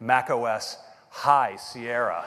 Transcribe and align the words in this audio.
macOS 0.00 0.78
High 1.10 1.56
Sierra. 1.56 2.24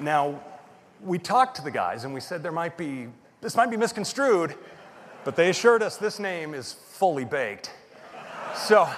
now, 0.00 0.40
we 1.02 1.18
talked 1.18 1.56
to 1.56 1.62
the 1.62 1.70
guys 1.70 2.04
and 2.04 2.14
we 2.14 2.20
said 2.20 2.42
there 2.42 2.52
might 2.52 2.76
be, 2.76 3.08
this 3.40 3.56
might 3.56 3.70
be 3.70 3.76
misconstrued, 3.76 4.54
but 5.24 5.36
they 5.36 5.50
assured 5.50 5.82
us 5.82 5.96
this 5.96 6.18
name 6.18 6.54
is 6.54 6.72
fully 6.72 7.24
baked. 7.24 7.72
So, 8.54 8.88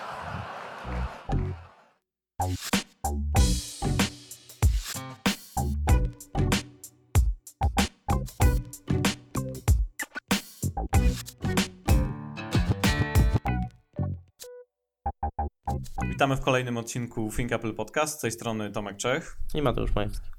Witamy 16.20 16.37
w 16.37 16.41
kolejnym 16.41 16.77
odcinku 16.77 17.30
Think 17.37 17.52
Apple 17.52 17.74
Podcast. 17.74 18.19
Z 18.19 18.20
tej 18.20 18.33
strony 18.33 18.70
Tomek 18.70 18.97
Czech. 18.97 19.37
I 19.55 19.62
Mateusz 19.62 19.95
Majewski. 19.95 20.30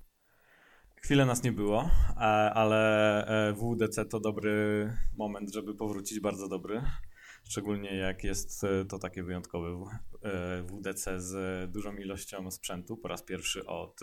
Chwilę 0.95 1.25
nas 1.25 1.43
nie 1.43 1.51
było, 1.51 1.89
e, 2.09 2.19
ale 2.53 3.25
e, 3.49 3.53
WDC 3.53 4.05
to 4.05 4.19
dobry 4.19 4.97
moment, 5.17 5.53
żeby 5.53 5.75
powrócić, 5.75 6.19
bardzo 6.19 6.47
dobry. 6.47 6.81
Szczególnie 7.49 7.97
jak 7.97 8.23
jest 8.23 8.63
e, 8.63 8.85
to 8.85 8.99
takie 8.99 9.23
wyjątkowe 9.23 9.85
WDC 10.63 11.21
z 11.21 11.71
dużą 11.71 11.95
ilością 11.95 12.51
sprzętu. 12.51 12.97
Po 12.97 13.07
raz 13.07 13.23
pierwszy 13.23 13.65
od 13.65 13.99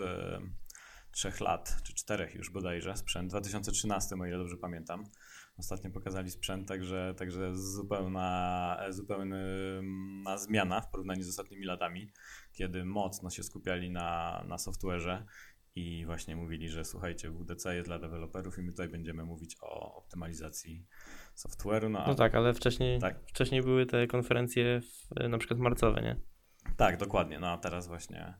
trzech 1.11 1.39
lat, 1.39 1.77
czy 1.83 1.93
czterech 1.93 2.35
już 2.35 2.49
bodajże, 2.49 2.97
sprzęt 2.97 3.29
2013, 3.29 4.15
o 4.21 4.25
ile 4.25 4.37
dobrze 4.37 4.57
pamiętam. 4.57 5.03
Ostatnio 5.59 5.91
pokazali 5.91 6.31
sprzęt, 6.31 6.67
także, 6.67 7.13
także 7.17 7.55
zupełna, 7.55 8.77
zupełna 8.89 9.37
zmiana 10.37 10.81
w 10.81 10.91
porównaniu 10.91 11.23
z 11.23 11.29
ostatnimi 11.29 11.65
latami, 11.65 12.11
kiedy 12.53 12.85
mocno 12.85 13.29
się 13.29 13.43
skupiali 13.43 13.91
na, 13.91 14.43
na 14.47 14.55
software'ze 14.55 15.23
i 15.75 16.05
właśnie 16.05 16.35
mówili, 16.35 16.69
że 16.69 16.85
słuchajcie, 16.85 17.31
WDC 17.31 17.75
jest 17.75 17.89
dla 17.89 17.99
deweloperów 17.99 18.57
i 18.57 18.61
my 18.61 18.71
tutaj 18.71 18.89
będziemy 18.89 19.23
mówić 19.23 19.57
o 19.61 19.95
optymalizacji 19.95 20.85
software'u. 21.35 21.89
No, 21.89 22.03
no 22.07 22.15
tak, 22.15 22.35
ale 22.35 22.53
wcześniej, 22.53 22.99
tak. 22.99 23.19
wcześniej 23.27 23.61
były 23.61 23.85
te 23.85 24.07
konferencje 24.07 24.81
w, 24.81 25.29
na 25.29 25.37
przykład 25.37 25.59
marcowe, 25.59 26.01
nie? 26.01 26.15
Tak, 26.77 26.97
dokładnie. 26.97 27.39
No 27.39 27.47
a 27.47 27.57
teraz 27.57 27.87
właśnie 27.87 28.33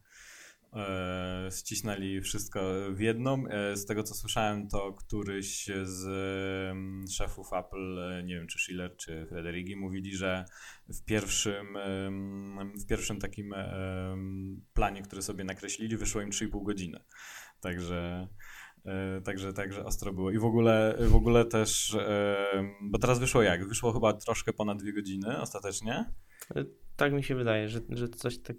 ścisnęli 1.60 2.22
wszystko 2.22 2.62
w 2.92 3.00
jedną. 3.00 3.48
E, 3.48 3.78
z 3.78 3.86
tego 3.86 4.04
co 4.04 4.16
słyszałem, 4.16 4.68
to 4.68 4.94
któryś 4.94 5.70
z 5.84 6.06
e, 6.06 7.12
szefów 7.12 7.54
Apple, 7.54 8.00
e, 8.00 8.24
nie 8.24 8.36
wiem 8.36 8.48
czy 8.48 8.60
Schiller 8.60 8.96
czy 8.98 9.26
Frederigi, 9.30 9.76
mówili, 9.76 10.16
że 10.16 10.46
w 10.90 11.06
pierwszym, 11.06 11.78
e, 11.78 12.12
w 12.84 12.86
pierwszym 12.88 13.20
takim 13.20 13.54
e, 13.54 14.18
planie, 14.74 15.02
który 15.02 15.22
sobie 15.22 15.44
nakreślili, 15.44 15.98
wyszło 15.98 16.22
im 16.22 16.30
3,5 16.30 16.64
godziny. 16.64 17.00
Także. 17.60 18.28
Także, 19.24 19.54
także 19.54 19.86
ostro 19.86 20.14
było. 20.14 20.32
I 20.32 20.38
w 20.38 20.46
ogóle, 20.46 20.98
w 21.00 21.16
ogóle 21.16 21.46
też, 21.46 21.98
bo 22.82 23.00
teraz 23.00 23.20
wyszło 23.20 23.42
jak? 23.42 23.68
Wyszło 23.68 23.94
chyba 23.94 24.14
troszkę 24.14 24.54
ponad 24.54 24.78
dwie 24.82 24.94
godziny 24.94 25.42
ostatecznie. 25.42 26.06
Tak 26.96 27.14
mi 27.14 27.24
się 27.24 27.36
wydaje, 27.36 27.70
że, 27.70 27.82
że 27.90 28.10
coś 28.10 28.42
tak 28.42 28.58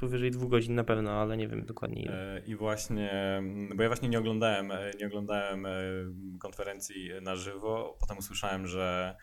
powyżej 0.00 0.30
dwóch 0.30 0.50
godzin 0.50 0.74
na 0.74 0.84
pewno, 0.84 1.10
ale 1.10 1.36
nie 1.36 1.48
wiem 1.48 1.66
dokładnie 1.66 2.02
ile. 2.02 2.36
E, 2.36 2.40
I 2.46 2.56
właśnie, 2.56 3.42
bo 3.76 3.82
ja 3.82 3.88
właśnie 3.88 4.08
nie 4.08 4.18
oglądałem, 4.18 4.70
e, 4.70 4.90
nie 5.00 5.06
oglądałem 5.06 5.66
e, 5.66 5.70
konferencji 6.38 7.10
na 7.22 7.36
żywo, 7.36 7.96
potem 8.00 8.18
usłyszałem, 8.18 8.66
że 8.66 9.16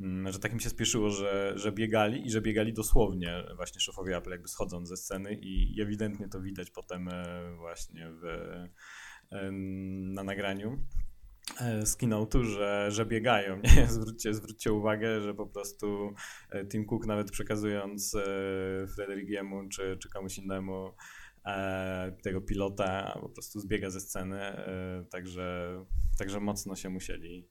mm, 0.00 0.32
że 0.32 0.38
tak 0.38 0.52
mi 0.54 0.60
się 0.60 0.70
spieszyło, 0.70 1.10
że, 1.10 1.52
że 1.56 1.72
biegali 1.72 2.26
i 2.26 2.30
że 2.30 2.40
biegali 2.40 2.72
dosłownie 2.72 3.44
właśnie 3.56 3.80
szefowie 3.80 4.16
Apple 4.16 4.30
jakby 4.30 4.48
schodząc 4.48 4.88
ze 4.88 4.96
sceny 4.96 5.34
i 5.34 5.80
ewidentnie 5.82 6.28
to 6.28 6.40
widać 6.40 6.70
potem 6.70 7.08
właśnie 7.56 8.10
w, 8.10 8.22
na 10.14 10.24
nagraniu. 10.24 10.78
E, 11.60 11.86
z 11.86 11.96
keynote'u, 11.96 12.44
że, 12.44 12.90
że 12.90 13.06
biegają. 13.06 13.60
Nie? 13.76 13.86
Zwróćcie, 13.96 14.34
zwróćcie 14.34 14.72
uwagę, 14.72 15.20
że 15.20 15.34
po 15.34 15.46
prostu 15.46 16.14
e, 16.50 16.66
Tim 16.66 16.86
Cook 16.86 17.06
nawet 17.06 17.30
przekazując 17.30 18.14
e, 18.14 18.20
Frederigiemu 18.94 19.68
czy, 19.68 19.96
czy 19.96 20.10
komuś 20.10 20.38
innemu 20.38 20.94
tego 22.22 22.40
pilota 22.40 23.18
po 23.20 23.28
prostu 23.28 23.60
zbiega 23.60 23.90
ze 23.90 24.00
sceny, 24.00 24.40
także, 25.10 25.76
także 26.18 26.40
mocno 26.40 26.76
się 26.76 26.88
musieli 26.88 27.48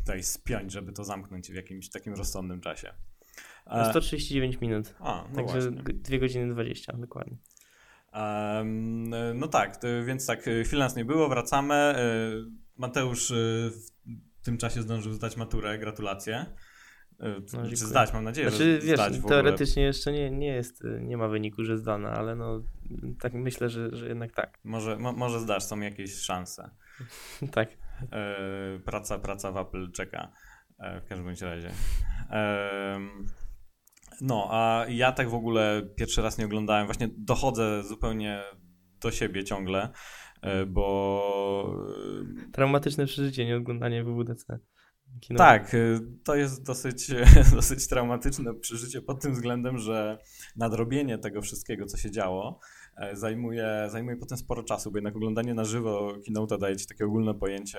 tutaj 0.00 0.22
spiąć, 0.22 0.72
żeby 0.72 0.92
to 0.92 1.04
zamknąć 1.04 1.50
w 1.50 1.54
jakimś 1.54 1.90
takim 1.90 2.14
rozsądnym 2.14 2.60
czasie. 2.60 2.94
139 3.90 4.60
minut. 4.60 4.94
A, 4.98 5.24
no 5.28 5.36
Także 5.36 5.70
właśnie. 5.70 5.94
2 5.94 6.18
godziny 6.18 6.54
20 6.54 6.92
dokładnie. 6.92 7.36
No 9.34 9.48
tak, 9.48 9.80
więc 10.04 10.26
tak, 10.26 10.40
chwilę 10.64 10.84
nas 10.84 10.96
nie 10.96 11.04
było, 11.04 11.28
wracamy. 11.28 11.74
E, 11.74 11.96
Mateusz 12.76 13.30
e, 13.30 13.34
w 14.40 14.44
tym 14.44 14.58
czasie 14.58 14.82
zdążył 14.82 15.12
zdać 15.12 15.36
maturę, 15.36 15.78
gratulacje. 15.78 16.46
No, 17.52 17.68
Czy 17.70 17.76
zdać, 17.76 18.12
mam 18.12 18.24
nadzieję, 18.24 18.50
znaczy, 18.50 18.80
że 18.80 18.86
wiesz, 18.86 18.94
zdać 18.94 19.18
w 19.18 19.26
teoretycznie 19.26 19.82
jeszcze 19.82 20.12
nie, 20.12 20.30
nie 20.30 20.46
jest, 20.46 20.84
nie 21.00 21.16
ma 21.16 21.28
wyniku, 21.28 21.64
że 21.64 21.78
zdana, 21.78 22.10
ale 22.10 22.36
no 22.36 22.62
tak 23.20 23.34
myślę, 23.34 23.68
że, 23.68 23.96
że 23.96 24.08
jednak 24.08 24.32
tak. 24.32 24.58
Może, 24.64 24.96
mo, 24.96 25.12
może 25.12 25.40
zdasz, 25.40 25.62
są 25.62 25.80
jakieś 25.80 26.14
szanse. 26.14 26.70
tak. 27.52 27.68
Praca, 28.84 29.18
praca 29.18 29.52
w 29.52 29.56
Apple 29.56 29.92
czeka 29.92 30.32
w 30.78 31.08
każdym 31.08 31.28
razie. 31.40 31.70
No, 34.20 34.48
a 34.50 34.86
ja 34.88 35.12
tak 35.12 35.30
w 35.30 35.34
ogóle 35.34 35.82
pierwszy 35.96 36.22
raz 36.22 36.38
nie 36.38 36.44
oglądałem, 36.44 36.86
właśnie 36.86 37.08
dochodzę 37.18 37.82
zupełnie 37.82 38.42
do 39.00 39.10
siebie 39.10 39.44
ciągle, 39.44 39.88
e, 40.42 40.66
bo... 40.66 41.86
Traumatyczne 42.52 43.06
przeżycie, 43.06 43.46
nie 43.46 43.56
oglądanie 43.56 44.04
WWDC. 44.04 44.58
Kino. 45.20 45.38
Tak, 45.38 45.74
e, 45.74 46.00
to 46.24 46.34
jest 46.34 46.66
dosyć, 46.66 47.10
dosyć 47.54 47.88
traumatyczne 47.88 48.54
przeżycie 48.54 49.02
pod 49.02 49.20
tym 49.20 49.32
względem, 49.32 49.78
że 49.78 50.18
nadrobienie 50.56 51.18
tego 51.18 51.42
wszystkiego, 51.42 51.86
co 51.86 51.96
się 51.96 52.10
działo, 52.10 52.60
e, 52.96 53.16
zajmuje, 53.16 53.86
zajmuje 53.88 54.16
potem 54.16 54.38
sporo 54.38 54.62
czasu, 54.62 54.90
bo 54.90 54.98
jednak 54.98 55.16
oglądanie 55.16 55.54
na 55.54 55.64
żywo 55.64 56.12
keynote'a 56.28 56.58
daje 56.58 56.76
ci 56.76 56.86
takie 56.86 57.04
ogólne 57.04 57.34
pojęcie 57.34 57.78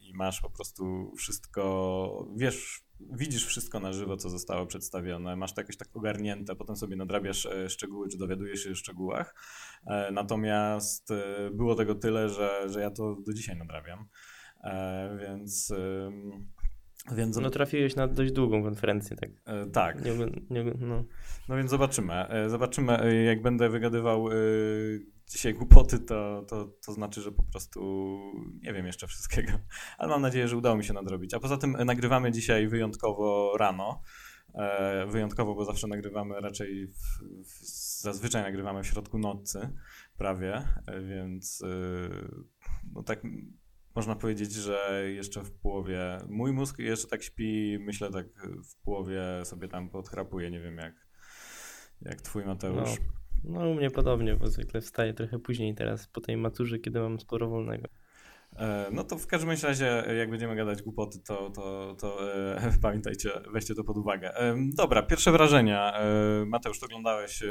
i 0.00 0.14
masz 0.14 0.40
po 0.40 0.50
prostu 0.50 1.12
wszystko, 1.16 2.26
wiesz 2.36 2.84
widzisz 3.10 3.46
wszystko 3.46 3.80
na 3.80 3.92
żywo, 3.92 4.16
co 4.16 4.30
zostało 4.30 4.66
przedstawione, 4.66 5.36
masz 5.36 5.54
to 5.54 5.60
jakoś 5.60 5.76
tak 5.76 5.88
ogarnięte, 5.96 6.56
potem 6.56 6.76
sobie 6.76 6.96
nadrabiasz 6.96 7.46
e, 7.46 7.70
szczegóły, 7.70 8.08
czy 8.08 8.18
dowiadujesz 8.18 8.64
się 8.64 8.70
o 8.70 8.74
szczegółach. 8.74 9.34
E, 9.86 10.10
natomiast 10.12 11.10
e, 11.10 11.50
było 11.50 11.74
tego 11.74 11.94
tyle, 11.94 12.28
że, 12.28 12.68
że 12.68 12.80
ja 12.80 12.90
to 12.90 13.16
do 13.26 13.32
dzisiaj 13.32 13.56
nadrabiam. 13.56 14.08
Więc. 15.20 15.72
Więc... 17.16 17.36
No 17.36 17.50
trafiłeś 17.50 17.96
na 17.96 18.08
dość 18.08 18.32
długą 18.32 18.62
konferencję, 18.62 19.16
tak? 19.16 19.30
tak. 19.72 20.04
Nie, 20.04 20.12
nie, 20.50 20.64
no. 20.78 21.04
no 21.48 21.56
więc 21.56 21.70
zobaczymy. 21.70 22.26
Zobaczymy, 22.48 23.24
jak 23.24 23.42
będę 23.42 23.68
wygadywał 23.68 24.28
dzisiaj 25.28 25.54
głupoty, 25.54 25.98
to, 25.98 26.44
to, 26.48 26.68
to 26.86 26.92
znaczy, 26.92 27.20
że 27.20 27.32
po 27.32 27.42
prostu 27.42 27.80
nie 28.62 28.72
wiem 28.72 28.86
jeszcze 28.86 29.06
wszystkiego. 29.06 29.52
Ale 29.98 30.10
mam 30.10 30.22
nadzieję, 30.22 30.48
że 30.48 30.56
udało 30.56 30.76
mi 30.76 30.84
się 30.84 30.92
nadrobić. 30.92 31.34
A 31.34 31.40
poza 31.40 31.56
tym 31.56 31.72
nagrywamy 31.72 32.32
dzisiaj 32.32 32.68
wyjątkowo 32.68 33.56
rano. 33.58 34.02
E, 34.54 35.06
wyjątkowo, 35.06 35.54
bo 35.54 35.64
zawsze 35.64 35.86
nagrywamy 35.86 36.40
raczej, 36.40 36.86
w, 36.86 37.22
w, 37.44 37.64
zazwyczaj 38.00 38.42
nagrywamy 38.42 38.82
w 38.82 38.86
środku 38.86 39.18
nocy, 39.18 39.68
prawie, 40.16 40.54
e, 40.86 41.00
więc 41.00 41.62
e, 41.62 41.68
no 42.92 43.02
tak 43.02 43.22
można 43.94 44.16
powiedzieć, 44.16 44.52
że 44.52 45.04
jeszcze 45.14 45.42
w 45.42 45.50
połowie, 45.50 46.18
mój 46.28 46.52
mózg 46.52 46.78
jeszcze 46.78 47.08
tak 47.08 47.22
śpi, 47.22 47.78
myślę 47.80 48.10
tak 48.10 48.26
w 48.70 48.76
połowie 48.84 49.22
sobie 49.44 49.68
tam 49.68 49.88
podchrapuje, 49.88 50.50
nie 50.50 50.60
wiem 50.60 50.76
jak, 50.76 51.06
jak 52.02 52.20
twój 52.20 52.44
Mateusz. 52.44 52.98
No. 52.98 53.22
No 53.44 53.68
u 53.68 53.74
mnie 53.74 53.90
podobnie, 53.90 54.36
bo 54.36 54.48
zwykle 54.48 54.80
wstaję 54.80 55.14
trochę 55.14 55.38
później 55.38 55.74
teraz 55.74 56.06
po 56.06 56.20
tej 56.20 56.36
maturze, 56.36 56.78
kiedy 56.78 57.00
mam 57.00 57.20
sporo 57.20 57.48
wolnego. 57.48 57.88
E, 58.56 58.88
no 58.92 59.04
to 59.04 59.18
w 59.18 59.26
każdym 59.26 59.50
razie, 59.62 60.04
jak 60.18 60.30
będziemy 60.30 60.56
gadać 60.56 60.82
głupoty, 60.82 61.18
to, 61.18 61.50
to, 61.50 61.96
to 62.00 62.34
e, 62.56 62.72
pamiętajcie, 62.82 63.30
weźcie 63.52 63.74
to 63.74 63.84
pod 63.84 63.96
uwagę. 63.96 64.36
E, 64.36 64.56
dobra, 64.74 65.02
pierwsze 65.02 65.32
wrażenia. 65.32 65.92
E, 65.98 66.44
Mateusz, 66.46 66.80
to 66.80 66.86
oglądałeś 66.86 67.42
e, 67.42 67.48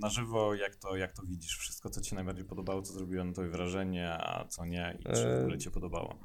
na 0.00 0.08
żywo, 0.08 0.54
jak 0.54 0.76
to, 0.76 0.96
jak 0.96 1.12
to 1.12 1.22
widzisz? 1.22 1.56
Wszystko, 1.56 1.90
co 1.90 2.00
ci 2.00 2.14
najbardziej 2.14 2.44
podobało, 2.44 2.82
co 2.82 2.92
zrobiło 2.92 3.24
na 3.24 3.32
tobie 3.32 3.48
wrażenie, 3.48 4.10
a 4.12 4.44
co 4.48 4.64
nie 4.64 4.98
i 5.00 5.04
czy 5.04 5.36
w 5.36 5.40
ogóle 5.40 5.58
ci 5.58 5.70
podobało? 5.70 6.18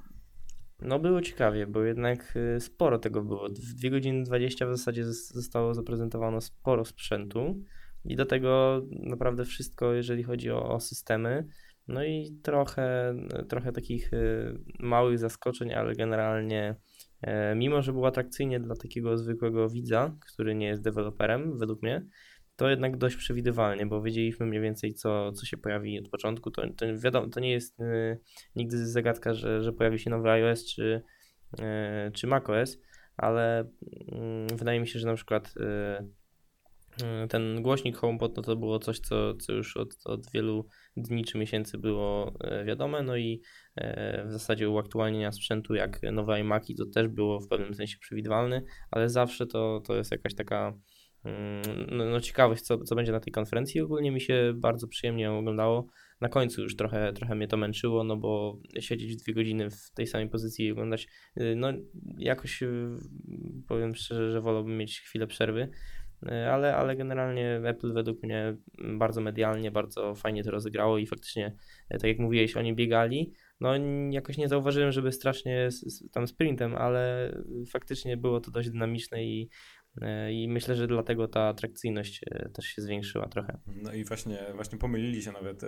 No 0.79 0.99
było 0.99 1.21
ciekawie, 1.21 1.67
bo 1.67 1.83
jednak 1.83 2.33
e, 2.35 2.59
sporo 2.59 2.99
tego 2.99 3.21
było. 3.21 3.49
W 3.49 3.73
2 3.73 3.89
godziny 3.89 4.23
20 4.23 4.65
w 4.65 4.77
zasadzie 4.77 5.05
zostało 5.13 5.73
zaprezentowane 5.73 6.41
sporo 6.41 6.85
sprzętu. 6.85 7.63
I 8.05 8.15
do 8.15 8.25
tego 8.25 8.81
naprawdę 8.89 9.45
wszystko, 9.45 9.93
jeżeli 9.93 10.23
chodzi 10.23 10.51
o, 10.51 10.69
o 10.69 10.79
systemy. 10.79 11.47
No 11.87 12.03
i 12.03 12.39
trochę, 12.43 13.15
trochę 13.49 13.71
takich 13.71 14.11
małych 14.79 15.19
zaskoczeń, 15.19 15.73
ale 15.73 15.95
generalnie 15.95 16.75
mimo, 17.55 17.81
że 17.81 17.93
było 17.93 18.07
atrakcyjnie 18.07 18.59
dla 18.59 18.75
takiego 18.75 19.17
zwykłego 19.17 19.69
widza, 19.69 20.17
który 20.31 20.55
nie 20.55 20.67
jest 20.67 20.81
deweloperem, 20.81 21.57
według 21.57 21.81
mnie, 21.81 22.05
to 22.57 22.69
jednak 22.69 22.97
dość 22.97 23.15
przewidywalnie, 23.15 23.85
bo 23.85 24.01
wiedzieliśmy 24.01 24.45
mniej 24.45 24.61
więcej, 24.61 24.93
co, 24.93 25.31
co 25.31 25.45
się 25.45 25.57
pojawi 25.57 25.99
od 25.99 26.09
początku. 26.09 26.51
To, 26.51 26.61
to 26.77 26.85
wiadomo, 26.97 27.27
to 27.27 27.39
nie 27.39 27.51
jest 27.51 27.79
y, 27.79 28.19
nigdy 28.55 28.87
zagadka, 28.87 29.33
że, 29.33 29.63
że 29.63 29.73
pojawi 29.73 29.99
się 29.99 30.09
nowy 30.09 30.29
iOS 30.29 30.65
czy, 30.65 31.03
y, 31.59 32.11
czy 32.11 32.27
macOS, 32.27 32.77
ale 33.17 33.63
y, 33.63 34.55
wydaje 34.55 34.79
mi 34.79 34.87
się, 34.87 34.99
że 34.99 35.07
na 35.07 35.13
przykład 35.13 35.53
y, 35.57 35.63
y, 37.23 37.27
ten 37.27 37.61
głośnik 37.61 37.97
HomePod 37.97 38.37
no 38.37 38.43
to 38.43 38.55
było 38.55 38.79
coś, 38.79 38.99
co, 38.99 39.35
co 39.35 39.53
już 39.53 39.77
od, 39.77 39.89
od 40.05 40.31
wielu 40.31 40.67
dni 40.97 41.25
czy 41.25 41.37
miesięcy 41.37 41.77
było 41.77 42.33
y, 42.61 42.65
wiadome, 42.65 43.03
no 43.03 43.17
i 43.17 43.41
w 44.25 44.31
zasadzie 44.31 44.69
uaktualnienia 44.69 45.31
sprzętu 45.31 45.75
jak 45.75 45.99
nowe 46.11 46.39
iMaki 46.39 46.75
to 46.75 46.85
też 46.85 47.07
było 47.07 47.39
w 47.39 47.47
pewnym 47.47 47.75
sensie 47.75 47.97
przewidywalne, 47.99 48.61
ale 48.91 49.09
zawsze 49.09 49.47
to, 49.47 49.81
to 49.87 49.95
jest 49.95 50.11
jakaś 50.11 50.35
taka 50.35 50.73
Mm, 51.27 51.87
no, 51.91 52.05
no 52.05 52.21
ciekawość, 52.21 52.61
co, 52.61 52.77
co 52.77 52.95
będzie 52.95 53.11
na 53.11 53.19
tej 53.19 53.33
konferencji. 53.33 53.81
Ogólnie 53.81 54.11
mi 54.11 54.21
się 54.21 54.53
bardzo 54.55 54.87
przyjemnie 54.87 55.31
oglądało. 55.31 55.87
Na 56.21 56.29
końcu 56.29 56.61
już 56.61 56.75
trochę, 56.75 57.13
trochę 57.13 57.35
mnie 57.35 57.47
to 57.47 57.57
męczyło, 57.57 58.03
no 58.03 58.17
bo 58.17 58.59
siedzieć 58.79 59.15
dwie 59.15 59.33
godziny 59.33 59.69
w 59.69 59.91
tej 59.95 60.07
samej 60.07 60.29
pozycji 60.29 60.65
i 60.65 60.71
oglądać, 60.71 61.07
y, 61.37 61.55
no 61.55 61.73
jakoś 62.17 62.63
y, 62.63 62.87
powiem 63.67 63.95
szczerze, 63.95 64.31
że 64.31 64.41
wolałbym 64.41 64.77
mieć 64.77 64.99
chwilę 65.01 65.27
przerwy. 65.27 65.69
Y, 66.23 66.49
ale, 66.49 66.75
ale 66.75 66.95
generalnie 66.95 67.61
Apple 67.65 67.93
według 67.93 68.23
mnie 68.23 68.57
bardzo 68.97 69.21
medialnie, 69.21 69.71
bardzo 69.71 70.15
fajnie 70.15 70.43
to 70.43 70.51
rozegrało 70.51 70.97
i 70.97 71.07
faktycznie, 71.07 71.55
tak 71.89 72.03
jak 72.03 72.19
mówiłeś, 72.19 72.57
oni 72.57 72.75
biegali. 72.75 73.33
No 73.59 73.73
jakoś 74.09 74.37
nie 74.37 74.47
zauważyłem, 74.47 74.91
żeby 74.91 75.11
strasznie 75.11 75.69
tam 76.11 76.27
sprintem, 76.27 76.75
ale 76.75 77.31
faktycznie 77.69 78.17
było 78.17 78.39
to 78.39 78.51
dość 78.51 78.69
dynamiczne 78.69 79.23
i 79.23 79.49
E, 79.49 79.76
I 80.31 80.47
myślę, 80.49 80.75
że 80.75 80.87
dlatego 80.87 81.27
ta 81.27 81.41
atrakcyjność 81.41 82.21
e, 82.31 82.49
też 82.49 82.65
się 82.65 82.81
zwiększyła 82.81 83.27
trochę. 83.27 83.59
No 83.67 83.93
i 83.93 84.03
właśnie, 84.03 84.39
właśnie 84.55 84.77
pomylili 84.77 85.23
się 85.23 85.31
nawet 85.31 85.63
e, 85.63 85.67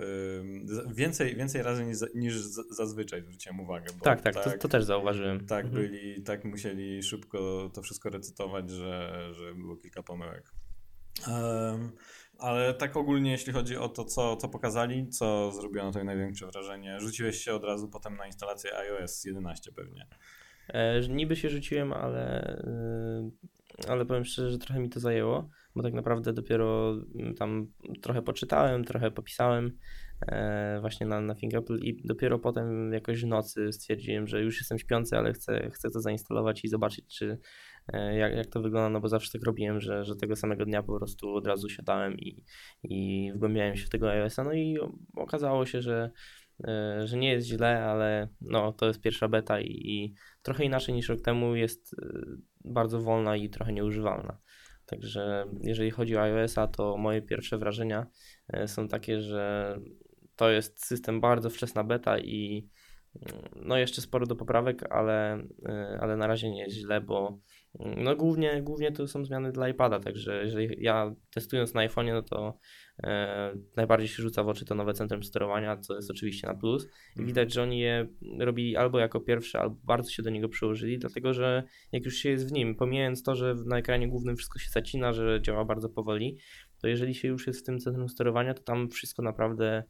więcej, 0.94 1.36
więcej 1.36 1.62
razy 1.62 1.84
niż, 1.84 1.98
niż 2.14 2.34
zazwyczaj 2.70 3.22
zwróciłem 3.22 3.60
uwagę. 3.60 3.86
tak, 4.02 4.20
tak, 4.20 4.34
tak 4.34 4.44
to, 4.44 4.58
to, 4.58 4.68
też 4.68 4.84
zauważyłem. 4.84 5.46
Tak, 5.46 5.64
mhm. 5.64 5.82
byli, 5.82 6.22
tak 6.22 6.44
musieli 6.44 7.02
szybko 7.02 7.70
to 7.74 7.82
wszystko 7.82 8.10
recytować, 8.10 8.70
że, 8.70 9.28
że 9.32 9.54
było 9.54 9.76
kilka 9.76 10.02
pomyłek. 10.02 10.52
Um, 11.28 11.92
ale 12.38 12.74
tak 12.74 12.96
ogólnie, 12.96 13.30
jeśli 13.30 13.52
chodzi 13.52 13.76
o 13.76 13.88
to, 13.88 14.04
co, 14.04 14.36
co 14.36 14.48
pokazali, 14.48 15.08
co 15.08 15.52
zrobiło 15.52 15.84
na 15.84 15.92
to 15.92 16.04
największe 16.04 16.46
wrażenie, 16.46 17.00
rzuciłeś 17.00 17.44
się 17.44 17.54
od 17.54 17.64
razu 17.64 17.88
potem 17.88 18.16
na 18.16 18.26
instalację 18.26 18.76
iOS 18.76 19.24
11 19.24 19.72
pewnie. 19.72 20.06
E, 20.68 21.00
niby 21.08 21.36
się 21.36 21.48
rzuciłem, 21.48 21.92
ale 21.92 22.56
ale 23.88 24.06
powiem 24.06 24.24
szczerze, 24.24 24.50
że 24.50 24.58
trochę 24.58 24.80
mi 24.80 24.88
to 24.88 25.00
zajęło, 25.00 25.48
bo 25.76 25.82
tak 25.82 25.94
naprawdę 25.94 26.32
dopiero 26.32 26.96
mm, 27.14 27.34
tam 27.34 27.72
trochę 28.02 28.22
poczytałem, 28.22 28.84
trochę 28.84 29.10
popisałem 29.10 29.72
e, 30.26 30.78
właśnie 30.80 31.06
na, 31.06 31.20
na 31.20 31.34
Apple 31.54 31.78
i 31.78 32.02
dopiero 32.04 32.38
potem 32.38 32.92
jakoś 32.92 33.22
w 33.22 33.26
nocy 33.26 33.72
stwierdziłem, 33.72 34.26
że 34.26 34.42
już 34.42 34.58
jestem 34.58 34.78
śpiący, 34.78 35.16
ale 35.16 35.32
chcę, 35.32 35.70
chcę 35.70 35.90
to 35.90 36.00
zainstalować 36.00 36.64
i 36.64 36.68
zobaczyć, 36.68 37.18
czy 37.18 37.38
e, 37.92 38.16
jak, 38.16 38.36
jak 38.36 38.46
to 38.46 38.62
wygląda, 38.62 38.88
no 38.88 39.00
bo 39.00 39.08
zawsze 39.08 39.32
tak 39.32 39.42
robiłem, 39.42 39.80
że, 39.80 40.04
że 40.04 40.16
tego 40.16 40.36
samego 40.36 40.64
dnia 40.64 40.82
po 40.82 40.96
prostu 40.96 41.34
od 41.34 41.46
razu 41.46 41.68
siadałem 41.68 42.18
i, 42.18 42.44
i 42.82 43.32
wgłębiałem 43.34 43.76
się 43.76 43.86
w 43.86 43.90
tego 43.90 44.10
iOS-a, 44.10 44.44
no 44.44 44.52
i 44.52 44.78
okazało 45.16 45.66
się, 45.66 45.82
że 45.82 46.10
e, 46.64 47.00
że 47.06 47.16
nie 47.16 47.30
jest 47.30 47.46
źle, 47.46 47.84
ale 47.84 48.28
no, 48.40 48.72
to 48.72 48.86
jest 48.86 49.00
pierwsza 49.00 49.28
beta 49.28 49.60
i, 49.60 49.66
i 49.66 50.14
trochę 50.42 50.64
inaczej 50.64 50.94
niż 50.94 51.08
rok 51.08 51.20
temu 51.20 51.56
jest 51.56 51.94
bardzo 52.64 53.00
wolna 53.00 53.36
i 53.36 53.50
trochę 53.50 53.72
nieużywalna. 53.72 54.38
Także 54.86 55.44
jeżeli 55.60 55.90
chodzi 55.90 56.16
o 56.16 56.22
iOS-a, 56.22 56.66
to 56.66 56.96
moje 56.96 57.22
pierwsze 57.22 57.58
wrażenia 57.58 58.06
e, 58.48 58.68
są 58.68 58.88
takie, 58.88 59.20
że 59.20 59.76
to 60.36 60.50
jest 60.50 60.84
system 60.84 61.20
bardzo 61.20 61.50
wczesna 61.50 61.84
beta 61.84 62.18
i 62.18 62.68
mm, 63.14 63.42
no 63.56 63.76
jeszcze 63.76 64.02
sporo 64.02 64.26
do 64.26 64.36
poprawek, 64.36 64.92
ale, 64.92 65.44
e, 65.68 65.98
ale 66.00 66.16
na 66.16 66.26
razie 66.26 66.50
nie 66.50 66.62
jest 66.62 66.76
źle, 66.76 67.00
bo 67.00 67.38
mm, 67.80 68.04
no 68.04 68.16
głównie, 68.16 68.62
głównie 68.62 68.92
to 68.92 69.08
są 69.08 69.24
zmiany 69.24 69.52
dla 69.52 69.68
iPada, 69.68 70.00
także 70.00 70.44
jeżeli 70.44 70.84
ja 70.84 71.14
testując 71.34 71.74
na 71.74 71.88
iPhone'ie, 71.88 72.12
no 72.12 72.22
to 72.22 72.58
najbardziej 73.76 74.08
się 74.08 74.22
rzuca 74.22 74.42
w 74.42 74.48
oczy 74.48 74.64
to 74.64 74.74
nowe 74.74 74.92
centrum 74.92 75.22
sterowania, 75.22 75.76
co 75.76 75.96
jest 75.96 76.10
oczywiście 76.10 76.46
na 76.46 76.54
plus. 76.54 76.84
I 76.84 76.88
mhm. 77.08 77.26
widać, 77.26 77.52
że 77.52 77.62
oni 77.62 77.78
je 77.78 78.08
robili 78.38 78.76
albo 78.76 78.98
jako 78.98 79.20
pierwsze, 79.20 79.60
albo 79.60 79.76
bardzo 79.84 80.10
się 80.10 80.22
do 80.22 80.30
niego 80.30 80.48
przyłożyli, 80.48 80.98
dlatego 80.98 81.34
że 81.34 81.62
jak 81.92 82.04
już 82.04 82.14
się 82.14 82.30
jest 82.30 82.48
w 82.48 82.52
nim, 82.52 82.74
pomijając 82.74 83.22
to, 83.22 83.34
że 83.34 83.54
na 83.66 83.78
ekranie 83.78 84.08
głównym 84.08 84.36
wszystko 84.36 84.58
się 84.58 84.70
zacina, 84.70 85.12
że 85.12 85.42
działa 85.42 85.64
bardzo 85.64 85.88
powoli, 85.88 86.38
to 86.80 86.88
jeżeli 86.88 87.14
się 87.14 87.28
już 87.28 87.46
jest 87.46 87.60
w 87.60 87.62
tym 87.62 87.78
centrum 87.78 88.08
sterowania, 88.08 88.54
to 88.54 88.62
tam 88.62 88.88
wszystko 88.88 89.22
naprawdę 89.22 89.84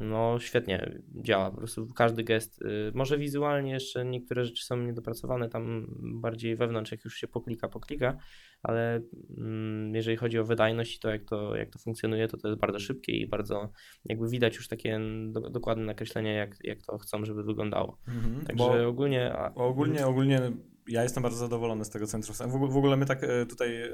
no 0.00 0.38
świetnie 0.38 1.00
działa, 1.08 1.50
po 1.50 1.56
prostu 1.56 1.86
każdy 1.86 2.24
gest, 2.24 2.62
y, 2.62 2.92
może 2.94 3.18
wizualnie 3.18 3.72
jeszcze 3.72 4.04
niektóre 4.04 4.44
rzeczy 4.44 4.64
są 4.64 4.76
niedopracowane 4.76 5.48
tam 5.48 5.86
bardziej 6.02 6.56
wewnątrz, 6.56 6.92
jak 6.92 7.04
już 7.04 7.14
się 7.14 7.28
poklika, 7.28 7.68
poklika, 7.68 8.16
ale 8.62 9.00
mm, 9.38 9.94
jeżeli 9.94 10.16
chodzi 10.16 10.38
o 10.38 10.44
wydajność 10.44 10.96
i 10.96 11.00
to 11.00 11.08
jak, 11.08 11.24
to, 11.24 11.56
jak 11.56 11.70
to 11.70 11.78
funkcjonuje, 11.78 12.28
to 12.28 12.36
to 12.36 12.48
jest 12.48 12.60
bardzo 12.60 12.78
szybkie 12.78 13.12
i 13.12 13.26
bardzo 13.26 13.72
jakby 14.04 14.28
widać 14.28 14.56
już 14.56 14.68
takie 14.68 15.00
do, 15.28 15.40
dokładne 15.50 15.84
nakreślenie, 15.84 16.34
jak, 16.34 16.56
jak 16.64 16.82
to 16.82 16.98
chcą, 16.98 17.24
żeby 17.24 17.42
wyglądało. 17.42 17.98
Mhm, 18.08 18.46
Także 18.46 18.88
ogólnie... 18.88 19.32
A, 19.32 19.54
ogólnie, 19.54 20.06
ogólnie 20.06 20.52
ja 20.88 21.02
jestem 21.02 21.22
bardzo 21.22 21.38
zadowolony 21.38 21.84
z 21.84 21.90
tego 21.90 22.06
centrum. 22.06 22.50
W 22.70 22.76
ogóle 22.76 22.96
my 22.96 23.06
tak 23.06 23.24
e, 23.24 23.46
tutaj 23.46 23.82
e, 23.82 23.90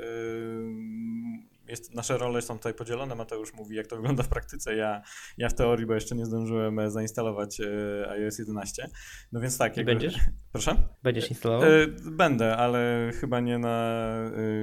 jest, 1.68 1.94
nasze 1.94 2.18
role 2.18 2.42
są 2.42 2.56
tutaj 2.56 2.74
podzielone. 2.74 3.14
Mateusz 3.14 3.54
mówi, 3.54 3.76
jak 3.76 3.86
to 3.86 3.96
wygląda 3.96 4.22
w 4.22 4.28
praktyce. 4.28 4.76
Ja, 4.76 5.02
ja 5.38 5.48
w 5.48 5.54
teorii, 5.54 5.86
bo 5.86 5.94
jeszcze 5.94 6.14
nie 6.14 6.26
zdążyłem 6.26 6.78
e, 6.78 6.90
zainstalować 6.90 7.60
iOS 8.08 8.38
11. 8.38 8.88
No 9.32 9.40
więc 9.40 9.58
tak. 9.58 9.76
Jakby... 9.76 9.92
Będziesz? 9.92 10.16
Proszę? 10.52 10.88
Będziesz 11.02 11.30
instalował? 11.30 11.70
Będę, 12.04 12.56
ale 12.56 13.10
chyba 13.20 13.40
nie 13.40 13.58
na 13.58 14.08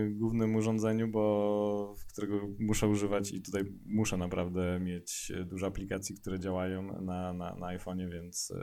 głównym 0.10 0.56
urządzeniu, 0.56 1.08
bo 1.08 1.96
którego 2.12 2.48
muszę 2.60 2.88
używać 2.88 3.32
i 3.32 3.42
tutaj 3.42 3.64
muszę 3.86 4.18
naprawdę 4.18 4.80
mieć 4.80 5.32
dużo 5.46 5.68
aplikacji, 5.68 6.16
które 6.16 6.40
działają 6.40 7.02
na, 7.02 7.34
na, 7.34 7.56
na 7.56 7.78
iPhone'ie, 7.78 8.12
więc, 8.12 8.54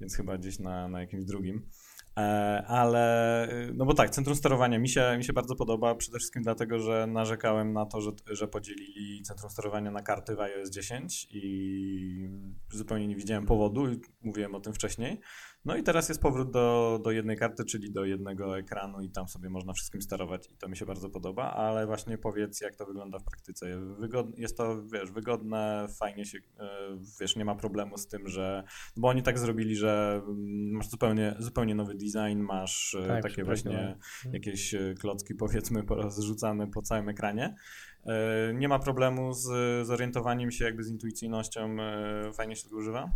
więc 0.00 0.16
chyba 0.16 0.38
gdzieś 0.38 0.58
na, 0.58 0.88
na 0.88 1.00
jakimś 1.00 1.24
drugim. 1.24 1.68
E, 2.18 2.64
ale, 2.66 3.48
no 3.74 3.84
bo 3.84 3.94
tak, 3.94 4.10
centrum 4.10 4.36
sterowania 4.36 4.78
mi 4.78 4.88
się, 4.88 5.14
mi 5.18 5.24
się 5.24 5.32
bardzo 5.32 5.56
podoba, 5.56 5.94
przede 5.94 6.18
wszystkim 6.18 6.42
dlatego, 6.42 6.78
że 6.78 7.06
narzekałem 7.06 7.72
na 7.72 7.86
to, 7.86 8.00
że, 8.00 8.10
że 8.30 8.48
podzielili 8.48 9.22
centrum 9.22 9.50
sterowania 9.50 9.90
na 9.90 10.02
karty 10.02 10.36
w 10.36 10.40
iOS 10.40 10.70
10 10.70 11.28
i 11.30 12.28
zupełnie 12.70 13.06
nie 13.06 13.16
widziałem 13.16 13.46
powodu, 13.46 13.86
mówiłem 14.22 14.54
o 14.54 14.60
tym 14.60 14.72
wcześniej. 14.72 15.20
No 15.66 15.76
i 15.76 15.82
teraz 15.82 16.08
jest 16.08 16.20
powrót 16.20 16.50
do, 16.50 17.00
do 17.04 17.10
jednej 17.10 17.36
karty, 17.36 17.64
czyli 17.64 17.92
do 17.92 18.04
jednego 18.04 18.58
ekranu 18.58 19.00
i 19.00 19.10
tam 19.10 19.28
sobie 19.28 19.50
można 19.50 19.72
wszystkim 19.72 20.02
sterować 20.02 20.48
i 20.50 20.56
to 20.56 20.68
mi 20.68 20.76
się 20.76 20.86
bardzo 20.86 21.10
podoba, 21.10 21.52
ale 21.52 21.86
właśnie 21.86 22.18
powiedz, 22.18 22.60
jak 22.60 22.76
to 22.76 22.86
wygląda 22.86 23.18
w 23.18 23.24
praktyce. 23.24 23.66
Jest 24.36 24.56
to, 24.56 24.82
wiesz, 24.82 25.10
wygodne, 25.10 25.86
fajnie 25.98 26.24
się, 26.24 26.38
e, 26.58 26.68
wiesz, 27.20 27.36
nie 27.36 27.44
ma 27.44 27.54
problemu 27.54 27.98
z 27.98 28.06
tym, 28.06 28.28
że, 28.28 28.64
bo 28.96 29.08
oni 29.08 29.22
tak 29.22 29.38
zrobili, 29.38 29.76
że 29.76 30.22
masz 30.72 30.88
zupełnie, 30.88 31.36
zupełnie 31.38 31.74
nowy 31.74 31.94
design, 31.94 32.05
masz 32.36 32.94
e, 32.94 33.06
tak, 33.06 33.22
takie 33.22 33.44
właśnie 33.44 33.78
mhm. 33.78 33.98
jakieś 34.32 34.74
e, 34.74 34.94
klocki, 35.00 35.34
powiedzmy, 35.34 35.82
zrzucane 36.08 36.66
po 36.66 36.82
całym 36.82 37.08
ekranie. 37.08 37.54
Nie 38.54 38.68
ma 38.68 38.78
problemu 38.78 39.32
z 39.32 39.46
zorientowaniem 39.86 40.50
się, 40.50 40.64
jakby 40.64 40.84
z 40.84 40.90
intuicyjnością, 40.90 41.76
fajnie 42.32 42.56
się 42.56 42.62
tego 42.62 42.76
używa. 42.76 43.12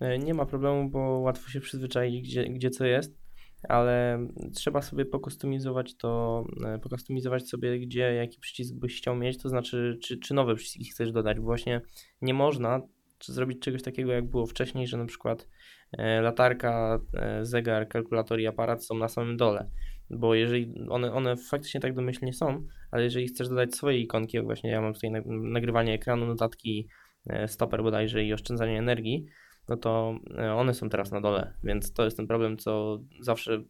E, 0.00 0.18
nie 0.18 0.34
ma 0.34 0.46
problemu, 0.46 0.90
bo 0.90 0.98
łatwo 0.98 1.50
się 1.50 1.60
przyzwyczaić, 1.60 2.28
gdzie, 2.28 2.44
gdzie 2.44 2.70
co 2.70 2.84
jest, 2.84 3.18
ale 3.68 4.26
trzeba 4.54 4.82
sobie 4.82 5.04
pokustomizować 5.04 5.96
to, 5.96 6.44
e, 6.66 6.78
pokustomizować 6.78 7.48
sobie, 7.48 7.80
gdzie 7.80 8.14
jaki 8.14 8.40
przycisk 8.40 8.74
byś 8.74 8.98
chciał 8.98 9.16
mieć, 9.16 9.38
to 9.38 9.48
znaczy, 9.48 9.98
czy, 10.02 10.18
czy 10.18 10.34
nowe 10.34 10.54
przyciski 10.54 10.90
chcesz 10.90 11.12
dodać. 11.12 11.36
Bo 11.36 11.42
właśnie 11.42 11.80
nie 12.22 12.34
można 12.34 12.80
zrobić 13.20 13.58
czegoś 13.60 13.82
takiego, 13.82 14.12
jak 14.12 14.30
było 14.30 14.46
wcześniej, 14.46 14.86
że 14.86 14.96
na 14.96 15.06
przykład 15.06 15.42
e, 15.42 15.46
latarka, 15.98 17.00
zegar, 17.42 17.88
kalkulator 17.88 18.40
i 18.40 18.46
aparat 18.46 18.84
są 18.84 18.94
na 18.94 19.08
samym 19.08 19.36
dole. 19.36 19.70
Bo 20.10 20.34
jeżeli 20.34 20.74
one, 20.88 21.12
one 21.12 21.36
faktycznie 21.36 21.80
tak 21.80 21.94
domyślnie 21.94 22.32
są, 22.32 22.66
ale 22.90 23.04
jeżeli 23.04 23.26
chcesz 23.26 23.48
dodać 23.48 23.74
swoje 23.74 23.98
ikonki, 23.98 24.36
jak 24.36 24.46
właśnie 24.46 24.70
ja 24.70 24.80
mam 24.80 24.94
tutaj 24.94 25.10
nagrywanie 25.26 25.92
ekranu, 25.92 26.26
notatki, 26.26 26.88
stoper 27.46 27.82
bodajże 27.82 28.24
i 28.24 28.32
oszczędzanie 28.32 28.78
energii, 28.78 29.26
no 29.68 29.76
to 29.76 30.18
e, 30.38 30.54
one 30.54 30.74
są 30.74 30.88
teraz 30.88 31.10
na 31.12 31.20
dole, 31.20 31.52
więc 31.64 31.92
to 31.92 32.04
jest 32.04 32.16
ten 32.16 32.26
problem, 32.26 32.56
co 32.56 33.00
zawsze 33.20 33.62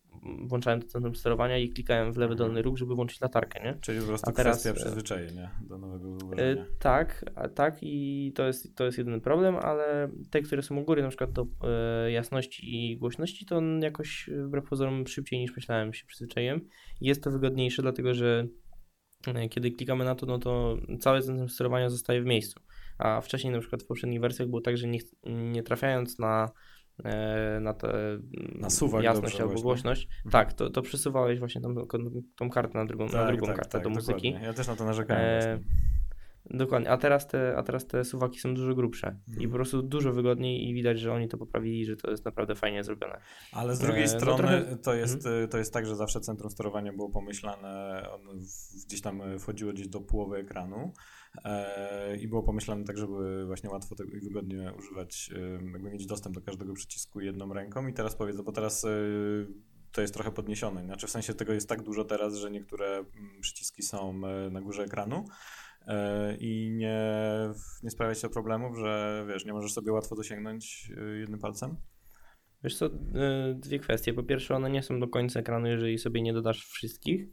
włączałem 0.47 0.83
to 0.83 0.89
centrum 0.89 1.15
sterowania 1.15 1.59
i 1.59 1.69
klikałem 1.69 2.13
w 2.13 2.17
lewy 2.17 2.33
Mhm. 2.33 2.39
dolny 2.49 2.63
róg, 2.63 2.79
żeby 2.79 2.95
włączyć 2.95 3.21
latarkę, 3.21 3.65
nie? 3.65 3.79
Czyli 3.81 4.01
po 4.01 4.07
prostu 4.07 4.31
A 4.31 4.33
teraz, 4.33 4.61
kwestia 4.61 4.71
e, 4.71 4.75
przyzwyczajenia 4.85 5.51
do 5.69 5.79
nowego 5.79 6.09
E, 6.09 6.25
ułożenia. 6.25 6.65
tak, 6.79 7.25
tak 7.55 7.79
i 7.83 8.33
to 8.35 8.47
jest, 8.47 8.77
to 8.77 8.85
jest 8.85 8.99
jedyny 8.99 9.21
problem, 9.21 9.57
ale 9.57 10.09
te, 10.31 10.43
które 10.43 10.63
są 10.63 10.77
u 10.77 10.85
góry, 10.85 11.03
na 11.03 11.09
przykład 11.09 11.33
do 11.33 11.47
jasności 12.09 12.75
i 12.93 12.97
głośności, 12.99 13.47
to 13.47 13.57
on 13.57 13.83
jakoś 13.83 14.31
wbrew 14.47 14.65
pozorom 14.69 15.07
szybciej 15.07 15.39
niż 15.41 15.57
myślałem 15.57 15.95
się 15.95 16.07
przyzwyczaiłem. 16.07 16.61
Jest 17.01 17.25
to 17.25 17.31
wygodniejsze, 17.31 17.83
dlatego 17.83 18.15
że 18.15 18.47
kiedy 19.51 19.71
klikamy 19.71 20.05
na 20.05 20.15
to, 20.15 20.27
no 20.27 20.39
to 20.39 20.77
całe 21.01 21.23
centrum 21.23 21.49
sterowania 21.49 21.91
zostaje 21.91 22.23
w 22.23 22.27
miejscu. 22.27 22.61
A 22.99 23.21
wcześniej 23.21 23.53
na 23.53 23.61
przykład 23.61 23.83
w 23.83 23.87
poprzednich 23.87 24.21
wersjach 24.21 24.49
było 24.49 24.61
tak, 24.61 24.77
że 24.77 24.87
nie, 24.89 24.99
nie 25.27 25.63
trafiając 25.63 26.19
na, 26.19 26.51
e, 27.05 27.59
na 27.61 27.75
tę 27.75 28.19
Na 28.55 28.71
suwak 28.71 29.03
jasność 29.05 29.33
dobrze 29.33 29.43
albo 29.43 29.49
właśnie. 29.53 29.63
głośność, 29.63 30.09
tak, 30.31 30.53
to, 30.53 30.71
to 30.71 30.83
przesuwałeś 30.83 31.39
właśnie 31.39 31.61
tą, 31.61 31.75
tą 32.37 32.51
kartę 32.51 32.79
na 32.79 32.85
drugą, 32.87 33.07
na 33.09 33.27
drugą 33.27 33.47
kartę 33.47 33.81
do 33.81 33.91
muzyki. 33.91 34.13
Tak, 34.13 34.23
dokładnie. 34.23 34.47
Ja 34.47 34.55
też 34.55 34.67
na 34.69 34.77
to 34.77 34.85
narzekałem 34.85 35.23
E. 35.25 35.59
Dokładnie, 36.51 36.91
a 36.91 36.97
teraz 36.97 37.27
te, 37.29 37.57
a 37.57 37.63
teraz 37.63 37.87
te 37.87 38.05
suwaki 38.05 38.39
są 38.41 38.55
dużo 38.55 38.75
grubsze 38.75 39.17
i 39.29 39.31
Mhm. 39.31 39.51
po 39.51 39.55
prostu 39.55 39.83
dużo 39.83 40.13
wygodniej 40.13 40.69
i 40.69 40.75
widać, 40.75 41.01
że 41.01 41.13
oni 41.13 41.29
to 41.29 41.39
poprawili, 41.39 41.85
że 41.85 41.97
to 41.97 42.11
jest 42.11 42.25
naprawdę 42.25 42.55
fajnie 42.55 42.85
zrobione. 42.85 43.21
Ale 43.53 43.77
z 43.77 43.79
drugiej 43.79 44.03
e, 44.03 44.05
no 44.13 44.19
strony 44.21 44.39
trochę- 44.39 44.59
Mhm. 44.59 44.79
to, 44.79 44.95
jest, 44.95 45.27
y, 45.27 45.49
to 45.49 45.59
jest 45.59 45.73
tak, 45.73 45.87
że 45.87 45.97
zawsze 45.97 46.21
centrum 46.21 46.51
sterowania 46.51 46.93
było 46.93 47.11
pomyślane, 47.11 48.03
gdzieś 48.87 49.01
tam 49.01 49.23
wchodziło 49.39 49.73
gdzieś 49.73 49.89
do 49.89 50.01
połowy 50.01 50.37
ekranu 50.37 50.93
i 52.21 52.29
było 52.29 52.43
pomyślane 52.43 52.85
tak, 52.85 52.99
żeby 52.99 53.47
właśnie 53.47 53.71
łatwo 53.71 53.95
i 54.13 54.21
wygodnie 54.21 54.73
używać, 54.79 55.31
jakby 55.73 55.91
mieć 55.91 56.07
dostęp 56.07 56.35
do 56.35 56.41
każdego 56.41 56.75
przycisku 56.75 57.21
jedną 57.21 57.53
ręką 57.53 57.87
i 57.87 57.93
teraz 57.93 58.17
powiedzę, 58.17 58.43
bo 58.43 58.53
teraz 58.53 58.85
y, 58.85 59.47
to 59.93 60.01
jest 60.01 60.15
trochę 60.15 60.31
podniesione, 60.31 60.85
znaczy 60.85 61.07
w 61.07 61.11
sensie 61.11 61.35
tego 61.35 61.53
jest 61.53 61.69
tak 61.69 61.83
dużo 61.83 62.05
teraz, 62.05 62.35
że 62.35 62.51
niektóre 62.51 62.87
mm, 62.87 63.41
przyciski 63.41 63.83
są 63.83 64.21
y, 64.47 64.51
na 64.51 64.61
górze 64.61 64.83
ekranu, 64.83 65.25
e, 65.87 66.37
i 66.37 66.71
nie, 66.71 67.03
nie 67.83 67.91
sprawia 67.91 68.15
to 68.15 68.31
problemów, 68.31 68.79
że 68.79 69.25
wiesz, 69.29 69.45
nie 69.45 69.53
możesz 69.53 69.73
sobie 69.73 69.93
łatwo 69.93 70.17
dosięgnąć 70.17 70.93
jednym 71.21 71.41
palcem? 71.41 71.77
Wiesz 72.65 72.77
co, 72.77 72.87
y, 72.87 72.91
dwie 73.55 73.79
kwestie. 73.79 74.13
Po 74.15 74.23
pierwsze, 74.23 74.55
one 74.55 74.71
nie 74.71 74.83
są 74.83 75.01
do 75.01 75.09
końca 75.09 75.41
ekranu, 75.41 75.67
jeżeli 75.69 75.99
sobie 75.99 76.23
nie 76.23 76.33
dodasz 76.33 76.65
wszystkich, 76.67 77.27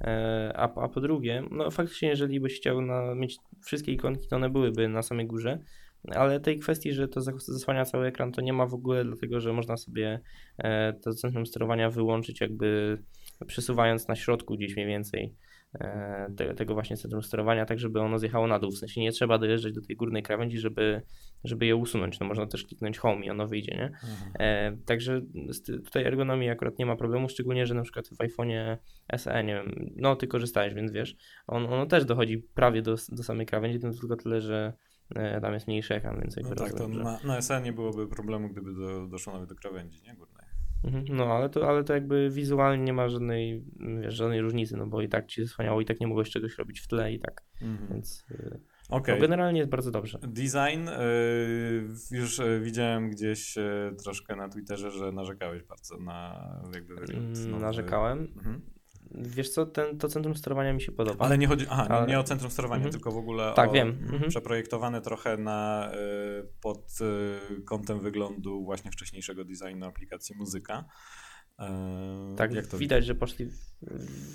E, 0.00 0.52
a, 0.56 0.62
a 0.62 0.88
po 0.88 1.00
drugie, 1.00 1.42
no 1.50 1.70
faktycznie, 1.70 2.08
jeżeli 2.08 2.40
byś 2.40 2.56
chciał 2.56 2.80
na, 2.80 3.14
mieć 3.14 3.36
wszystkie 3.64 3.92
ikonki, 3.92 4.28
to 4.28 4.36
one 4.36 4.50
byłyby 4.50 4.88
na 4.88 5.02
samej 5.02 5.26
górze, 5.26 5.58
ale 6.10 6.40
tej 6.40 6.58
kwestii, 6.58 6.92
że 6.92 7.08
to 7.08 7.20
zas- 7.20 7.38
zasłania 7.52 7.84
cały 7.84 8.06
ekran, 8.06 8.32
to 8.32 8.40
nie 8.40 8.52
ma 8.52 8.66
w 8.66 8.74
ogóle, 8.74 9.04
dlatego 9.04 9.40
że 9.40 9.52
można 9.52 9.76
sobie 9.76 10.20
e, 10.58 10.92
to 10.92 11.12
centrum 11.14 11.46
sterowania 11.46 11.90
wyłączyć, 11.90 12.40
jakby 12.40 12.98
przesuwając 13.46 14.08
na 14.08 14.16
środku 14.16 14.54
gdzieś 14.56 14.74
mniej 14.76 14.86
więcej. 14.86 15.24
e, 15.24 15.51
te, 16.36 16.54
tego 16.54 16.74
właśnie 16.74 16.96
centrum 16.96 17.22
sterowania, 17.22 17.66
tak 17.66 17.78
żeby 17.78 18.00
ono 18.00 18.18
zjechało 18.18 18.46
na 18.46 18.58
dół. 18.58 18.70
W 18.70 18.78
sensie 18.78 19.00
nie 19.00 19.12
trzeba 19.12 19.38
dojeżdżać 19.38 19.72
do 19.72 19.82
tej 19.82 19.96
górnej 19.96 20.22
krawędzi, 20.22 20.58
żeby, 20.58 21.02
żeby 21.44 21.66
je 21.66 21.76
usunąć. 21.76 22.20
No 22.20 22.26
można 22.26 22.46
też 22.46 22.64
kliknąć 22.64 22.98
home 22.98 23.26
i 23.26 23.30
ono 23.30 23.48
wyjdzie, 23.48 23.74
nie? 23.74 23.92
E, 24.38 24.76
także 24.86 25.20
tutaj 25.84 26.04
ergonomii 26.04 26.50
akurat 26.50 26.78
nie 26.78 26.86
ma 26.86 26.96
problemu, 26.96 27.28
szczególnie, 27.28 27.66
że 27.66 27.74
na 27.74 27.82
przykład 27.82 28.08
w 28.08 28.18
iPhone'ie 28.18 28.76
SE, 29.16 29.44
nie 29.44 29.54
wiem, 29.54 29.92
no 29.96 30.16
ty 30.16 30.26
korzystałeś, 30.26 30.74
więc 30.74 30.92
wiesz, 30.92 31.16
on, 31.46 31.66
ono 31.66 31.86
też 31.86 32.04
dochodzi 32.04 32.38
prawie 32.54 32.82
do, 32.82 32.96
do 33.08 33.22
samej 33.22 33.46
krawędzi, 33.46 33.78
no 33.82 33.92
tylko 33.92 34.16
tyle, 34.16 34.40
że 34.40 34.72
e, 35.14 35.40
tam 35.40 35.54
jest 35.54 35.66
mniejszy 35.66 35.94
ekran, 35.94 36.20
więc 36.20 36.36
jakby 36.36 36.50
No 36.50 36.56
tak, 36.56 36.74
to 36.74 36.88
na, 36.88 37.18
na 37.24 37.42
SE 37.42 37.60
nie 37.62 37.72
byłoby 37.72 38.08
problemu, 38.08 38.48
gdyby 38.48 38.74
do, 38.74 39.06
doszło 39.06 39.32
nawet 39.32 39.48
do 39.48 39.54
krawędzi, 39.54 40.02
nie. 40.02 40.16
Mhm, 40.84 41.04
No, 41.08 41.24
ale 41.36 41.48
to, 41.48 41.68
ale 41.68 41.84
to 41.84 41.94
jakby 41.94 42.30
wizualnie 42.30 42.84
nie 42.84 42.92
ma 42.92 43.08
żadnej, 43.08 43.64
wiesz, 44.00 44.14
żadnej 44.14 44.40
różnicy, 44.40 44.76
no 44.76 44.86
bo 44.86 45.02
i 45.02 45.08
tak 45.08 45.26
ci 45.26 45.42
zasłaniało, 45.44 45.80
i 45.80 45.84
tak 45.84 46.00
nie 46.00 46.06
mogłeś 46.06 46.30
czegoś 46.30 46.58
robić 46.58 46.80
w 46.80 46.88
tle 46.88 47.12
i 47.12 47.18
tak, 47.20 47.42
więc 47.90 48.24
y, 48.30 48.60
Okej. 48.88 49.14
no, 49.14 49.20
generalnie 49.20 49.58
jest 49.58 49.70
bardzo 49.70 49.90
dobrze. 49.90 50.18
Design, 50.22 50.88
y, 50.88 52.16
już 52.16 52.38
y, 52.38 52.60
widziałem 52.64 53.10
gdzieś 53.10 53.58
y, 53.58 53.94
troszkę 54.02 54.36
na 54.36 54.48
Twitterze, 54.48 54.90
że 54.90 55.12
narzekałeś 55.12 55.62
bardzo 55.62 55.98
na 55.98 56.46
jakby 56.74 56.94
wygląd 56.96 57.36
Mm, 57.38 57.50
nowy. 57.50 57.62
Narzekałem. 57.62 58.18
Mhm. 58.36 58.60
Wiesz 59.14 59.50
co, 59.50 59.66
ten, 59.66 59.98
to 59.98 60.08
centrum 60.08 60.34
sterowania 60.36 60.72
mi 60.72 60.80
się 60.82 60.92
podoba. 60.92 61.24
Ale 61.24 61.38
nie 61.38 61.46
chodzi, 61.46 61.66
aha, 61.70 61.86
Ale- 61.90 62.06
nie, 62.06 62.18
o 62.18 62.22
centrum 62.24 62.50
sterowania, 62.50 62.78
Mhm. 62.84 62.92
tylko 62.92 63.10
w 63.12 63.16
ogóle 63.16 63.52
Tak, 63.56 63.70
o 63.70 63.72
wiem. 63.72 63.88
Mhm. 63.88 64.30
przeprojektowane 64.30 65.00
trochę 65.00 65.36
na, 65.36 65.90
y, 65.94 66.48
pod 66.62 66.88
y, 67.58 67.62
kątem 67.62 68.00
wyglądu 68.00 68.64
właśnie 68.64 68.90
wcześniejszego 68.90 69.44
designu 69.44 69.86
aplikacji 69.86 70.36
muzyka. 70.36 70.84
Y, 71.60 72.36
Tak, 72.36 72.54
jak 72.54 72.66
to 72.66 72.78
widać, 72.78 73.04
że 73.06 73.14
poszli. 73.14 73.48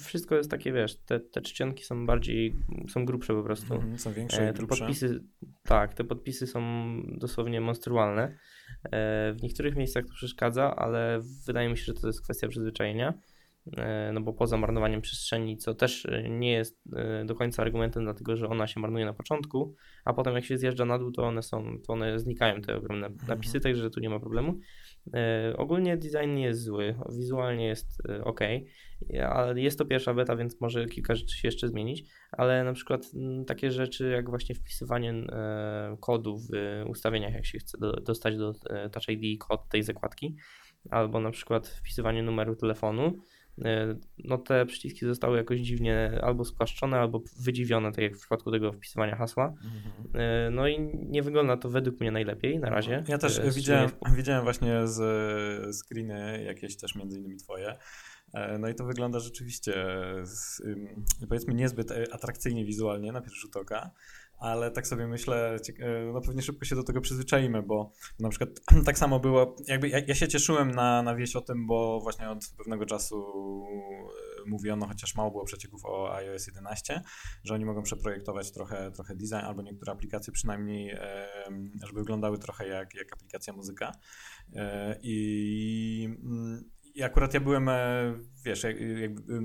Wszystko 0.05 0.35
jest 0.35 0.51
takie, 0.51 0.71
wiesz, 0.73 0.95
te, 1.05 1.19
te 1.19 1.41
czcionki 1.41 1.83
są 1.83 2.05
bardziej, 2.05 2.55
są 2.89 3.05
grubsze 3.05 3.33
po 3.33 3.43
prostu. 3.43 3.73
Mhm, 3.73 3.97
są 3.99 4.13
większe 4.13 4.41
E, 4.41 4.45
i 4.49 4.53
te 4.53 4.57
grubsze. 4.57 4.79
podpisy, 4.79 5.23
tak, 5.63 5.93
te 5.93 6.03
podpisy 6.03 6.47
są 6.47 6.61
dosłownie 7.17 7.61
monstrualne. 7.61 8.23
E, 8.83 9.33
w 9.33 9.37
niektórych 9.43 9.75
miejscach 9.75 10.05
to 10.05 10.13
przeszkadza, 10.13 10.75
ale 10.75 11.19
wydaje 11.47 11.69
mi 11.69 11.77
się, 11.77 11.83
że 11.83 11.93
to 11.93 12.07
jest 12.07 12.21
kwestia 12.21 12.47
przyzwyczajenia. 12.47 13.13
E, 13.77 14.11
no 14.13 14.21
bo 14.21 14.33
poza 14.33 14.57
marnowaniem 14.57 15.01
przestrzeni, 15.01 15.57
co 15.57 15.73
też 15.73 16.05
e, 16.05 16.29
nie 16.29 16.51
jest 16.51 16.81
e, 16.95 17.25
do 17.25 17.35
końca 17.35 17.61
argumentem, 17.61 18.03
dlatego 18.03 18.37
że 18.37 18.47
ona 18.47 18.67
się 18.67 18.79
marnuje 18.79 19.05
na 19.05 19.13
początku, 19.13 19.75
a 20.05 20.13
potem 20.13 20.35
jak 20.35 20.45
się 20.45 20.57
zjeżdża 20.57 20.85
na 20.85 20.99
dół, 20.99 21.11
to 21.11 21.23
one 21.23 21.43
są, 21.43 21.77
to 21.87 21.93
one 21.93 22.19
znikają, 22.19 22.61
te 22.61 22.75
ogromne 22.75 23.09
napisy, 23.27 23.59
także 23.59 23.89
tu 23.89 23.99
nie 23.99 24.09
ma 24.09 24.19
problemu. 24.19 24.59
Ogólnie 25.57 25.97
design 25.97 26.33
nie 26.33 26.43
jest 26.43 26.63
zły, 26.63 26.95
wizualnie 27.09 27.67
jest 27.67 28.01
ok, 28.23 28.39
ale 29.29 29.61
jest 29.61 29.77
to 29.77 29.85
pierwsza 29.85 30.13
beta, 30.13 30.35
więc 30.35 30.61
może 30.61 30.85
kilka 30.85 31.15
rzeczy 31.15 31.37
się 31.37 31.47
jeszcze 31.47 31.67
zmienić, 31.67 32.03
ale 32.31 32.63
na 32.63 32.73
przykład 32.73 33.05
mm, 33.15 33.45
takie 33.45 33.71
rzeczy 33.71 34.09
jak 34.09 34.29
właśnie 34.29 34.55
wpisywanie 34.55 35.13
kodu 35.99 36.37
w 36.37 36.49
ustawieniach, 36.89 37.33
jak 37.33 37.45
się 37.45 37.59
chce 37.59 37.77
do, 37.77 37.91
dostać 37.91 38.37
do 38.37 38.53
Touch 38.91 39.09
ID 39.09 39.39
kod 39.39 39.69
tej 39.69 39.83
zakładki, 39.83 40.35
albo 40.89 41.19
na 41.19 41.31
przykład 41.31 41.67
wpisywanie 41.67 42.23
numeru 42.23 42.55
telefonu, 42.55 43.17
no 44.23 44.37
te 44.37 44.65
przyciski 44.65 45.05
zostały 45.05 45.37
jakoś 45.37 45.59
dziwnie 45.59 46.19
albo 46.21 46.45
spłaszczone, 46.45 46.97
albo 46.97 47.21
wydziwione, 47.39 47.91
tak 47.91 48.03
jak 48.03 48.15
w 48.15 48.19
przypadku 48.19 48.51
tego 48.51 48.73
wpisywania 48.73 49.15
hasła. 49.15 49.47
Mhm. 49.47 49.93
E, 50.13 50.49
No 50.51 50.67
i 50.67 50.79
nie 51.09 51.23
wygląda 51.23 51.57
to 51.57 51.69
według 51.69 51.99
mnie 51.99 52.11
najlepiej 52.11 52.59
na 52.59 52.69
razie. 52.69 53.03
Ja 53.07 53.17
też 53.17 53.39
E, 53.39 53.51
widziałem, 53.51 53.89
szczególnie 53.89 54.17
widziałem 54.17 54.43
właśnie 54.43 54.87
z 54.87 54.99
e, 54.99 55.73
screeny 55.73 56.43
jakieś 56.43 56.77
też 56.77 56.95
między 56.95 57.19
innymi 57.19 57.37
twoje. 57.37 57.75
E, 58.33 58.57
No 58.57 58.69
i 58.69 58.75
to 58.75 58.85
wygląda 58.85 59.19
rzeczywiście 59.19 59.73
z, 60.23 60.61
powiedzmy 61.29 61.53
niezbyt 61.53 61.91
e, 61.91 62.13
atrakcyjnie 62.13 62.65
wizualnie 62.65 63.11
na 63.11 63.21
pierwszy 63.21 63.41
rzut 63.41 63.55
oka, 63.55 63.91
ale 64.37 64.71
tak 64.71 64.87
sobie 64.87 65.07
myślę, 65.07 65.59
e, 65.79 66.11
no 66.13 66.21
pewnie 66.21 66.41
szybko 66.41 66.65
się 66.65 66.75
do 66.75 66.83
tego 66.83 67.01
przyzwyczaimy, 67.01 67.63
bo 67.63 67.91
na 68.19 68.29
przykład 68.29 68.49
tak 68.85 68.97
samo 68.97 69.19
było, 69.19 69.55
jakby 69.67 69.89
ja, 69.89 69.99
ja 70.07 70.15
się 70.15 70.27
cieszyłem 70.27 70.71
na, 70.71 71.03
na 71.03 71.15
wieść 71.15 71.35
o 71.35 71.41
tym, 71.41 71.67
bo 71.67 71.99
właśnie 71.99 72.29
od 72.29 72.39
pewnego 72.57 72.85
czasu 72.85 73.25
e, 74.45 74.49
mówiono, 74.49 74.87
chociaż 74.87 75.15
mało 75.15 75.31
było 75.31 75.45
przecieków 75.45 75.85
o 75.85 76.15
iOS 76.15 76.47
11, 76.47 77.01
że 77.43 77.53
oni 77.53 77.65
mogą 77.65 77.83
przeprojektować 77.83 78.51
trochę, 78.51 78.91
trochę 78.91 79.15
design, 79.15 79.45
albo 79.45 79.61
niektóre 79.61 79.91
aplikacje 79.91 80.33
przynajmniej, 80.33 80.97
żeby 81.83 81.99
wyglądały 81.99 82.37
trochę 82.37 82.67
jak, 82.67 82.95
jak 82.95 83.13
aplikacja 83.13 83.53
muzyka. 83.53 83.91
E, 84.55 84.99
I, 85.03 86.09
I 86.95 87.03
akurat 87.03 87.33
ja 87.33 87.39
byłem, 87.39 87.69
wiesz, 88.45 88.65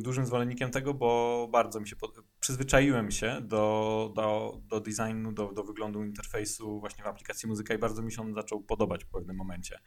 dużym 0.03 0.27
zwolennikiem 0.27 0.71
tego, 0.71 0.95
bo 0.95 1.49
bardzo 1.53 1.81
mi 1.81 1.89
się, 1.89 1.97
pod... 1.97 2.32
przyzwyczaiłem 2.43 3.11
się 3.11 3.41
do, 3.41 4.13
do, 4.17 4.59
do 4.67 4.81
designu, 4.81 5.33
do, 5.33 5.53
do 5.53 5.65
wyglądu 5.65 6.05
interfejsu 6.05 6.81
właśnie 6.81 7.05
w 7.05 7.07
aplikacji 7.07 7.49
muzyka 7.49 7.75
i 7.75 7.79
bardzo 7.79 8.03
mi 8.03 8.13
się 8.13 8.23
on 8.23 8.35
zaczął 8.35 8.63
podobać 8.63 9.05
w 9.05 9.09
pewnym 9.09 9.37
momencie. 9.37 9.79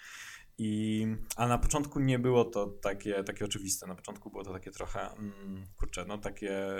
I, 0.57 1.07
a 1.35 1.47
na 1.47 1.57
początku 1.57 1.99
nie 1.99 2.19
było 2.19 2.45
to 2.45 2.67
takie, 2.67 3.23
takie 3.23 3.45
oczywiste. 3.45 3.87
Na 3.87 3.95
początku 3.95 4.29
było 4.29 4.43
to 4.43 4.53
takie 4.53 4.71
trochę, 4.71 5.11
mm, 5.11 5.65
kurczę, 5.77 6.05
no 6.07 6.17
takie 6.17 6.77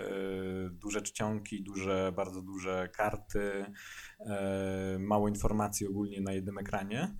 y, 0.66 0.70
duże 0.72 1.02
czcionki, 1.02 1.64
duże, 1.64 2.14
bardzo 2.16 2.42
duże 2.42 2.90
karty, 2.94 3.66
y, 4.96 5.00
mało 5.00 5.28
informacji 5.28 5.88
ogólnie 5.88 6.22
na 6.22 6.34
jednym 6.34 6.58
ekranie, 6.58 7.18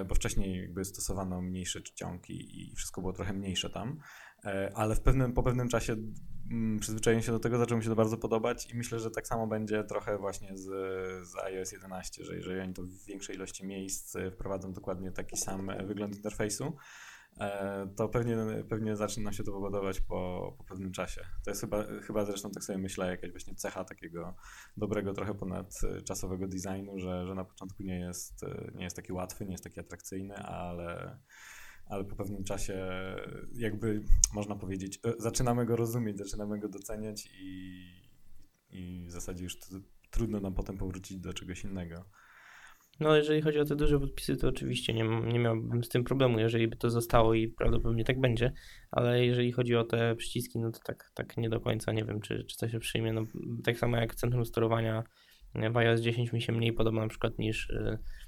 y, 0.00 0.04
bo 0.04 0.14
wcześniej 0.14 0.60
jakby 0.60 0.84
stosowano 0.84 1.42
mniejsze 1.42 1.80
czcionki 1.80 2.62
i 2.62 2.76
wszystko 2.76 3.00
było 3.00 3.12
trochę 3.12 3.32
mniejsze 3.32 3.70
tam. 3.70 4.00
Y, 4.44 4.74
ale 4.74 4.94
w 4.94 5.00
pewnym, 5.00 5.32
po 5.32 5.42
pewnym 5.42 5.68
czasie 5.68 5.96
mm, 6.50 6.78
przyzwyczaiłem 6.78 7.22
się 7.22 7.32
do 7.32 7.38
tego, 7.38 7.58
zaczęło 7.58 7.78
mi 7.78 7.84
się 7.84 7.90
to 7.90 7.96
bardzo 7.96 8.16
podobać 8.16 8.70
i 8.70 8.76
myślę, 8.76 9.00
że 9.00 9.10
tak 9.10 9.26
samo 9.26 9.46
będzie 9.46 9.84
trochę 9.84 10.18
właśnie 10.18 10.58
z, 10.58 10.64
z 11.28 11.36
iOS 11.36 11.72
11, 11.72 12.24
że 12.24 12.36
jeżeli 12.36 12.60
oni 12.60 12.74
to 12.74 12.82
w 12.82 13.04
większej 13.06 13.36
ilości 13.36 13.66
miejsc 13.66 14.16
y, 14.16 14.30
wprowadzą 14.30 14.72
dokładnie 14.72 15.12
taki 15.12 15.36
sam 15.36 15.70
e, 15.70 15.86
wygląd 15.86 16.16
interfejsu, 16.16 16.76
e, 17.40 17.88
to 17.96 18.08
pewnie, 18.08 18.36
pewnie 18.68 18.96
zacznie 18.96 19.32
się 19.32 19.44
to 19.44 19.52
podobać 19.52 20.00
po, 20.00 20.54
po 20.58 20.64
pewnym 20.64 20.92
czasie. 20.92 21.20
To 21.44 21.50
jest 21.50 21.60
chyba, 21.60 21.84
chyba 22.02 22.24
zresztą 22.24 22.50
tak 22.50 22.64
sobie 22.64 22.78
myślę, 22.78 23.10
jakaś 23.10 23.30
właśnie 23.30 23.54
cecha 23.54 23.84
takiego 23.84 24.34
dobrego, 24.76 25.12
trochę 25.12 25.34
ponadczasowego 25.34 26.48
designu, 26.48 26.98
że, 26.98 27.26
że 27.26 27.34
na 27.34 27.44
początku 27.44 27.82
nie 27.82 28.00
jest, 28.00 28.42
e, 28.42 28.70
nie 28.74 28.84
jest 28.84 28.96
taki 28.96 29.12
łatwy, 29.12 29.44
nie 29.44 29.52
jest 29.52 29.64
taki 29.64 29.80
atrakcyjny, 29.80 30.36
ale, 30.36 31.18
ale 31.90 32.04
po 32.04 32.16
pewnym 32.16 32.44
czasie 32.44 32.86
jakby 33.54 34.02
można 34.34 34.56
powiedzieć, 34.56 35.00
e, 35.04 35.12
zaczynamy 35.18 35.66
go 35.66 35.76
rozumieć, 35.76 36.18
zaczynamy 36.18 36.58
go 36.58 36.68
doceniać 36.68 37.28
i, 37.40 37.84
i 38.70 39.06
w 39.06 39.10
zasadzie 39.10 39.44
już 39.44 39.58
trudno 40.10 40.40
nam 40.40 40.54
potem 40.54 40.78
powrócić 40.78 41.18
do 41.18 41.32
czegoś 41.32 41.64
innego. 41.64 42.04
No, 43.00 43.16
jeżeli 43.16 43.42
chodzi 43.42 43.58
o 43.58 43.64
te 43.64 43.76
duże 43.76 44.00
podpisy, 44.00 44.36
to 44.36 44.48
oczywiście 44.48 44.94
nie, 44.94 45.04
nie 45.32 45.38
miałbym 45.38 45.84
z 45.84 45.88
tym 45.88 46.04
problemu, 46.04 46.38
jeżeli 46.38 46.68
by 46.68 46.76
to 46.76 46.90
zostało 46.90 47.34
i 47.34 47.48
prawdopodobnie 47.48 48.04
tak 48.04 48.20
będzie, 48.20 48.52
ale 48.90 49.26
jeżeli 49.26 49.52
chodzi 49.52 49.76
o 49.76 49.84
te 49.84 50.16
przyciski, 50.16 50.58
no 50.58 50.70
to 50.70 50.78
tak, 50.84 51.10
tak 51.14 51.36
nie 51.36 51.50
do 51.50 51.60
końca 51.60 51.92
nie 51.92 52.04
wiem, 52.04 52.20
czy, 52.20 52.44
czy 52.44 52.56
to 52.56 52.68
się 52.68 52.78
przyjmie. 52.78 53.12
No, 53.12 53.24
tak 53.64 53.78
samo 53.78 53.96
jak 53.96 54.14
centrum 54.14 54.44
sterowania 54.44 55.04
w 55.72 55.76
iOS 55.76 56.00
10 56.00 56.32
mi 56.32 56.42
się 56.42 56.52
mniej 56.52 56.72
podoba 56.72 57.00
na 57.00 57.08
przykład 57.08 57.38
niż. 57.38 57.72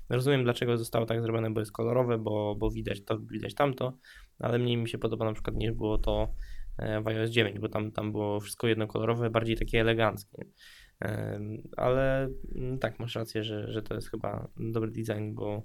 Rozumiem, 0.09 0.45
dlaczego 0.45 0.79
zostało 0.79 1.07
tak 1.07 1.23
zrobione, 1.23 1.51
bo 1.51 1.61
jest 1.61 1.73
kolorowe, 1.73 2.19
bo, 2.19 2.55
bo 2.55 2.71
widać 2.71 3.05
to, 3.05 3.19
widać 3.19 3.55
tamto, 3.55 3.99
ale 4.39 4.59
mniej 4.59 4.77
mi 4.77 4.89
się 4.89 4.99
podoba 4.99 5.25
na 5.25 5.33
przykład 5.33 5.57
niż 5.57 5.73
było 5.73 5.99
to 5.99 6.35
e, 6.79 7.01
w 7.01 7.09
iOS 7.09 7.31
9, 7.31 7.59
bo 7.59 7.69
tam, 7.69 7.93
tam 7.93 8.13
było 8.13 8.41
wszystko 8.41 8.67
jednokolorowe, 8.67 9.31
bardziej 9.31 9.57
takie 9.57 9.81
eleganckie. 9.81 10.45
Ale 11.77 12.29
mm, 12.55 12.79
tak, 12.79 13.01
masz 13.01 13.15
rację, 13.15 13.45
że, 13.45 13.73
że 13.73 13.83
to 13.83 13.95
jest 13.95 14.11
chyba 14.11 14.49
dobry 14.57 14.91
design, 14.91 15.35
bo, 15.35 15.63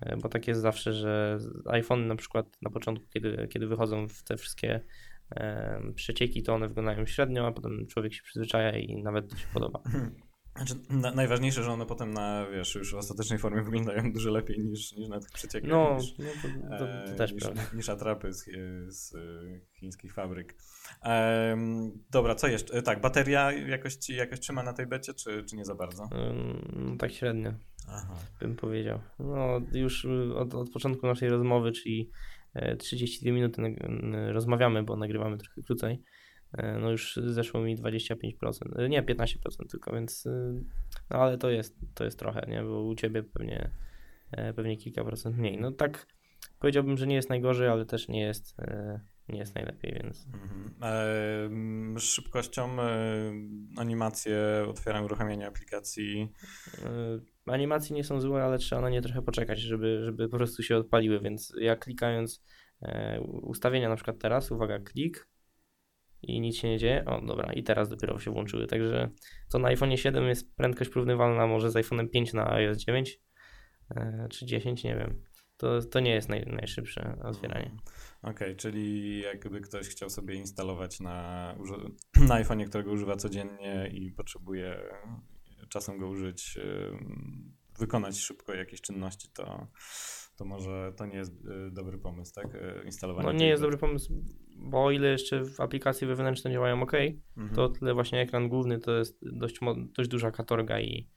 e, 0.00 0.16
bo 0.16 0.28
tak 0.28 0.48
jest 0.48 0.60
zawsze, 0.60 0.92
że 0.92 1.38
iPhone 1.66 2.06
na 2.06 2.16
przykład 2.16 2.46
na 2.62 2.70
początku, 2.70 3.06
kiedy, 3.14 3.48
kiedy 3.52 3.66
wychodzą 3.66 4.08
w 4.08 4.24
te 4.24 4.36
wszystkie 4.36 4.80
przecieki, 5.94 6.42
to 6.42 6.54
one 6.54 6.68
wyglądają 6.68 7.06
średnio, 7.06 7.46
a 7.46 7.52
potem 7.52 7.86
człowiek 7.86 8.14
się 8.14 8.22
przyzwyczaja 8.22 8.78
i 8.78 9.02
nawet 9.02 9.30
to 9.30 9.36
się 9.36 9.46
podoba. 9.54 9.82
Znaczy, 10.60 10.74
na, 10.90 11.12
najważniejsze, 11.12 11.62
że 11.62 11.72
one 11.72 11.86
potem 11.86 12.14
na, 12.14 12.46
wiesz, 12.52 12.74
już 12.74 12.92
w 12.92 12.96
ostatecznej 12.96 13.38
formie 13.38 13.62
wyglądają 13.62 14.12
dużo 14.12 14.30
lepiej 14.30 14.58
niż, 14.58 14.92
niż 14.92 15.08
na 15.08 15.20
tych 15.20 15.30
przeciekach. 15.30 15.70
No, 15.70 15.96
niż, 16.00 16.18
no 16.18 16.24
to, 16.42 16.78
to, 16.78 17.10
to, 17.10 17.16
też 17.16 17.32
niż. 17.32 17.44
Niż 17.74 17.88
atrapy 17.88 18.32
z, 18.32 18.44
z 18.88 19.12
chińskich 19.72 20.14
fabryk. 20.14 20.56
Dobra, 22.10 22.34
co 22.34 22.48
jeszcze? 22.48 22.74
E, 22.74 22.82
tak, 22.82 23.00
bateria 23.00 23.52
jakoś 23.52 24.08
jakoś 24.08 24.40
trzyma 24.40 24.62
na 24.62 24.72
tej 24.72 24.86
becie, 24.86 25.14
czy, 25.14 25.44
czy 25.44 25.56
nie 25.56 25.64
za 25.64 25.74
bardzo? 25.74 26.08
Um, 26.12 26.96
tak 26.98 27.12
średnio, 27.12 27.52
Aha. 27.88 28.14
bym 28.40 28.56
powiedział. 28.56 29.00
No, 29.18 29.60
już 29.72 30.06
od, 30.36 30.54
od 30.54 30.70
początku 30.70 31.06
naszej 31.06 31.28
rozmowy, 31.28 31.72
czyli 31.72 32.10
32 32.78 33.30
e, 33.30 33.32
minuty 33.32 33.76
rozmawiamy, 34.32 34.82
bo 34.82 34.96
nagrywamy 34.96 35.38
trochę 35.38 35.62
krócej 35.62 35.92
E, 35.94 35.98
no 36.80 36.90
już 36.90 37.18
zeszło 37.26 37.60
mi 37.60 37.76
25%, 37.76 38.78
e, 38.78 38.88
nie 38.88 39.02
15% 39.02 39.66
tylko, 39.70 39.92
więc 39.92 40.26
e, 40.26 40.60
no 41.10 41.18
ale 41.18 41.38
to 41.38 41.50
jest, 41.50 41.78
to 41.94 42.04
jest 42.04 42.18
trochę, 42.18 42.46
nie, 42.48 42.62
bo 42.62 42.84
u 42.84 42.94
Ciebie 42.94 43.22
pewnie, 43.22 43.70
pewnie 44.56 44.76
kilka 44.76 45.04
procent 45.04 45.36
mniej. 45.36 45.58
No 45.60 45.72
tak 45.72 46.06
powiedziałbym, 46.58 46.96
że 46.96 47.06
nie 47.06 47.14
jest 47.14 47.28
najgorzej, 47.28 47.68
ale 47.68 47.86
też 47.86 48.08
nie 48.08 48.20
jest, 48.20 48.56
nie 49.32 49.38
jest 49.38 49.54
najlepiej, 49.54 49.92
więc... 50.02 50.26
Mhm. 50.26 50.74
E, 51.96 52.00
szybkością 52.00 52.82
e, 52.82 53.32
animacje, 53.76 54.38
otwieram 54.68 55.04
uruchamianie 55.04 55.46
aplikacji. 55.46 56.32
E, 56.84 57.52
animacje 57.52 57.96
nie 57.96 58.04
są 58.04 58.20
złe, 58.20 58.44
ale 58.44 58.58
trzeba 58.58 58.82
na 58.82 58.90
nie 58.90 59.02
trochę 59.02 59.22
poczekać, 59.22 59.60
żeby, 59.60 60.04
żeby 60.04 60.28
po 60.28 60.36
prostu 60.36 60.62
się 60.62 60.76
odpaliły, 60.76 61.20
więc 61.20 61.52
ja 61.60 61.76
klikając 61.76 62.44
ustawienia 63.42 63.88
na 63.88 63.96
przykład 63.96 64.18
teraz, 64.18 64.50
uwaga, 64.50 64.78
klik, 64.78 65.28
i 66.22 66.40
nic 66.40 66.56
się 66.56 66.68
nie 66.68 66.78
dzieje. 66.78 67.04
O, 67.04 67.20
dobra, 67.20 67.52
i 67.52 67.62
teraz 67.62 67.88
dopiero 67.88 68.18
się 68.18 68.30
włączyły. 68.30 68.66
Także 68.66 69.10
to 69.50 69.58
na 69.58 69.68
iPhone 69.68 69.96
7 69.96 70.24
jest 70.24 70.56
prędkość 70.56 70.90
porównywalna 70.90 71.46
może 71.46 71.70
z 71.70 71.76
iPhone 71.76 72.08
5 72.08 72.32
na 72.32 72.52
iOS 72.52 72.78
9 72.78 73.20
e, 73.90 74.26
czy 74.30 74.46
10, 74.46 74.84
nie 74.84 74.96
wiem. 74.96 75.22
To, 75.56 75.82
to 75.82 76.00
nie 76.00 76.10
jest 76.10 76.28
naj, 76.28 76.46
najszybsze 76.46 77.16
otwieranie. 77.22 77.76
Okej, 78.22 78.32
okay, 78.32 78.54
czyli 78.54 79.20
jakby 79.20 79.60
ktoś 79.60 79.88
chciał 79.88 80.10
sobie 80.10 80.34
instalować 80.34 81.00
na, 81.00 81.54
na 82.28 82.34
iPhone, 82.34 82.64
którego 82.64 82.90
używa 82.90 83.16
codziennie 83.16 83.90
i 83.92 84.12
potrzebuje 84.12 84.80
czasem 85.68 85.98
go 85.98 86.08
użyć, 86.08 86.58
wykonać 87.78 88.18
szybko 88.18 88.54
jakieś 88.54 88.80
czynności, 88.80 89.28
to 89.34 89.66
to 90.40 90.44
może 90.44 90.92
to 90.96 91.06
nie 91.06 91.16
jest 91.16 91.32
y, 91.32 91.70
dobry 91.70 91.98
pomysł, 91.98 92.34
tak? 92.34 92.46
Instalowanie. 92.84 93.26
No 93.26 93.32
nie 93.32 93.46
jest 93.46 93.62
dobry 93.62 93.78
pomysł, 93.78 94.12
bo 94.60 94.84
o 94.84 94.90
ile 94.90 95.08
jeszcze 95.08 95.44
w 95.44 95.60
aplikacji 95.60 96.06
wewnętrzne 96.06 96.52
działają 96.52 96.82
ok, 96.82 96.94
mhm. 97.36 97.56
to 97.56 97.68
tyle 97.68 97.94
właśnie 97.94 98.20
ekran 98.20 98.48
główny 98.48 98.78
to 98.78 98.98
jest 98.98 99.18
dość, 99.22 99.58
dość 99.96 100.10
duża 100.10 100.30
katorga 100.30 100.80
i, 100.80 101.08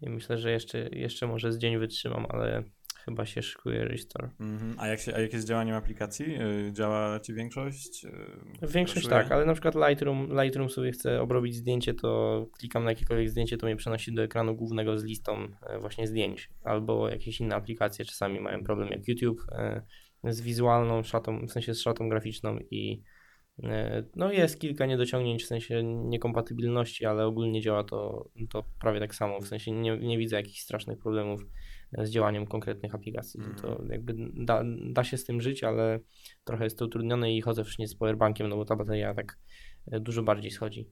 i 0.00 0.10
myślę, 0.10 0.38
że 0.38 0.52
jeszcze, 0.52 0.88
jeszcze 0.92 1.26
może 1.26 1.52
z 1.52 1.58
dzień 1.58 1.78
wytrzymam, 1.78 2.26
ale 2.28 2.64
chyba 3.04 3.26
się 3.26 3.42
szykuje 3.42 3.84
restore. 3.84 4.30
Mm-hmm. 4.40 4.74
A, 4.78 4.86
jak 4.86 5.00
się, 5.00 5.14
a 5.14 5.20
jak 5.20 5.32
jest 5.32 5.48
działaniem 5.48 5.76
aplikacji? 5.76 6.32
Yy, 6.32 6.72
działa 6.72 7.20
ci 7.20 7.34
większość? 7.34 8.04
Yy, 8.04 8.68
większość 8.68 9.08
tak, 9.08 9.32
ale 9.32 9.46
na 9.46 9.52
przykład 9.52 9.74
Lightroom, 9.74 10.42
Lightroom 10.42 10.70
sobie 10.70 10.92
chce 10.92 11.20
obrobić 11.20 11.56
zdjęcie, 11.56 11.94
to 11.94 12.46
klikam 12.58 12.84
na 12.84 12.90
jakiekolwiek 12.90 13.30
zdjęcie, 13.30 13.56
to 13.56 13.66
mnie 13.66 13.76
przenosi 13.76 14.14
do 14.14 14.22
ekranu 14.22 14.54
głównego 14.54 14.98
z 14.98 15.04
listą 15.04 15.40
yy, 15.40 15.78
właśnie 15.80 16.06
zdjęć. 16.06 16.50
Albo 16.64 17.08
jakieś 17.08 17.40
inne 17.40 17.54
aplikacje 17.54 18.04
czasami 18.04 18.40
mają 18.40 18.64
problem 18.64 18.88
jak 18.88 19.08
YouTube 19.08 19.40
yy, 19.50 19.82
z 20.24 20.40
wizualną 20.40 21.02
szatą, 21.02 21.46
w 21.46 21.52
sensie 21.52 21.74
z 21.74 21.80
szatą 21.80 22.08
graficzną 22.08 22.58
i 22.70 23.02
yy, 23.58 23.68
no 24.16 24.32
jest 24.32 24.60
kilka 24.60 24.86
niedociągnięć 24.86 25.44
w 25.44 25.46
sensie 25.46 25.82
niekompatybilności, 25.84 27.06
ale 27.06 27.26
ogólnie 27.26 27.60
działa 27.60 27.84
to, 27.84 28.30
to 28.50 28.64
prawie 28.80 29.00
tak 29.00 29.14
samo, 29.14 29.40
w 29.40 29.46
sensie 29.46 29.72
nie, 29.72 29.98
nie 29.98 30.18
widzę 30.18 30.36
jakichś 30.36 30.60
strasznych 30.60 30.98
problemów 30.98 31.44
z 31.98 32.10
działaniem 32.10 32.46
konkretnych 32.46 32.94
aplikacji. 32.94 33.40
Mm. 33.40 33.54
To 33.54 33.82
jakby 33.90 34.14
da, 34.34 34.62
da 34.92 35.04
się 35.04 35.16
z 35.16 35.24
tym 35.24 35.40
żyć, 35.40 35.64
ale 35.64 36.00
trochę 36.44 36.64
jest 36.64 36.78
to 36.78 36.84
utrudnione 36.84 37.34
i 37.34 37.40
chodzę 37.40 37.64
wszędzie 37.64 37.88
z 37.88 37.94
powerbankiem, 37.94 38.48
no 38.48 38.56
bo 38.56 38.64
ta 38.64 38.76
bateria 38.76 39.14
tak 39.14 39.32
e, 39.32 39.36
dużo 39.86 40.22
bardziej 40.22 40.50
schodzi. 40.50 40.90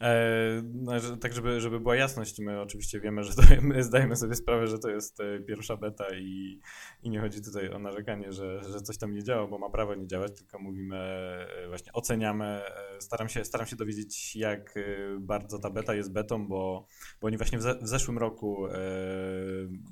E, 0.00 0.62
no, 0.74 0.92
tak, 1.20 1.32
żeby, 1.32 1.60
żeby 1.60 1.80
była 1.80 1.96
jasność, 1.96 2.38
my 2.38 2.60
oczywiście 2.60 3.00
wiemy, 3.00 3.24
że 3.24 3.34
to, 3.34 3.42
my 3.62 3.82
zdajemy 3.82 4.16
sobie 4.16 4.34
sprawę, 4.34 4.66
że 4.66 4.78
to 4.78 4.90
jest 4.90 5.20
e, 5.20 5.40
pierwsza 5.40 5.76
beta 5.76 6.04
i, 6.18 6.60
i 7.02 7.10
nie 7.10 7.20
chodzi 7.20 7.42
tutaj 7.42 7.70
o 7.70 7.78
narzekanie, 7.78 8.32
że, 8.32 8.64
że 8.64 8.80
coś 8.80 8.98
tam 8.98 9.12
nie 9.12 9.24
działa, 9.24 9.46
bo 9.46 9.58
ma 9.58 9.70
prawo 9.70 9.94
nie 9.94 10.06
działać, 10.06 10.36
tylko 10.36 10.58
mówimy, 10.58 10.96
e, 10.96 11.68
właśnie 11.68 11.92
oceniamy, 11.92 12.60
staram 12.98 13.28
się, 13.28 13.44
staram 13.44 13.66
się 13.66 13.76
dowiedzieć, 13.76 14.36
jak 14.36 14.74
bardzo 15.20 15.58
ta 15.58 15.70
beta 15.70 15.94
jest 15.94 16.12
betą, 16.12 16.48
bo, 16.48 16.86
bo 17.20 17.26
oni 17.26 17.36
właśnie 17.36 17.58
w, 17.58 17.62
ze, 17.62 17.78
w 17.78 17.88
zeszłym 17.88 18.18
roku 18.18 18.66
e, 18.66 18.72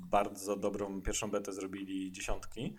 bardzo 0.09 0.55
dobrą 0.55 1.01
pierwszą 1.01 1.31
betę 1.31 1.53
zrobili 1.53 2.11
dziesiątki. 2.11 2.75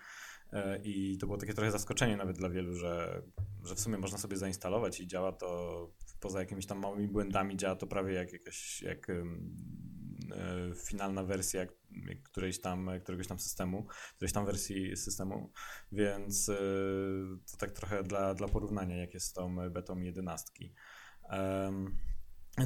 E, 0.53 0.81
I 0.85 1.19
to 1.19 1.27
było 1.27 1.39
takie 1.39 1.55
trochę 1.55 1.71
zaskoczenie 1.71 2.17
nawet 2.17 2.37
dla 2.39 2.49
wielu, 2.49 2.75
że, 2.75 3.23
że 3.65 3.75
w 3.75 3.81
sumie 3.81 3.99
można 3.99 4.19
sobie 4.19 4.37
zainstalować 4.37 5.01
i 5.01 5.07
działa 5.07 5.33
to 5.33 5.91
poza 6.21 6.41
jakimiś 6.41 6.67
tam 6.67 6.79
małymi 6.79 7.09
błędami, 7.09 7.57
działa 7.57 7.77
to 7.77 7.87
prawie 7.87 8.15
jak 8.15 8.33
jakaś 8.33 8.83
jak, 8.83 9.11
e, 9.11 9.25
finalna 10.75 11.25
wersja 11.25 11.67
którejś 12.25 12.61
tam, 12.61 12.91
któregoś 13.03 13.27
tam 13.27 13.39
systemu, 13.39 13.87
którejś 14.17 14.33
tam 14.33 14.47
wersji 14.47 14.97
systemu, 14.97 15.53
więc 15.93 16.49
e, 16.49 16.55
to 17.53 17.57
tak 17.59 17.71
trochę 17.71 18.03
dla, 18.03 18.35
dla 18.35 18.49
porównania, 18.49 18.97
jak 18.97 19.15
jest 19.15 19.27
z 19.27 19.33
tą 19.33 19.71
betą 19.71 20.01
11. 20.01 20.53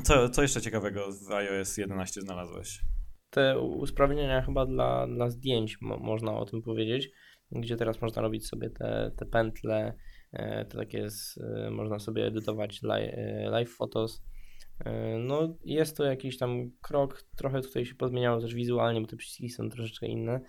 Co, 0.05 0.29
co 0.29 0.43
jeszcze 0.43 0.61
ciekawego 0.61 1.13
w 1.13 1.33
iOS 1.33 1.77
11 1.77 2.21
znalazłeś? 2.21 2.81
Te 3.31 3.61
usprawnienia 3.61 4.43
chyba 4.43 4.67
dla, 4.67 5.07
dla 5.07 5.31
zdjęć, 5.31 5.81
mo 5.81 5.99
można 5.99 6.37
o 6.37 6.45
tym 6.45 6.63
powiedzieć 6.63 7.11
gdzie 7.61 7.77
teraz 7.77 8.01
można 8.01 8.23
robić 8.23 8.47
sobie 8.47 8.71
te, 8.71 9.11
te 9.17 9.27
pętle, 9.27 9.77
e, 9.77 9.95
to 10.69 10.79
takie 10.79 10.99
jest, 10.99 11.41
e, 11.41 11.71
można 11.71 11.99
sobie 11.99 12.27
edytować 12.27 12.83
live, 12.83 13.15
live 13.51 13.71
photos. 13.71 14.23
E, 14.85 15.19
no 15.19 15.57
jest 15.65 15.97
to 15.97 16.05
jakiś 16.05 16.39
tam 16.39 16.71
krok, 16.81 17.23
trochę 17.37 17.61
tutaj 17.61 17.87
się 17.87 17.95
pozmieniało 17.95 18.41
też 18.41 18.55
wizualnie, 18.55 19.01
bo 19.01 19.07
te 19.07 19.17
przyciski 19.17 19.51
są 19.51 19.71
troszeczkę 19.71 20.07
inne. 20.07 20.41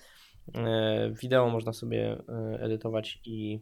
Wideo 1.21 1.49
można 1.49 1.73
sobie 1.73 2.17
edytować 2.59 3.21
i 3.25 3.59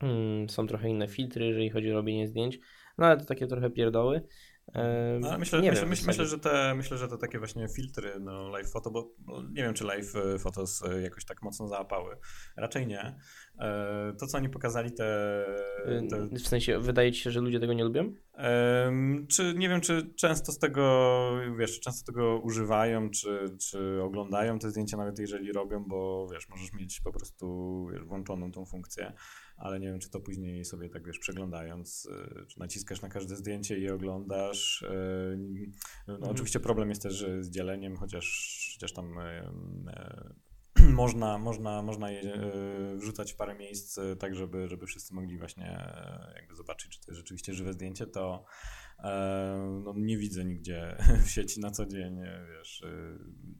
mm, 0.00 0.48
są 0.48 0.66
trochę 0.66 0.88
inne 0.88 1.08
filtry, 1.08 1.46
jeżeli 1.46 1.70
chodzi 1.70 1.90
o 1.90 1.94
robienie 1.94 2.28
zdjęć, 2.28 2.58
no 2.98 3.06
ale 3.06 3.16
to 3.16 3.24
takie 3.24 3.46
trochę 3.46 3.70
pierdoły. 3.70 4.20
No, 5.20 5.38
myślę, 5.38 5.60
myślę, 5.60 5.86
myślę, 5.86 6.06
myślę, 6.06 6.26
że 6.26 6.38
te, 6.38 6.74
myślę, 6.74 6.98
że 6.98 7.08
te 7.08 7.18
takie 7.18 7.38
właśnie 7.38 7.68
filtry 7.68 8.12
no, 8.20 8.48
live 8.48 8.70
photo, 8.70 8.90
bo 8.90 9.10
no, 9.26 9.42
nie 9.42 9.62
wiem, 9.62 9.74
czy 9.74 9.84
live 9.84 10.16
e, 10.16 10.38
photos 10.38 10.82
e, 10.82 11.02
jakoś 11.02 11.24
tak 11.24 11.42
mocno 11.42 11.68
załapały. 11.68 12.16
Raczej 12.56 12.86
nie. 12.86 13.16
E, 13.58 14.12
to, 14.18 14.26
co 14.26 14.38
oni 14.38 14.48
pokazali, 14.48 14.92
te, 14.92 15.44
te... 16.10 16.28
W 16.38 16.48
sensie, 16.48 16.78
wydaje 16.78 17.12
ci 17.12 17.20
się, 17.20 17.30
że 17.30 17.40
ludzie 17.40 17.60
tego 17.60 17.72
nie 17.72 17.84
lubią? 17.84 18.12
Czy 19.28 19.54
nie 19.56 19.68
wiem, 19.68 19.80
czy 19.80 20.14
często 20.14 20.52
z 20.52 20.58
tego, 20.58 21.30
wiesz, 21.58 21.80
często 21.80 22.12
tego 22.12 22.38
używają, 22.38 23.10
czy, 23.10 23.56
czy 23.70 24.02
oglądają 24.02 24.58
te 24.58 24.70
zdjęcia, 24.70 24.96
nawet 24.96 25.18
jeżeli 25.18 25.52
robią, 25.52 25.84
bo 25.84 26.28
wiesz, 26.32 26.48
możesz 26.48 26.72
mieć 26.72 27.00
po 27.00 27.12
prostu 27.12 27.86
wiesz, 27.92 28.04
włączoną 28.04 28.52
tą 28.52 28.66
funkcję 28.66 29.12
ale 29.58 29.80
nie 29.80 29.86
wiem, 29.86 29.98
czy 29.98 30.10
to 30.10 30.20
później 30.20 30.64
sobie 30.64 30.88
tak 30.88 31.06
wiesz, 31.06 31.18
przeglądając, 31.18 32.06
y, 32.06 32.46
czy 32.46 32.60
naciskasz 32.60 33.02
na 33.02 33.08
każde 33.08 33.36
zdjęcie 33.36 33.78
i 33.78 33.90
oglądasz. 33.90 34.82
Y, 34.82 35.38
no, 36.08 36.14
mhm. 36.14 36.32
Oczywiście 36.32 36.60
problem 36.60 36.88
jest 36.88 37.02
też 37.02 37.26
z 37.40 37.50
dzieleniem, 37.50 37.96
chociaż, 37.96 38.68
chociaż 38.74 38.92
tam 38.92 39.18
y, 39.18 40.82
można, 40.92 41.38
można, 41.38 41.82
można 41.82 42.10
je 42.10 42.52
wrzucać 42.96 43.32
w 43.32 43.36
parę 43.36 43.54
miejsc, 43.54 43.98
tak 44.18 44.34
żeby, 44.34 44.68
żeby 44.68 44.86
wszyscy 44.86 45.14
mogli 45.14 45.38
właśnie 45.38 45.92
jakby 46.34 46.54
zobaczyć, 46.54 46.90
czy 46.90 47.00
to 47.00 47.10
jest 47.10 47.18
rzeczywiście 47.18 47.54
żywe 47.54 47.72
zdjęcie, 47.72 48.06
to 48.06 48.44
no, 49.84 49.94
nie 49.96 50.18
widzę 50.18 50.44
nigdzie 50.44 50.96
w 51.26 51.30
sieci 51.30 51.60
na 51.60 51.70
co 51.70 51.86
dzień, 51.86 52.20
wiesz, 52.50 52.82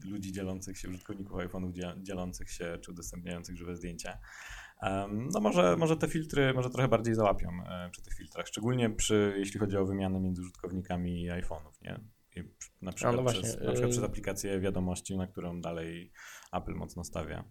ludzi 0.05 0.31
dzielących 0.31 0.77
się, 0.77 0.89
użytkowników 0.89 1.37
iPhone'ów 1.37 1.71
dzielących 2.01 2.51
się, 2.51 2.77
czy 2.81 2.91
udostępniających 2.91 3.57
żywe 3.57 3.75
zdjęcia. 3.75 4.17
No 5.33 5.39
może, 5.41 5.77
może 5.77 5.97
te 5.97 6.07
filtry 6.07 6.53
może 6.53 6.69
trochę 6.69 6.87
bardziej 6.87 7.15
załapią 7.15 7.49
przy 7.91 8.01
tych 8.01 8.13
filtrach, 8.13 8.47
szczególnie 8.47 8.89
przy, 8.89 9.33
jeśli 9.37 9.59
chodzi 9.59 9.77
o 9.77 9.85
wymianę 9.85 10.19
między 10.19 10.41
użytkownikami 10.41 11.29
iPhone'ów, 11.29 11.81
nie? 11.81 11.99
na 12.81 12.91
przykład, 12.91 13.15
no 13.15 13.23
przez, 13.23 13.59
na 13.61 13.71
przykład 13.71 13.91
przez 13.91 14.03
y- 14.03 14.05
aplikację 14.05 14.59
wiadomości, 14.59 15.17
na 15.17 15.27
którą 15.27 15.61
dalej 15.61 16.11
Apple 16.53 16.73
mocno 16.73 17.03
stawia. 17.03 17.43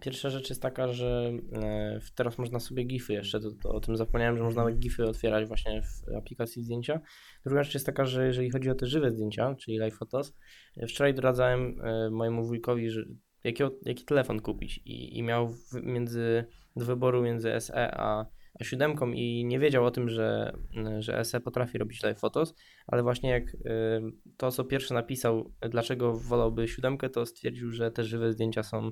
Pierwsza 0.00 0.30
rzecz 0.30 0.48
jest 0.48 0.62
taka, 0.62 0.92
że 0.92 1.32
e, 1.52 2.00
teraz 2.14 2.38
można 2.38 2.60
sobie 2.60 2.84
GIFy 2.84 3.12
jeszcze, 3.12 3.40
to, 3.40 3.50
to 3.62 3.70
o 3.70 3.80
tym 3.80 3.96
zapomniałem, 3.96 4.36
że 4.36 4.42
można 4.42 4.70
GIFy 4.70 5.04
otwierać 5.04 5.48
właśnie 5.48 5.82
w 5.82 6.16
aplikacji 6.16 6.62
zdjęcia. 6.62 7.00
Druga 7.46 7.62
rzecz 7.62 7.74
jest 7.74 7.86
taka, 7.86 8.04
że 8.04 8.26
jeżeli 8.26 8.50
chodzi 8.50 8.70
o 8.70 8.74
te 8.74 8.86
żywe 8.86 9.10
zdjęcia, 9.10 9.54
czyli 9.54 9.78
live 9.78 9.94
photos, 9.94 10.36
e, 10.76 10.86
wczoraj 10.86 11.14
doradzałem 11.14 11.80
e, 11.84 12.10
mojemu 12.10 12.46
wujkowi, 12.46 12.90
że 12.90 13.04
jaki, 13.44 13.62
jaki 13.82 14.04
telefon 14.04 14.40
kupić? 14.40 14.80
I, 14.84 15.18
i 15.18 15.22
miał 15.22 15.54
między, 15.82 16.44
do 16.76 16.84
wyboru 16.84 17.22
między 17.22 17.60
SE 17.60 17.94
a 17.94 18.26
siódemką 18.64 19.12
i 19.12 19.44
nie 19.44 19.58
wiedział 19.58 19.84
o 19.84 19.90
tym, 19.90 20.08
że, 20.08 20.52
że 20.98 21.24
SE 21.24 21.40
potrafi 21.40 21.78
robić 21.78 22.02
live 22.02 22.18
photos, 22.18 22.54
ale 22.86 23.02
właśnie 23.02 23.30
jak 23.30 23.54
y, 23.54 23.58
to, 24.36 24.50
co 24.50 24.64
pierwszy 24.64 24.94
napisał, 24.94 25.52
dlaczego 25.70 26.14
wolałby 26.14 26.68
siódemkę, 26.68 27.10
to 27.10 27.26
stwierdził, 27.26 27.70
że 27.70 27.90
te 27.90 28.04
żywe 28.04 28.32
zdjęcia 28.32 28.62
są, 28.62 28.90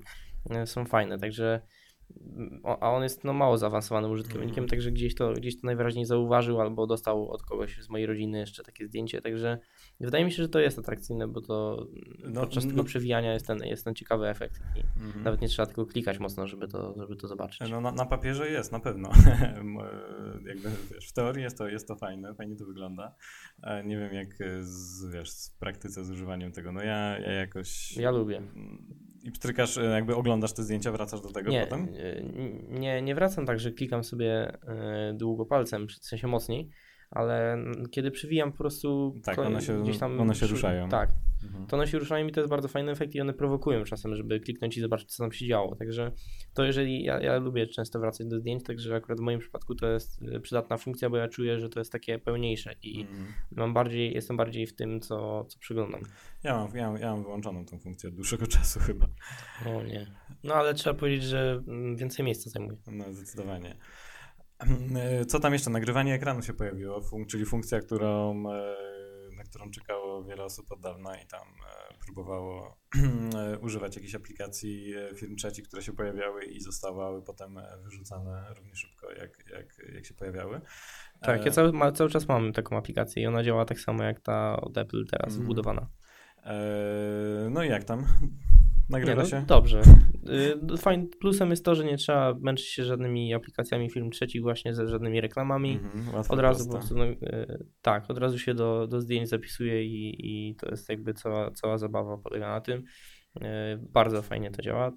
y, 0.63 0.67
są 0.67 0.85
fajne, 0.85 1.19
także 1.19 1.61
a 2.81 2.91
on 2.91 3.03
jest 3.03 3.25
no, 3.25 3.33
mało 3.33 3.59
zaawansowanym 3.59 4.11
użytkownikiem, 4.11 4.59
mm. 4.59 4.69
także 4.69 4.93
gdzieś 4.93 5.15
to, 5.15 5.33
gdzieś 5.33 5.61
to 5.61 5.67
najwyraźniej 5.67 6.05
zauważył 6.05 6.61
albo 6.61 6.87
dostał 6.87 7.31
od 7.31 7.43
kogoś 7.43 7.83
z 7.83 7.89
mojej 7.89 8.07
rodziny 8.07 8.39
jeszcze 8.39 8.63
takie 8.63 8.87
zdjęcie, 8.87 9.23
także 9.23 9.59
wydaje 10.01 10.25
mi 10.25 10.33
się, 10.33 10.43
że 10.43 10.49
to 10.49 10.61
jest 10.61 10.79
atrakcyjne, 10.79 11.29
bo 11.29 11.41
to 11.41 11.87
no, 12.19 12.41
podczas 12.41 12.65
no, 12.65 12.71
tego 12.71 12.85
przewijania 12.85 13.33
jest 13.33 13.47
ten, 13.47 13.59
jest 13.59 13.85
ten 13.85 13.95
ciekawy 13.95 14.29
efekt 14.29 14.61
i 14.77 15.01
mm. 15.01 15.23
nawet 15.25 15.41
nie 15.41 15.49
trzeba 15.49 15.67
tylko 15.67 15.87
klikać 15.87 16.19
mocno, 16.19 16.47
żeby 16.47 16.69
to, 16.69 16.95
żeby 16.99 17.17
to 17.17 17.29
zobaczyć. 17.29 17.71
No 17.71 17.81
na, 17.81 17.93
na 17.93 18.07
papierze 18.07 18.51
jest, 18.51 18.73
na 18.73 18.81
pewno. 18.81 19.11
Jakby 20.49 20.71
wiesz, 20.95 21.09
w 21.09 21.13
teorii 21.13 21.43
jest 21.43 21.59
to, 21.59 21.69
jest 21.69 21.89
to 21.89 21.97
fajne, 21.97 22.35
fajnie 22.35 22.57
to 22.57 22.67
wygląda. 22.67 23.15
Nie 23.85 23.99
wiem 23.99 24.15
jak 24.15 24.39
z, 24.61 25.11
wiesz, 25.13 25.31
w 25.31 25.59
praktyce 25.59 26.05
z 26.05 26.11
używaniem 26.11 26.53
tego, 26.53 26.73
no 26.73 26.83
ja, 26.83 27.19
ja 27.19 27.33
jakoś... 27.33 27.97
Ja 27.97 28.11
lubię 28.11 28.43
i 29.27 29.33
pstrykasz, 29.33 29.79
e, 29.79 29.85
jakby 29.85 30.17
oglądasz 30.17 30.53
te 30.53 30.63
zdjęcia, 30.63 30.93
wracasz 30.93 31.21
do 31.21 31.33
tego 31.33 31.51
nie, 31.51 31.61
potem? 31.61 31.89
E, 31.97 32.23
nie, 32.69 33.03
nie 33.03 33.15
wracam 33.15 33.47
tak, 33.47 33.61
że 33.61 33.73
klikam 33.73 34.05
sobie 34.05 34.59
e, 34.69 35.15
długo 35.15 35.47
palcem, 35.47 35.89
w 35.89 36.07
sensie 36.07 36.27
mocniej, 36.27 36.71
ale 37.11 37.59
kiedy 37.91 38.11
przywijam 38.11 38.53
po 38.53 38.59
prostu 38.59 39.15
tak, 39.25 39.39
one 39.39 39.63
się, 39.63 39.83
gdzieś 39.83 39.99
tam... 39.99 40.21
one 40.21 40.35
się 40.35 40.47
ruszają. 40.47 40.89
Tak, 40.89 41.11
mhm. 41.45 41.67
to 41.67 41.77
one 41.77 41.87
się 41.87 41.99
ruszają 41.99 42.27
i 42.27 42.33
to 42.33 42.41
jest 42.41 42.51
bardzo 42.51 42.69
fajny 42.69 42.93
efekt 42.93 43.15
i 43.15 43.21
one 43.21 43.33
prowokują 43.33 43.85
czasem, 43.85 44.17
żeby 44.17 44.41
kliknąć 44.41 44.77
i 44.77 44.81
zobaczyć, 44.81 45.15
co 45.15 45.25
tam 45.25 45.33
się 45.33 45.47
działo. 45.47 45.77
Także 45.77 46.13
to 46.55 46.65
jeżeli, 46.65 47.05
ja, 47.05 47.21
ja 47.21 47.39
lubię 47.39 47.67
często 47.67 48.01
wracać 48.01 48.27
do 48.27 48.39
zdjęć, 48.39 48.65
także 48.65 48.95
akurat 48.95 49.19
w 49.19 49.23
moim 49.23 49.41
przypadku 49.41 49.75
to 49.75 49.87
jest 49.87 50.21
przydatna 50.43 50.77
funkcja, 50.77 51.11
bo 51.11 51.17
ja 51.17 51.29
czuję, 51.29 51.61
że 51.61 51.69
to 51.69 51.81
jest 51.81 51.93
takie 51.93 52.19
pełniejsze 52.19 52.75
i 52.83 53.01
mhm. 53.01 53.27
mam 53.51 53.75
bardziej, 53.75 54.15
jestem 54.15 54.37
bardziej 54.37 54.67
w 54.67 54.77
tym, 54.77 55.01
co, 55.01 55.45
co 55.45 55.59
przeglądam. 55.59 56.01
Ja 56.45 56.57
mam, 56.57 56.77
ja, 56.77 56.91
mam, 56.91 57.01
ja 57.01 57.13
mam 57.13 57.23
wyłączoną 57.23 57.67
tą 57.67 57.79
funkcję 57.79 58.09
od 58.09 58.15
dłuższego 58.15 58.47
czasu 58.57 58.81
chyba. 58.81 59.07
O 59.67 59.83
nie. 59.83 60.07
No 60.45 60.55
ale 60.55 60.75
trzeba 60.75 60.99
powiedzieć, 60.99 61.23
że 61.23 61.63
mm, 61.69 61.97
więcej 61.97 62.25
miejsca 62.25 62.51
zajmuje. 62.51 62.79
No 62.87 63.13
zdecydowanie. 63.13 63.77
E, 64.61 65.25
co 65.25 65.41
tam 65.41 65.53
jeszcze? 65.53 65.71
Nagrywanie 65.71 66.15
ekranu 66.15 66.43
się 66.43 66.55
pojawiło, 66.55 67.01
czyli 67.29 67.47
funkcja, 67.47 67.81
którą, 67.81 68.45
e, 68.51 68.77
na 69.37 69.45
którą 69.45 69.71
czekało 69.71 70.25
wiele 70.25 70.45
osób 70.45 70.73
od 70.73 70.81
dawna 70.81 71.17
i 71.17 71.27
tam 71.27 71.49
e, 71.49 71.95
próbowało 72.05 72.77
używać 73.67 73.97
jakiejś 73.97 74.15
aplikacji 74.15 74.95
firm 75.17 75.37
trzecich, 75.37 75.69
które 75.69 75.83
się 75.83 75.93
pojawiały 75.93 76.45
i 76.45 76.61
zostały 76.61 77.23
potem 77.23 77.61
wyrzucane 77.83 78.55
równie 78.57 78.77
szybko, 78.77 79.11
jak, 79.13 79.45
jak, 79.53 79.95
jak 79.95 80.07
się 80.07 80.15
pojawiały. 80.15 80.61
Tak, 81.21 81.45
ja 81.45 81.51
cały, 81.51 81.93
cały 81.93 82.11
czas 82.11 82.29
mam 82.29 82.53
taką 82.53 82.77
aplikację 82.77 83.23
i 83.23 83.27
ona 83.27 83.43
działa 83.43 83.65
tak 83.65 83.81
samo 83.81 84.05
jak 84.05 84.21
ta 84.21 84.57
od 84.61 84.79
Apple 84.79 85.07
teraz 85.07 85.33
mm. 85.33 85.45
wbudowana. 85.45 85.89
No 87.51 87.65
i 87.65 87.69
jak 87.69 87.85
tam? 87.85 88.07
Nagrywa 88.89 89.23
no, 89.23 89.29
się? 89.29 89.45
Dobrze. 89.47 89.83
Y, 90.75 90.79
fajnym 90.79 91.09
plusem 91.21 91.51
jest 91.51 91.65
to, 91.65 91.75
że 91.75 91.85
nie 91.85 91.97
trzeba 91.97 92.35
męczyć 92.41 92.67
się 92.67 92.85
żadnymi 92.85 93.35
aplikacjami 93.35 93.91
film 93.91 94.11
trzecich, 94.11 94.43
właśnie 94.43 94.75
ze 94.75 94.89
żadnymi 94.89 95.21
reklamami. 95.21 95.81
Mm-hmm, 95.81 96.33
od 96.33 96.39
razu 96.39 96.65
po 96.65 96.73
prostu, 96.73 96.95
no, 96.95 97.05
y, 97.05 97.67
tak, 97.83 98.11
od 98.11 98.19
razu 98.19 98.39
się 98.39 98.55
do, 98.55 98.87
do 98.87 99.01
zdjęć 99.01 99.29
zapisuje 99.29 99.85
i, 99.85 100.17
i 100.19 100.57
to 100.57 100.71
jest 100.71 100.89
jakby 100.89 101.15
cała, 101.15 101.51
cała 101.51 101.79
zabawa 101.79 102.19
polega 102.19 102.49
na 102.49 102.61
tym. 102.61 102.85
Y, 103.37 103.43
bardzo 103.79 104.23
fajnie 104.23 104.51
to 104.51 104.63
działa. 104.63 104.93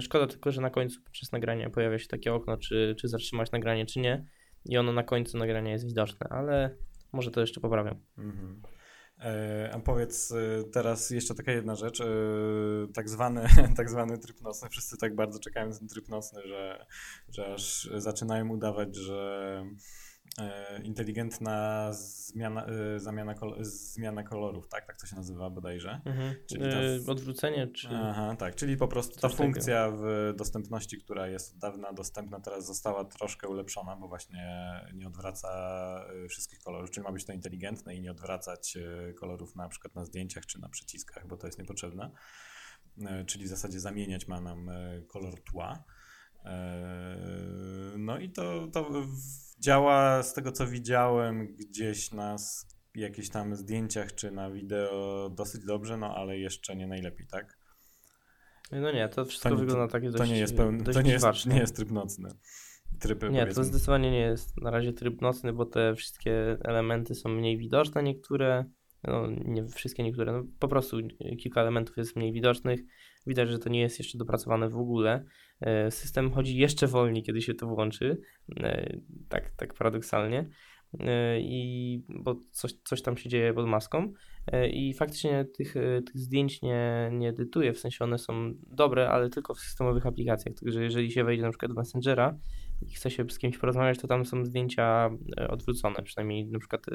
Szkoda 0.00 0.26
tylko, 0.26 0.52
że 0.52 0.60
na 0.60 0.70
końcu 0.70 1.02
podczas 1.02 1.32
nagrania 1.32 1.70
pojawia 1.70 1.98
się 1.98 2.08
takie 2.08 2.34
okno, 2.34 2.56
czy, 2.56 2.94
czy 3.00 3.08
zatrzymać 3.08 3.52
nagranie, 3.52 3.86
czy 3.86 4.00
nie. 4.00 4.26
I 4.64 4.78
ono 4.78 4.92
na 4.92 5.02
końcu 5.02 5.38
nagrania 5.38 5.72
jest 5.72 5.86
widoczne, 5.86 6.26
ale 6.30 6.76
może 7.12 7.30
to 7.30 7.40
jeszcze 7.40 7.60
poprawiam. 7.60 7.96
Mm-hmm. 8.18 8.75
E, 9.20 9.70
a 9.72 9.78
powiedz 9.78 10.32
e, 10.32 10.64
teraz 10.64 11.10
jeszcze 11.10 11.34
taka 11.34 11.52
jedna 11.52 11.74
rzecz, 11.74 12.00
e, 12.00 12.06
tak 12.94 13.08
zwany, 13.08 13.46
tak 13.76 13.90
zwany 13.90 14.18
tryb 14.18 14.42
nocny. 14.42 14.68
Wszyscy 14.68 14.96
tak 14.96 15.14
bardzo 15.14 15.38
czekają 15.38 15.68
na 15.68 15.78
ten 15.78 15.88
tryb 15.88 16.08
nocny, 16.08 16.42
że, 16.46 16.86
że 17.28 17.54
aż 17.54 17.90
zaczynają 17.96 18.48
udawać, 18.48 18.96
że 18.96 19.64
inteligentna 20.84 21.88
zmiana, 21.92 22.66
e, 22.66 23.00
zamiana 23.00 23.34
kol 23.34 23.56
zmiana 23.60 24.22
kolorów, 24.22 24.68
tak? 24.68 24.86
Tak 24.86 24.96
to 24.96 25.06
się 25.06 25.16
nazywa 25.16 25.50
bodajże. 25.50 26.00
Mhm. 26.04 26.34
Czyli 26.46 26.60
ta... 26.60 27.12
Odwrócenie, 27.12 27.66
czy... 27.66 27.88
Aha, 27.92 28.36
tak, 28.38 28.54
czyli 28.54 28.76
po 28.76 28.88
prostu 28.88 29.20
ta 29.20 29.28
funkcja 29.28 29.90
w 29.90 30.32
dostępności, 30.36 30.98
która 30.98 31.28
jest 31.28 31.52
od 31.52 31.58
dawna 31.58 31.92
dostępna, 31.92 32.40
teraz 32.40 32.66
została 32.66 33.04
troszkę 33.04 33.48
ulepszona, 33.48 33.96
bo 33.96 34.08
właśnie 34.08 34.70
nie 34.94 35.06
odwraca 35.06 35.48
e, 36.24 36.28
wszystkich 36.28 36.58
kolorów, 36.58 36.90
czyli 36.90 37.04
ma 37.04 37.12
być 37.12 37.24
to 37.24 37.32
inteligentne 37.32 37.94
i 37.94 38.00
nie 38.00 38.10
odwracać 38.10 38.78
kolorów 39.20 39.56
na 39.56 39.68
przykład 39.68 39.94
na 39.94 40.04
zdjęciach 40.04 40.46
czy 40.46 40.60
na 40.60 40.68
przyciskach, 40.68 41.26
bo 41.26 41.36
to 41.36 41.46
jest 41.46 41.58
niepotrzebne. 41.58 42.10
Czyli 43.26 43.44
w 43.44 43.48
zasadzie 43.48 43.80
zamieniać 43.80 44.28
ma 44.28 44.40
nam 44.40 44.70
kolor 45.08 45.42
tła. 45.42 45.84
No 47.98 48.18
i 48.18 48.30
to, 48.30 48.66
to 48.66 49.06
działa 49.58 50.22
z 50.22 50.34
tego 50.34 50.52
co 50.52 50.66
widziałem 50.66 51.54
gdzieś 51.56 52.12
na 52.12 52.36
jakichś 52.94 53.28
tam 53.28 53.56
zdjęciach 53.56 54.14
czy 54.14 54.30
na 54.30 54.50
wideo 54.50 55.30
dosyć 55.30 55.64
dobrze, 55.64 55.96
no 55.96 56.14
ale 56.16 56.38
jeszcze 56.38 56.76
nie 56.76 56.86
najlepiej, 56.86 57.26
tak? 57.26 57.58
No 58.72 58.92
nie, 58.92 59.08
to 59.08 59.24
wszystko 59.24 59.48
to, 59.48 59.56
wygląda 59.56 59.88
takie 59.88 60.10
dość 60.10 60.18
To 60.18 60.26
nie 60.26 60.38
jest 60.38 60.56
pełny, 60.56 60.84
to 60.84 61.02
nie 61.02 61.12
jest, 61.12 61.46
nie 61.46 61.58
jest 61.58 61.76
tryb 61.76 61.90
nocny. 61.90 62.30
Nie, 63.30 63.46
to 63.46 63.64
zdecydowanie 63.64 64.10
nie 64.10 64.20
jest 64.20 64.56
na 64.60 64.70
razie 64.70 64.92
tryb 64.92 65.20
nocny, 65.20 65.52
bo 65.52 65.66
te 65.66 65.94
wszystkie 65.94 66.58
elementy 66.64 67.14
są 67.14 67.28
mniej 67.28 67.58
widoczne, 67.58 68.02
niektóre, 68.02 68.64
no 69.04 69.26
nie 69.44 69.66
wszystkie, 69.66 70.02
niektóre, 70.02 70.32
no 70.32 70.44
po 70.58 70.68
prostu 70.68 70.96
kilka 71.38 71.60
elementów 71.60 71.96
jest 71.96 72.16
mniej 72.16 72.32
widocznych. 72.32 72.80
Widać, 73.26 73.48
że 73.48 73.58
to 73.58 73.68
nie 73.68 73.80
jest 73.80 73.98
jeszcze 73.98 74.18
dopracowane 74.18 74.68
w 74.68 74.76
ogóle. 74.76 75.24
E, 75.60 75.90
system 75.90 76.32
chodzi 76.32 76.56
jeszcze 76.56 76.86
wolniej, 76.86 77.22
kiedy 77.22 77.42
się 77.42 77.54
to 77.54 77.66
włączy, 77.66 78.20
e, 78.60 78.96
tak, 79.28 79.50
tak 79.56 79.74
paradoksalnie, 79.74 80.48
e, 81.00 81.40
i 81.40 82.04
bo 82.08 82.36
coś, 82.50 82.72
coś 82.72 83.02
tam 83.02 83.16
się 83.16 83.28
dzieje 83.28 83.54
pod 83.54 83.66
maską. 83.66 84.12
I 84.70 84.94
faktycznie 84.94 85.44
tych, 85.44 85.74
tych 86.06 86.18
zdjęć 86.18 86.62
nie, 86.62 87.10
nie 87.12 87.28
edytuję, 87.28 87.72
w 87.72 87.78
sensie 87.78 88.04
one 88.04 88.18
są 88.18 88.52
dobre, 88.66 89.10
ale 89.10 89.30
tylko 89.30 89.54
w 89.54 89.60
systemowych 89.60 90.06
aplikacjach, 90.06 90.54
także 90.54 90.82
jeżeli 90.82 91.10
się 91.10 91.24
wejdzie 91.24 91.42
na 91.42 91.50
przykład 91.50 91.72
do 91.72 91.80
Messengera 91.80 92.38
i 92.82 92.94
chce 92.94 93.10
się 93.10 93.24
z 93.30 93.38
kimś 93.38 93.58
porozmawiać, 93.58 93.98
to 93.98 94.08
tam 94.08 94.26
są 94.26 94.44
zdjęcia 94.44 95.10
odwrócone, 95.48 96.02
przynajmniej 96.02 96.46
na 96.46 96.58
przykład 96.58 96.86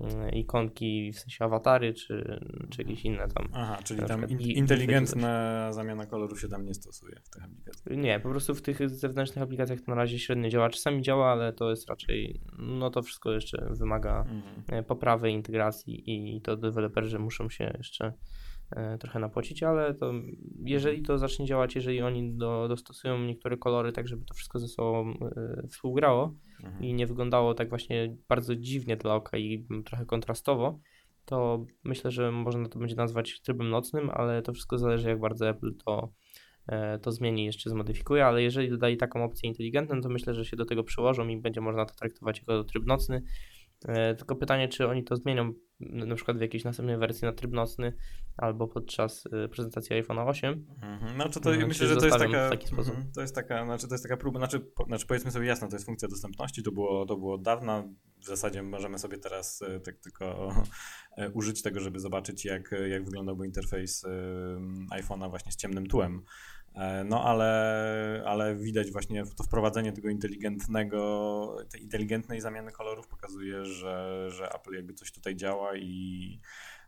E, 0.00 0.30
ikonki, 0.30 1.12
w 1.12 1.18
sensie 1.18 1.44
awatary, 1.44 1.94
czy, 1.94 2.40
czy 2.70 2.82
jakieś 2.82 3.04
inne 3.04 3.28
tam. 3.28 3.48
Aha, 3.52 3.78
czyli 3.84 4.02
tam 4.02 4.28
in, 4.28 4.40
inteligentna 4.40 5.72
zamiana 5.72 6.06
koloru 6.06 6.36
się 6.36 6.48
tam 6.48 6.64
nie 6.64 6.74
stosuje 6.74 7.20
w 7.24 7.30
tych 7.30 7.44
aplikacjach. 7.44 7.96
Nie, 7.96 8.20
po 8.20 8.28
prostu 8.28 8.54
w 8.54 8.62
tych 8.62 8.90
zewnętrznych 8.90 9.42
aplikacjach 9.42 9.80
to 9.80 9.84
na 9.88 9.94
razie 9.94 10.18
średnio 10.18 10.48
działa. 10.48 10.70
Czasami 10.70 11.02
działa, 11.02 11.32
ale 11.32 11.52
to 11.52 11.70
jest 11.70 11.88
raczej, 11.88 12.40
no 12.58 12.90
to 12.90 13.02
wszystko 13.02 13.32
jeszcze 13.32 13.68
wymaga 13.70 14.24
mhm. 14.28 14.84
poprawy 14.84 15.30
integracji 15.30 16.02
i 16.06 16.40
to 16.40 16.56
deweloperzy 16.56 17.18
muszą 17.18 17.48
się 17.48 17.72
jeszcze 17.78 18.06
e, 18.06 18.14
trochę 19.00 19.18
napocić, 19.18 19.62
ale 19.62 19.94
to 19.94 20.12
jeżeli 20.64 21.02
to 21.02 21.18
zacznie 21.18 21.46
działać, 21.46 21.74
jeżeli 21.74 22.02
oni 22.02 22.36
do, 22.36 22.68
dostosują 22.68 23.18
niektóre 23.18 23.56
kolory 23.56 23.92
tak, 23.92 24.08
żeby 24.08 24.24
to 24.24 24.34
wszystko 24.34 24.58
ze 24.58 24.68
sobą 24.68 25.14
y, 25.64 25.68
współgrało, 25.68 26.34
mhm. 26.64 26.84
i 26.84 26.94
nie 26.94 27.06
wyglądało 27.06 27.54
tak 27.54 27.68
właśnie 27.68 28.16
bardzo 28.28 28.56
dziwnie 28.56 28.96
dla 28.96 29.14
oka 29.14 29.38
i 29.38 29.66
trochę 29.84 30.06
kontrastowo, 30.06 30.80
to 31.24 31.66
myślę, 31.84 32.10
że 32.10 32.30
można 32.32 32.68
to 32.68 32.78
będzie 32.78 32.96
nazwać 32.96 33.40
trybem 33.40 33.70
nocnym, 33.70 34.10
ale 34.10 34.42
to 34.42 34.52
wszystko 34.52 34.78
zależy 34.78 35.08
jak 35.08 35.20
bardzo 35.20 35.48
Apple 35.48 35.76
to 35.84 36.12
to 37.02 37.12
zmieni, 37.12 37.44
jeszcze 37.44 37.70
zmodyfikuje, 37.70 38.26
ale 38.26 38.42
jeżeli 38.42 38.70
dodali 38.70 38.96
taką 38.96 39.24
opcję 39.24 39.48
inteligentną, 39.48 40.00
to 40.00 40.08
myślę, 40.08 40.34
że 40.34 40.44
się 40.44 40.56
do 40.56 40.64
tego 40.64 40.84
przyłożą 40.84 41.28
i 41.28 41.36
będzie 41.36 41.60
można 41.60 41.84
to 41.84 41.94
traktować 41.94 42.38
jako 42.38 42.64
tryb 42.64 42.86
nocny. 42.86 43.22
Tylko 44.18 44.36
pytanie, 44.36 44.68
czy 44.68 44.88
oni 44.88 45.04
to 45.04 45.16
zmienią 45.16 45.52
na 45.80 46.14
przykład 46.14 46.38
w 46.38 46.40
jakiejś 46.40 46.64
następnej 46.64 46.98
wersji 46.98 47.26
na 47.26 47.32
tryb 47.32 47.52
nocny 47.52 47.96
albo 48.36 48.68
podczas 48.68 49.24
prezentacji 49.50 49.96
iPhone 49.96 50.18
8. 50.18 50.66
Mhm. 50.82 51.14
Znaczy 51.14 51.40
to 51.40 51.50
no, 51.50 51.66
myślę, 51.66 51.86
że 51.86 51.96
to 51.96 52.06
jest 52.06 52.18
taka, 52.18 52.50
mhm. 52.50 53.12
to 53.14 53.20
jest 53.20 53.34
taka, 53.34 53.64
znaczy 53.64 53.88
to 53.88 53.94
jest 53.94 54.04
taka 54.04 54.16
próba, 54.16 54.38
znaczy, 54.38 54.60
po, 54.60 54.84
znaczy 54.84 55.06
powiedzmy 55.06 55.30
sobie 55.30 55.46
jasno, 55.46 55.68
to 55.68 55.76
jest 55.76 55.86
funkcja 55.86 56.08
dostępności, 56.08 56.62
to 56.62 56.72
było, 56.72 57.06
to 57.06 57.16
było 57.16 57.34
od 57.34 57.42
dawna, 57.42 57.84
w 58.22 58.26
zasadzie 58.26 58.62
możemy 58.62 58.98
sobie 58.98 59.18
teraz 59.18 59.60
tak 59.84 59.98
tylko 59.98 60.54
użyć 61.34 61.62
tego, 61.62 61.80
żeby 61.80 62.00
zobaczyć 62.00 62.44
jak, 62.44 62.74
jak 62.88 63.04
wyglądałby 63.04 63.46
interfejs 63.46 64.04
iPhone'a 64.92 65.30
właśnie 65.30 65.52
z 65.52 65.56
ciemnym 65.56 65.86
tłem. 65.86 66.22
E, 66.74 67.04
no 67.04 67.24
ale, 67.24 68.22
ale 68.26 68.56
widać 68.56 68.90
właśnie 68.90 69.24
to 69.36 69.44
wprowadzenie 69.44 69.92
tego 69.92 70.08
inteligentnego, 70.08 71.56
tej 71.70 71.82
inteligentnej 71.82 72.40
zamiany 72.40 72.72
kolorów 72.72 73.08
pokazuje, 73.08 73.64
że, 73.64 74.26
że 74.30 74.54
Apple 74.54 74.74
jakby 74.74 74.94
coś 74.94 75.12
tutaj 75.12 75.36
działa 75.36 75.76
i 75.76 76.40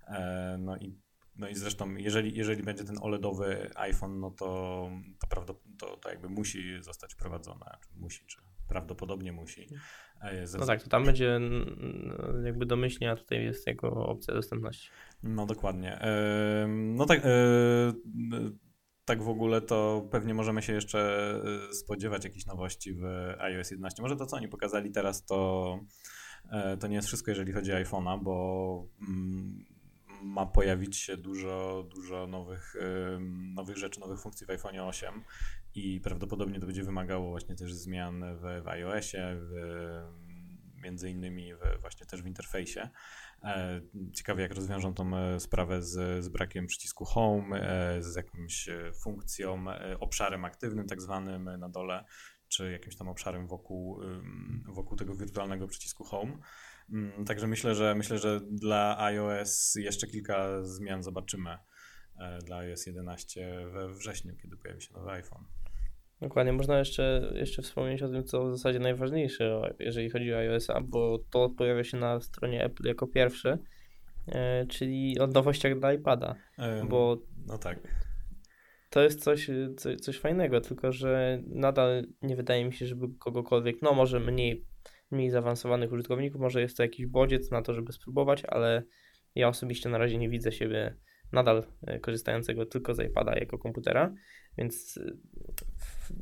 e, 0.09 0.57
no 0.61 0.77
i, 0.77 0.99
no 1.37 1.49
i 1.49 1.55
zresztą 1.55 1.95
jeżeli, 1.95 2.37
jeżeli 2.37 2.63
będzie 2.63 2.85
ten 2.85 2.97
OLEDowy 3.01 3.71
iPhone, 3.75 4.21
no 4.21 4.31
to 4.31 4.91
to, 5.29 5.55
to, 5.79 5.97
to 5.97 6.09
jakby 6.09 6.29
musi 6.29 6.83
zostać 6.83 7.15
wprowadzone, 7.15 7.79
czy 7.81 8.01
musi, 8.01 8.27
czy 8.27 8.39
prawdopodobnie 8.69 9.33
musi. 9.33 9.67
E, 10.21 10.45
no 10.59 10.67
tak, 10.67 10.83
to 10.83 10.89
tam 10.89 11.05
będzie 11.05 11.41
jakby 12.45 12.67
domyślnie, 12.67 13.11
a 13.11 13.17
tutaj 13.17 13.45
jest 13.45 13.67
jako 13.67 14.07
opcja 14.07 14.35
dostępności. 14.35 14.91
No 15.23 15.47
dokładnie. 15.47 16.01
No 16.69 17.07
tak, 17.07 17.23
tak 19.07 19.23
w 19.23 19.29
ogóle, 19.29 19.61
to 19.61 20.09
pewnie 20.11 20.35
możemy 20.35 20.63
się 20.63 20.73
jeszcze 20.73 21.33
y, 21.71 21.75
spodziewać 21.75 22.25
jakichś 22.25 22.47
nowości 22.47 22.95
w 22.95 23.05
iOS 23.39 23.71
11. 23.71 24.03
Może 24.03 24.17
to, 24.17 24.27
co 24.27 24.37
oni 24.37 24.49
pokazali 24.49 24.91
teraz, 24.91 25.25
to, 25.25 25.81
e, 26.51 26.77
to 26.77 26.87
nie 26.87 26.97
jest 26.97 27.09
wszystko, 27.09 27.31
jeżeli 27.31 27.53
chodzi 27.53 27.73
o 27.73 27.77
iPhone'a, 27.77 28.23
bo 28.23 28.87
mm, 29.09 29.65
ma 30.23 30.47
pojawić 30.47 30.97
się 30.97 31.17
dużo, 31.17 31.87
dużo 31.95 32.27
nowych, 32.27 32.77
nowych 33.55 33.77
rzeczy, 33.77 34.01
nowych 34.01 34.21
funkcji 34.21 34.47
w 34.47 34.51
iPhone 34.51 34.79
8 34.79 35.25
i 35.75 36.01
prawdopodobnie 36.01 36.61
to 36.61 36.67
będzie 36.67 36.83
wymagało 36.83 37.31
właśnie 37.31 37.57
też 37.57 37.75
zmian 37.75 38.25
w, 38.37 38.63
w 38.65 38.69
iOSie, 38.69 39.37
w, 39.41 39.53
między 40.83 41.11
innymi 41.11 41.55
w, 41.55 41.81
właśnie 41.81 42.07
też 42.07 42.23
w 42.23 42.27
interfejsie. 42.27 42.91
E, 43.43 43.81
ciekawie, 44.15 44.43
jak 44.43 44.55
rozwiążą 44.55 44.95
tą 44.95 45.17
e, 45.17 45.41
sprawę 45.41 45.83
z, 45.83 46.25
z 46.25 46.29
brakiem 46.29 46.67
przycisku 46.67 47.05
Home, 47.05 47.61
e, 47.61 48.03
z 48.03 48.17
jakąś 48.17 48.69
funkcją, 49.03 49.65
obszarem 50.01 50.45
aktywnym, 50.45 50.87
tak 50.87 51.03
zwanym 51.03 51.51
na 51.59 51.69
dole, 51.69 52.05
czy 52.49 52.71
jakimś 52.71 52.97
tam 52.97 53.09
obszarem 53.09 53.47
wokół, 53.47 54.01
wokół 54.69 54.97
tego 54.97 55.15
wirtualnego 55.15 55.69
przycisku 55.69 56.05
Home. 56.05 56.39
Mm, 56.93 57.25
także 57.25 57.47
myślę, 57.47 57.75
że 57.75 57.95
myślę, 57.95 58.19
że 58.19 58.41
dla 58.41 58.99
iOS 58.99 59.75
jeszcze 59.75 60.07
kilka 60.07 60.65
zmian 60.65 61.03
zobaczymy 61.03 61.59
dla 62.45 62.57
iOS 62.57 62.87
11 62.87 63.69
we 63.73 63.95
wrześniu, 63.95 64.37
kiedy 64.37 64.57
pojawi 64.57 64.83
się 64.83 64.95
nowy 64.95 65.11
iPhone. 65.11 65.45
Dokładnie, 66.21 66.53
można 66.53 66.79
jeszcze, 66.79 67.33
jeszcze 67.35 67.63
wspomnieć 67.63 68.03
o 68.03 68.09
tym, 68.09 68.25
co 68.25 68.45
w 68.45 68.51
zasadzie 68.51 68.79
najważniejsze, 68.79 69.75
jeżeli 69.79 70.11
chodzi 70.11 70.35
o 70.35 70.39
iOS-a, 70.39 70.81
bo 70.81 71.19
to 71.31 71.51
pojawia 71.51 71.85
się 71.85 71.97
na 71.97 72.21
stronie 72.21 72.65
Apple 72.65 72.87
jako 72.87 73.07
pierwsze, 73.07 73.59
e, 74.29 74.67
czyli 74.67 75.19
o 75.19 75.27
nowościach 75.27 75.79
dla 75.79 75.93
iPada. 75.93 76.35
bo 76.89 77.19
no 77.47 77.59
tak. 77.59 77.79
To 78.91 79.03
jest 79.03 79.25
coś, 79.25 79.51
coś, 79.77 80.01
coś 80.01 80.19
fajnego, 80.19 80.61
tylko 80.61 80.93
że 80.93 81.43
nadal 81.47 82.07
nie 82.23 82.37
wydaje 82.37 82.65
mi 82.65 82.73
się, 82.73 82.87
żeby 82.87 83.07
kogokolwiek, 83.19 83.83
no 83.83 83.93
może 83.93 84.21
mniej, 84.21 84.65
mniej 85.11 85.31
zaawansowanych 85.31 85.93
użytkowników, 85.93 86.41
może 86.41 86.61
jest 86.61 86.77
to 86.77 86.83
jakiś 86.83 87.07
bodziec 87.07 87.51
na 87.51 87.63
to, 87.63 87.75
żeby 87.75 87.93
spróbować, 87.93 88.43
ale 88.49 88.83
ja 89.35 89.49
osobiście 89.49 89.89
na 89.89 89.99
razie 89.99 90.19
nie 90.19 90.29
widzę 90.29 90.53
siebie 90.53 90.97
nadal 91.33 91.65
e, 91.87 92.01
korzystającego 92.01 92.67
tylko 92.67 92.95
z 92.95 93.11
iPada 93.11 93.35
jako 93.35 93.59
komputera, 93.59 94.15
więc 94.59 94.99
e, 94.99 95.13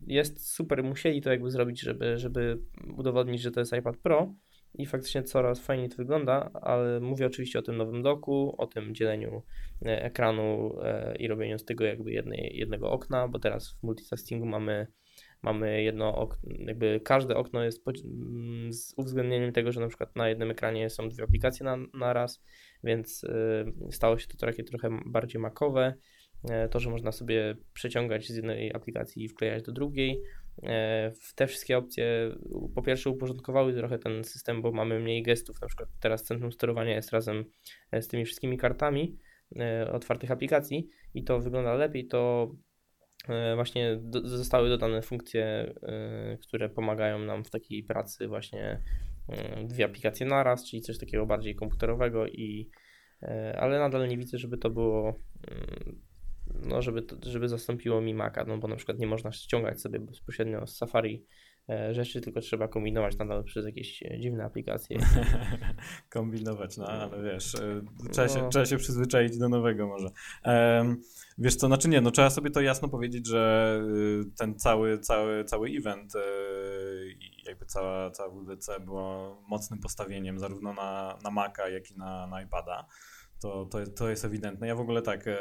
jest 0.07 0.51
super, 0.51 0.85
musieli 0.85 1.20
to 1.23 1.31
jakby 1.31 1.51
zrobić, 1.51 1.81
żeby, 1.81 2.18
żeby 2.18 2.59
udowodnić, 2.97 3.42
że 3.42 3.51
to 3.51 3.61
jest 3.61 3.73
iPad 3.73 3.97
Pro 3.97 4.35
i 4.75 4.87
faktycznie 4.87 5.23
coraz 5.23 5.61
fajniej 5.61 5.88
to 5.88 5.97
wygląda, 5.97 6.51
ale 6.53 7.01
mówię 7.01 7.27
oczywiście 7.27 7.59
o 7.59 7.62
tym 7.62 7.77
nowym 7.77 8.03
doku, 8.03 8.55
o 8.59 8.66
tym 8.66 8.94
dzieleniu 8.94 9.42
e, 9.83 10.05
ekranu 10.05 10.77
i 11.18 11.29
robieniu 11.29 11.59
z 11.59 11.64
tego 11.64 11.85
jakby 11.85 12.12
jednej, 12.12 12.57
jednego 12.57 12.90
okna, 12.90 13.29
bo 13.29 13.38
teraz 13.38 13.70
w 13.70 13.83
multitaskingu 13.83 14.47
mamy 14.47 14.87
mamy 15.44 15.83
jedno 15.83 16.16
okno, 16.16 16.51
jakby 16.59 17.01
każde 17.05 17.37
okno 17.37 17.64
jest 17.64 17.85
z 18.70 18.94
uwzględnieniem 18.97 19.53
tego, 19.53 19.73
że 19.73 19.81
na 19.81 19.88
przykład 19.88 20.16
na 20.16 20.29
jednym 20.29 20.51
ekranie 20.51 20.90
są 20.90 21.09
dwie 21.09 21.25
aplikacje 21.25 21.64
na, 21.64 21.77
na 21.94 22.12
raz, 22.12 22.42
więc 22.85 23.25
y, 23.25 23.92
stało 23.92 24.18
się 24.18 24.27
to 24.27 24.47
takie 24.47 24.64
trochę 24.64 24.99
bardziej 25.07 25.40
makowe. 25.40 25.94
E, 26.51 26.69
to, 26.69 26.81
że 26.81 26.91
można 26.91 27.13
sobie 27.13 27.57
przeciągać 27.75 28.27
z 28.27 28.37
jednej 28.37 28.75
aplikacji 28.75 29.25
i 29.25 29.29
wklejać 29.29 29.63
do 29.63 29.73
drugiej. 29.73 30.23
E, 30.63 31.13
te 31.35 31.47
wszystkie 31.47 31.79
opcje 31.79 32.31
po 32.75 32.83
pierwsze 32.83 33.11
uporządkowały 33.11 33.75
trochę 33.75 33.99
ten 33.99 34.25
system, 34.25 34.63
bo 34.63 34.73
mamy 34.73 35.01
mniej 35.01 35.23
gestów. 35.23 35.61
Na 35.61 35.67
przykład 35.67 35.89
teraz 36.01 36.23
centrum 36.23 36.53
sterowania 36.53 36.95
jest 36.95 37.13
razem 37.13 37.45
e, 37.91 38.03
z 38.03 38.09
tymi 38.09 38.25
wszystkimi 38.25 38.59
kartami 38.59 39.19
otwartych 39.93 40.31
aplikacji 40.31 40.89
i 41.15 41.25
to 41.25 41.41
wygląda 41.41 41.75
lepiej. 41.75 42.07
To 42.07 42.51
właśnie 43.55 44.01
zostały 44.25 44.69
dodane 44.69 45.03
funkcje, 45.03 45.75
które 46.43 46.69
pomagają 46.69 47.19
nam 47.19 47.45
w 47.45 47.51
takiej 47.51 47.83
pracy 47.83 48.29
właśnie 48.29 48.81
dwie 49.65 49.85
aplikacje 49.85 50.27
naraz, 50.27 50.71
czyli 50.71 50.83
coś 50.83 50.99
takiego 50.99 51.27
bardziej 51.27 51.55
komputerowego 51.55 52.27
i 52.27 52.71
ale 53.57 53.79
nadal 53.79 54.09
nie 54.09 54.19
widzę, 54.19 54.39
żeby 54.39 54.59
to 54.59 54.71
było 54.71 55.21
mm, 55.49 56.01
no, 56.47 56.83
żeby, 56.83 57.07
żeby 57.23 57.49
zastąpiło 57.49 58.01
mi 58.01 58.15
Maca, 58.15 58.45
no 58.45 58.59
bo 58.59 58.69
na 58.69 58.77
przykład 58.77 58.99
nie 58.99 59.07
można 59.07 59.33
ściągać 59.33 59.81
sobie 59.81 60.01
bezpośrednio 60.01 60.67
z 60.67 60.77
Safari 60.77 61.27
e, 61.69 61.95
rzeczy, 61.95 62.21
tylko 62.21 62.41
trzeba 62.41 62.69
kombinować 62.69 63.19
nadal 63.19 63.45
przez 63.45 63.67
jakieś 63.67 64.03
dziwne 64.19 64.45
aplikacje. 64.45 64.99
kombinować, 66.11 66.77
no 66.77 66.87
ale 66.87 67.23
wiesz, 67.23 67.53
trzeba, 68.13 68.29
no. 68.29 68.35
się, 68.35 68.49
trzeba 68.49 68.65
się 68.67 68.77
przyzwyczaić 68.77 69.39
do 69.39 69.49
nowego 69.49 69.87
może. 69.87 70.09
Um, 70.45 71.01
wiesz 71.39 71.57
co, 71.57 71.67
znaczy 71.67 71.89
nie, 71.89 72.01
no 72.01 72.11
trzeba 72.11 72.31
sobie 72.31 72.51
to 72.51 72.61
jasno 72.61 72.89
powiedzieć, 72.89 73.29
że 73.29 73.81
ten 74.39 74.59
cały, 74.59 74.99
cały, 74.99 75.45
cały 75.45 75.69
event 75.69 76.13
jakby 77.47 77.67
cała, 77.67 78.11
cała 78.11 78.31
WDC 78.31 78.81
była 78.81 79.37
mocnym 79.49 79.81
postawieniem 79.81 80.39
zarówno 80.39 80.73
na, 80.73 81.19
na 81.25 81.31
Maca, 81.31 81.69
jak 81.69 81.91
i 81.91 81.99
na, 81.99 82.27
na 82.27 82.43
iPada. 82.43 82.87
To, 83.45 83.67
to, 83.67 83.87
to 83.87 84.09
jest 84.09 84.25
ewidentne. 84.25 84.67
Ja 84.67 84.75
w 84.75 84.81
ogóle 84.81 85.03
tak, 85.03 85.27
e, 85.27 85.39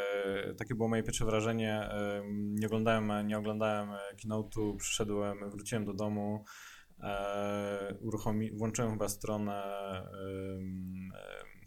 takie 0.57 0.75
było 0.75 0.89
moje 0.89 1.03
pierwsze 1.03 1.25
wrażenie. 1.25 1.73
E, 1.73 2.23
nie 2.29 2.67
oglądałem, 2.67 3.27
nie 3.27 3.37
oglądałem 3.37 3.89
keynote'u, 4.15 4.75
przyszedłem, 4.77 5.49
wróciłem 5.49 5.85
do 5.85 5.93
domu, 5.93 6.45
e, 6.99 7.95
uruchomi, 8.01 8.51
włączyłem 8.51 8.91
chyba 8.91 9.09
stronę, 9.09 9.63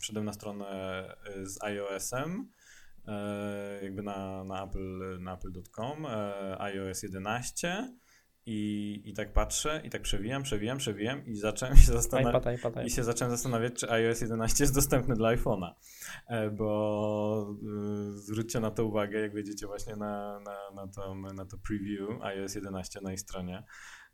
wszedłem 0.00 0.24
na 0.24 0.32
stronę 0.32 0.66
z 1.42 1.62
iOS-em, 1.62 2.48
jakby 3.82 4.02
na, 4.02 4.44
na, 4.44 4.64
Apple, 4.64 5.18
na 5.20 5.34
apple.com, 5.34 6.06
iOS 6.58 7.02
11 7.02 7.94
i, 8.46 9.02
I 9.04 9.14
tak 9.14 9.32
patrzę, 9.32 9.82
i 9.84 9.90
tak 9.90 10.02
przewijam, 10.02 10.42
przewijam, 10.42 10.78
przewijam 10.78 11.26
i 11.26 11.36
zacząłem 11.36 11.76
się 11.76 11.92
zastanawiać. 11.92 12.32
I 12.86 12.90
się 12.90 13.04
zacząłem 13.04 13.30
zastanawiać, 13.30 13.74
czy 13.74 13.90
iOS 13.90 14.20
11 14.20 14.64
jest 14.64 14.74
dostępny 14.74 15.14
dla 15.14 15.36
iPhone'a. 15.36 15.70
E, 16.26 16.50
bo 16.50 17.56
y, 18.08 18.18
zwróćcie 18.18 18.60
na 18.60 18.70
to 18.70 18.84
uwagę, 18.84 19.20
jak 19.20 19.32
wejdziecie 19.32 19.66
właśnie 19.66 19.96
na, 19.96 20.40
na, 20.40 20.70
na, 20.74 20.88
to, 20.88 21.14
na 21.14 21.44
to 21.44 21.56
preview 21.58 22.22
iOS 22.22 22.54
11 22.54 23.00
na 23.00 23.12
ich 23.12 23.20
stronie, 23.20 23.62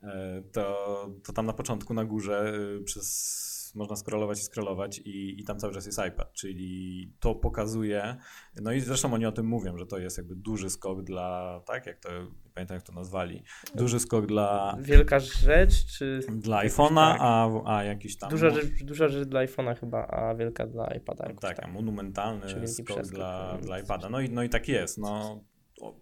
e, 0.03 0.43
to, 0.53 1.09
to 1.25 1.33
tam 1.33 1.47
na 1.47 1.53
początku 1.53 1.95
na 1.95 2.05
górze 2.05 2.53
y, 2.81 2.85
przez 2.85 3.52
można 3.75 3.97
scrollować 3.97 4.41
i 4.41 4.43
scrollować 4.43 4.99
i, 4.99 5.41
i 5.41 5.45
tam 5.45 5.59
cały 5.59 5.75
czas 5.75 5.87
jest 5.87 6.01
iPad, 6.09 6.33
czyli 6.33 7.13
to 7.21 7.35
pokazuje, 7.35 8.17
no 8.63 8.73
i 8.73 8.81
zresztą 8.81 9.15
oni 9.15 9.27
o 9.27 9.33
tym 9.33 9.47
mówią, 9.47 9.79
że 9.79 9.87
to 9.87 9.99
jest 9.99 10.19
jakby 10.19 10.35
duży 10.37 10.71
skok 10.71 11.03
dla, 11.03 11.61
tak 11.67 11.87
jak 11.87 11.99
to, 11.99 12.09
nie 12.23 12.51
pamiętam 12.55 12.75
jak 12.75 12.87
to 12.87 12.93
nazwali, 12.93 13.43
duży 13.75 14.01
skok 14.01 14.27
dla... 14.27 14.77
Wielka 14.81 15.21
rzecz, 15.21 15.87
czy... 15.87 16.21
Dla 16.29 16.65
iPhone'a, 16.65 17.13
tak. 17.13 17.19
a, 17.21 17.49
a 17.67 17.85
jakiś 17.85 18.19
tam... 18.19 18.31
Duża 18.31 18.51
rzecz, 18.51 18.85
duża 18.85 19.09
rzecz 19.09 19.29
dla 19.29 19.47
iPhone'a 19.47 19.81
chyba, 19.81 20.07
a 20.07 20.35
wielka 20.35 20.67
dla 20.67 20.87
iPada. 20.87 21.25
Tak, 21.41 21.57
tak, 21.57 21.73
monumentalny 21.73 22.69
skok 22.69 23.03
dla, 23.03 23.59
dla 23.59 23.79
iPada. 23.79 24.09
No 24.09 24.21
i, 24.21 24.31
no 24.31 24.43
i 24.43 24.49
tak 24.49 24.69
jest, 24.69 24.99
no 24.99 25.41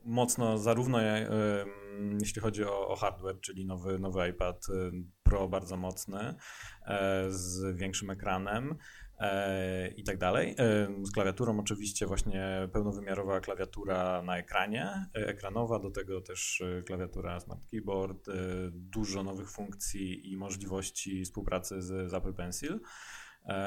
mocno 0.05 0.59
zarówno 0.59 0.99
jeśli 2.21 2.43
chodzi 2.43 2.65
o, 2.65 2.89
o, 2.89 2.97
hardware, 2.97 3.41
czyli 3.41 3.67
nowy, 3.67 3.99
nowy 3.99 4.29
iPad 4.29 4.67
Pro 5.31 5.49
bardzo 5.49 5.77
mocny, 5.77 6.35
e, 6.87 7.27
z 7.29 7.77
większym 7.77 8.11
ekranem, 8.11 8.75
e, 9.19 9.88
i 9.88 10.05
tak 10.05 10.19
dalej. 10.19 10.55
E, 10.59 10.88
z 11.03 11.12
klawiaturą 11.12 11.61
oczywiście 11.61 12.07
właśnie 12.07 12.69
pełnowymiarowa 12.73 13.40
klawiatura 13.40 14.23
na 14.23 14.38
ekranie, 14.38 15.07
ekranowa, 15.14 15.79
do 15.79 15.90
tego 15.90 16.21
też 16.21 16.62
klawiatura 16.87 17.40
Smart 17.40 17.66
Keyboard, 17.71 18.27
dużo 18.73 19.23
nowych 19.23 19.51
funkcji 19.51 20.33
i 20.33 20.37
możliwości 20.37 21.25
współpracy 21.25 21.83
z, 21.83 22.14
Apple 22.14 22.35
Pencil. 22.35 22.81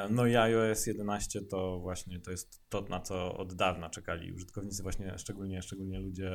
No 0.09 0.27
i 0.27 0.35
iOS 0.35 0.87
11 0.87 1.41
to 1.41 1.79
właśnie 1.79 2.19
to 2.19 2.31
jest 2.31 2.69
to, 2.69 2.81
na 2.81 2.99
co 2.99 3.37
od 3.37 3.53
dawna 3.53 3.89
czekali 3.89 4.33
użytkownicy, 4.33 4.83
właśnie 4.83 5.17
szczególnie, 5.17 5.61
szczególnie 5.61 5.99
ludzie 5.99 6.31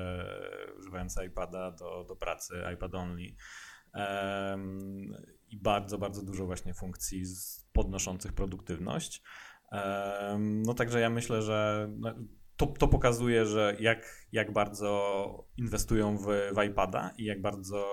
używający 0.78 1.24
iPada 1.24 1.70
do, 1.70 2.04
do 2.04 2.16
pracy, 2.16 2.54
iPad 2.74 2.94
only. 2.94 3.34
I 5.48 5.56
bardzo, 5.56 5.98
bardzo 5.98 6.22
dużo 6.22 6.46
właśnie 6.46 6.74
funkcji 6.74 7.22
podnoszących 7.72 8.32
produktywność. 8.32 9.22
No 10.38 10.74
także 10.74 11.00
ja 11.00 11.10
myślę, 11.10 11.42
że 11.42 11.88
no, 11.98 12.14
to, 12.56 12.66
to 12.66 12.88
pokazuje, 12.88 13.46
że 13.46 13.76
jak, 13.80 14.26
jak 14.32 14.52
bardzo 14.52 15.48
inwestują 15.56 16.18
w, 16.18 16.26
w 16.26 16.62
iPada 16.62 17.10
i 17.18 17.24
jak 17.24 17.42
bardzo, 17.42 17.86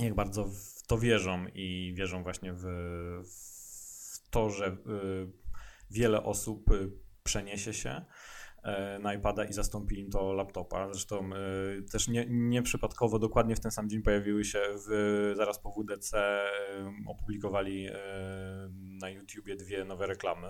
jak 0.00 0.14
bardzo 0.14 0.44
w 0.44 0.82
to 0.86 0.98
wierzą 0.98 1.46
i 1.54 1.94
wierzą 1.96 2.22
właśnie 2.22 2.52
w, 2.52 2.64
w 3.24 4.30
to, 4.30 4.50
że 4.50 4.66
y, 4.66 4.76
wiele 5.90 6.22
osób 6.22 6.70
y, 6.70 6.90
przeniesie 7.22 7.72
się 7.72 8.04
na 9.00 9.14
iPada 9.14 9.44
i 9.44 9.52
zastąpi 9.52 10.00
im 10.00 10.10
to 10.10 10.32
laptopa. 10.32 10.92
Zresztą 10.92 11.30
y, 11.32 11.82
też 11.82 12.08
nie, 12.08 12.26
nieprzypadkowo 12.28 13.18
dokładnie 13.18 13.56
w 13.56 13.60
ten 13.60 13.70
sam 13.70 13.88
dzień 13.88 14.02
pojawiły 14.02 14.44
się 14.44 14.60
w, 14.88 15.32
zaraz 15.36 15.58
po 15.58 15.70
WDC 15.70 16.18
y, 16.18 17.08
opublikowali 17.08 17.88
na 19.00 19.10
YouTubie 19.10 19.56
dwie 19.56 19.84
nowe 19.84 20.06
reklamy 20.06 20.48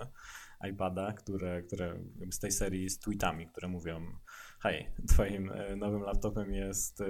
iPada, 0.69 1.13
które, 1.13 1.63
które 1.63 1.99
z 2.31 2.39
tej 2.39 2.51
serii 2.51 2.89
z 2.89 2.99
tweetami, 2.99 3.47
które 3.47 3.67
mówią 3.67 4.01
hej, 4.61 4.89
twoim 5.07 5.51
nowym 5.77 6.01
laptopem 6.01 6.53
jest, 6.53 7.03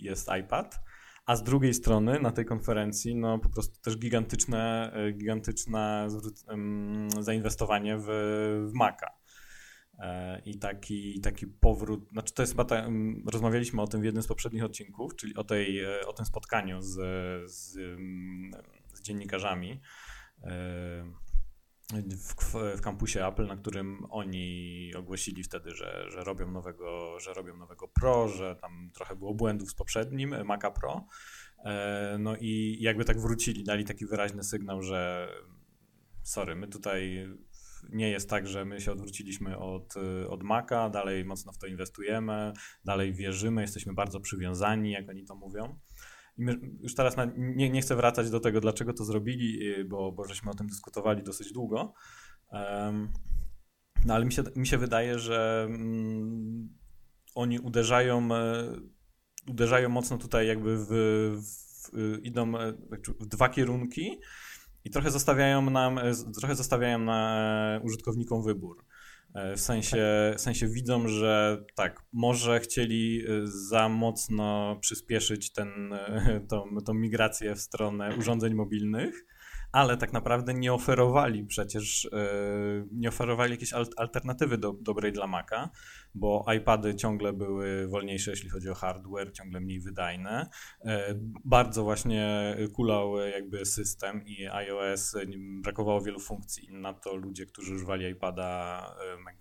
jest 0.00 0.28
iPad, 0.40 0.80
a 1.26 1.36
z 1.36 1.42
drugiej 1.42 1.74
strony 1.74 2.20
na 2.20 2.30
tej 2.30 2.44
konferencji 2.44 3.16
no 3.16 3.38
po 3.38 3.48
prostu 3.48 3.80
też 3.80 3.98
gigantyczne, 3.98 4.92
gigantyczne 5.12 6.08
zainwestowanie 7.20 7.98
w, 7.98 8.06
w 8.70 8.72
Maca. 8.74 9.21
E, 10.02 10.42
I 10.46 10.58
taki, 10.58 11.20
taki 11.20 11.46
powrót, 11.46 12.08
znaczy 12.12 12.34
to 12.34 12.42
jest 12.42 12.52
chyba, 12.52 12.64
ta, 12.64 12.86
ym, 12.86 13.24
rozmawialiśmy 13.32 13.82
o 13.82 13.86
tym 13.86 14.00
w 14.00 14.04
jednym 14.04 14.22
z 14.22 14.26
poprzednich 14.26 14.64
odcinków, 14.64 15.16
czyli 15.16 15.36
o, 15.36 15.44
tej, 15.44 15.80
e, 15.80 16.06
o 16.06 16.12
tym 16.12 16.26
spotkaniu 16.26 16.82
z, 16.82 16.94
z, 17.50 17.76
ym, 17.76 18.50
z 18.94 19.02
dziennikarzami 19.02 19.80
e, 20.42 20.50
w, 21.92 22.54
w 22.76 22.80
kampusie 22.80 23.26
Apple, 23.26 23.46
na 23.46 23.56
którym 23.56 24.06
oni 24.10 24.90
ogłosili 24.96 25.44
wtedy, 25.44 25.70
że, 25.70 26.10
że, 26.10 26.24
robią 26.24 26.50
nowego, 26.50 27.20
że 27.20 27.34
robią 27.34 27.56
nowego 27.56 27.88
Pro, 27.88 28.28
że 28.28 28.56
tam 28.56 28.90
trochę 28.94 29.16
było 29.16 29.34
błędów 29.34 29.70
z 29.70 29.74
poprzednim 29.74 30.44
Maca 30.44 30.70
Pro. 30.70 31.06
No 32.18 32.36
i 32.40 32.76
jakby 32.80 33.04
tak 33.04 33.20
wrócili, 33.20 33.64
dali 33.64 33.84
taki 33.84 34.06
wyraźny 34.06 34.44
sygnał, 34.44 34.82
że 34.82 35.28
sorry, 36.22 36.56
my 36.56 36.68
tutaj 36.68 37.28
nie 37.90 38.10
jest 38.10 38.30
tak, 38.30 38.46
że 38.46 38.64
my 38.64 38.80
się 38.80 38.92
odwróciliśmy 38.92 39.58
od, 39.58 39.94
od 40.28 40.42
Maca, 40.42 40.90
dalej 40.90 41.24
mocno 41.24 41.52
w 41.52 41.58
to 41.58 41.66
inwestujemy, 41.66 42.52
dalej 42.84 43.14
wierzymy, 43.14 43.62
jesteśmy 43.62 43.94
bardzo 43.94 44.20
przywiązani, 44.20 44.90
jak 44.90 45.08
oni 45.08 45.24
to 45.24 45.34
mówią. 45.34 45.78
I 46.38 46.42
już 46.82 46.94
teraz 46.94 47.16
na, 47.16 47.24
nie, 47.36 47.70
nie 47.70 47.80
chcę 47.80 47.96
wracać 47.96 48.30
do 48.30 48.40
tego, 48.40 48.60
dlaczego 48.60 48.92
to 48.92 49.04
zrobili, 49.04 49.72
y, 49.78 49.84
bo, 49.84 50.12
bo 50.12 50.24
żeśmy 50.24 50.50
o 50.50 50.54
tym 50.54 50.66
dyskutowali 50.66 51.22
dosyć 51.22 51.52
długo. 51.52 51.94
Um, 52.50 53.12
no 54.04 54.14
ale 54.14 54.24
mi 54.24 54.32
się, 54.32 54.42
mi 54.56 54.66
się 54.66 54.78
wydaje, 54.78 55.18
że 55.18 55.66
mm, 55.68 56.68
oni 57.34 57.58
uderzają, 57.58 58.34
e, 58.34 58.64
uderzają 59.48 59.88
mocno 59.88 60.18
tutaj 60.18 60.46
jakby 60.46 60.76
w, 60.78 60.86
w, 61.42 62.18
idą 62.22 62.58
e, 62.58 62.72
w 63.20 63.26
dwa 63.26 63.48
kierunki 63.48 64.20
i 64.84 64.90
trochę 64.90 65.10
zostawiają 65.10 65.70
nam, 65.70 65.98
e, 65.98 66.12
trochę 66.40 66.54
zostawiają 66.54 66.98
na 66.98 67.38
e, 67.76 67.80
użytkownikom 67.80 68.42
wybór. 68.42 68.84
E, 69.34 69.56
W 69.56 69.60
sensie, 69.60 70.34
w 70.36 70.40
sensie 70.40 70.68
widzą, 70.68 71.08
że 71.08 71.64
tak, 71.74 72.02
może 72.12 72.60
chcieli 72.60 73.24
za 73.44 73.88
mocno 73.88 74.78
przyspieszyć 74.80 75.52
ten, 75.52 75.68
tą, 76.50 76.64
tą 76.86 76.94
migrację 76.94 77.54
w 77.54 77.60
stronę 77.60 78.16
urządzeń 78.18 78.54
mobilnych, 78.54 79.24
ale 79.72 79.96
tak 79.96 80.12
naprawdę 80.12 80.54
nie 80.54 80.72
oferowali 80.72 81.44
przecież, 81.44 82.08
e, 82.12 82.18
nie 82.92 83.08
oferowali 83.08 83.50
jakiejś 83.52 83.72
al- 83.72 83.86
alternatywy 83.96 84.58
do, 84.58 84.72
dobrej 84.72 85.12
dla 85.12 85.26
Maca, 85.26 85.70
bo 86.14 86.44
iPady 86.56 86.94
ciągle 86.94 87.32
były 87.32 87.88
wolniejsze, 87.88 88.30
jeśli 88.30 88.50
chodzi 88.50 88.68
o 88.70 88.74
hardware, 88.74 89.32
ciągle 89.32 89.60
mniej 89.60 89.80
wydajne. 89.80 90.46
E, 90.84 91.14
Bardzo 91.44 91.84
właśnie 91.84 92.56
kulał 92.74 93.16
jakby 93.18 93.66
system 93.66 94.26
i 94.26 94.46
iOS, 94.48 95.14
e, 95.14 95.20
brakowało 95.62 96.00
wielu 96.00 96.20
funkcji 96.20 96.68
na 96.72 96.94
to 96.94 97.16
ludzie, 97.16 97.46
którzy 97.46 97.74
używali 97.74 98.06
iPada 98.08 98.86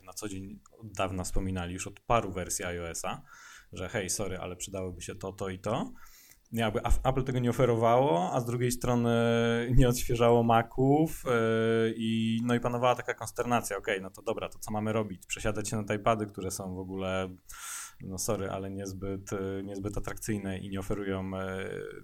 e, 0.01 0.05
na 0.05 0.13
co 0.13 0.29
dzień 0.29 0.59
od 0.79 0.91
dawna 0.91 1.23
wspominali 1.23 1.73
już 1.73 1.87
od 1.87 1.99
paru 1.99 2.31
wersji 2.31 2.65
iOS-a, 2.65 3.21
że 3.73 3.89
hej, 3.89 4.09
sorry, 4.09 4.37
ale 4.37 4.55
przydałoby 4.55 5.01
się 5.01 5.15
to, 5.15 5.33
to 5.33 5.49
i 5.49 5.59
to. 5.59 5.93
Jakby 6.53 6.81
Apple 7.03 7.23
tego 7.23 7.39
nie 7.39 7.49
oferowało, 7.49 8.33
a 8.33 8.39
z 8.39 8.45
drugiej 8.45 8.71
strony 8.71 9.11
nie 9.75 9.89
odświeżało 9.89 10.43
Maców 10.43 11.23
yy, 11.25 11.93
i 11.97 12.39
no 12.45 12.55
i 12.55 12.59
panowała 12.59 12.95
taka 12.95 13.13
konsternacja, 13.13 13.77
okej, 13.77 14.01
no 14.01 14.09
to 14.09 14.21
dobra, 14.21 14.49
to 14.49 14.59
co 14.59 14.71
mamy 14.71 14.93
robić? 14.93 15.25
Przesiadać 15.25 15.69
się 15.69 15.75
na 15.75 15.83
te 15.83 15.95
iPady, 15.95 16.27
które 16.27 16.51
są 16.51 16.75
w 16.75 16.79
ogóle, 16.79 17.29
no 18.01 18.17
sorry, 18.17 18.49
ale 18.49 18.71
niezbyt, 18.71 19.31
yy, 19.31 19.63
niezbyt 19.63 19.97
atrakcyjne 19.97 20.57
i 20.57 20.69
nie 20.69 20.79
oferują 20.79 21.31
yy, 21.31 22.03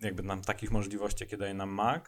jakby 0.00 0.22
nam 0.22 0.40
takich 0.40 0.70
możliwości, 0.70 1.24
jakie 1.24 1.36
daje 1.36 1.54
nam 1.54 1.70
Mac. 1.70 2.04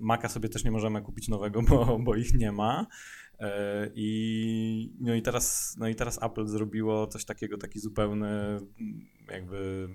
Maca 0.00 0.28
sobie 0.28 0.48
też 0.48 0.64
nie 0.64 0.70
możemy 0.70 1.02
kupić 1.02 1.28
nowego, 1.28 1.62
bo, 1.62 1.98
bo 1.98 2.14
ich 2.14 2.34
nie 2.34 2.52
ma. 2.52 2.86
I, 3.94 4.96
no, 5.00 5.14
i 5.14 5.22
teraz, 5.22 5.76
no 5.78 5.88
i 5.88 5.94
teraz 5.94 6.22
Apple 6.22 6.46
zrobiło 6.46 7.06
coś 7.06 7.24
takiego, 7.24 7.58
taki 7.58 7.80
zupełny 7.80 8.60
jakby 9.28 9.88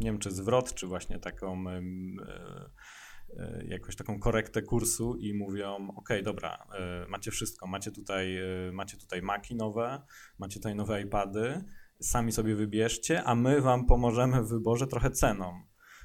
nie 0.00 0.10
wiem 0.10 0.18
czy 0.18 0.30
zwrot, 0.30 0.74
czy 0.74 0.86
właśnie 0.86 1.18
taką 1.18 1.70
e, 1.70 3.64
jakoś 3.68 3.96
taką 3.96 4.18
korektę 4.18 4.62
kursu 4.62 5.16
i 5.16 5.34
mówią, 5.34 5.88
ok, 5.96 6.08
dobra, 6.24 6.66
e, 6.74 7.06
macie 7.08 7.30
wszystko, 7.30 7.66
macie 7.66 7.92
tutaj, 7.92 8.36
e, 8.36 8.72
macie 8.72 8.96
tutaj 8.96 9.22
Maki 9.22 9.54
nowe, 9.54 10.02
macie 10.38 10.54
tutaj 10.54 10.74
nowe 10.74 11.02
iPady, 11.02 11.64
sami 12.00 12.32
sobie 12.32 12.54
wybierzcie, 12.54 13.24
a 13.24 13.34
my 13.34 13.60
wam 13.60 13.86
pomożemy 13.86 14.42
w 14.42 14.48
wyborze 14.48 14.86
trochę 14.86 15.10
ceną, 15.10 15.62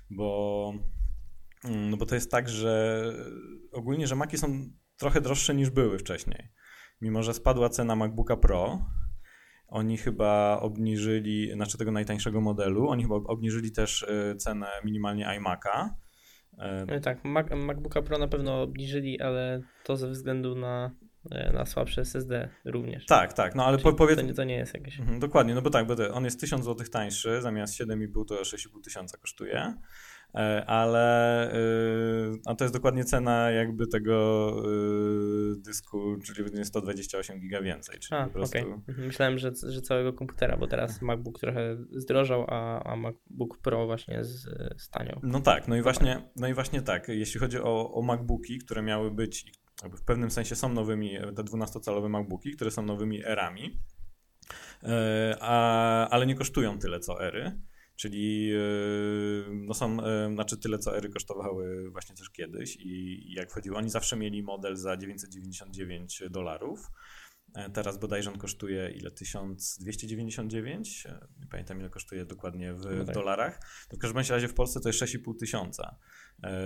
bo, 0.10 0.74
mm, 1.66 1.90
no 1.90 1.98
bo 1.98 2.06
to 2.06 2.16
jest 2.16 2.32
tak, 2.32 2.50
że 2.50 3.04
ogólnie, 3.72 4.08
że 4.08 4.16
Maki 4.16 4.38
są 4.38 4.70
trochę 4.98 5.22
droższe 5.22 5.56
niż 5.56 5.70
były 5.70 6.00
wcześniej. 6.00 6.50
Mimo, 7.02 7.24
że 7.24 7.34
spadła 7.34 7.70
cena 7.70 7.96
MacBooka 7.96 8.38
Pro, 8.38 8.86
oni 9.74 9.98
chyba 9.98 10.60
obniżyli, 10.60 11.52
znaczy 11.54 11.78
tego 11.78 11.92
najtańszego 11.92 12.42
modelu, 12.42 12.90
oni 12.90 13.04
chyba 13.04 13.16
obniżyli 13.16 13.72
też 13.72 14.02
y, 14.02 14.36
cenę 14.36 14.68
minimalnie 14.84 15.26
iMac'a. 15.26 15.90
E, 16.58 16.98
i 16.98 17.02
tak, 17.02 17.26
Mac, 17.26 17.48
MacBooka 17.56 18.02
Pro 18.02 18.18
na 18.18 18.28
pewno 18.28 18.62
obniżyli, 18.62 19.22
ale 19.22 19.62
to 19.84 19.98
ze 19.98 20.10
względu 20.10 20.56
na, 20.56 20.92
e, 21.32 21.54
na 21.54 21.66
słabsze 21.66 22.02
SSD 22.02 22.50
również. 22.66 23.06
Tak, 23.06 23.34
tak, 23.34 23.56
no 23.56 23.66
ale 23.66 23.78
po, 23.78 23.94
powiedz... 23.94 24.20
to, 24.20 24.26
nie, 24.26 24.34
to 24.34 24.44
nie 24.44 24.56
jest 24.56 24.74
jakieś. 24.74 25.00
Mhm, 25.00 25.20
dokładnie, 25.20 25.56
no 25.56 25.62
bo 25.62 25.70
tak, 25.70 25.88
bo 25.88 25.96
on 26.14 26.26
jest 26.26 26.40
1000 26.40 26.66
zł 26.66 26.88
tańszy, 26.92 27.42
zamiast 27.42 27.80
7,5 27.80 28.26
to 28.28 28.36
6,5 28.36 28.84
tysiąca 28.84 29.18
kosztuje. 29.18 29.74
E, 30.36 30.66
Ale 30.66 31.54
y, 31.56 32.40
a 32.46 32.56
to 32.56 32.64
jest 32.64 32.74
dokładnie 32.74 33.04
cena 33.04 33.52
jakby 33.52 33.88
tego 33.88 34.50
y, 35.54 35.62
dysku, 35.62 36.18
czyli 36.26 36.44
jest 36.58 36.70
128 36.70 37.40
giga 37.40 37.62
więcej, 37.62 38.00
czyli 38.00 38.22
A, 38.22 38.26
po 38.26 38.32
prostu... 38.34 38.58
okej. 38.58 38.72
Mhm, 38.88 39.08
Myślałem, 39.08 39.38
że, 39.38 39.52
że 39.70 39.82
całego 39.82 40.14
komputera, 40.14 40.58
bo 40.58 40.68
teraz 40.68 41.02
MacBook 41.02 41.40
trochę 41.40 41.78
zdrożał, 41.92 42.46
a, 42.50 42.84
a 42.84 42.96
MacBook 42.96 43.58
Pro 43.58 43.86
właśnie 43.86 44.24
z, 44.24 44.48
staniał. 44.82 45.20
No 45.24 45.40
tak, 45.40 45.68
no 45.68 45.76
i 45.76 45.82
właśnie, 45.82 46.30
no 46.36 46.48
i 46.48 46.54
właśnie 46.54 46.82
tak, 46.82 47.08
jeśli 47.08 47.40
chodzi 47.40 47.60
o, 47.60 47.94
o 47.94 48.02
MacBooki, 48.02 48.58
które 48.58 48.82
miały 48.82 49.12
być, 49.12 49.52
w 49.84 50.06
pewnym 50.06 50.32
sensie 50.32 50.56
są 50.56 50.70
nowymi, 50.70 51.18
te 51.36 51.44
12-calowe 51.44 52.10
MacBooki, 52.10 52.52
które 52.52 52.72
są 52.72 52.82
nowymi 52.82 53.26
erami, 53.26 53.80
e, 54.84 55.38
a, 55.42 56.10
ale 56.10 56.26
nie 56.26 56.36
kosztują 56.36 56.80
tyle 56.80 57.00
co 57.00 57.24
ery, 57.24 57.60
czyli 58.04 58.52
e, 58.54 58.60
no 59.54 59.74
są, 59.74 60.04
e, 60.04 60.34
znaczy 60.34 60.58
tyle 60.58 60.80
co 60.80 60.98
ery 60.98 61.10
kosztowały 61.10 61.90
właśnie 61.90 62.16
też 62.16 62.30
kiedyś 62.30 62.76
i, 62.76 63.34
jak 63.34 63.52
wchodziło, 63.52 63.78
oni 63.78 63.90
zawsze 63.90 64.16
mieli 64.18 64.44
model 64.44 64.76
za 64.76 64.98
999 64.98 66.24
dolarów, 66.30 66.92
E, 67.56 67.70
teraz 67.70 67.98
bodajże 67.98 68.32
on 68.32 68.38
kosztuje 68.38 68.92
ile? 68.92 69.12
1299? 69.12 71.06
E, 71.06 71.28
Nie 71.40 71.48
pamiętam 71.48 71.80
ile 71.80 71.90
kosztuje 71.90 72.26
dokładnie 72.26 72.74
w, 72.74 72.86
No 72.86 73.04
w 73.04 73.06
tak. 73.06 73.16
dolarach. 73.16 73.60
To 73.90 73.98
w 73.98 74.00
każdym 74.00 74.24
razie 74.30 74.48
w 74.48 74.54
Polsce 74.54 74.80
to 74.80 74.90
jest 74.90 75.00
6,5 75.00 75.40
tysiąca. 75.40 75.96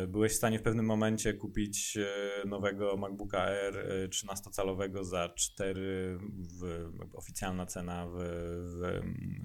Byłeś 0.07 0.31
w 0.31 0.35
stanie 0.35 0.59
w 0.59 0.61
pewnym 0.61 0.85
momencie 0.85 1.33
kupić 1.33 1.97
nowego 2.45 2.97
MacBooka 2.97 3.41
Air 3.41 3.77
e, 3.77 4.07
13-calowego 4.07 5.03
za 5.03 5.29
4, 5.29 6.17
w, 6.59 6.91
oficjalna 7.13 7.65
cena 7.65 8.07
w, 8.07 8.17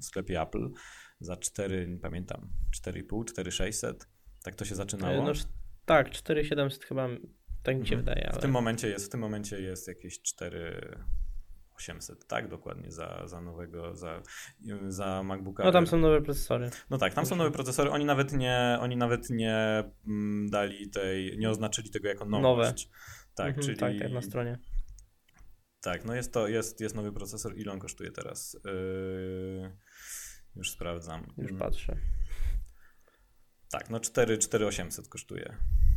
w 0.00 0.04
sklepie 0.04 0.40
Apple, 0.42 0.70
za 1.24 1.36
4, 1.36 1.88
nie 1.88 1.98
pamiętam, 1.98 2.48
4,5, 2.84 3.24
4,600. 3.24 4.08
Tak 4.42 4.54
to 4.54 4.64
się 4.64 4.74
zaczynało. 4.74 5.14
E, 5.14 5.22
No, 5.22 5.32
tak, 5.86 6.10
4700 6.10 6.84
chyba, 6.84 7.08
tak 7.62 7.76
mi 7.78 7.86
się 7.86 7.94
Mhm. 7.94 8.00
wydaje, 8.00 8.28
ale... 8.30 8.38
W 8.38 8.42
tym 8.42 8.50
momencie 8.50 8.88
jest, 8.88 9.06
w 9.06 9.08
tym 9.08 9.20
momencie 9.20 9.60
jest 9.60 9.88
jakieś 9.88 10.22
4800, 10.22 12.26
tak? 12.26 12.48
Dokładnie 12.48 12.92
za, 12.92 13.22
za 13.26 13.40
nowego, 13.40 13.96
za, 13.96 14.22
za 14.88 15.22
MacBooka. 15.22 15.64
No 15.64 15.72
tam 15.72 15.86
są 15.86 15.98
nowe 15.98 16.22
procesory. 16.22 16.70
No 16.90 16.98
tak, 16.98 17.14
tam 17.14 17.26
są 17.26 17.36
nowe 17.36 17.50
procesory. 17.50 17.90
Oni 17.90 18.04
nawet 18.04 18.32
nie, 18.32 18.78
oni 18.80 18.96
nawet 18.96 19.30
nie 19.30 19.84
mm, 20.06 20.50
dali 20.50 20.90
tej, 20.90 21.38
nie 21.38 21.50
oznaczyli 21.50 21.90
tego 21.90 22.08
jako 22.08 22.24
nowość. 22.24 22.88
Tak, 23.34 23.46
Mhm, 23.48 23.66
czyli 23.66 23.78
Tak, 23.78 23.92
tak, 23.98 24.12
na 24.12 24.22
stronie. 24.22 24.58
tak, 25.80 26.04
no 26.04 26.14
jest 26.14 26.32
to, 26.32 26.48
jest, 26.48 26.80
jest 26.80 26.94
nowy 26.94 27.12
procesor. 27.12 27.58
Ile 27.58 27.72
on 27.72 27.78
kosztuje 27.78 28.12
teraz? 28.12 28.56
Yy, 28.64 29.76
już 30.56 30.70
sprawdzam. 30.70 31.26
Już 31.38 31.50
Mm, 31.50 31.58
patrzę. 31.58 31.96
Tak, 33.70 33.90
no 33.90 34.00
4, 34.00 34.38
4800 34.38 35.08
kosztuje 35.08 35.56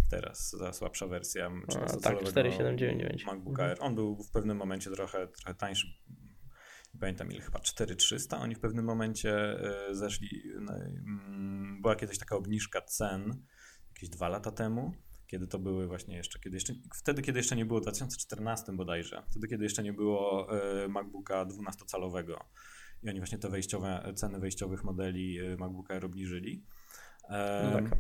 teraz 0.10 0.52
za 0.52 0.74
słabsza 0.74 1.08
wersja. 1.08 1.50
tak, 1.50 1.58
13-calowego 1.68 2.28
4799. 2.28 3.26
MacBooka 3.26 3.64
Mhm. 3.64 3.70
Air. 3.70 3.78
On 3.82 3.96
był 3.96 4.24
w 4.24 4.32
pewnym 4.32 4.58
momencie 4.58 4.92
trochę, 4.92 5.28
trochę 5.28 5.56
tańszy. 5.56 5.88
Nie 6.94 7.00
pamiętam 7.00 7.32
ile, 7.32 7.42
chyba 7.42 7.60
4300. 7.60 8.38
Oni 8.40 8.56
w 8.56 8.60
pewnym 8.60 8.86
momencie 8.86 9.34
e, 9.90 9.96
zeszli. 9.96 10.44
no, 10.62 10.74
mm, 10.76 11.82
Była 11.82 11.96
kiedyś 11.96 12.18
taka 12.20 12.36
obniżka 12.36 12.82
cen, 12.82 13.44
jakieś 13.94 14.10
dwa 14.10 14.30
lata 14.30 14.52
temu. 14.52 14.94
Kiedy 15.28 15.48
to 15.48 15.60
były 15.60 15.88
właśnie 15.88 16.18
jeszcze, 16.18 16.40
kiedy 16.40 16.56
jeszcze, 16.56 16.74
wtedy 16.96 17.22
kiedy 17.22 17.40
jeszcze 17.40 17.56
nie 17.56 17.66
było, 17.66 17.80
w 17.80 17.82
2014 17.84 18.74
bodajże, 18.76 19.24
wtedy 19.32 19.48
kiedy 19.48 19.64
jeszcze 19.64 19.84
nie 19.84 19.94
było 19.94 20.48
e, 20.84 20.88
MacBooka 20.88 21.46
12-calowego 21.46 22.38
i 23.06 23.10
oni 23.10 23.20
właśnie 23.20 23.38
te 23.38 23.50
wejściowe, 23.50 24.14
ceny 24.16 24.40
wejściowych 24.40 24.84
modeli 24.84 25.40
e, 25.40 25.58
MacBooka 25.58 25.94
Air 25.94 26.06
obniżyli. 26.06 26.64
No 27.30 27.72
tak. 27.74 27.98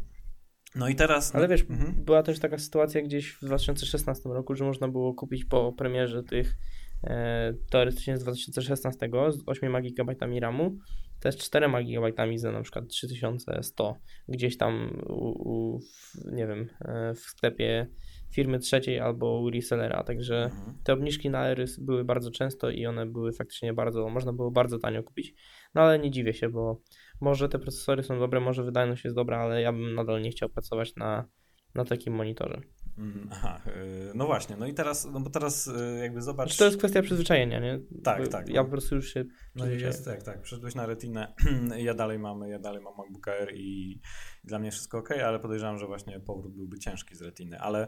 no 0.75 0.89
i 0.89 0.95
teraz. 0.95 1.35
Ale 1.35 1.47
wiesz, 1.47 1.65
Mhm. 1.69 2.05
była 2.05 2.23
też 2.23 2.39
taka 2.39 2.57
sytuacja 2.57 3.01
gdzieś 3.01 3.31
w 3.31 3.45
2016 3.45 4.29
roku, 4.29 4.55
że 4.55 4.65
można 4.65 4.87
było 4.87 5.13
kupić 5.13 5.45
po 5.45 5.73
premierze 5.73 6.23
tych 6.23 6.55
e, 7.03 7.53
teoretycznie 7.69 8.17
z 8.17 8.23
2016 8.23 9.09
z 9.29 9.43
8 9.45 9.83
GB 9.83 10.15
RAMu 10.39 10.77
też 11.19 11.37
4 11.37 11.67
GB 11.85 12.37
za 12.37 12.51
na 12.51 12.61
przykład 12.61 12.87
3100 12.87 13.97
gdzieś 14.27 14.57
tam 14.57 15.01
u, 15.07 15.49
u, 15.49 15.79
w, 15.79 16.15
nie 16.31 16.47
wiem, 16.47 16.69
e, 16.81 17.13
w 17.13 17.19
sklepie 17.19 17.87
firmy 18.35 18.59
trzeciej 18.59 18.99
albo 18.99 19.49
resellera, 19.53 20.03
także 20.03 20.43
Mhm. 20.43 20.77
te 20.83 20.93
obniżki 20.93 21.29
na 21.29 21.39
Airys 21.39 21.79
były 21.79 22.05
bardzo 22.05 22.31
często 22.31 22.69
i 22.69 22.85
one 22.85 23.05
były 23.05 23.33
faktycznie 23.33 23.73
bardzo, 23.73 24.09
można 24.09 24.33
było 24.33 24.51
bardzo 24.51 24.79
tanio 24.79 25.03
kupić. 25.03 25.33
No 25.75 25.81
ale 25.81 25.99
nie 25.99 26.11
dziwię 26.11 26.33
się, 26.33 26.49
bo 26.49 26.81
może 27.21 27.49
te 27.49 27.59
procesory 27.59 28.03
są 28.03 28.19
dobre, 28.19 28.39
może 28.39 28.63
wydajność 28.63 29.03
jest 29.03 29.15
dobra, 29.15 29.37
ale 29.39 29.61
ja 29.61 29.71
bym 29.71 29.95
nadal 29.95 30.21
nie 30.21 30.29
chciał 30.31 30.49
pracować 30.49 30.95
na, 30.95 31.27
na 31.75 31.85
takim 31.85 32.13
monitorze. 32.13 32.61
Mm, 32.97 33.29
Aha, 33.31 33.61
y, 33.67 34.11
no 34.15 34.25
właśnie, 34.25 34.55
no 34.57 34.67
i 34.67 34.73
teraz, 34.73 35.05
no 35.13 35.19
bo 35.19 35.29
teraz 35.29 35.67
y, 35.67 35.99
jakby 36.01 36.21
zobacz. 36.21 36.47
Znaczy 36.47 36.59
to 36.59 36.65
jest 36.65 36.77
kwestia 36.77 37.01
przyzwyczajenia, 37.01 37.59
nie? 37.59 37.79
Tak, 38.03 38.23
Bo 38.23 38.27
tak, 38.27 38.49
Ja 38.49 38.55
no. 38.61 38.65
po 38.65 38.71
prostu 38.71 38.95
już 38.95 39.13
się 39.13 39.25
No 39.55 39.65
jest, 39.67 40.05
tak, 40.05 40.23
tak, 40.23 40.41
przeszedłeś 40.41 40.75
na 40.75 40.85
retinę, 40.85 41.33
ja 41.77 41.93
dalej 41.93 42.19
mam, 42.19 42.41
ja 42.47 42.59
dalej 42.59 42.81
mam 42.81 42.93
MacBook 42.97 43.27
Air 43.27 43.55
i 43.55 43.99
dla 44.43 44.59
mnie 44.59 44.71
wszystko 44.71 44.97
ok, 44.97 45.11
ale 45.11 45.39
podejrzewam, 45.39 45.77
że 45.79 45.87
właśnie 45.87 46.19
powrót 46.19 46.55
byłby 46.55 46.79
ciężki 46.79 47.15
z 47.15 47.21
retiny, 47.21 47.59
ale 47.59 47.83
e, 47.83 47.87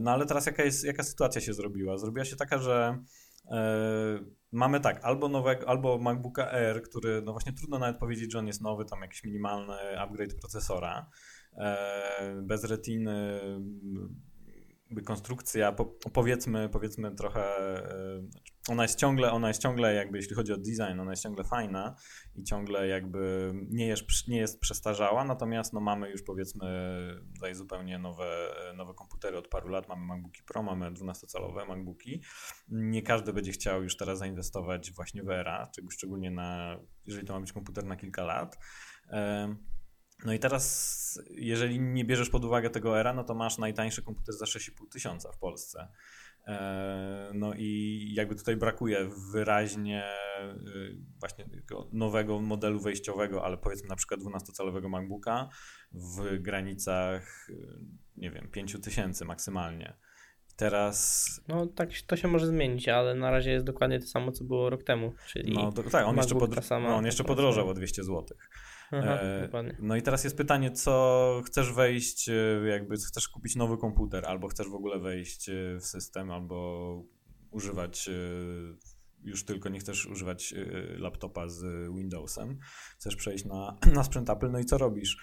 no 0.00 0.10
ale 0.10 0.26
teraz 0.26 0.46
jaka 0.46 0.62
jest, 0.62 0.84
jaka 0.84 1.02
sytuacja 1.02 1.40
się 1.40 1.54
zrobiła? 1.54 1.98
Zrobiła 1.98 2.24
się 2.24 2.36
taka, 2.36 2.58
że 2.58 2.98
e, 3.50 4.18
mamy 4.52 4.80
tak, 4.80 5.04
albo 5.04 5.28
nowego, 5.28 5.68
albo 5.68 5.98
MacBooka 5.98 6.52
Air, 6.52 6.82
który, 6.82 7.22
no 7.24 7.32
właśnie 7.32 7.52
trudno 7.52 7.78
nawet 7.78 7.98
powiedzieć, 7.98 8.32
że 8.32 8.38
on 8.38 8.46
jest 8.46 8.60
nowy, 8.60 8.84
tam 8.84 9.00
jakiś 9.00 9.24
minimalny 9.24 10.00
upgrade 10.00 10.34
procesora, 10.40 11.10
e, 11.56 12.42
bez 12.42 12.64
retiny, 12.64 13.40
konstrukcja, 15.04 15.72
po, 15.72 15.84
powiedzmy, 16.12 16.68
powiedzmy 16.68 17.14
trochę, 17.14 17.40
e, 17.40 18.22
ona 18.68 18.82
jest 18.82 18.98
ciągle, 18.98 19.32
ona 19.32 19.48
jest 19.48 19.62
ciągle 19.62 19.94
jakby, 19.94 20.18
jeśli 20.18 20.36
chodzi 20.36 20.52
o 20.52 20.56
design, 20.56 21.00
ona 21.00 21.10
jest 21.10 21.22
ciągle 21.22 21.44
fajna 21.44 21.94
i 22.34 22.44
ciągle 22.44 22.88
jakby 22.88 23.52
nie 23.70 23.86
jest, 23.86 24.02
nie 24.28 24.38
jest 24.38 24.60
przestarzała, 24.60 25.24
natomiast 25.24 25.72
no 25.72 25.80
mamy 25.80 26.10
już 26.10 26.22
powiedzmy 26.22 26.66
tutaj 27.34 27.54
zupełnie 27.54 27.98
nowe, 27.98 28.54
nowe 28.76 28.94
komputery 28.94 29.38
od 29.38 29.48
paru 29.48 29.68
lat, 29.68 29.88
mamy 29.88 30.06
MacBooki 30.06 30.42
Pro, 30.42 30.62
mamy 30.62 30.90
12-calowe 30.92 31.68
MacBooki. 31.68 32.22
Nie 32.68 33.02
każdy 33.02 33.32
będzie 33.32 33.52
chciał 33.52 33.82
już 33.82 33.96
teraz 33.96 34.18
zainwestować 34.18 34.92
właśnie 34.92 35.22
w 35.22 35.30
ERA, 35.30 35.70
szczególnie 35.90 36.30
na, 36.30 36.80
jeżeli 37.06 37.26
to 37.26 37.32
ma 37.32 37.40
być 37.40 37.52
komputer 37.52 37.84
na 37.84 37.96
kilka 37.96 38.24
lat. 38.24 38.58
No 40.24 40.32
i 40.32 40.38
teraz, 40.38 41.22
jeżeli 41.30 41.80
nie 41.80 42.04
bierzesz 42.04 42.30
pod 42.30 42.44
uwagę 42.44 42.70
tego 42.70 43.00
era, 43.00 43.12
no 43.12 43.24
to 43.24 43.34
masz 43.34 43.58
najtańszy 43.58 44.02
komputer 44.02 44.34
za 44.34 44.44
6,5 44.44 44.88
tysiąca 44.92 45.32
w 45.32 45.38
Polsce. 45.38 45.88
E, 46.46 47.30
No 47.34 47.54
i 47.56 48.10
jakby 48.14 48.34
tutaj 48.34 48.56
brakuje 48.56 49.10
wyraźnie 49.32 50.04
y, 50.66 50.96
właśnie 51.20 51.44
tego 51.44 51.88
nowego 51.92 52.40
modelu 52.40 52.80
wejściowego, 52.80 53.44
ale 53.44 53.56
powiedzmy 53.58 53.88
na 53.88 53.96
przykład 53.96 54.20
12-calowego 54.20 54.88
MacBooka 54.88 55.48
w 55.92 56.38
granicach, 56.38 57.48
y, 57.50 57.78
nie 58.16 58.30
wiem, 58.30 58.48
5 58.50 58.76
tysięcy 58.82 59.24
maksymalnie. 59.24 59.96
Teraz, 60.56 61.40
No 61.48 61.66
tak, 61.66 61.88
to 62.06 62.16
się 62.16 62.28
może 62.28 62.46
zmienić, 62.46 62.88
ale 62.88 63.14
na 63.14 63.30
razie 63.30 63.50
jest 63.50 63.66
dokładnie 63.66 64.00
to 64.00 64.06
samo, 64.06 64.32
co 64.32 64.44
było 64.44 64.70
rok 64.70 64.82
temu, 64.82 65.12
czyli 65.26 65.52
no 65.54 65.72
to, 65.72 65.82
tak, 65.82 66.06
on 66.06 66.16
jeszcze, 66.16 66.34
MacBook 66.34 66.50
podro- 66.50 66.54
ta 66.54 66.62
sama 66.62 66.88
no, 66.88 66.96
on 66.96 67.06
jeszcze 67.06 67.24
podrożał 67.24 67.68
o 67.68 67.74
200 67.74 68.04
złotych. 68.04 68.50
Aha, 68.92 69.20
E. 69.20 69.48
No 69.78 69.96
i 69.96 70.02
teraz 70.02 70.24
jest 70.24 70.36
pytanie, 70.36 70.70
co 70.70 71.42
chcesz 71.46 71.72
wejść, 71.72 72.28
e, 72.28 72.32
jakby 72.68 72.96
chcesz 72.96 73.28
kupić 73.28 73.56
nowy 73.56 73.78
komputer, 73.78 74.26
albo 74.26 74.48
chcesz 74.48 74.68
w 74.68 74.74
ogóle 74.74 74.98
wejść 74.98 75.48
e, 75.48 75.52
w 75.80 75.86
system, 75.86 76.30
albo 76.30 77.02
używać 77.50 78.10
już 79.22 79.44
tylko 79.44 79.68
nie 79.68 79.78
chcesz 79.78 80.06
używać 80.06 80.54
laptopa 80.98 81.48
z 81.48 81.88
Windowsem, 81.96 82.58
chcesz 82.98 83.16
przejść 83.16 83.44
na, 83.44 83.76
na 83.94 84.04
sprzęt 84.04 84.30
Apple, 84.30 84.50
no 84.50 84.58
i 84.58 84.64
co 84.64 84.78
robisz? 84.78 85.16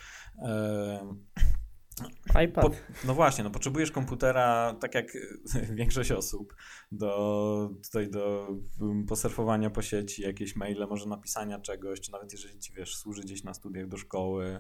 IPad. 2.44 2.66
po, 2.66 2.72
no 3.08 3.14
właśnie, 3.14 3.44
no 3.44 3.52
potrzebujesz 3.52 3.92
komputera, 3.92 4.76
tak 4.82 4.96
jak 4.96 5.18
większość 5.80 6.12
osób, 6.12 6.56
do, 6.92 7.70
tutaj 7.84 8.10
do 8.10 8.48
um, 8.80 9.06
posurfowania 9.06 9.70
po 9.70 9.82
sieci, 9.82 10.22
jakieś 10.22 10.56
maile, 10.56 10.88
może 10.90 11.10
napisania 11.10 11.60
czegoś, 11.60 12.02
czy 12.02 12.12
nawet 12.12 12.32
jeżeli 12.32 12.60
ci, 12.60 12.74
wiesz, 12.74 12.98
służy 12.98 13.22
gdzieś 13.22 13.44
na 13.44 13.54
studiach 13.54 13.88
do 13.88 13.98
szkoły, 13.98 14.60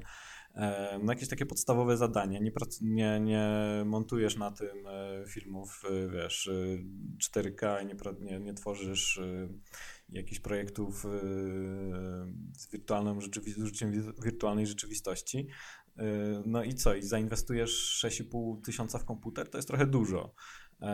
e, 0.55 0.99
no 1.03 1.13
jakieś 1.13 1.29
takie 1.29 1.45
podstawowe 1.45 1.97
zadania, 1.97 2.39
nie, 2.39 2.51
nie, 2.81 3.19
nie 3.19 3.49
montujesz 3.85 4.37
na 4.37 4.51
tym 4.51 4.87
e, 4.87 5.25
filmów, 5.27 5.83
e, 5.89 6.09
wiesz, 6.09 6.47
e, 6.47 6.77
4K, 7.39 7.83
i 7.83 7.85
nie, 7.85 7.95
nie, 8.31 8.39
nie 8.39 8.53
tworzysz 8.53 9.21
jakichś 10.09 10.39
projektów 10.39 11.05
z 12.57 12.71
wirtualną 12.71 13.19
rzeczywi- 13.19 13.53
z 13.53 13.57
użyciem 13.57 13.91
wi- 13.91 14.21
wirtualnej 14.23 14.67
rzeczywistości, 14.67 15.47
No 16.45 16.63
i 16.63 16.73
co? 16.73 16.95
I 16.95 17.03
zainwestujesz 17.03 18.01
6,5 18.03 18.61
tysiąca 18.61 18.99
w 18.99 19.05
komputer? 19.05 19.49
To 19.49 19.57
jest 19.57 19.67
trochę 19.67 19.87
dużo. 19.87 20.33
Yy, 20.81 20.87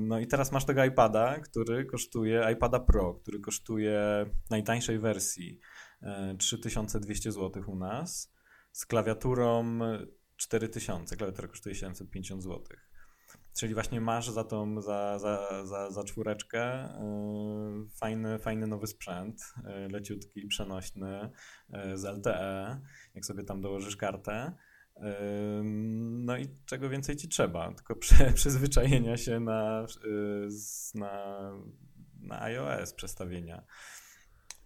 No 0.00 0.20
i 0.20 0.26
teraz 0.26 0.52
masz 0.52 0.64
tego 0.64 0.84
iPada, 0.84 1.40
który 1.40 1.84
kosztuje, 1.84 2.46
iPada 2.52 2.80
Pro, 2.80 3.14
który 3.14 3.40
kosztuje 3.40 4.26
najtańszej 4.50 4.98
wersji 4.98 5.60
yy, 6.02 6.36
3200 6.38 7.32
zł 7.32 7.62
u 7.66 7.76
nas, 7.76 8.32
z 8.72 8.86
klawiaturą 8.86 9.78
4000. 10.36 11.16
Klawiatura 11.16 11.48
kosztuje 11.48 11.74
750 11.74 12.42
zł. 12.42 12.62
Czyli 13.58 13.74
właśnie 13.74 14.00
masz 14.00 14.30
za 14.30 14.44
tą, 14.44 14.82
za, 14.82 15.18
za, 15.18 15.66
za, 15.66 15.90
za 15.90 16.04
czwóreczkę 16.04 16.88
yy, 17.00 17.88
fajny, 18.00 18.38
fajny 18.38 18.66
nowy 18.66 18.86
sprzęt, 18.86 19.54
yy, 19.64 19.88
leciutki, 19.88 20.46
przenośny, 20.46 21.30
yy, 21.68 21.98
z 21.98 22.04
LTE, 22.04 22.80
jak 23.14 23.24
sobie 23.24 23.44
tam 23.44 23.60
dołożysz 23.60 23.96
kartę. 23.96 24.52
No 26.00 26.36
i 26.36 26.48
czego 26.66 26.88
więcej 26.88 27.16
ci 27.16 27.28
trzeba, 27.28 27.74
tylko 27.74 27.96
przyzwyczajenia 28.34 29.16
się 29.16 29.40
na, 29.40 29.86
y, 30.04 30.48
na, 30.94 31.52
na 32.20 32.42
iOS 32.42 32.92
przestawienia. 32.92 33.62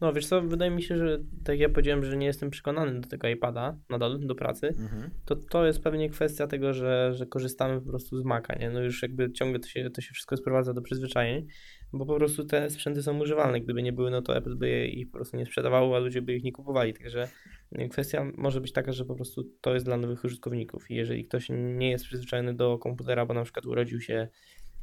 No 0.03 0.12
wiesz 0.12 0.26
co, 0.26 0.42
wydaje 0.42 0.70
mi 0.70 0.82
się, 0.82 0.96
że 0.98 1.18
tak 1.18 1.48
jak 1.48 1.61
ja 1.61 1.68
powiedziałem, 1.68 2.05
że 2.05 2.16
nie 2.16 2.26
jestem 2.26 2.50
przekonany 2.50 3.00
do 3.00 3.09
tego 3.09 3.28
iPada 3.28 3.76
nadal, 3.90 4.18
do 4.20 4.34
pracy, 4.34 4.66
Mhm. 4.68 5.11
to 5.24 5.36
to 5.36 5.66
jest 5.66 5.82
pewnie 5.82 6.11
kwestia 6.11 6.46
tego, 6.46 6.72
że, 6.74 7.14
że 7.14 7.26
korzystamy 7.26 7.80
po 7.80 7.88
prostu 7.88 8.18
z 8.18 8.24
Maca, 8.24 8.55
nie? 8.55 8.70
No 8.70 8.80
już 8.80 9.03
jakby 9.03 9.32
ciągle 9.32 9.61
to 9.61 9.68
się, 9.68 9.90
to 9.90 10.00
się 10.00 10.14
wszystko 10.14 10.36
sprowadza 10.36 10.74
do 10.74 10.82
przyzwyczajeń, 10.82 11.46
bo 11.92 12.07
po 12.07 12.16
prostu 12.16 12.44
te 12.44 12.70
sprzęty 12.70 13.03
są 13.03 13.20
używalne. 13.20 13.61
Gdyby 13.61 13.82
nie 13.82 13.92
były, 13.92 14.11
no 14.11 14.22
to 14.22 14.36
Apple 14.36 14.57
by 14.57 14.68
je 14.68 14.88
ich 14.88 15.11
po 15.11 15.12
prostu 15.12 15.36
nie 15.36 15.46
sprzedawało, 15.46 15.96
a 15.96 15.98
ludzie 15.98 16.22
by 16.22 16.34
ich 16.34 16.44
nie 16.44 16.53
kupowali. 16.53 16.94
Także 16.94 17.28
y, 17.80 17.88
kwestia 17.88 18.32
może 18.36 18.61
być 18.61 18.72
taka, 18.72 18.92
że 18.92 19.05
po 19.05 19.14
prostu 19.14 19.44
to 19.61 19.74
jest 19.74 19.86
dla 19.86 19.96
nowych 19.96 20.24
użytkowników 20.24 20.90
i 20.90 20.94
jeżeli 20.94 21.24
ktoś 21.24 21.48
nie 21.50 21.90
jest 21.90 22.05
przyzwyczajony 22.05 22.55
do 22.55 22.78
komputera, 22.78 23.26
bo 23.26 23.34
na 23.34 23.42
przykład 23.44 23.66
urodził 23.66 24.00
się 24.00 24.28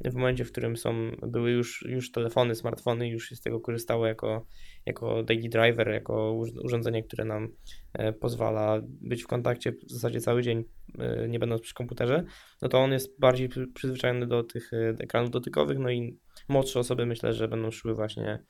w 0.04 0.14
momencie, 0.14 0.44
w 0.44 0.52
którym 0.52 0.76
są, 0.76 1.10
były 1.22 1.50
już, 1.50 1.84
już 1.88 2.12
telefony, 2.12 2.54
smartfony, 2.54 3.08
już 3.08 3.28
się 3.28 3.36
z 3.36 3.40
tego 3.40 3.60
korzystało 3.60 4.06
jako, 4.06 4.46
jako 4.86 5.22
daily 5.22 5.48
driver, 5.48 5.88
jako 5.88 6.32
urz- 6.32 6.64
urządzenie, 6.64 7.02
które 7.02 7.24
nam 7.24 7.48
e, 7.92 8.12
pozwala 8.12 8.80
być 8.84 9.22
w 9.22 9.26
kontakcie 9.26 9.72
w 9.72 9.90
zasadzie 9.92 10.20
cały 10.20 10.42
dzień, 10.42 10.64
e, 10.98 11.28
nie 11.28 11.38
będąc 11.38 11.62
przy 11.62 11.74
komputerze, 11.74 12.24
no 12.62 12.68
to 12.68 12.78
on 12.78 12.92
jest 12.92 13.20
bardziej 13.20 13.48
przy- 13.48 13.66
przyzwyczajony 13.74 14.26
do 14.26 14.42
tych 14.44 14.72
e, 14.72 14.88
ekranów 14.98 15.30
dotykowych, 15.30 15.78
no 15.78 15.90
i 15.90 16.18
młodsze 16.48 16.80
osoby 16.80 17.06
myślę, 17.06 17.32
że 17.32 17.48
będą 17.48 17.70
szły 17.70 17.94
właśnie 17.94 18.44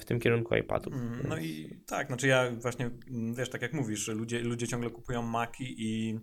w 0.00 0.04
tym 0.04 0.20
kierunku 0.20 0.54
iPadów. 0.54 0.94
Mm, 0.94 1.20
No 1.28 1.38
i 1.38 1.80
tak, 1.86 2.06
znaczy 2.06 2.26
ja 2.26 2.50
właśnie, 2.50 2.90
mm, 3.10 3.34
wiesz, 3.34 3.50
tak 3.50 3.62
jak 3.62 3.72
mówisz, 3.72 4.00
że 4.00 4.14
ludzie, 4.14 4.40
ludzie 4.40 4.68
ciągle 4.68 4.90
kupują 4.90 5.22
Maki 5.22 5.74
i 5.78 6.18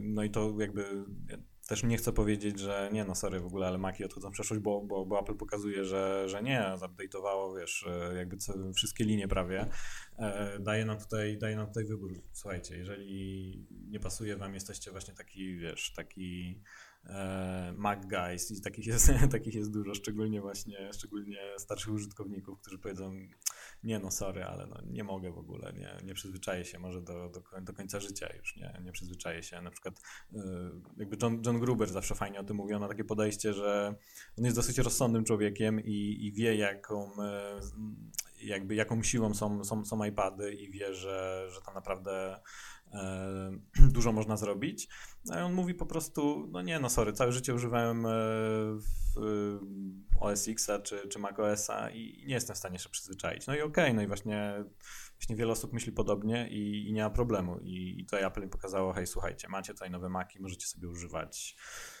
no 0.00 0.24
i 0.24 0.30
to 0.30 0.54
jakby 0.60 0.82
ja 1.30 1.36
też 1.66 1.82
nie 1.82 1.96
chcę 1.96 2.12
powiedzieć, 2.12 2.58
że 2.58 2.90
nie 2.92 3.04
no 3.04 3.14
sorry 3.14 3.40
w 3.40 3.46
ogóle, 3.46 3.66
ale 3.66 3.78
Maki 3.78 4.04
odchodzą 4.04 4.30
w 4.30 4.32
przeszłość, 4.32 4.62
bo, 4.62 4.82
bo, 4.82 5.06
bo 5.06 5.20
Apple 5.20 5.34
pokazuje, 5.34 5.84
że, 5.84 6.28
że 6.28 6.42
nie, 6.42 6.60
zupdate'owało, 6.76 7.58
wiesz, 7.58 7.86
e, 7.88 8.14
jakby 8.14 8.36
co, 8.36 8.72
wszystkie 8.72 9.04
linie 9.04 9.28
prawie. 9.28 9.66
E, 10.18 10.58
Daje 10.60 10.84
nam 10.84 10.98
tutaj, 10.98 11.38
daje 11.38 11.56
nam 11.56 11.66
tutaj 11.66 11.84
wybór. 11.84 12.22
Słuchajcie, 12.32 12.76
jeżeli 12.76 13.66
nie 13.70 14.00
pasuje 14.00 14.36
wam, 14.36 14.54
jesteście 14.54 14.90
właśnie 14.90 15.14
taki, 15.14 15.56
wiesz, 15.56 15.92
taki 15.92 16.60
e, 17.04 17.74
Mac 17.76 18.06
guys 18.06 18.50
i 18.50 18.62
takich 18.62 18.86
jest, 18.86 19.12
takich 19.32 19.54
jest 19.54 19.72
dużo, 19.72 19.94
szczególnie 19.94 20.40
właśnie, 20.40 20.92
szczególnie 20.92 21.38
starszych 21.58 21.92
użytkowników, 21.92 22.60
którzy 22.60 22.78
powiedzą, 22.78 23.12
nie 23.82 23.98
no 23.98 24.10
sorry, 24.10 24.44
ale 24.44 24.66
no, 24.66 24.76
nie 24.86 25.04
mogę 25.04 25.32
w 25.32 25.38
ogóle, 25.38 25.72
nie, 25.72 25.96
nie 26.04 26.14
przyzwyczaję 26.14 26.64
się 26.64 26.78
może 26.78 27.02
do, 27.02 27.28
do, 27.28 27.60
do 27.60 27.72
końca 27.72 28.00
życia 28.00 28.28
już, 28.36 28.56
nie, 28.56 28.80
nie 28.84 28.92
przyzwyczaję 28.92 29.42
się. 29.42 29.60
Na 29.62 29.70
przykład 29.70 30.00
y, 30.32 30.38
jakby 30.96 31.16
John, 31.22 31.42
John 31.46 31.60
Gruber 31.60 31.88
zawsze 31.88 32.14
fajnie 32.14 32.40
o 32.40 32.44
tym 32.44 32.56
mówił, 32.56 32.76
on 32.76 32.82
ma 32.82 32.88
takie 32.88 33.04
podejście, 33.04 33.52
że 33.52 33.94
on 34.38 34.44
jest 34.44 34.56
dosyć 34.56 34.78
rozsądnym 34.78 35.24
człowiekiem 35.24 35.80
i, 35.80 36.18
i 36.26 36.32
wie 36.32 36.56
jaką, 36.56 37.10
z- 37.60 37.72
jakby 38.42 38.74
jaką 38.74 39.02
siłą 39.02 39.34
są, 39.34 39.64
są, 39.64 39.84
są 39.84 40.04
iPady 40.04 40.54
i 40.54 40.70
wie, 40.70 40.94
że, 40.94 41.46
że 41.50 41.60
tam 41.62 41.74
naprawdę 41.74 42.40
dużo 43.96 44.12
można 44.12 44.36
zrobić. 44.36 44.88
No 45.24 45.38
i 45.38 45.42
on 45.42 45.52
mówi 45.52 45.74
po 45.74 45.86
prostu, 45.86 46.48
no 46.52 46.62
nie 46.62 46.80
no 46.80 46.90
sorry, 46.90 47.12
całe 47.12 47.32
życie 47.32 47.54
używałem 47.54 48.06
e, 48.06 48.10
e, 48.10 48.80
OS 50.20 50.48
Xa 50.48 50.78
czy, 50.78 51.08
czy 51.08 51.18
Mac 51.18 51.38
OS-a 51.38 51.90
i 51.90 52.24
nie 52.26 52.34
jestem 52.34 52.54
w 52.54 52.58
stanie 52.58 52.78
się 52.78 52.88
przyzwyczaić. 52.88 53.46
No 53.46 53.54
i 53.54 53.60
okej, 53.60 53.94
no 53.94 54.02
i 54.02 54.06
właśnie, 54.06 54.64
właśnie 55.18 55.36
wiele 55.36 55.52
osób 55.52 55.72
myśli 55.72 55.92
podobnie 55.92 56.48
i, 56.48 56.88
i 56.88 56.92
nie 56.92 57.02
ma 57.02 57.10
problemu. 57.10 57.58
I, 57.58 58.00
I 58.00 58.04
tutaj 58.04 58.24
Apple 58.24 58.42
im 58.42 58.50
pokazało, 58.50 58.92
hej 58.92 59.06
słuchajcie, 59.06 59.48
macie 59.48 59.72
tutaj 59.72 59.90
nowe 59.90 60.08
Maki, 60.08 60.40
możecie 60.40 60.66
sobie 60.66 60.88
używać 60.88 61.56
e, 61.56 61.95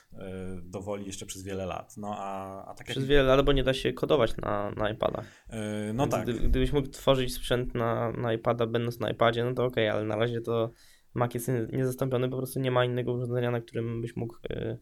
dowoli 0.62 1.06
jeszcze 1.06 1.26
przez 1.26 1.42
wiele 1.42 1.66
lat. 1.66 1.94
No 1.96 2.14
a, 2.18 2.62
a 2.64 2.74
tak 2.74 2.88
jak... 2.88 2.96
Przez 2.96 3.04
wiele 3.06 3.22
lat, 3.22 3.44
bo 3.44 3.52
nie 3.52 3.64
da 3.64 3.74
się 3.74 3.92
kodować 3.92 4.36
na, 4.36 4.70
na 4.70 4.90
iPadach. 4.90 5.26
e, 5.48 5.92
no 5.92 6.02
Więc 6.02 6.14
tak. 6.14 6.22
Gdy, 6.22 6.34
gdybyś 6.48 6.72
mógł 6.72 6.88
tworzyć 6.88 7.34
sprzęt 7.34 7.74
na, 7.74 8.12
na 8.12 8.32
iPada, 8.32 8.66
będąc 8.66 9.00
na 9.00 9.10
iPadzie, 9.10 9.44
no 9.44 9.54
to 9.54 9.64
okej, 9.64 9.88
ale 9.88 10.04
na 10.04 10.16
razie 10.16 10.40
to 10.40 10.70
Mac 11.14 11.34
jest 11.34 11.48
nie- 11.48 11.68
niezastąpiony, 11.72 12.28
po 12.28 12.36
prostu 12.36 12.60
nie 12.60 12.70
ma 12.70 12.84
innego 12.84 13.12
urządzenia, 13.12 13.50
na 13.50 13.60
którym 13.60 14.00
byś 14.02 14.16
mógł 14.16 14.36
y, 14.50 14.78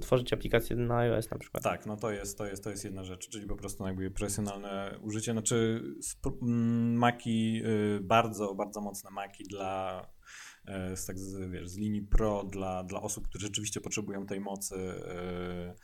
tworzyć 0.00 0.32
aplikacje 0.32 0.76
na 0.76 0.96
iOS 0.96 1.30
na 1.30 1.38
przykład. 1.38 1.62
Tak, 1.64 1.86
no 1.86 1.96
to 1.96 2.10
jest, 2.10 2.38
to 2.38 2.46
jest, 2.46 2.64
to 2.64 2.70
jest 2.70 2.84
jedna 2.84 3.04
rzecz, 3.04 3.28
czyli 3.28 3.46
po 3.46 3.56
prostu 3.56 3.86
jakby 3.86 4.10
profesjonalne 4.10 4.98
użycie. 5.02 5.32
Znaczy 5.32 5.82
sp- 6.10 6.38
Maki, 6.94 7.62
y, 7.66 8.00
bardzo, 8.02 8.54
bardzo 8.54 8.80
mocne 8.80 9.10
Maki 9.10 9.44
dla 9.44 10.02
z, 10.96 11.06
tak 11.06 11.18
z, 11.18 11.50
wiesz, 11.50 11.68
z 11.68 11.76
linii 11.76 12.02
Pro 12.02 12.44
dla, 12.44 12.84
dla 12.84 13.02
osób, 13.02 13.28
które 13.28 13.42
rzeczywiście 13.42 13.80
potrzebują 13.80 14.26
tej 14.26 14.40
mocy. 14.40 14.74
e, 14.76 15.74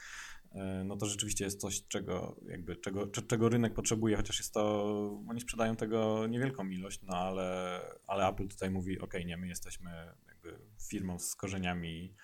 e, 0.53 0.85
No 0.85 0.97
to 0.97 1.07
rzeczywiście 1.07 1.45
jest 1.45 1.61
coś, 1.61 1.87
czego, 1.89 2.37
jakby, 2.49 2.76
czego, 2.76 3.07
cze- 3.07 3.22
czego 3.22 3.49
rynek 3.49 3.74
potrzebuje, 3.74 4.16
chociaż 4.16 4.39
jest 4.39 4.55
to, 4.55 4.85
oni 5.28 5.41
sprzedają 5.41 5.76
tego 5.76 6.26
niewielką 6.26 6.68
ilość, 6.68 7.01
no 7.03 7.16
ale, 7.16 7.80
ale 8.07 8.28
Apple 8.28 8.49
tutaj 8.49 8.70
mówi, 8.70 8.99
ok, 9.01 9.14
nie, 9.26 9.37
my 9.37 9.49
jesteśmy 9.49 9.91
jakby 10.28 10.59
firmą 10.89 11.18
z 11.18 11.35
korzeniami 11.37 12.14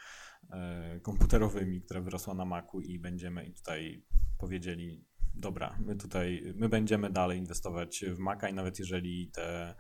e, 0.51 1.01
komputerowymi, 1.03 1.83
która 1.83 2.01
wyrosła 2.01 2.35
na 2.35 2.45
Macu 2.45 2.81
i 2.81 2.99
będziemy 2.99 3.45
i 3.47 3.53
tutaj 3.53 4.03
powiedzieli, 4.39 5.05
dobra, 5.35 5.79
my 5.87 5.97
tutaj, 5.97 6.53
my 6.57 6.69
będziemy 6.69 7.11
dalej 7.11 7.39
inwestować 7.39 8.05
w 8.09 8.19
Maca 8.19 8.49
i 8.49 8.55
nawet 8.55 8.79
jeżeli 8.79 9.31
te 9.33 9.75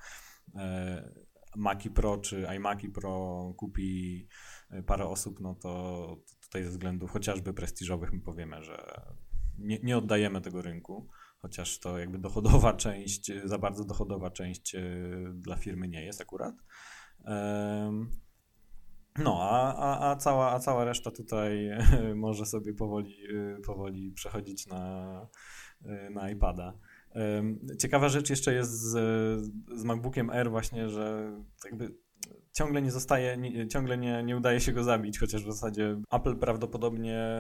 e, 0.54 1.12
Maci 1.56 1.90
Pro 1.90 2.18
czy 2.18 2.46
iMaci 2.56 2.88
Pro 2.88 3.54
kupi 3.56 4.28
e, 4.70 4.82
parę 4.82 5.04
osób, 5.04 5.40
no 5.40 5.54
to, 5.54 6.16
tutaj 6.42 6.64
ze 6.64 6.70
względów 6.70 7.10
chociażby 7.10 7.54
prestiżowych 7.54 8.12
my 8.12 8.20
powiemy, 8.20 8.64
że 8.64 9.02
nie, 9.58 9.78
nie 9.82 9.98
oddajemy 9.98 10.40
tego 10.40 10.62
rynku, 10.62 11.08
chociaż 11.38 11.78
to 11.78 11.98
jakby 11.98 12.18
dochodowa 12.18 12.72
część, 12.84 13.32
za 13.44 13.58
bardzo 13.58 13.84
dochodowa 13.84 14.30
część 14.30 14.74
e, 14.74 14.82
dla 15.34 15.56
firmy 15.56 15.88
nie 15.88 16.04
jest 16.04 16.20
akurat. 16.20 16.54
No, 19.18 19.38
a, 19.40 19.74
a, 19.74 20.10
a, 20.10 20.16
cała, 20.16 20.52
a 20.52 20.58
cała 20.58 20.84
reszta 20.84 21.10
tutaj 21.10 21.70
może 22.14 22.46
sobie 22.46 22.74
powoli, 22.74 23.16
powoli 23.66 24.12
przechodzić 24.12 24.66
na, 24.66 25.26
na 26.10 26.30
iPada. 26.30 26.78
Ciekawa 27.78 28.08
rzecz 28.08 28.30
jeszcze 28.30 28.54
jest 28.54 28.70
z, 28.70 28.92
z 29.76 29.84
MacBookiem 29.84 30.30
Air 30.30 30.50
właśnie, 30.50 30.88
że 30.88 31.32
jakby 31.64 31.94
ciągle 32.52 32.82
nie 32.82 32.90
zostaje, 32.90 33.36
nie, 33.36 33.68
ciągle 33.68 33.98
nie, 33.98 34.22
nie 34.22 34.36
udaje 34.36 34.60
się 34.60 34.72
go 34.72 34.84
zabić, 34.84 35.18
chociaż 35.18 35.42
w 35.42 35.52
zasadzie 35.52 36.00
Apple 36.12 36.36
prawdopodobnie 36.36 37.30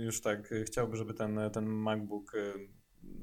już 0.00 0.20
tak 0.20 0.54
chciałby, 0.66 0.96
żeby 0.96 1.14
ten, 1.14 1.40
ten 1.52 1.66
MacBook 1.66 2.32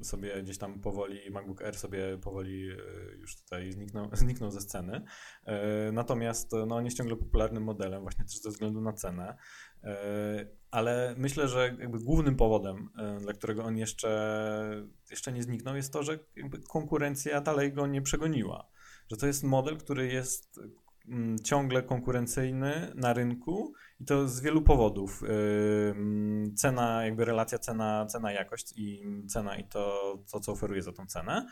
sobie 0.02 0.42
gdzieś 0.42 0.58
tam 0.58 0.80
powoli, 0.80 1.30
MacBook 1.30 1.62
Air 1.62 1.76
sobie 1.76 2.18
powoli 2.18 2.70
y, 2.70 3.18
już 3.18 3.36
tutaj 3.36 3.72
zniknął, 3.72 4.08
zniknął 4.12 4.50
ze 4.50 4.60
sceny. 4.60 5.02
E, 5.44 5.92
Natomiast 5.92 6.52
no, 6.66 6.76
on 6.76 6.84
jest 6.84 6.96
ciągle 6.96 7.16
popularnym 7.16 7.62
modelem, 7.62 8.02
właśnie 8.02 8.24
też 8.24 8.40
ze 8.40 8.50
względu 8.50 8.80
na 8.80 8.92
cenę. 8.92 9.36
E, 9.84 10.58
Ale 10.70 11.14
myślę, 11.18 11.48
że 11.48 11.76
jakby 11.80 11.98
głównym 11.98 12.36
powodem, 12.36 12.88
e, 12.98 13.20
dla 13.20 13.32
którego 13.32 13.64
on 13.64 13.76
jeszcze, 13.76 14.86
jeszcze 15.10 15.32
nie 15.32 15.42
zniknął, 15.42 15.76
jest 15.76 15.92
to, 15.92 16.02
że 16.02 16.18
konkurencja 16.68 17.40
dalej 17.40 17.72
go 17.72 17.86
nie 17.86 18.02
przegoniła. 18.02 18.68
Że 19.10 19.16
to 19.16 19.26
jest 19.26 19.44
model, 19.44 19.76
który 19.76 20.06
jest 20.06 20.60
mm, 21.08 21.38
ciągle 21.38 21.82
konkurencyjny 21.82 22.92
na 22.94 23.12
rynku 23.12 23.72
i 24.00 24.04
to 24.04 24.28
z 24.28 24.40
wielu 24.40 24.62
powodów. 24.62 25.22
Ym, 25.22 26.54
Cena, 26.56 27.04
jakby 27.04 27.24
relacja 27.24 27.58
cena, 27.58 28.06
cena 28.06 28.32
jakość 28.32 28.72
i 28.76 29.04
cena 29.28 29.56
i 29.56 29.64
to, 29.68 30.14
to 30.32 30.40
co 30.40 30.52
oferuje 30.52 30.82
za 30.82 30.92
tą 30.92 31.06
cenę. 31.06 31.46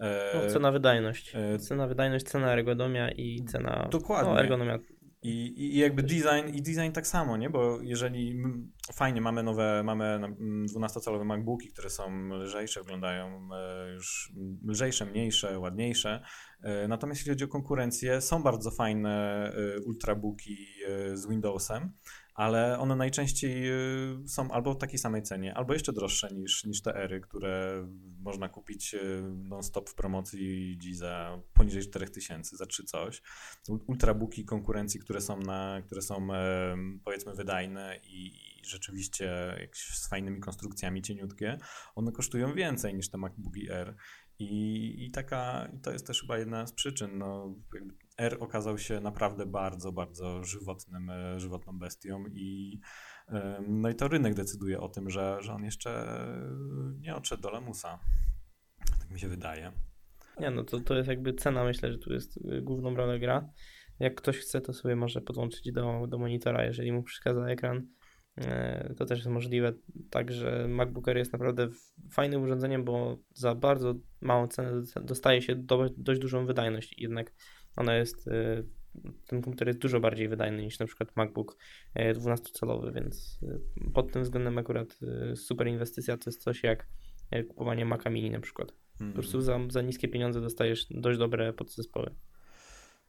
E, 0.00 0.30
No, 0.34 0.50
cena 0.50 0.72
wydajność. 0.72 1.32
e, 1.34 1.58
Cena 1.58 1.86
wydajność, 1.86 2.24
cena 2.26 2.52
ergonomia 2.52 3.10
i 3.10 3.44
cena. 3.44 3.88
Dokładnie. 3.90 4.32
No, 4.32 4.40
ergonomia. 4.40 4.78
I, 5.22 5.54
I 5.56 5.78
jakby 5.78 6.02
design, 6.02 6.54
i 6.54 6.62
design 6.62 6.92
tak 6.92 7.06
samo, 7.06 7.36
nie? 7.36 7.50
Bo 7.50 7.78
jeżeli 7.82 8.42
fajnie 8.92 9.20
mamy 9.20 9.42
nowe, 9.42 9.82
mamy 9.84 10.04
mm, 10.04 10.66
12-calowe 10.66 11.24
MacBooki, 11.24 11.68
które 11.68 11.90
są 11.90 12.28
lżejsze, 12.28 12.80
wyglądają 12.80 13.48
e, 13.54 13.92
już 13.92 14.32
lżejsze, 14.68 15.06
mniejsze, 15.06 15.58
ładniejsze. 15.58 16.22
E, 16.62 16.88
Natomiast 16.88 17.20
jeśli 17.20 17.32
chodzi 17.32 17.44
o 17.44 17.48
konkurencję, 17.48 18.20
są 18.20 18.42
bardzo 18.42 18.70
fajne 18.70 19.44
e, 19.76 19.80
ultrabooki 19.80 20.56
z 21.14 21.28
Windowsem, 21.28 21.92
ale 22.34 22.78
one 22.78 22.96
najczęściej 22.96 23.68
e, 23.68 23.74
są 24.26 24.50
albo 24.50 24.74
w 24.74 24.78
takiej 24.78 24.98
samej 24.98 25.22
cenie, 25.22 25.54
albo 25.54 25.72
jeszcze 25.72 25.92
droższe 25.92 26.34
niż, 26.34 26.64
niż 26.64 26.82
te 26.82 26.94
ery, 26.94 27.20
które 27.20 27.86
można 28.20 28.48
kupić 28.48 28.94
e, 28.94 28.98
non-stop 29.48 29.90
w 29.90 29.94
promocji 29.94 30.78
za 30.92 31.42
poniżej 31.54 31.82
4000, 31.82 32.56
za 32.56 32.66
3 32.66 32.84
coś 32.84 33.22
ul- 33.68 33.84
ultrabooki 33.86 34.44
konkurencji, 34.44 35.00
które 35.00 35.20
są, 35.20 35.40
na, 35.40 35.82
które 35.86 36.02
są 36.02 36.28
powiedzmy 37.04 37.34
wydajne 37.34 38.00
i, 38.04 38.52
rzeczywiście 38.66 39.56
z 39.72 40.08
fajnymi 40.08 40.40
konstrukcjami 40.40 41.02
cieniutkie, 41.02 41.58
one 41.94 42.12
kosztują 42.12 42.54
więcej 42.54 42.94
niż 42.94 43.10
te 43.10 43.18
MacBooki 43.18 43.70
Air. 43.70 43.96
I, 44.38 45.04
i 45.04 45.10
taka, 45.10 45.68
i 45.76 45.80
to 45.80 45.92
jest 45.92 46.06
też 46.06 46.20
chyba 46.20 46.38
jedna 46.38 46.66
z 46.66 46.72
przyczyn. 46.72 47.18
No, 47.18 47.54
R 48.22 48.36
okazał 48.40 48.78
się 48.78 49.00
naprawdę 49.00 49.46
bardzo, 49.46 49.92
bardzo 49.92 50.44
żywotnym, 50.44 51.10
e, 51.10 51.40
żywotną 51.40 51.78
bestią 51.78 52.24
i 52.32 52.80
em, 53.28 53.80
no 53.80 53.88
i 53.88 53.94
to 53.94 54.08
rynek 54.08 54.34
decyduje 54.34 54.80
o 54.80 54.88
tym, 54.88 55.10
że, 55.10 55.36
że 55.40 55.52
on 55.52 55.64
jeszcze 55.64 56.18
nie 57.00 57.14
odszedł 57.14 57.42
do 57.42 57.50
lamusa. 57.50 57.98
Tak 59.00 59.10
mi 59.10 59.20
się 59.20 59.28
wydaje. 59.28 59.72
Nie, 60.40 60.50
no 60.50 60.64
to, 60.64 60.80
to 60.80 60.94
jest 60.94 61.08
jakby 61.08 61.34
cena, 61.34 61.64
myślę, 61.64 61.92
że 61.92 61.98
tu 61.98 62.12
jest 62.12 62.36
y, 62.36 62.62
główną 62.62 62.94
rolę 62.94 63.18
gra. 63.18 63.48
Jak 63.98 64.14
ktoś 64.14 64.38
chce, 64.38 64.60
to 64.60 64.72
sobie 64.72 64.96
może 64.96 65.20
podłączyć 65.20 65.72
do, 65.72 66.06
do 66.08 66.18
monitora, 66.18 66.64
jeżeli 66.64 66.92
mu 66.92 67.02
przeszkadza 67.02 67.46
ekran. 67.46 67.86
E, 68.36 68.94
To 68.98 69.06
też 69.06 69.18
jest 69.18 69.30
możliwe. 69.30 69.72
Także 70.10 70.68
MacBook 70.68 71.08
Air 71.08 71.16
jest 71.16 71.32
naprawdę 71.32 71.68
fajnym 72.10 72.42
urządzeniem, 72.42 72.84
bo 72.84 73.18
za 73.34 73.54
bardzo 73.54 73.94
małą 74.20 74.48
cenę 74.48 74.82
dostaje 75.02 75.42
się 75.42 75.56
do, 75.56 75.88
dość 75.96 76.20
dużą 76.20 76.46
wydajność. 76.46 76.94
Jednak 76.98 77.32
ona 77.76 77.94
jest, 77.94 78.28
e, 78.28 78.62
ten 79.26 79.42
komputer 79.42 79.68
jest 79.68 79.78
dużo 79.80 80.00
bardziej 80.00 80.28
wydajny 80.28 80.62
niż 80.62 80.78
na 80.78 80.86
przykład 80.86 81.16
MacBook 81.16 81.56
e, 81.94 82.14
12-calowy, 82.14 82.92
więc 82.94 83.38
e, 83.42 83.90
pod 83.90 84.12
tym 84.12 84.22
względem 84.22 84.58
akurat 84.58 84.98
super 85.34 85.66
inwestycja 85.68 86.16
to 86.16 86.30
jest 86.30 86.42
coś 86.42 86.62
jak 86.62 86.86
kupowanie 87.48 87.84
Maca 87.84 88.10
Mini 88.10 88.30
na 88.30 88.40
przykład. 88.40 88.72
Po 89.08 89.14
prostu 89.14 89.40
za, 89.40 89.58
za 89.68 89.82
niskie 89.82 90.08
pieniądze 90.08 90.40
dostajesz 90.40 90.86
dość 90.90 91.18
dobre 91.18 91.52
podzespoły. 91.52 92.14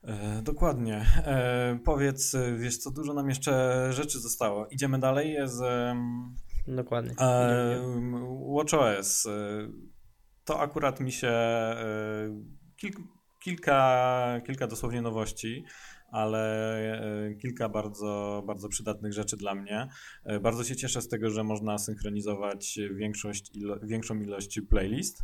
E, 0.04 0.42
dokładnie. 0.42 1.06
E, 1.18 1.80
powiedz, 1.86 2.36
wiesz 2.58 2.78
co, 2.78 2.92
dużo 2.92 3.14
nam 3.14 3.30
jeszcze 3.30 3.88
rzeczy 3.94 4.20
zostało. 4.20 4.68
Idziemy 4.68 5.00
dalej 5.00 5.38
z 5.46 5.62
Dokładnie. 6.68 7.12
e, 7.20 7.82
WatchOS. 8.56 9.26
E, 9.26 9.30
To 10.46 10.60
akurat 10.60 11.00
mi 11.00 11.12
się 11.12 11.28
e, 11.28 11.76
kilk, 12.78 12.96
kilka, 13.44 14.42
kilka 14.46 14.68
dosłownie 14.68 15.02
nowości, 15.02 15.64
ale 16.12 17.02
e, 17.30 17.36
kilka 17.36 17.70
bardzo, 17.70 18.44
bardzo 18.48 18.70
przydatnych 18.70 19.14
rzeczy 19.14 19.38
dla 19.38 19.56
mnie. 19.56 19.88
E, 20.24 20.40
Bardzo 20.40 20.64
się 20.64 20.76
cieszę 20.76 21.02
z 21.02 21.08
tego, 21.08 21.30
że 21.30 21.44
można 21.44 21.78
synchronizować 21.78 22.80
większość 22.96 23.56
ilo, 23.56 23.80
większą 23.80 24.22
ilość 24.22 24.62
playlist 24.70 25.24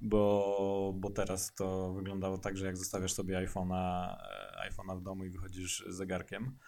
bo, 0.00 0.92
bo 0.96 1.10
teraz 1.10 1.54
to 1.54 1.92
wyglądało 1.92 2.38
tak, 2.38 2.56
że 2.56 2.66
jak 2.66 2.76
zostawiasz 2.76 3.12
sobie 3.12 3.46
iPhone'a, 3.46 4.16
e, 4.56 4.70
iPhone'a 4.70 4.98
w 4.98 5.02
domu 5.02 5.24
i 5.24 5.30
wychodzisz 5.30 5.84
zegarkiem, 5.88 6.58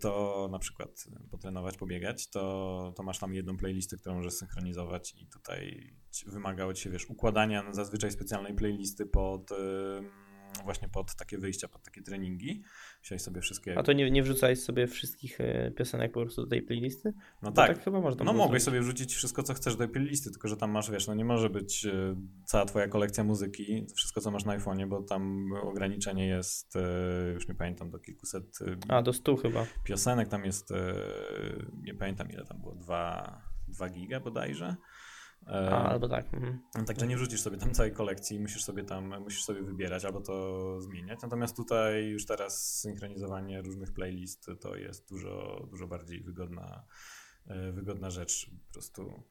to 0.00 0.48
na 0.52 0.58
przykład 0.58 1.04
potrenować, 1.30 1.76
pobiegać, 1.76 2.30
to, 2.30 2.92
to 2.96 3.02
masz 3.02 3.18
tam 3.18 3.34
jedną 3.34 3.56
playlistę, 3.56 3.96
którą 3.96 4.14
możesz 4.14 4.34
synchronizować 4.34 5.14
i 5.16 5.26
tutaj 5.26 5.92
ci- 6.10 6.30
wymaga 6.30 6.64
od 6.64 6.76
ciebie, 6.76 6.92
wiesz, 6.92 7.10
układania 7.10 7.72
zazwyczaj 7.72 8.10
specjalnej 8.10 8.54
playlisty 8.54 9.06
pod 9.06 9.52
ym, 9.52 10.10
właśnie 10.64 10.88
pod 10.88 11.14
takie 11.14 11.38
wyjścia, 11.38 11.68
pod 11.68 11.82
takie 11.82 12.02
treningi. 12.02 12.62
Wziąłeś 13.02 13.22
sobie 13.22 13.40
wszystkie... 13.40 13.78
A 13.78 13.82
to 13.82 13.92
nie, 13.92 14.10
nie 14.10 14.22
wrzucałeś 14.22 14.62
sobie 14.62 14.86
wszystkich 14.86 15.40
e, 15.40 15.70
piosenek 15.70 16.12
po 16.12 16.20
prostu 16.20 16.42
do 16.42 16.48
tej 16.48 16.62
playlisty? 16.62 17.12
no 17.42 17.52
tak, 17.52 17.68
tak 17.68 17.84
chyba 17.84 18.00
można 18.00 18.24
No 18.24 18.32
mogłeś 18.32 18.62
sobie 18.62 18.80
wrzucić 18.80 19.14
wszystko, 19.14 19.42
co 19.42 19.54
chcesz 19.54 19.76
do 19.76 19.78
tej 19.78 19.88
playlisty, 19.88 20.30
tylko 20.30 20.48
że 20.48 20.56
tam 20.56 20.70
masz, 20.70 20.90
wiesz, 20.90 21.06
no 21.06 21.14
nie 21.14 21.24
może 21.24 21.50
być 21.50 21.86
e, 21.86 22.16
cała 22.44 22.64
twoja 22.64 22.88
kolekcja 22.88 23.24
muzyki, 23.24 23.86
wszystko, 23.96 24.20
co 24.20 24.30
masz 24.30 24.44
na 24.44 24.58
iPhone'ie, 24.58 24.88
bo 24.88 25.02
tam 25.02 25.52
ograniczenie 25.62 26.26
jest, 26.26 26.76
e, 26.76 27.32
już 27.34 27.48
nie 27.48 27.54
pamiętam, 27.54 27.90
do 27.90 27.98
kilkuset 27.98 28.58
A, 28.88 29.02
do 29.02 29.12
100 29.12 29.36
chyba. 29.36 29.66
piosenek, 29.84 30.28
tam 30.28 30.44
jest, 30.44 30.72
nie 31.82 31.94
pamiętam 31.94 32.30
ile 32.30 32.44
tam 32.44 32.60
było, 32.60 32.74
2, 32.74 33.42
2 33.68 33.88
giga 33.88 34.20
bodajże. 34.20 34.76
E, 35.46 35.70
A, 35.70 35.88
albo 35.88 36.08
tak. 36.08 36.34
Mhm. 36.34 36.86
Także 36.86 37.06
nie 37.06 37.16
wrzucisz 37.16 37.40
sobie 37.40 37.56
tam 37.56 37.74
całej 37.74 37.92
kolekcji, 37.92 38.40
musisz 38.40 38.64
sobie 38.64 38.84
tam, 38.84 39.20
musisz 39.20 39.44
sobie 39.44 39.62
wybierać 39.62 40.04
albo 40.04 40.20
to 40.20 40.80
zmieniać. 40.80 41.18
Natomiast 41.22 41.56
tutaj 41.56 42.04
już 42.04 42.26
teraz 42.26 42.80
synchronizowanie 42.80 43.62
różnych 43.62 43.92
playlist 43.92 44.50
to 44.60 44.76
jest 44.76 45.08
dużo, 45.08 45.66
dużo 45.70 45.86
bardziej 45.86 46.22
wygodna, 46.22 46.84
e, 47.46 47.72
wygodna 47.72 48.10
rzecz. 48.10 48.50
Po 48.66 48.72
prostu 48.72 49.22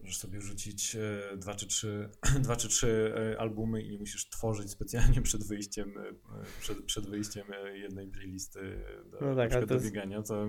możesz 0.00 0.18
sobie 0.18 0.38
wrzucić 0.38 0.96
e, 0.96 1.36
dwa 1.36 1.54
czy 1.54 1.66
trzy, 1.66 2.10
dwa 2.44 2.56
czy 2.56 2.68
trzy 2.68 3.14
e, 3.34 3.40
albumy 3.40 3.82
i 3.82 3.90
nie 3.90 3.98
musisz 3.98 4.28
tworzyć 4.28 4.70
specjalnie 4.70 5.22
przed 5.28 5.44
wyjściem, 5.48 5.98
e, 5.98 6.12
przed, 6.60 6.84
przed 6.84 7.10
wyjściem 7.10 7.46
jednej 7.74 8.08
playlisty 8.08 8.84
do, 9.10 9.18
No 9.20 9.36
tak, 9.36 9.50
to 9.50 9.66
do 9.66 9.74
jest- 9.74 9.86
biegania. 9.86 10.22
To 10.22 10.46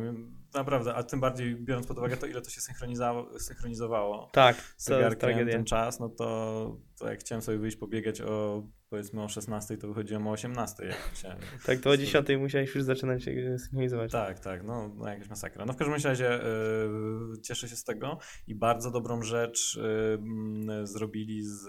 naprawdę, 0.53 0.93
a 0.95 1.03
tym 1.03 1.19
bardziej 1.19 1.55
biorąc 1.55 1.87
pod 1.87 1.97
uwagę 1.97 2.17
to, 2.17 2.25
ile 2.25 2.41
to 2.41 2.49
się 2.49 2.61
synchronizowało, 2.61 3.39
synchronizowało 3.39 4.29
Tak, 4.33 4.55
jest 4.57 4.85
zegarkiem 4.87 5.47
ten 5.47 5.65
czas, 5.65 5.99
no 5.99 6.09
to, 6.09 6.77
to 6.99 7.09
jak 7.09 7.19
chciałem 7.19 7.41
sobie 7.41 7.57
wyjść 7.57 7.77
pobiegać 7.77 8.21
o 8.21 8.63
powiedzmy 8.91 9.23
o 9.23 9.29
16, 9.29 9.77
to 9.77 9.87
wychodziłem 9.87 10.27
o 10.27 10.31
18. 10.31 10.85
Jak. 10.85 11.37
Tak, 11.65 11.79
to 11.79 11.89
o 11.89 11.97
10 11.97 12.27
musiałeś 12.39 12.75
już 12.75 12.83
zaczynać 12.83 13.27
e, 13.27 13.59
synchronizować. 13.59 14.11
Tak, 14.11 14.39
tak, 14.39 14.63
no, 14.63 14.87
no 14.95 15.07
jakaś 15.07 15.29
masakra. 15.29 15.65
No 15.65 15.73
w 15.73 15.77
każdym 15.77 15.93
razie 15.93 16.43
y, 16.43 17.41
cieszę 17.41 17.69
się 17.69 17.75
z 17.75 17.83
tego 17.83 18.19
i 18.47 18.55
bardzo 18.55 18.91
dobrą 18.91 19.21
rzecz 19.21 19.79
mm, 19.79 20.87
zrobili 20.87 21.43
z, 21.43 21.67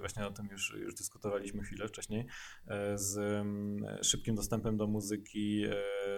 właśnie 0.00 0.26
o 0.26 0.30
tym 0.30 0.48
już, 0.50 0.74
już 0.78 0.94
dyskutowaliśmy 0.94 1.62
chwilę 1.62 1.88
wcześniej, 1.88 2.26
z 2.94 3.18
szybkim 4.06 4.34
dostępem 4.34 4.76
do 4.76 4.86
muzyki 4.86 5.64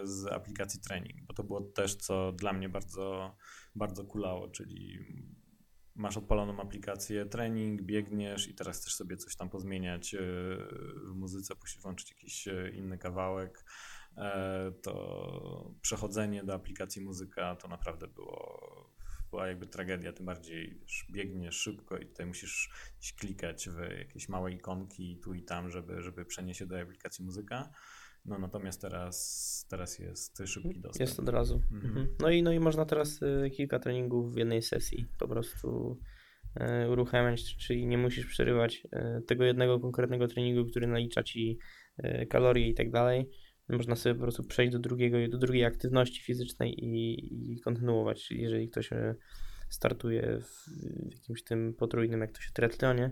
z 0.02 0.26
aplikacji 0.26 0.80
Training, 0.80 1.26
bo 1.26 1.34
to 1.34 1.44
było 1.44 1.60
też 1.60 1.94
co 1.94 2.32
dla 2.32 2.52
mnie 2.52 2.68
bardzo, 2.68 3.36
bardzo 3.74 4.04
kulało, 4.04 4.48
czyli 4.48 4.98
masz 6.00 6.16
odpaloną 6.16 6.60
aplikację 6.60 7.26
trening, 7.26 7.82
biegniesz 7.82 8.48
i 8.48 8.54
teraz 8.54 8.80
chcesz 8.80 8.94
sobie 8.94 9.16
coś 9.16 9.36
tam 9.36 9.50
pozmieniać 9.50 10.14
e, 10.14 10.18
w 11.04 11.14
muzyce, 11.14 11.54
włączyć 11.82 12.10
jakiś 12.10 12.48
e, 12.48 12.70
inny 12.70 12.98
kawałek, 12.98 13.64
e, 14.16 14.72
to 14.82 15.74
przechodzenie 15.82 16.44
do 16.44 16.54
aplikacji 16.54 17.02
muzyka 17.02 17.56
to 17.56 17.68
naprawdę 17.68 18.08
było, 18.08 18.90
była 19.30 19.46
jakby 19.46 19.66
tragedia, 19.66 20.12
tym 20.12 20.26
bardziej 20.26 20.78
wiesz, 20.80 21.06
biegniesz 21.10 21.56
szybko 21.56 21.98
i 21.98 22.06
tutaj 22.06 22.26
musisz 22.26 22.70
klikać 23.18 23.68
w 23.68 23.98
jakieś 23.98 24.28
małe 24.28 24.52
ikonki 24.52 25.20
tu 25.24 25.34
i 25.34 25.42
tam, 25.42 25.70
żeby, 25.70 26.02
żeby 26.02 26.24
przenieść 26.24 26.58
się 26.58 26.66
do 26.66 26.80
aplikacji 26.80 27.24
muzyka. 27.24 27.70
No 28.24 28.38
natomiast 28.38 28.80
teraz, 28.80 29.66
teraz 29.70 29.98
jest 29.98 30.42
szybki 30.46 30.80
dostęp. 30.80 31.00
Jest 31.00 31.20
od 31.20 31.28
razu. 31.28 31.54
Mhm. 31.72 31.86
Mhm. 31.86 32.08
No, 32.20 32.30
i, 32.30 32.42
no 32.42 32.52
i 32.52 32.60
można 32.60 32.84
teraz 32.84 33.20
e, 33.22 33.50
kilka 33.50 33.78
treningów 33.78 34.34
w 34.34 34.36
jednej 34.36 34.62
sesji 34.62 35.06
po 35.18 35.28
prostu 35.28 35.98
e, 36.54 36.90
uruchamiać, 36.90 37.56
czyli 37.56 37.86
nie 37.86 37.98
musisz 37.98 38.26
przerywać 38.26 38.86
e, 38.92 39.20
tego 39.26 39.44
jednego 39.44 39.80
konkretnego 39.80 40.28
treningu, 40.28 40.70
który 40.70 40.86
nalicza 40.86 41.22
ci 41.22 41.58
e, 41.96 42.26
kalorie 42.26 42.68
i 42.68 42.74
tak 42.74 42.90
dalej. 42.90 43.30
Można 43.68 43.96
sobie 43.96 44.14
po 44.14 44.20
prostu 44.20 44.44
przejść 44.44 44.72
do, 44.72 44.78
drugiego, 44.78 45.16
do 45.28 45.38
drugiej 45.38 45.64
aktywności 45.64 46.22
fizycznej 46.22 46.84
i, 46.84 47.52
i 47.52 47.60
kontynuować. 47.60 48.30
Jeżeli 48.30 48.68
ktoś 48.68 48.90
startuje 49.68 50.40
w, 50.40 50.66
jakimś 51.14 51.44
tym 51.44 51.74
potrójnym, 51.74 52.20
jak 52.20 52.32
to 52.32 52.40
się 52.40 52.52
triathlonie, 52.52 53.10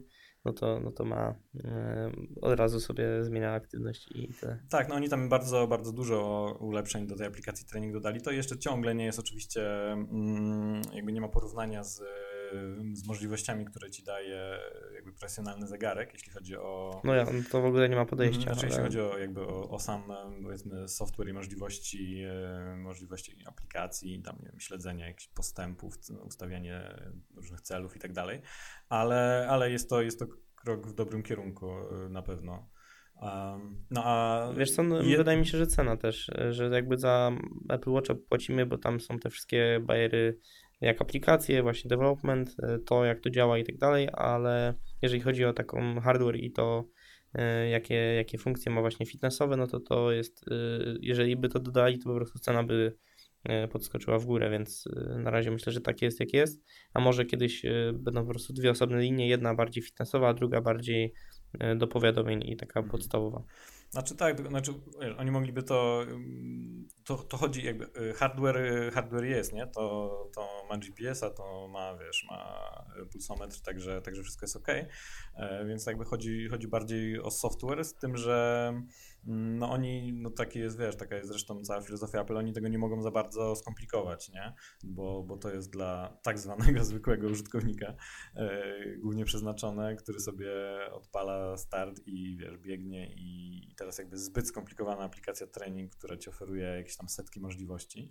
no 0.49 0.53
to, 0.53 0.81
no 0.81 0.91
to 0.91 1.05
ma 1.05 1.35
e, 1.65 2.13
od 2.41 2.59
razu 2.59 2.81
sobie 2.81 3.25
zmienia 3.25 3.53
aktywność 3.53 4.09
i 4.15 4.35
tyle. 4.41 4.59
Tak, 4.71 4.89
no 4.89 4.95
oni 4.95 5.09
tam 5.09 5.29
bardzo, 5.29 5.67
bardzo 5.67 5.93
dużo 5.93 6.57
ulepszeń 6.61 7.07
do 7.07 7.17
tej 7.17 7.27
aplikacji 7.27 7.67
trening 7.67 7.93
dodali. 7.93 8.21
To 8.21 8.31
jeszcze 8.31 8.59
ciągle 8.59 8.95
nie 8.95 9.05
jest 9.05 9.19
oczywiście, 9.19 9.93
mm, 9.93 10.83
jakby 10.93 11.13
nie 11.13 11.21
ma 11.21 11.29
porównania 11.29 11.85
z, 11.85 12.03
z 12.93 13.07
możliwościami, 13.07 13.65
które 13.65 13.91
ci 13.91 14.05
daje 14.05 14.59
jakby 14.95 15.13
profesjonalny 15.13 15.67
zegarek, 15.67 16.13
jeśli 16.13 16.33
chodzi 16.33 16.57
o... 16.57 17.01
No 17.05 17.15
ja, 17.15 17.25
no 17.25 17.31
to 17.51 17.61
w 17.63 17.65
ogóle 17.65 17.89
nie 17.89 17.97
ma 17.97 18.05
podejścia. 18.05 18.43
Znaczy, 18.43 18.67
jeśli 18.67 18.75
ale- 18.79 18.85
chodzi 18.89 19.01
o, 19.01 19.19
jakby 19.19 19.41
o, 19.41 19.71
o 19.71 19.79
sam 19.79 20.11
e, 20.11 20.43
powiedzmy 20.43 20.89
software 20.89 21.29
i 21.29 21.33
możliwości, 21.33 22.23
e, 22.23 22.77
możliwości 22.77 23.37
aplikacji, 23.47 24.23
tam 24.23 24.37
wiem, 24.43 24.61
śledzenia 24.61 25.07
jakichś 25.07 25.29
postępów, 25.29 25.97
c- 25.99 26.15
ustawianie 26.15 26.97
różnych 27.37 27.61
celów 27.61 27.97
i 27.97 27.99
tak 27.99 28.13
dalej, 28.13 28.43
ale, 28.89 29.47
ale 29.51 29.71
jest, 29.71 29.91
to, 29.91 30.03
jest 30.03 30.19
to 30.19 30.27
krok 30.55 30.87
w 30.87 30.95
dobrym 30.95 31.23
kierunku 31.23 31.71
e, 31.71 32.09
na 32.09 32.23
pewno. 32.23 32.69
Um, 33.23 33.85
no 33.91 34.03
a 34.05 34.49
Wiesz 34.57 34.71
co, 34.71 34.83
no, 34.83 35.03
je- 35.03 35.17
wydaje 35.17 35.39
mi 35.39 35.47
się, 35.47 35.59
że 35.59 35.67
cena 35.67 35.97
też, 35.97 36.29
e, 36.29 36.53
że 36.53 36.69
jakby 36.69 36.99
za 36.99 37.33
Apple 37.69 37.91
Watcha 37.91 38.15
płacimy, 38.29 38.67
bo 38.67 38.79
tam 38.79 39.01
są 39.01 39.19
te 39.19 39.31
wszystkie 39.31 39.81
bariery 39.83 40.39
jak 40.81 41.03
aplikacje, 41.03 41.63
właśnie 41.63 41.89
development, 41.89 42.57
e, 42.63 42.79
to 42.79 43.05
jak 43.05 43.21
to 43.21 43.31
działa 43.31 43.59
i 43.59 43.65
tak 43.65 43.79
dalej, 43.79 44.09
ale 44.13 44.75
jeżeli 45.03 45.23
chodzi 45.23 45.45
o 45.45 45.53
taką 45.53 46.01
hardware 46.01 46.37
i 46.37 46.53
to 46.53 46.85
e, 47.35 47.69
jakie, 47.69 47.95
jakie 47.95 48.39
funkcje 48.39 48.73
ma 48.73 48.81
właśnie 48.81 49.07
fitnessowe, 49.07 49.57
no 49.57 49.67
to 49.67 49.81
to 49.81 50.13
jest, 50.13 50.45
e, 50.49 50.55
jeżeli 51.01 51.37
by 51.37 51.49
to 51.49 51.61
dodali, 51.61 51.99
to 51.99 52.05
po 52.05 52.15
prostu 52.17 52.39
cena 52.39 52.65
by 52.65 52.97
podskoczyła 53.73 54.19
w 54.19 54.25
górę, 54.25 54.51
więc 54.51 54.85
na 55.19 55.31
razie 55.31 55.51
myślę, 55.51 55.73
że 55.73 55.81
tak 55.81 56.03
jest 56.03 56.21
jak 56.21 56.33
jest, 56.33 56.65
a 56.95 57.01
może 57.01 57.25
kiedyś 57.25 57.63
będą 57.93 58.25
po 58.25 58.31
prostu 58.31 58.53
dwie 58.53 58.71
osobne 58.71 59.01
linie, 59.01 59.29
jedna 59.29 59.55
bardziej 59.55 59.83
fitnessowa, 59.83 60.29
a 60.29 60.35
druga 60.35 60.61
bardziej 60.61 61.13
do 61.77 61.87
powiadomień 61.87 62.43
i 62.47 62.57
taka 62.57 62.81
Mhm. 62.81 62.91
podstawowa. 62.91 63.43
Znaczy 63.91 64.17
tak, 64.17 64.49
znaczy 64.49 64.73
oni 65.19 65.31
mogliby 65.31 65.63
to, 65.63 66.03
ym, 66.09 66.89
to, 67.05 67.17
to 67.17 67.37
chodzi 67.37 67.65
jakby, 67.65 67.85
y, 67.85 68.15
hardware, 68.15 68.57
y, 68.57 68.91
hardware 68.91 69.25
jest, 69.25 69.53
nie, 69.53 69.67
to, 69.67 70.31
to 70.35 70.49
ma 70.69 70.79
GPS-a, 70.79 71.31
to 71.31 71.69
ma, 71.69 71.97
wiesz, 71.97 72.27
ma 72.31 72.71
y, 73.03 73.07
pulsometr, 73.07 73.61
także, 73.61 74.03
także 74.03 74.23
wszystko 74.23 74.45
jest 74.45 74.57
ok, 74.57 74.69
e, 74.69 75.65
więc 75.67 75.87
jakby 75.87 76.05
chodzi, 76.05 76.49
chodzi 76.49 76.69
bardziej 76.69 77.21
o 77.21 77.31
software, 77.31 77.85
z 77.85 77.95
tym, 77.95 78.17
że 78.17 78.73
no 79.27 79.71
oni, 79.71 80.13
no 80.13 80.31
takie 80.31 80.61
jest, 80.61 80.79
wiesz, 80.79 80.97
taka 80.97 81.17
jest 81.17 81.29
zresztą 81.29 81.63
cała 81.63 81.81
filozofia 81.81 82.21
Apple, 82.21 82.37
oni 82.37 82.53
tego 82.53 82.69
nie 82.69 82.79
mogą 82.79 83.03
za 83.03 83.11
bardzo 83.11 83.57
skomplikować, 83.57 84.29
nie? 84.29 84.55
Bo, 84.85 85.23
bo 85.23 85.37
to 85.37 85.51
jest 85.51 85.71
dla 85.71 86.19
tak 86.23 86.39
zwanego 86.39 86.85
zwykłego 86.91 87.29
użytkownika 87.29 87.95
e, 88.37 88.61
głównie 88.97 89.25
przeznaczone, 89.25 89.97
który 89.97 90.21
sobie 90.21 90.51
odpala 90.93 91.57
start 91.57 92.01
i 92.07 92.37
wiesz, 92.37 92.59
biegnie 92.59 93.15
i 93.15 93.75
teraz 93.77 93.99
jakby 93.99 94.19
zbyt 94.19 94.49
skomplikowana 94.49 95.05
aplikacja 95.05 95.47
trening, 95.47 95.95
która 95.95 96.17
ci 96.17 96.31
oferuje 96.31 96.65
jakieś 96.65 96.97
tam 96.97 97.09
setki 97.09 97.41
możliwości, 97.41 98.11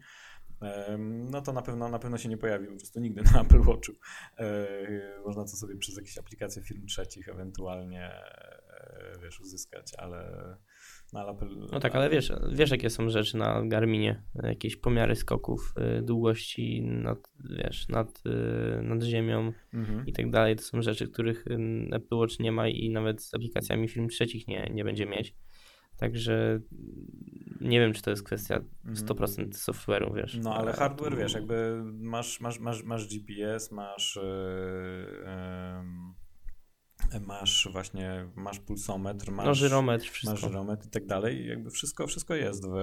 no 1.32 1.42
to 1.42 1.54
na 1.54 1.62
pewno, 1.62 1.90
na 1.90 2.00
pewno 2.00 2.18
się 2.18 2.30
nie 2.30 2.38
pojawi 2.38 2.68
po 2.68 2.76
prostu 2.76 3.00
nigdy 3.00 3.22
na 3.22 3.42
Apple 3.42 3.62
Watchu. 3.62 3.92
E, 4.38 4.68
można 5.26 5.44
to 5.44 5.50
sobie 5.50 5.78
przez 5.78 5.98
jakieś 5.98 6.18
aplikacje 6.18 6.62
firm 6.62 6.86
trzecich 6.86 7.30
ewentualnie 7.30 8.04
e, 8.04 9.20
wiesz, 9.22 9.40
uzyskać, 9.40 9.94
ale 9.98 10.58
no, 11.14 11.20
ale 11.20 11.32
Apple, 11.32 11.48
no 11.72 11.80
tak, 11.80 11.96
ale 11.96 12.10
wiesz, 12.10 12.32
wiesz 12.52 12.72
jakie 12.72 12.90
są 12.90 13.10
rzeczy 13.10 13.38
na 13.38 13.62
Garminie, 13.66 14.24
jakieś 14.44 14.76
pomiary 14.76 15.16
skoków, 15.16 15.74
y, 16.00 16.02
długości 16.02 16.82
nad, 16.82 17.32
wiesz, 17.50 17.88
nad, 17.88 18.24
y, 18.26 18.82
nad 18.82 19.04
ziemią 19.04 19.54
mhm. 19.74 20.06
i 20.06 20.14
tak 20.14 20.30
dalej. 20.30 20.56
To 20.56 20.64
są 20.64 20.82
rzeczy, 20.82 21.08
których 21.08 21.46
Apple 21.92 22.16
Watch 22.16 22.40
nie 22.40 22.52
ma 22.52 22.68
i 22.68 22.90
nawet 22.90 23.24
z 23.24 23.34
aplikacjami 23.34 23.88
firm 23.88 24.08
trzecich 24.08 24.48
nie, 24.48 24.72
nie 24.74 24.84
będzie 24.84 25.06
mieć. 25.06 25.36
Także 25.98 26.60
nie 27.62 27.80
wiem, 27.80 27.94
czy 27.94 28.02
to 28.02 28.10
jest 28.10 28.24
kwestia 28.24 28.62
100% 28.94 29.22
mhm. 29.22 29.52
software'u, 29.52 30.16
wiesz. 30.16 30.40
No 30.44 30.56
ale 30.56 30.74
hardware, 30.74 31.18
wiesz, 31.18 31.34
jakby 31.34 31.84
masz, 31.94 32.42
masz, 32.42 32.60
masz, 32.60 32.84
masz 32.84 33.08
GPS, 33.08 33.72
masz 33.72 34.16
yy, 34.16 34.22
yy 34.22 36.27
masz 37.28 37.70
właśnie, 37.72 38.30
masz 38.36 38.60
pulsometr, 38.60 39.32
masz, 39.32 39.46
no, 39.46 39.54
żyrometr, 39.54 40.06
wszystko. 40.10 40.32
masz 40.32 40.42
żyrometr 40.42 40.88
i 40.88 40.90
tak 40.90 41.06
dalej. 41.06 41.48
Jakby 41.48 41.70
wszystko, 41.70 42.08
wszystko 42.08 42.36
jest 42.36 42.68
w, 42.68 42.74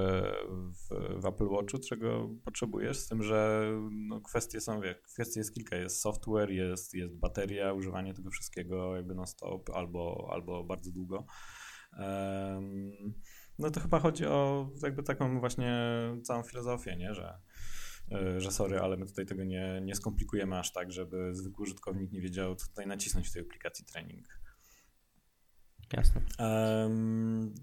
w, 0.72 1.20
w, 1.22 1.27
Apple 1.27 1.49
Watchu, 1.49 1.79
czego 1.79 2.29
potrzebujesz, 2.45 2.99
z 2.99 3.09
tym, 3.09 3.22
że 3.22 3.70
no, 3.91 4.20
kwestie 4.20 4.61
są, 4.61 4.81
wie, 4.81 4.95
kwestii 4.95 5.39
jest 5.39 5.55
kilka. 5.55 5.77
Jest 5.77 6.01
software, 6.01 6.51
jest, 6.51 6.95
jest 6.95 7.14
bateria, 7.14 7.72
używanie 7.72 8.14
tego 8.14 8.31
wszystkiego 8.31 8.97
jakby 8.97 9.14
non-stop 9.14 9.70
albo, 9.70 10.29
albo 10.33 10.64
bardzo 10.64 10.91
długo. 10.93 11.27
Um, 11.99 13.14
no 13.59 13.70
to 13.70 13.81
chyba 13.81 14.01
chodzi 14.01 14.27
o 14.27 14.70
jakby 14.83 15.03
taką 15.03 15.41
właśnie 15.41 15.89
całą 16.22 16.43
filozofię, 16.43 16.97
nie, 16.97 17.14
że 17.14 17.39
że 18.36 18.50
sorry, 18.50 18.78
ale 18.80 18.96
my 18.96 19.07
tutaj 19.07 19.26
tego 19.26 19.44
nie, 19.44 19.80
nie 19.82 19.94
skomplikujemy 19.94 20.59
aż 20.59 20.72
tak, 20.72 20.92
żeby 20.92 21.34
zwykły 21.34 21.62
użytkownik 21.62 22.12
nie 22.12 22.20
wiedział, 22.20 22.57
co 22.57 22.68
tutaj 22.68 22.86
nacisnąć 22.86 23.28
w 23.28 23.32
tej 23.32 23.42
aplikacji 23.42 23.84
trening. 23.84 24.26
Jasne. 25.92 26.20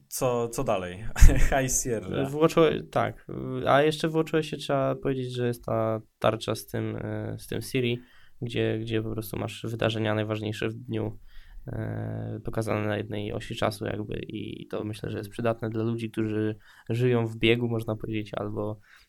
Co, 0.08 0.50
co 0.50 0.64
dalej? 0.64 1.06
High 1.50 1.72
Sierra. 1.84 2.30
Włączyłeś, 2.30 2.82
tak, 2.92 3.28
a 3.68 3.82
jeszcze 3.82 4.08
włączyłeś 4.10 4.50
się, 4.50 4.58
trzeba 4.58 4.96
powiedzieć, 4.96 5.36
że 5.36 5.48
jest 5.48 5.66
ta 5.66 6.02
tarcza 6.20 6.56
z 6.56 6.66
tym, 6.66 6.96
e, 6.96 7.36
z 7.40 7.48
tym 7.48 7.62
Siri, 7.62 8.00
gdzie, 8.42 8.80
gdzie 8.80 9.02
po 9.02 9.12
prostu 9.12 9.40
masz 9.40 9.66
wydarzenia 9.70 10.16
najważniejsze 10.16 10.70
w 10.70 10.74
dniu 10.74 11.20
e, 11.68 12.40
pokazane 12.46 12.88
na 12.88 12.98
jednej 12.98 13.34
osi 13.34 13.56
czasu 13.56 13.86
jakby 13.86 14.20
i 14.28 14.68
to 14.68 14.84
myślę, 14.84 15.12
że 15.12 15.18
jest 15.18 15.30
przydatne 15.30 15.70
dla 15.70 15.84
ludzi, 15.84 16.12
którzy 16.12 16.56
żyją 16.90 17.28
w 17.28 17.38
biegu, 17.38 17.68
można 17.68 17.96
powiedzieć, 17.96 18.32
albo 18.34 18.80
E, 18.80 19.01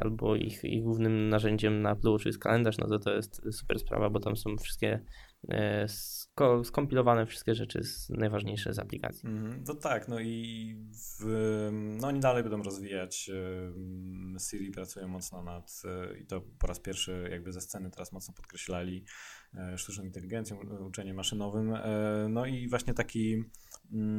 albo 0.00 0.36
ich, 0.36 0.64
ich 0.64 0.82
głównym 0.82 1.28
narzędziem 1.28 1.82
na 1.82 1.96
Watch 2.04 2.26
jest 2.26 2.38
kalendarz, 2.38 2.78
no 2.78 2.88
to 2.88 2.98
to 2.98 3.14
jest 3.14 3.42
super 3.52 3.78
sprawa, 3.78 4.10
bo 4.10 4.20
tam 4.20 4.36
są 4.36 4.56
wszystkie 4.56 5.00
e, 5.48 5.88
sko 5.88 6.64
skompilowane 6.64 7.26
wszystkie 7.26 7.54
rzeczy 7.54 7.80
najważniejsze 8.10 8.72
z 8.72 8.78
aplikacji. 8.78 9.28
To 9.66 9.74
tak, 9.74 10.08
no 10.08 10.20
i 10.20 10.74
w, 11.20 11.24
no 11.72 12.08
oni 12.08 12.20
dalej 12.20 12.42
będą 12.42 12.62
rozwijać 12.62 13.30
Siri, 14.50 14.70
pracują 14.70 15.08
mocno 15.08 15.42
nad 15.42 15.82
i 16.22 16.26
to 16.26 16.40
po 16.58 16.66
raz 16.66 16.80
pierwszy 16.80 17.28
jakby 17.30 17.52
ze 17.52 17.60
sceny 17.60 17.90
teraz 17.90 18.12
mocno 18.12 18.34
podkreślali 18.34 19.04
sztuczną 19.76 20.04
inteligencją, 20.04 20.58
uczeniem 20.86 21.16
maszynowym, 21.16 21.74
no 22.28 22.46
i 22.46 22.68
właśnie 22.68 22.94
taki 22.94 23.44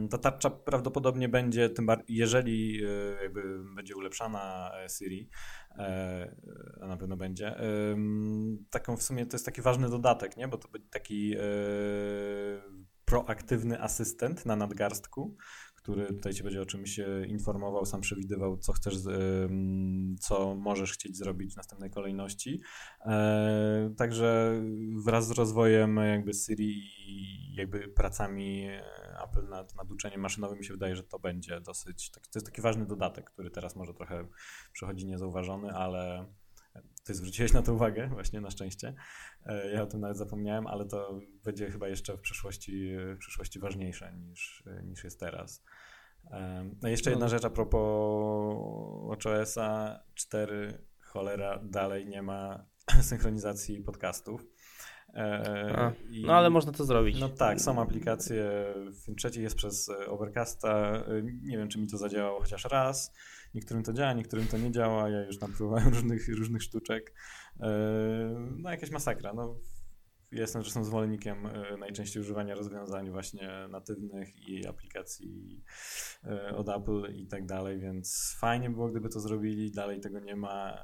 ta 0.10 0.18
tarcza 0.18 0.50
prawdopodobnie 0.50 1.30
będzie, 1.30 1.70
tym 1.70 1.88
jeżeli 2.08 2.84
e, 2.86 3.24
jakby 3.24 3.64
będzie 3.76 3.96
ulepszana 3.96 4.72
e, 4.84 4.90
Siri, 4.90 5.30
e, 5.78 6.36
a 6.82 6.88
na 6.88 6.98
pewno 6.98 7.18
będzie, 7.18 7.56
taką 8.70 8.98
w 8.98 9.04
sumie 9.04 9.26
to 9.26 9.36
jest 9.36 9.46
taki 9.46 9.62
ważny 9.62 9.90
dodatek, 9.90 10.38
nie? 10.38 10.48
bo 10.48 10.58
to 10.58 10.68
będzie 10.68 10.90
taki 10.90 11.36
proaktywny 13.06 13.82
asystent 13.82 14.46
na 14.46 14.56
nadgarstku, 14.56 15.38
który 15.86 16.08
tutaj 16.08 16.34
ci 16.34 16.44
będzie 16.44 16.62
o 16.62 16.66
czymś 16.66 17.00
informował, 17.28 17.86
sam 17.86 18.02
przewidywał, 18.02 18.58
co 18.58 18.74
chcesz, 18.74 18.94
co 20.20 20.56
możesz 20.56 20.94
chcieć 20.94 21.18
zrobić 21.18 21.54
w 21.54 21.58
następnej 21.58 21.90
kolejności. 21.90 22.62
Także 23.98 24.62
wraz 25.06 25.28
z 25.28 25.32
rozwojem 25.32 25.98
jakby 25.98 26.34
Siri 26.34 26.84
i 27.08 27.56
jakby 27.56 27.88
pracami 27.88 28.68
Apple 29.24 29.50
nad, 29.50 29.76
nad 29.76 29.92
uczeniem 29.92 30.22
maszynowym 30.22 30.58
mi 30.58 30.66
się 30.66 30.74
wydaje, 30.74 30.96
że 30.96 31.04
to 31.04 31.20
będzie 31.20 31.62
dosyć, 31.62 32.12
to 32.12 32.20
jest 32.36 32.46
taki 32.46 32.62
ważny 32.62 32.86
dodatek, 32.86 33.32
który 33.32 33.50
teraz 33.50 33.76
może 33.76 33.94
trochę 33.94 34.28
przechodzi 34.74 35.06
niezauważony, 35.06 35.72
ale 35.72 36.26
ty 37.04 37.14
zwróciłeś 37.14 37.54
na 37.54 37.62
to 37.62 37.74
uwagę, 37.74 38.08
właśnie 38.08 38.42
na 38.42 38.50
szczęście. 38.50 38.94
E, 39.46 39.72
ja 39.72 39.82
o 39.82 39.86
tym 39.86 40.00
nawet 40.00 40.18
zapomniałem, 40.18 40.68
ale 40.68 40.86
to 40.86 41.20
będzie 41.44 41.72
chyba 41.72 41.88
jeszcze 41.88 42.18
w 42.18 42.22
przyszłości, 42.22 42.96
w 43.16 43.18
przyszłości 43.18 43.60
ważniejsze 43.60 44.14
niż, 44.14 44.64
niż 44.84 45.04
jest 45.04 45.20
teraz. 45.20 45.64
No 46.82 46.90
jeszcze 46.90 47.10
jedna 47.10 47.26
no. 47.26 47.30
rzecz 47.30 47.46
a 47.46 47.50
propos 47.50 48.58
WatchOS-a 49.10 50.00
4, 50.14 50.86
cholera, 51.02 51.60
dalej 51.64 52.08
nie 52.08 52.22
ma 52.22 52.66
synchronizacji 53.02 53.80
podcastów. 53.80 54.42
E, 55.16 55.94
I, 56.10 56.24
no 56.26 56.34
ale 56.34 56.50
można 56.50 56.72
to 56.72 56.86
zrobić. 56.86 57.20
No 57.20 57.30
tak, 57.30 57.62
są 57.62 57.82
aplikacje, 57.82 58.46
w 58.76 59.16
trzeci 59.16 59.42
jest 59.42 59.56
przez 59.56 59.90
Overcasta, 60.08 60.92
e, 60.92 61.22
nie 61.42 61.58
wiem 61.58 61.68
czy 61.68 61.80
mi 61.80 61.88
to 61.88 61.98
zadziałało 61.98 62.40
chociaż 62.40 62.66
raz, 62.66 63.14
niektórym 63.56 63.84
to 63.84 63.94
działa, 63.94 64.14
niektórym 64.14 64.48
to 64.48 64.58
nie 64.58 64.72
działa, 64.72 65.10
ja 65.10 65.26
już 65.26 65.40
napróbowałem 65.40 65.94
różnych, 65.94 66.28
różnych 66.38 66.64
sztuczek, 66.64 67.14
no 68.58 68.72
jakaś 68.72 68.92
masakra, 68.92 69.34
no 69.34 69.60
jestem 70.32 70.62
zresztą 70.62 70.84
zwolennikiem 70.84 71.48
najczęściej 71.80 72.22
używania 72.22 72.56
rozwiązań 72.56 73.12
właśnie 73.12 73.50
natywnych 73.70 74.50
i 74.50 74.68
aplikacji 74.68 75.64
od 76.56 76.70
Apple 76.70 77.14
i 77.16 77.28
tak 77.28 77.46
dalej, 77.46 77.80
więc 77.80 78.36
fajnie 78.40 78.70
było, 78.70 78.90
gdyby 78.90 79.10
to 79.10 79.20
zrobili, 79.20 79.72
dalej 79.72 80.00
tego 80.00 80.20
nie 80.20 80.36
ma, 80.36 80.78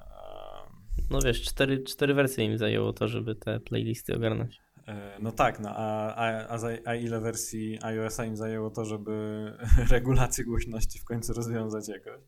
no 1.09 1.19
wiesz, 1.21 1.41
cztery, 1.41 1.83
cztery 1.83 2.13
wersje 2.13 2.45
im 2.45 2.57
zajęło 2.57 2.93
to, 2.93 3.07
żeby 3.07 3.35
te 3.35 3.59
playlisty 3.59 4.15
ogarnąć. 4.15 4.61
E, 4.87 5.17
no 5.19 5.31
tak, 5.31 5.59
no 5.59 5.69
a, 5.75 6.15
a, 6.15 6.47
a, 6.47 6.59
a 6.85 6.95
ile 6.95 7.19
wersji 7.19 7.79
iOS-a 7.81 8.25
im 8.25 8.35
zajęło 8.35 8.69
to, 8.69 8.85
żeby 8.85 9.45
regulację 9.89 10.45
głośności 10.45 10.99
w 10.99 11.03
końcu 11.03 11.33
rozwiązać 11.33 11.87
jakoś? 11.87 12.21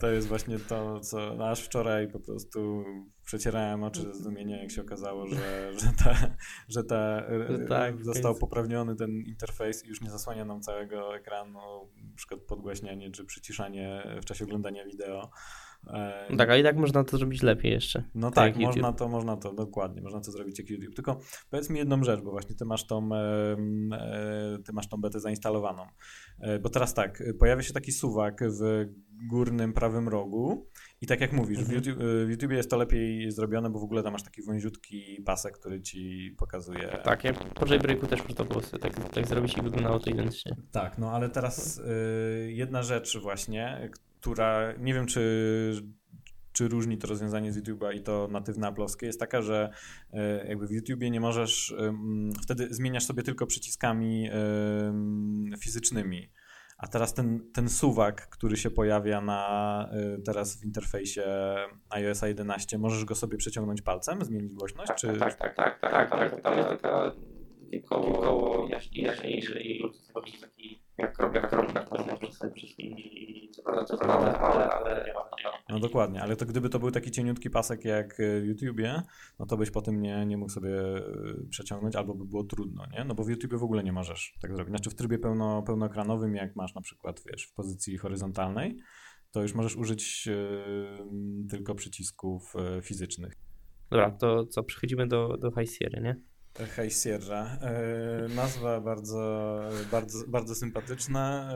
To 0.00 0.10
jest 0.10 0.28
właśnie 0.28 0.58
to, 0.58 1.00
co 1.00 1.34
no 1.34 1.48
aż 1.48 1.62
wczoraj 1.62 2.08
po 2.08 2.20
prostu 2.20 2.84
przecierałem 3.24 3.82
oczy 3.84 4.02
ze 4.02 4.14
zdumienia, 4.14 4.62
jak 4.62 4.70
się 4.70 4.82
okazało, 4.82 5.26
że, 5.26 5.36
że, 5.80 5.86
ta, 6.04 6.14
że 6.68 6.84
ta 6.84 7.26
e, 7.26 7.66
tak, 7.68 8.04
został 8.04 8.34
poprawniony 8.34 8.96
ten 8.96 9.10
interfejs 9.10 9.84
i 9.84 9.88
już 9.88 10.00
nie 10.00 10.10
zasłania 10.10 10.44
nam 10.44 10.60
całego 10.60 11.16
ekranu, 11.16 11.60
na 12.10 12.16
przykład 12.16 12.40
podgłaśnianie 12.40 13.10
czy 13.10 13.24
przyciszanie 13.24 14.16
w 14.22 14.24
czasie 14.24 14.44
oglądania 14.44 14.84
wideo. 14.84 15.30
No 16.30 16.36
tak, 16.36 16.50
a 16.50 16.56
i 16.56 16.62
tak 16.62 16.76
można 16.76 17.04
to 17.04 17.18
zrobić 17.18 17.42
lepiej 17.42 17.72
jeszcze. 17.72 18.04
No 18.14 18.30
tak, 18.30 18.54
tak 18.54 18.62
można 18.62 18.92
to, 18.92 19.08
można 19.08 19.36
to, 19.36 19.52
dokładnie, 19.52 20.02
można 20.02 20.20
to 20.20 20.32
zrobić 20.32 20.58
jak 20.58 20.70
YouTube. 20.70 20.94
Tylko 20.94 21.20
powiedz 21.50 21.70
mi 21.70 21.78
jedną 21.78 22.04
rzecz, 22.04 22.20
bo 22.20 22.30
właśnie 22.30 22.56
ty 22.56 22.64
masz 22.64 22.86
tą, 22.86 23.14
e, 23.14 23.56
ty 24.66 24.72
masz 24.72 24.88
tą 24.88 24.96
betę 24.96 25.20
zainstalowaną. 25.20 25.86
E, 26.40 26.58
bo 26.58 26.68
teraz 26.68 26.94
tak, 26.94 27.22
pojawia 27.38 27.62
się 27.62 27.72
taki 27.72 27.92
suwak 27.92 28.40
w 28.60 28.86
górnym 29.30 29.72
prawym 29.72 30.08
rogu 30.08 30.68
i 31.00 31.06
tak 31.06 31.20
jak 31.20 31.32
mówisz, 31.32 31.58
mhm. 31.58 31.80
w, 31.80 31.86
YouTube, 31.86 32.02
e, 32.02 32.26
w 32.26 32.30
YouTube 32.30 32.52
jest 32.52 32.70
to 32.70 32.76
lepiej 32.76 33.30
zrobione, 33.30 33.70
bo 33.70 33.80
w 33.80 33.84
ogóle 33.84 34.02
tam 34.02 34.12
masz 34.12 34.22
taki 34.22 34.42
wąziutki 34.42 35.22
pasek, 35.26 35.58
który 35.58 35.80
ci 35.80 36.34
pokazuje. 36.38 36.98
Tak, 37.04 37.24
ja 37.24 37.32
po 37.32 37.66
jailbreaku 37.66 38.06
też 38.06 38.28
można 38.28 38.44
było 38.44 38.62
sobie 38.62 38.82
tak, 38.82 39.08
tak 39.08 39.26
zrobić 39.26 39.58
i 39.58 39.62
wyglądało 39.62 39.98
to 39.98 40.10
identycznie. 40.10 40.56
Tak, 40.72 40.98
no 40.98 41.10
ale 41.10 41.28
teraz 41.28 41.78
y, 41.78 42.52
jedna 42.52 42.82
rzecz 42.82 43.18
właśnie, 43.18 43.90
która 44.20 44.72
nie 44.78 44.94
wiem, 44.94 45.06
czy, 45.06 45.82
czy 46.52 46.68
różni 46.68 46.98
to 46.98 47.06
rozwiązanie 47.06 47.52
z 47.52 47.58
YouTube'a 47.58 47.94
i 47.94 48.02
to 48.02 48.28
natywne 48.30 48.66
aplowskie, 48.66 49.06
jest 49.06 49.20
taka, 49.20 49.42
że 49.42 49.70
e, 50.12 50.48
jakby 50.48 50.66
w 50.66 50.70
YouTubie 50.70 51.10
nie 51.10 51.20
możesz, 51.20 51.74
wtedy 52.42 52.74
zmieniasz 52.74 53.04
sobie 53.04 53.22
tylko 53.22 53.46
przyciskami 53.46 54.30
fizycznymi. 55.60 56.30
A 56.78 56.86
teraz 56.86 57.14
ten, 57.14 57.52
ten 57.54 57.68
suwak, 57.68 58.28
który 58.30 58.56
się 58.56 58.70
pojawia 58.70 59.20
na, 59.20 59.88
e, 59.92 60.22
teraz 60.22 60.60
w 60.60 60.64
interfejsie 60.64 61.24
iOS 61.90 62.22
11, 62.22 62.78
możesz 62.78 63.04
go 63.04 63.14
sobie 63.14 63.38
przeciągnąć 63.38 63.82
palcem, 63.82 64.24
zmienić 64.24 64.54
głośność? 64.54 64.88
Tak, 64.88 64.96
czy... 64.96 65.06
tak, 65.06 65.34
tak, 65.34 65.54
tak, 65.54 65.80
tak, 65.80 66.10
tak, 66.10 66.10
tak, 66.10 66.30
tak, 66.30 66.42
tak, 66.42 66.68
tak, 66.68 66.80
tak 66.80 67.14
takie 67.70 67.82
koło, 67.82 68.22
koło 68.22 68.68
jaśniejsze 68.92 69.60
i 69.60 69.82
robić 70.14 70.40
taki 70.40 70.79
jak 71.00 71.16
kropka, 71.16 71.48
to 71.48 71.56
można 71.90 72.32
sobie 72.32 72.52
przyspiąć 72.52 73.00
i 73.00 73.50
co 73.50 73.62
prawda, 73.62 73.84
co 73.84 73.98
prawda, 73.98 74.38
ale, 74.38 74.70
ale 74.70 75.04
nie 75.06 75.14
ma. 75.14 75.30
No 75.70 75.80
dokładnie, 75.80 76.22
ale 76.22 76.36
to 76.36 76.46
gdyby 76.46 76.68
to 76.68 76.78
był 76.78 76.90
taki 76.90 77.10
cieniutki 77.10 77.50
pasek 77.50 77.84
jak 77.84 78.16
w 78.16 78.44
YouTubie, 78.44 79.02
no 79.38 79.46
to 79.46 79.56
byś 79.56 79.70
potem 79.70 80.02
nie, 80.02 80.26
nie 80.26 80.36
mógł 80.36 80.52
sobie 80.52 80.96
y, 80.96 81.48
przeciągnąć, 81.50 81.96
albo 81.96 82.14
by 82.14 82.24
było 82.24 82.44
trudno, 82.44 82.86
nie? 82.92 83.04
No 83.04 83.14
bo 83.14 83.24
w 83.24 83.28
YouTubie 83.28 83.58
w 83.58 83.62
ogóle 83.62 83.84
nie 83.84 83.92
możesz 83.92 84.34
tak 84.42 84.54
zrobić. 84.54 84.70
Znaczy 84.70 84.90
w 84.90 84.94
trybie 84.94 85.18
pełno, 85.18 85.62
pełnoekranowym, 85.62 86.34
jak 86.34 86.56
masz 86.56 86.74
na 86.74 86.80
przykład, 86.80 87.22
wiesz, 87.30 87.46
w 87.46 87.54
pozycji 87.54 87.98
horyzontalnej, 87.98 88.76
to 89.30 89.42
już 89.42 89.54
możesz 89.54 89.76
użyć 89.76 90.28
y, 90.28 91.48
tylko 91.50 91.74
przycisków 91.74 92.54
y, 92.78 92.82
fizycznych. 92.82 93.32
Dobra, 93.90 94.10
to 94.10 94.46
co, 94.46 94.62
przechodzimy 94.62 95.06
do, 95.06 95.36
do 95.36 95.50
High 95.50 95.70
Sierra, 95.70 96.00
nie? 96.00 96.16
Hej 96.58 96.90
Sierra. 96.90 97.58
E, 97.62 98.28
nazwa 98.28 98.80
bardzo, 98.80 99.60
bardzo, 99.90 100.18
bardzo 100.28 100.54
sympatyczna. 100.54 101.52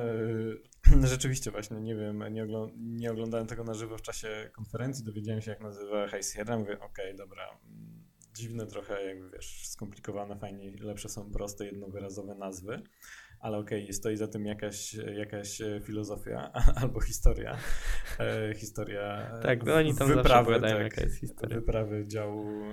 E, 1.03 1.07
rzeczywiście 1.07 1.51
właśnie, 1.51 1.80
nie 1.80 1.97
wiem, 1.97 2.24
nie, 2.32 2.47
nie, 2.76 3.11
oglądałem 3.11 3.47
tego 3.47 3.64
na 3.64 3.74
żywo 3.74 3.99
w 3.99 4.03
czasie 4.03 4.51
konferencji, 4.53 5.05
dowiedziałem 5.05 5.42
się 5.42 5.51
jak 5.51 5.61
nazywa 5.61 6.09
Hej 6.09 6.22
Sierra, 6.22 6.59
mówię 6.59 6.80
okej, 6.80 7.07
okay, 7.07 7.14
dobra, 7.14 7.59
dziwne 8.34 8.66
trochę, 8.66 9.05
jakby 9.05 9.30
wiesz, 9.30 9.68
skomplikowane, 9.68 10.38
fajnie, 10.38 10.72
lepsze 10.80 11.09
są 11.09 11.30
proste, 11.30 11.66
jednowyrazowe 11.66 12.34
nazwy, 12.34 12.82
ale 13.40 13.59
okej, 13.59 13.82
okay, 13.82 13.92
stoi 13.92 14.16
za 14.16 14.28
tym 14.28 14.47
jakaś, 14.47 14.95
jakaś 14.95 15.62
filozofia 15.82 16.53
albo 16.82 17.01
historia. 17.01 17.59
E, 18.20 18.55
historia 18.55 19.30
tak, 19.42 19.64
no 19.64 19.74
oni 19.74 19.95
tam 19.95 20.09
wyprawy, 20.09 20.53
zawsze 20.53 20.68
tak, 20.68 20.82
jaka 20.82 21.01
jest 21.01 21.16
historia. 21.16 21.57
Wyprawy 21.57 22.09
działu 22.09 22.64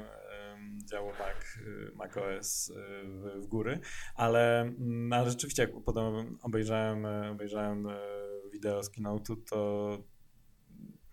działu 0.91 1.09
Mac, 1.09 1.57
y, 1.57 1.91
Mac 1.95 2.17
OS 2.17 2.69
y, 2.69 2.73
w, 3.03 3.43
w 3.43 3.47
góry, 3.47 3.79
ale, 4.15 4.61
mm, 4.61 5.13
ale 5.13 5.29
rzeczywiście 5.29 5.61
jak 5.61 5.71
potem 5.85 6.37
obejrzałem, 6.41 7.05
y, 7.05 7.29
obejrzałem 7.29 7.87
wideo 8.53 8.83
z 8.83 8.91
Keynote'u, 8.91 9.35
to 9.49 9.97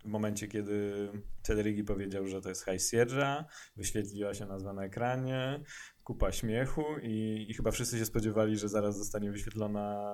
w 0.03 0.07
momencie, 0.07 0.47
kiedy 0.47 1.09
Cedrigi 1.41 1.83
powiedział, 1.83 2.27
że 2.27 2.41
to 2.41 2.49
jest 2.49 2.65
High 2.65 2.81
Sierra, 2.81 3.45
wyświetliła 3.75 4.33
się 4.33 4.45
nazwa 4.45 4.73
na 4.73 4.83
ekranie, 4.83 5.63
kupa 6.03 6.31
śmiechu 6.31 6.83
i, 7.01 7.45
i 7.49 7.53
chyba 7.53 7.71
wszyscy 7.71 7.99
się 7.99 8.05
spodziewali, 8.05 8.57
że 8.57 8.69
zaraz 8.69 8.97
zostanie 8.97 9.31
wyświetlona 9.31 10.13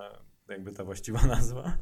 jakby 0.50 0.72
ta 0.72 0.84
właściwa 0.84 1.26
nazwa. 1.36 1.78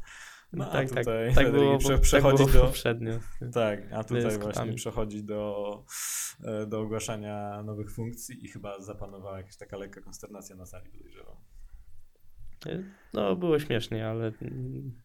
No, 0.56 0.64
tak, 0.64 0.74
a 0.74 0.94
tak, 0.94 1.04
tutaj 1.04 1.34
tak, 1.34 1.34
tak 1.44 1.52
było, 1.52 1.78
prze, 1.78 1.98
przechodzi 1.98 2.44
tak 2.44 2.52
było 2.52 2.64
do, 2.64 2.68
poprzednio. 2.68 3.12
Tak, 3.52 3.92
a 3.92 4.04
tutaj 4.04 4.38
właśnie 4.38 4.72
przechodzi 4.72 5.24
do, 5.24 5.84
e, 6.44 6.66
do 6.66 6.80
ogłaszania 6.80 7.62
nowych 7.62 7.92
funkcji 7.92 8.44
i 8.44 8.48
chyba 8.48 8.80
zapanowała 8.80 9.36
jakaś 9.36 9.56
taka 9.56 9.76
lekka 9.76 10.00
konsternacja 10.00 10.56
na 10.56 10.66
sali, 10.66 10.90
podejrzewam. 10.90 11.36
No, 13.14 13.36
było 13.36 13.58
śmiesznie, 13.58 14.08
ale 14.08 14.32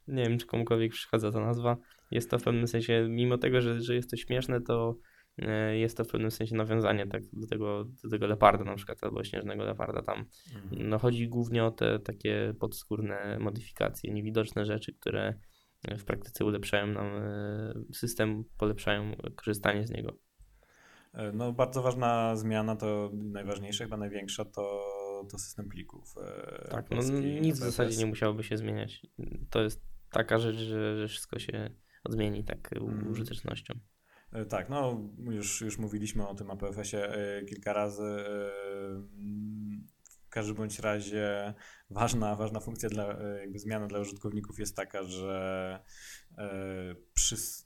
nie 0.08 0.24
wiem, 0.24 0.38
czy 0.38 0.46
komukolwiek 0.46 0.92
przeszkadza 0.92 1.32
ta 1.32 1.40
nazwa. 1.40 1.78
Jest 2.12 2.30
to 2.30 2.40
w 2.40 2.44
pewnym 2.44 2.68
sensie, 2.68 3.08
mimo 3.10 3.38
tego, 3.38 3.62
że, 3.62 3.82
że 3.82 3.96
jest 3.96 4.10
to 4.10 4.18
śmieszne, 4.18 4.62
to 4.62 4.96
E, 4.96 5.09
jest 5.74 5.98
to 5.98 6.04
w 6.04 6.08
pewnym 6.08 6.32
sensie 6.32 6.56
nawiązanie 6.56 7.08
tak, 7.08 7.24
do, 7.34 7.48
tego, 7.48 7.86
do 8.04 8.10
tego 8.10 8.28
leoparda 8.28 8.64
na 8.64 8.76
przykład, 8.76 9.04
albo 9.04 9.24
śnieżnego 9.24 9.64
leoparda 9.64 10.02
tam. 10.02 10.26
Mhm. 10.56 10.90
No, 10.90 11.00
chodzi 11.00 11.28
głównie 11.28 11.64
o 11.64 11.72
te 11.72 12.00
takie 12.00 12.54
podskórne 12.60 13.40
modyfikacje, 13.40 14.14
niewidoczne 14.14 14.66
rzeczy, 14.66 14.94
które 14.94 15.34
w 15.98 16.04
praktyce 16.04 16.46
ulepszają 16.46 16.88
nam 16.88 17.08
e, 17.08 17.74
system, 17.94 18.44
polepszają 18.58 19.16
korzystanie 19.36 19.88
z 19.88 19.92
niego. 19.92 20.18
E, 21.14 21.32
no, 21.32 21.54
bardzo 21.54 21.82
ważna 21.82 22.36
zmiana, 22.36 22.76
to 22.76 23.12
najważniejsza, 23.14 23.84
chyba 23.84 23.98
największa, 23.98 24.46
to, 24.46 24.84
to 25.32 25.38
system 25.38 25.70
plików. 25.70 26.16
Tak, 26.70 26.86
no, 26.92 27.02
nic 27.42 27.56
w 27.56 27.64
zasadzie 27.64 27.98
nie 27.98 28.06
musiałoby 28.06 28.44
się 28.44 28.58
zmieniać. 28.58 29.06
To 29.50 29.62
jest 29.62 29.82
taka 30.12 30.40
rzecz, 30.40 30.58
że, 30.58 30.98
że 30.98 31.08
wszystko 31.08 31.40
się 31.40 31.70
odmieni 32.04 32.44
tak 32.44 32.74
mhm. 32.74 33.12
użytecznością. 33.12 33.74
E, 34.32 34.46
tak, 34.46 34.70
no 34.70 35.10
już, 35.20 35.62
już 35.62 35.78
mówiliśmy 35.78 36.28
o 36.28 36.36
tym 36.36 36.52
APFS-ie 36.52 37.10
e, 37.10 37.46
kilka 37.46 37.74
razy. 37.74 38.04
E, 38.04 38.26
w 40.26 40.32
każdym 40.32 40.56
bądź 40.56 40.80
razie 40.80 41.54
ważna, 41.90 42.36
ważna 42.36 42.60
funkcja 42.60 42.90
dla, 42.90 43.18
jakby 43.40 43.60
zmiana 43.60 43.88
dla 43.88 44.00
użytkowników 44.00 44.60
jest 44.60 44.76
taka, 44.76 45.04
że 45.04 45.80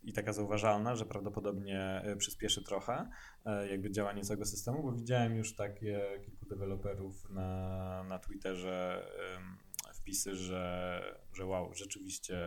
i 0.03 0.13
taka 0.13 0.33
zauważalna, 0.33 0.95
że 0.95 1.05
prawdopodobnie 1.05 2.01
przyspieszy 2.17 2.63
trochę 2.63 3.09
jakby 3.69 3.91
działanie 3.91 4.23
całego 4.23 4.45
systemu, 4.45 4.83
bo 4.83 4.91
widziałem 4.91 5.35
już 5.35 5.55
takie 5.55 6.01
kilku 6.25 6.45
deweloperów 6.45 7.29
na, 7.29 8.03
na 8.03 8.19
Twitterze 8.19 9.07
wpisy, 9.95 10.35
że, 10.35 11.01
że 11.33 11.45
wow, 11.45 11.73
rzeczywiście, 11.73 12.37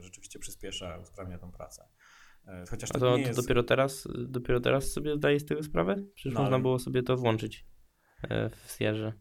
rzeczywiście 0.00 0.38
przyspiesza, 0.38 0.98
usprawnia 0.98 1.38
tą 1.38 1.52
pracę. 1.52 1.88
E, 2.46 2.64
chociaż 2.70 2.90
to, 2.90 2.98
to, 2.98 3.16
nie 3.16 3.22
jest... 3.22 3.40
dopiero, 3.40 3.62
teraz, 3.62 4.08
dopiero 4.28 4.60
teraz 4.60 4.92
sobie 4.92 5.16
zdaję 5.16 5.40
z 5.40 5.44
tego 5.44 5.62
sprawę? 5.62 5.96
Przecież 6.14 6.34
no, 6.34 6.40
można 6.40 6.56
ale... 6.56 6.62
było 6.62 6.78
sobie 6.78 7.02
to 7.02 7.16
włączyć 7.16 7.66
e, 8.22 8.50
w 8.50 8.76
Sierze. 8.78 9.12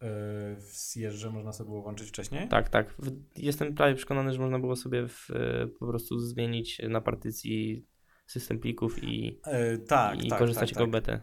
E, 0.00 0.06
w 0.56 0.92
Sierze 0.92 1.30
można 1.30 1.52
sobie 1.52 1.68
było 1.68 1.82
włączyć 1.82 2.08
wcześniej? 2.08 2.48
Tak, 2.48 2.68
tak. 2.68 2.96
Jestem 3.36 3.74
prawie 3.74 3.94
przekonany, 3.94 4.32
że 4.32 4.38
można 4.38 4.58
było 4.58 4.76
sobie 4.76 5.08
w, 5.08 5.28
po 5.78 5.86
prostu 5.86 6.18
zmienić 6.18 6.82
na 6.88 7.00
partycji 7.00 7.86
system 8.26 8.58
plików 8.58 9.04
i, 9.04 9.40
tak, 9.88 10.24
i 10.24 10.28
tak, 10.28 10.38
korzystać 10.38 10.70
tak, 10.70 10.80
jako 10.80 10.92
tak. 10.92 11.02
BT. 11.02 11.20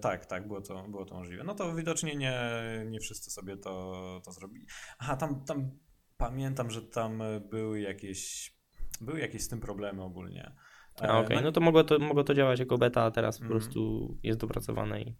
Tak, 0.00 0.26
tak, 0.26 0.46
było 0.46 0.60
to, 0.60 0.88
było 0.88 1.04
to 1.04 1.14
możliwe. 1.14 1.44
No 1.44 1.54
to 1.54 1.74
widocznie 1.74 2.16
nie, 2.16 2.40
nie 2.86 3.00
wszyscy 3.00 3.30
sobie 3.30 3.56
to, 3.56 4.20
to 4.24 4.32
zrobili. 4.32 4.66
Aha, 4.98 5.16
tam, 5.16 5.44
tam 5.44 5.70
pamiętam, 6.16 6.70
że 6.70 6.82
tam 6.82 7.22
były 7.50 7.80
jakieś, 7.80 8.52
były 9.00 9.20
jakieś 9.20 9.42
z 9.42 9.48
tym 9.48 9.60
problemy 9.60 10.02
ogólnie. 10.02 10.52
Okej, 10.98 11.10
okay. 11.10 11.36
no, 11.36 11.42
no 11.42 11.52
to 11.52 11.60
mogło, 11.60 11.84
to 11.84 11.98
mogło 11.98 12.24
to 12.24 12.34
działać 12.34 12.60
jako 12.60 12.78
beta, 12.78 13.02
a 13.02 13.10
teraz 13.10 13.40
mm. 13.40 13.48
po 13.48 13.54
mhm. 13.54 13.60
prostu 13.60 14.16
jest 14.22 14.40
dopracowane 14.40 15.02
i... 15.02 15.16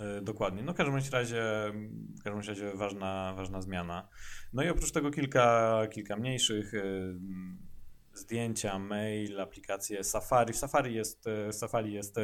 E, 0.00 0.20
dokładnie. 0.20 0.62
No 0.62 0.72
w 0.72 0.76
każdym 0.76 0.94
razie, 1.12 1.42
w 2.20 2.22
każdym 2.22 2.54
razie 2.54 2.72
ważna, 2.74 3.34
ważna 3.36 3.60
zmiana. 3.60 4.08
No 4.52 4.62
i 4.62 4.68
oprócz 4.68 4.92
tego 4.92 5.10
kilka, 5.10 5.80
kilka 5.92 6.16
mniejszych 6.16 6.74
e, 6.74 6.82
zdjęcia, 8.14 8.78
mail, 8.78 9.40
aplikacje 9.40 10.04
Safari. 10.04 10.52
W 10.52 10.56
Safari 10.56 10.94
jest, 10.94 11.26
e, 11.26 11.52
Safari 11.52 11.92
jest 11.92 12.16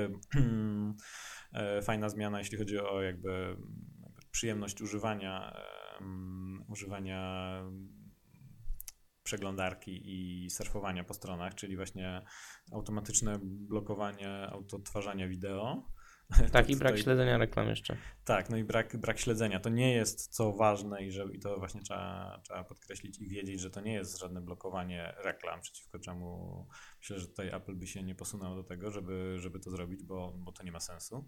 fajna 1.83 2.09
zmiana, 2.09 2.39
jeśli 2.39 2.59
chodzi 2.59 2.79
o 2.79 3.03
jakby 3.03 3.57
przyjemność 4.31 4.83
używania, 4.83 5.57
używania 6.69 7.63
przeglądarki 9.31 10.03
i 10.05 10.51
surfowania 10.51 11.05
po 11.05 11.15
stronach, 11.15 11.55
czyli 11.55 11.77
właśnie 11.77 12.23
automatyczne 12.73 13.39
blokowanie 13.43 14.47
autotwarzania 14.51 15.29
wideo. 15.29 15.83
Tak, 16.53 16.71
i 16.71 16.77
brak 16.77 16.93
tutaj... 16.93 17.03
śledzenia 17.03 17.39
reklam 17.39 17.69
jeszcze. 17.69 17.97
Tak, 18.25 18.51
no 18.51 18.57
i 18.57 18.65
brak, 18.65 18.97
brak 18.97 19.19
śledzenia. 19.19 19.61
To 19.61 19.69
nie 19.69 19.93
jest 19.93 20.29
co 20.29 20.53
ważne 20.53 21.05
i, 21.05 21.13
że, 21.13 21.25
i 21.33 21.39
to 21.39 21.59
właśnie 21.59 21.83
trzeba, 21.83 22.41
trzeba 22.45 22.65
podkreślić 22.65 23.19
i 23.19 23.29
wiedzieć, 23.29 23.61
że 23.61 23.71
to 23.71 23.81
nie 23.81 23.93
jest 23.93 24.19
żadne 24.19 24.41
blokowanie 24.41 25.15
reklam, 25.25 25.61
przeciwko 25.61 25.99
czemu 25.99 26.67
myślę, 26.99 27.19
że 27.19 27.27
tutaj 27.27 27.49
Apple 27.49 27.75
by 27.75 27.87
się 27.87 28.03
nie 28.03 28.15
posunął 28.15 28.55
do 28.55 28.65
tego, 28.65 28.91
żeby, 28.91 29.35
żeby 29.39 29.61
to 29.61 29.71
zrobić, 29.71 30.03
bo, 30.05 30.33
bo 30.37 30.53
to 30.53 30.63
nie 30.63 30.73
ma 30.73 30.81
sensu. 30.81 31.27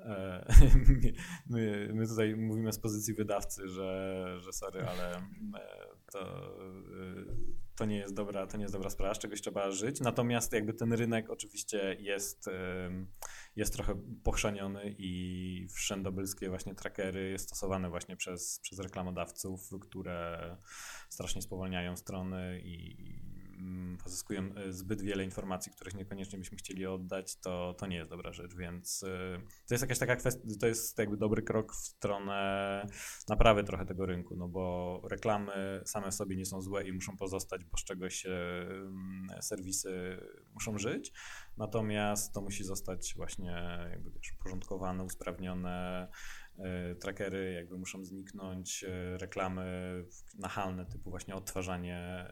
E, 0.00 0.46
my, 1.50 1.90
my 1.94 2.06
tutaj 2.06 2.36
mówimy 2.36 2.72
z 2.72 2.78
pozycji 2.78 3.14
wydawcy, 3.14 3.68
że, 3.68 4.24
że 4.40 4.52
sorry, 4.52 4.86
ale 4.88 5.16
e, 5.16 5.22
to, 6.14 6.20
e, 6.20 7.24
to, 7.76 7.84
nie 7.84 7.96
jest 7.96 8.14
dobra, 8.14 8.46
to 8.46 8.56
nie 8.56 8.62
jest 8.62 8.74
dobra 8.74 8.90
sprawa, 8.90 9.14
z 9.14 9.18
czegoś 9.18 9.40
trzeba 9.40 9.70
żyć. 9.70 10.00
Natomiast 10.00 10.52
jakby 10.52 10.74
ten 10.74 10.92
rynek 10.92 11.30
oczywiście 11.30 11.96
jest, 12.00 12.50
jest 13.56 13.72
trochę 13.72 13.94
pochrzaniony 14.24 14.94
i 14.98 15.66
wszędobylskie 15.74 16.48
właśnie 16.48 16.74
trackery 16.74 17.38
stosowane 17.38 17.90
właśnie 17.90 18.16
przez, 18.16 18.60
przez 18.62 18.78
reklamodawców, 18.78 19.70
które 19.80 20.56
strasznie 21.08 21.42
spowalniają 21.42 21.96
strony 21.96 22.60
i 22.64 23.23
pozyskują 24.02 24.54
e, 24.54 24.72
zbyt 24.72 25.02
wiele 25.02 25.24
informacji, 25.24 25.72
których 25.72 25.94
niekoniecznie 25.94 26.38
byśmy 26.38 26.56
chcieli 26.56 26.86
oddać, 26.86 27.36
to, 27.36 27.74
to 27.78 27.86
nie 27.86 27.96
jest 27.96 28.10
dobra 28.10 28.32
rzecz, 28.32 28.56
więc 28.56 29.02
e, 29.02 29.38
to 29.68 29.74
jest 29.74 29.82
jakaś 29.82 29.98
taka 29.98 30.16
kwestia, 30.16 30.40
to 30.60 30.66
jest 30.66 30.98
jakby 30.98 31.16
dobry 31.16 31.42
krok 31.42 31.72
w 31.72 31.76
stronę 31.76 32.86
naprawy 33.28 33.64
trochę 33.64 33.86
tego 33.86 34.06
rynku, 34.06 34.36
no 34.36 34.48
bo 34.48 35.00
reklamy 35.10 35.82
same 35.84 36.10
w 36.10 36.14
sobie 36.14 36.36
nie 36.36 36.46
są 36.46 36.62
złe 36.62 36.88
i 36.88 36.92
muszą 36.92 37.16
pozostać, 37.16 37.64
bo 37.64 37.78
z 37.78 37.84
czegoś 37.84 38.26
mm, 38.26 39.26
serwisy 39.42 40.20
muszą 40.54 40.78
żyć, 40.78 41.12
natomiast 41.56 42.34
to 42.34 42.40
musi 42.40 42.64
zostać 42.64 43.14
właśnie 43.16 43.78
jakby 43.90 44.10
wiesz, 44.10 44.32
uporządkowane, 44.40 45.04
usprawnione, 45.04 46.08
e, 46.58 46.94
trackery 46.94 47.52
jakby 47.52 47.78
muszą 47.78 48.04
zniknąć, 48.04 48.84
reklamy 49.18 49.64
nachalne 50.38 50.86
typu 50.86 51.10
właśnie 51.10 51.34
odtwarzanie 51.34 52.26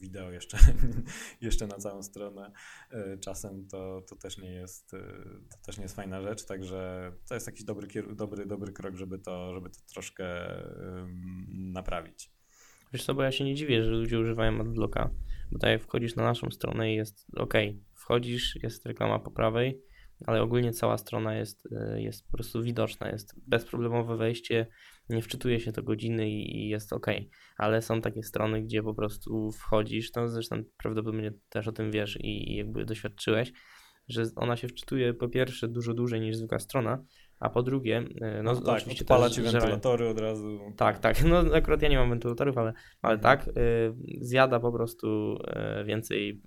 wideo 0.00 0.30
jeszcze, 0.30 0.58
jeszcze 1.40 1.66
na 1.66 1.76
całą 1.76 2.02
stronę 2.02 2.52
czasem, 3.20 3.68
to, 3.68 4.02
to, 4.08 4.16
też 4.16 4.38
nie 4.38 4.52
jest, 4.52 4.90
to 5.50 5.58
też 5.66 5.76
nie 5.76 5.82
jest 5.82 5.96
fajna 5.96 6.22
rzecz, 6.22 6.44
także 6.44 7.12
to 7.28 7.34
jest 7.34 7.46
jakiś 7.46 7.64
dobry, 7.64 7.88
dobry, 8.14 8.46
dobry 8.46 8.72
krok, 8.72 8.96
żeby 8.96 9.18
to, 9.18 9.54
żeby 9.54 9.70
to 9.70 9.80
troszkę 9.92 10.26
naprawić. 11.48 12.30
Wiesz 12.92 13.04
co, 13.04 13.14
bo 13.14 13.22
ja 13.22 13.32
się 13.32 13.44
nie 13.44 13.54
dziwię, 13.54 13.82
że 13.82 13.90
ludzie 13.90 14.18
używają 14.18 14.60
adblocka, 14.60 15.10
bo 15.52 15.58
tak 15.58 15.82
wchodzisz 15.82 16.16
na 16.16 16.22
naszą 16.22 16.50
stronę 16.50 16.92
i 16.92 16.96
jest 16.96 17.26
ok, 17.36 17.54
wchodzisz, 17.94 18.58
jest 18.62 18.86
reklama 18.86 19.18
po 19.18 19.30
prawej, 19.30 19.82
ale 20.26 20.42
ogólnie 20.42 20.72
cała 20.72 20.98
strona 20.98 21.34
jest, 21.34 21.68
e, 21.72 22.02
jest 22.02 22.26
po 22.26 22.32
prostu 22.32 22.62
widoczna, 22.62 23.10
jest 23.10 23.34
bezproblemowe 23.46 24.16
wejście, 24.16 24.66
nie 25.08 25.22
wczytuje 25.22 25.60
się 25.60 25.72
to 25.72 25.82
godziny 25.82 26.30
i 26.30 26.68
jest 26.68 26.92
ok. 26.92 27.06
Ale 27.56 27.82
są 27.82 28.00
takie 28.00 28.22
strony, 28.22 28.62
gdzie 28.62 28.82
po 28.82 28.94
prostu 28.94 29.52
wchodzisz, 29.52 30.10
no 30.16 30.28
zresztą 30.28 30.62
prawdopodobnie 30.76 31.32
też 31.48 31.68
o 31.68 31.72
tym 31.72 31.90
wiesz 31.90 32.18
i 32.20 32.56
jakby 32.56 32.84
doświadczyłeś, 32.84 33.52
że 34.08 34.22
ona 34.36 34.56
się 34.56 34.68
wczytuje 34.68 35.14
po 35.14 35.28
pierwsze 35.28 35.68
dużo 35.68 35.94
dłużej 35.94 36.20
niż 36.20 36.36
zwykła 36.36 36.58
strona, 36.58 37.04
a 37.40 37.50
po 37.50 37.62
drugie, 37.62 38.04
e, 38.20 38.42
no, 38.42 38.52
no 38.52 38.60
tak, 38.60 38.76
oczywiście 38.76 39.04
odpala 39.04 39.30
ci 39.30 39.42
wentylatory 39.42 40.08
od 40.08 40.20
razu. 40.20 40.58
Tak, 40.76 40.98
tak, 40.98 41.24
no 41.24 41.38
akurat 41.54 41.82
ja 41.82 41.88
nie 41.88 41.98
mam 41.98 42.10
wentylatorów, 42.10 42.58
ale, 42.58 42.72
ale 43.02 43.14
mhm. 43.14 43.38
tak, 43.38 43.48
y, 43.48 43.94
zjada 44.20 44.60
po 44.60 44.72
prostu 44.72 45.36
y, 45.80 45.84
więcej 45.84 46.42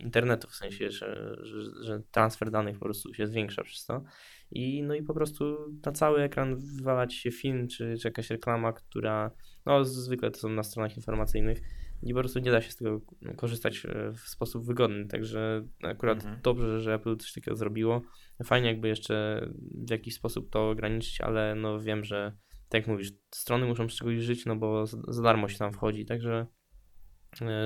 internetu, 0.00 0.48
w 0.48 0.54
sensie, 0.54 0.90
że, 0.90 1.36
że, 1.42 1.84
że, 1.84 2.02
transfer 2.10 2.50
danych 2.50 2.78
po 2.78 2.84
prostu 2.84 3.14
się 3.14 3.26
zwiększa 3.26 3.64
przez 3.64 3.86
to 3.86 4.04
i 4.50 4.82
no 4.82 4.94
i 4.94 5.02
po 5.02 5.14
prostu 5.14 5.56
na 5.86 5.92
cały 5.92 6.22
ekran 6.22 6.56
wywala 6.56 7.06
ci 7.06 7.18
się 7.18 7.30
film, 7.30 7.68
czy, 7.68 7.96
czy 8.00 8.08
jakaś 8.08 8.30
reklama, 8.30 8.72
która, 8.72 9.30
no 9.66 9.84
zwykle 9.84 10.30
to 10.30 10.38
są 10.38 10.48
na 10.48 10.62
stronach 10.62 10.96
informacyjnych, 10.96 11.60
i 12.02 12.14
po 12.14 12.20
prostu 12.20 12.38
nie 12.38 12.50
da 12.50 12.60
się 12.60 12.70
z 12.70 12.76
tego 12.76 13.00
korzystać 13.36 13.86
e, 13.86 14.12
w 14.12 14.20
sposób 14.20 14.66
wygodny. 14.66 15.06
Także 15.06 15.64
akurat 15.82 16.18
mhm. 16.18 16.40
dobrze, 16.42 16.80
że 16.80 16.94
Apple 16.94 17.16
coś 17.16 17.32
takiego 17.32 17.56
zrobiło. 17.56 18.02
Fajnie 18.44 18.68
jakby 18.68 18.88
jeszcze 18.88 19.46
w 19.86 19.90
jakiś 19.90 20.14
sposób 20.14 20.50
to 20.50 20.70
ograniczyć, 20.70 21.20
ale 21.20 21.54
no 21.54 21.80
wiem, 21.80 22.04
że 22.04 22.32
tak 22.68 22.80
jak 22.80 22.88
mówisz, 22.88 23.12
strony 23.34 23.66
muszą 23.66 23.88
z 23.88 23.94
czegoś 23.94 24.18
żyć, 24.18 24.46
no 24.46 24.56
bo 24.56 24.86
za 24.86 25.22
darmo 25.22 25.48
się 25.48 25.58
tam 25.58 25.72
wchodzi, 25.72 26.06
także 26.06 26.46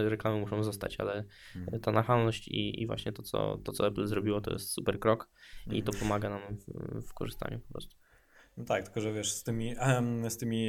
reklamy 0.08 0.40
muszą 0.40 0.64
zostać, 0.64 1.00
ale 1.00 1.24
mhm. 1.56 1.80
ta 1.80 1.92
nachalność 1.92 2.48
i, 2.48 2.82
i 2.82 2.86
właśnie 2.86 3.12
to 3.12 3.22
co, 3.22 3.58
to, 3.58 3.72
co 3.72 3.86
Apple 3.86 4.06
zrobiło, 4.06 4.40
to 4.40 4.52
jest 4.52 4.72
super 4.72 5.00
krok 5.00 5.30
mhm. 5.58 5.76
i 5.76 5.82
to 5.82 5.92
mhm. 5.92 6.08
pomaga 6.08 6.30
nam 6.30 6.56
w, 6.56 7.08
w 7.08 7.14
korzystaniu 7.14 7.60
po 7.60 7.68
prostu. 7.68 7.96
No 8.56 8.64
tak, 8.64 8.84
tylko 8.84 9.00
że 9.00 9.12
wiesz, 9.12 9.32
z 9.32 9.42
tymi, 9.42 9.74
z 10.28 10.36
tymi 10.36 10.66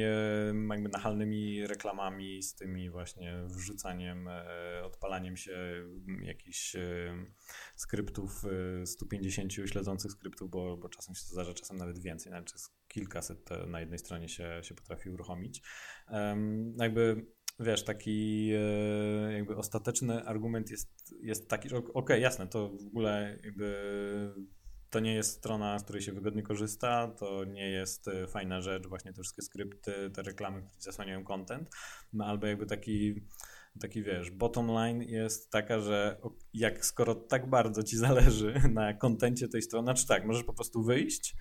jakby 0.70 0.88
nachalnymi 0.88 1.66
reklamami, 1.66 2.42
z 2.42 2.54
tymi 2.54 2.90
właśnie 2.90 3.34
wrzucaniem, 3.46 4.28
e, 4.28 4.82
odpalaniem 4.84 5.36
się 5.36 5.84
jakichś 6.22 6.76
skryptów, 7.76 8.42
150 8.84 9.52
e, 9.58 9.68
śledzących 9.68 10.12
skryptów, 10.12 10.50
bo, 10.50 10.76
bo 10.76 10.88
czasem 10.88 11.14
się 11.14 11.20
to 11.20 11.34
zdarza, 11.34 11.54
czasem 11.54 11.76
nawet 11.76 11.98
więcej, 11.98 12.32
nawet 12.32 12.52
kilkaset 12.88 13.50
na 13.66 13.80
jednej 13.80 13.98
stronie 13.98 14.28
się, 14.28 14.60
się 14.62 14.74
potrafi 14.74 15.10
uruchomić. 15.10 15.62
Jakby 16.78 17.26
wiesz, 17.60 17.84
taki 17.84 18.50
e, 18.52 19.32
jakby 19.32 19.56
ostateczny 19.56 20.24
argument 20.24 20.70
jest, 20.70 21.14
jest 21.20 21.48
taki, 21.48 21.68
że 21.68 21.76
okej, 21.76 21.92
okay, 21.94 22.20
jasne, 22.20 22.46
to 22.46 22.68
w 22.68 22.86
ogóle 22.86 23.38
jakby 23.44 23.74
to 24.94 25.00
nie 25.00 25.14
jest 25.14 25.30
strona, 25.30 25.78
z 25.78 25.82
której 25.82 26.02
się 26.02 26.12
wygodnie 26.12 26.42
korzysta, 26.42 27.08
to 27.18 27.44
nie 27.44 27.70
jest 27.70 28.08
e, 28.08 28.26
fajna 28.26 28.60
rzecz, 28.60 28.86
właśnie 28.86 29.12
te 29.12 29.22
wszystkie 29.22 29.42
skrypty, 29.42 30.10
te 30.10 30.22
reklamy, 30.22 30.62
które 30.62 30.82
zasłaniają 30.82 31.24
content, 31.24 31.70
no 32.12 32.24
albo 32.26 32.46
jakby 32.46 32.66
taki, 32.66 33.14
taki 33.80 34.02
wiesz, 34.02 34.30
bottom 34.30 34.66
line 34.66 35.02
jest 35.02 35.50
taka, 35.50 35.80
że 35.80 36.20
jak 36.52 36.86
skoro 36.86 37.14
tak 37.14 37.50
bardzo 37.50 37.82
ci 37.82 37.96
zależy 37.96 38.54
na 38.72 38.94
kontencie 38.94 39.48
tej 39.48 39.62
strony, 39.62 39.86
znaczy 39.86 40.06
tak, 40.06 40.24
możesz 40.24 40.44
po 40.44 40.54
prostu 40.54 40.82
wyjść 40.82 41.36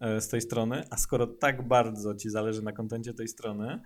e, 0.00 0.20
z 0.20 0.28
tej 0.28 0.40
strony, 0.40 0.84
a 0.90 0.96
skoro 0.96 1.26
tak 1.26 1.68
bardzo 1.68 2.14
ci 2.14 2.30
zależy 2.30 2.62
na 2.62 2.72
kontencie 2.72 3.14
tej 3.14 3.28
strony, 3.28 3.80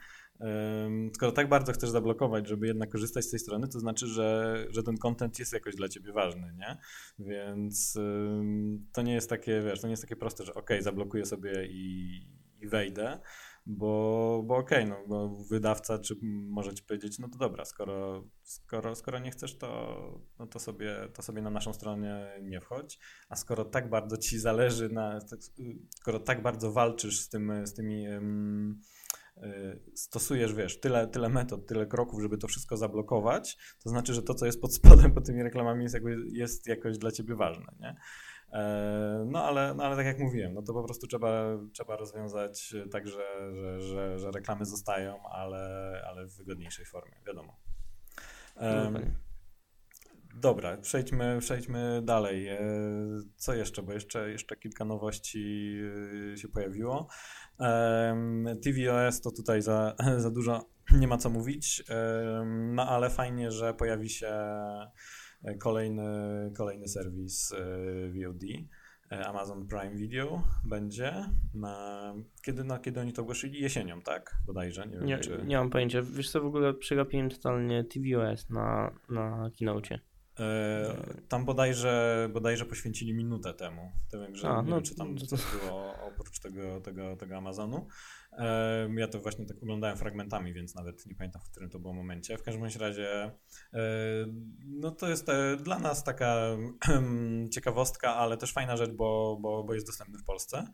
Skoro 1.14 1.33
tak 1.33 1.49
bardzo 1.49 1.72
chcesz 1.72 1.91
zablokować, 1.91 2.49
żeby 2.49 2.66
jednak 2.66 2.91
korzystać 2.91 3.24
z 3.24 3.30
tej 3.30 3.41
strony, 3.41 3.68
to 3.68 3.80
znaczy, 3.80 4.07
że, 4.07 4.57
że 4.70 4.83
ten 4.83 4.97
content 4.97 5.39
jest 5.39 5.53
jakoś 5.53 5.76
dla 5.76 5.89
ciebie 5.89 6.12
ważny, 6.12 6.55
nie? 6.57 6.76
Więc 7.18 7.99
to 8.93 9.03
nie 9.03 9.14
jest 9.14 9.30
takie, 9.30 9.61
wiesz, 9.61 9.80
to 9.80 9.87
nie 9.87 9.93
jest 9.93 10.03
takie 10.03 10.16
proste, 10.16 10.45
że 10.45 10.55
ok, 10.55 10.70
zablokuję 10.80 11.26
sobie 11.26 11.66
i, 11.66 12.16
i 12.61 12.68
wejdę, 12.68 13.20
bo, 13.66 14.43
bo 14.47 14.57
okej, 14.57 14.85
okay, 14.85 14.91
no 14.91 15.09
bo 15.09 15.37
wydawca 15.51 15.99
czy 15.99 16.16
może 16.49 16.74
ci 16.74 16.83
powiedzieć, 16.83 17.18
no 17.18 17.28
to 17.28 17.39
dobra, 17.39 17.64
skoro, 17.64 18.24
skoro, 18.43 18.95
skoro 18.95 19.18
nie 19.18 19.30
chcesz, 19.30 19.59
to, 19.59 20.20
no 20.39 20.47
to, 20.47 20.59
sobie, 20.59 21.09
to 21.14 21.22
sobie 21.22 21.43
na 21.43 21.51
naszą 21.51 21.72
stronę 21.72 22.39
nie 22.43 22.61
wchodź, 22.61 22.99
a 23.28 23.37
skoro 23.37 23.64
tak 23.64 23.91
bardzo 23.91 24.16
ci 24.16 24.39
zależy 24.39 24.89
na, 24.89 25.18
skoro 25.97 26.20
tak 26.20 26.43
bardzo 26.43 26.72
walczysz 26.72 27.20
z, 27.20 27.28
tym, 27.28 27.66
z 27.66 27.74
tymi 27.74 28.07
stosujesz, 29.95 30.55
wiesz, 30.55 30.80
tyle, 30.80 31.09
tyle 31.09 31.28
metod, 31.28 31.66
tyle 31.66 31.87
kroków, 31.87 32.22
żeby 32.22 32.39
to 32.39 32.49
wszystko 32.49 32.76
zablokować, 32.76 33.59
to 33.85 33.91
znaczy, 33.91 34.14
że 34.14 34.22
to, 34.22 34.35
co 34.35 34.47
jest 34.47 34.61
pod 34.61 34.74
spodem 34.74 35.12
pod 35.14 35.26
tymi 35.26 35.43
reklamami 35.43 35.83
jest, 35.83 35.95
jakby, 35.95 36.16
jest 36.33 36.66
jakoś 36.66 36.99
dla 36.99 37.11
ciebie 37.11 37.35
ważne, 37.35 37.66
nie? 37.80 37.97
E, 38.53 39.24
no 39.30 39.45
ale, 39.45 39.74
no 39.74 39.85
ale 39.85 39.97
tak 39.97 40.07
jak 40.07 40.18
mówiłem, 40.18 40.55
no 40.55 40.62
to 40.62 40.72
po 40.72 40.85
prostu 40.85 41.07
trzeba, 41.07 41.59
trzeba 41.72 41.97
rozwiązać 41.97 42.74
tak, 42.91 43.09
że, 43.09 43.55
że, 43.55 43.80
że, 43.80 44.18
że 44.18 44.30
reklamy 44.30 44.64
zostają, 44.64 45.22
ale, 45.28 45.93
ale 46.07 46.26
w 46.26 46.37
wygodniejszej 46.37 46.87
formie, 46.87 47.14
wiadomo. 47.26 47.57
Um, 48.57 49.14
dobra, 50.35 50.76
przejdźmy, 50.76 51.39
przejdźmy 51.41 52.03
dalej. 52.03 52.49
E, 52.49 52.59
co 53.37 53.55
jeszcze? 53.55 53.83
Bo 53.83 53.93
jeszcze, 53.93 54.30
jeszcze 54.30 54.57
kilka 54.57 54.85
nowości 54.85 55.74
y, 56.33 56.39
się 56.39 56.49
pojawiło. 56.49 57.09
tvOS 58.63 59.21
to 59.21 59.31
tutaj 59.31 59.63
za, 59.63 59.95
za 60.17 60.31
dużo 60.31 60.69
nie 60.93 61.09
ma 61.09 61.19
co 61.19 61.31
mówić, 61.31 61.85
no 62.75 62.89
ale 62.89 63.11
fajnie, 63.11 63.51
że 63.51 63.75
pojawi 63.75 64.11
się 64.11 64.33
kolejny, 65.59 66.03
kolejny 66.57 66.89
serwis 66.89 67.53
e, 67.53 67.57
VOD. 68.11 68.43
E, 69.13 69.27
Amazon 69.27 69.67
Prime 69.67 69.97
Video 69.97 70.43
będzie 70.65 71.15
na, 71.55 72.15
kiedy, 72.43 72.65
na, 72.65 72.79
kiedy 72.79 73.01
oni 73.01 73.13
to 73.13 73.23
ogłosili? 73.23 73.61
Jesienią, 73.61 74.03
tak? 74.03 74.37
Bodajże, 74.47 74.87
nie 74.87 74.97
wiem 74.97 75.07
nie, 75.07 75.19
czy... 75.19 75.45
Nie 75.47 75.57
mam 75.57 75.71
pojęcia. 75.71 76.03
Wiesz 76.03 76.31
co, 76.31 76.41
w 76.41 76.47
ogóle 76.47 76.75
przegapiłem 76.75 77.31
totalnie 77.31 77.85
tvOS 77.85 78.51
na, 78.51 78.95
na 79.09 79.51
keynote. 79.59 79.99
E, 80.41 81.22
tam 81.28 81.45
bodajże, 81.45 82.28
bodajże 82.33 82.64
poświęcili 82.64 83.14
minutę 83.14 83.55
temu. 83.55 83.93
To 84.11 84.20
wiem, 84.20 84.37
że 84.37 84.49
A, 84.49 84.62
nie 84.62 84.70
no, 84.70 84.76
wiem, 84.76 84.85
czy 84.85 84.95
tam 84.95 85.18
coś 85.18 85.41
było 85.61 85.95
oprócz 86.07 86.39
tego, 86.39 86.80
tego, 86.80 87.16
tego 87.16 87.37
Amazonu. 87.37 87.87
E, 88.33 88.89
ja 88.97 89.09
to 89.09 89.20
właśnie 89.20 89.47
tak 89.47 89.62
oglądałem 89.62 89.97
fragmentami, 89.97 90.53
więc 90.53 90.74
nawet 90.74 91.07
nie 91.07 91.14
pamiętam, 91.14 91.43
w 91.43 91.51
którym 91.51 91.70
to 91.70 91.78
było 91.78 91.93
momencie. 91.93 92.39
W 92.39 92.43
każdym 92.43 92.64
razie 92.80 93.30
e, 93.74 93.80
no 94.66 94.91
to 94.91 95.09
jest 95.09 95.26
dla 95.59 95.78
nas 95.78 96.05
taka 96.05 96.37
ciekawostka, 97.51 98.14
ale 98.14 98.37
też 98.37 98.53
fajna 98.53 98.76
rzecz, 98.76 98.93
bo, 98.93 99.39
bo, 99.41 99.64
bo 99.64 99.74
jest 99.74 99.87
dostępny 99.87 100.18
w 100.18 100.24
Polsce. 100.24 100.66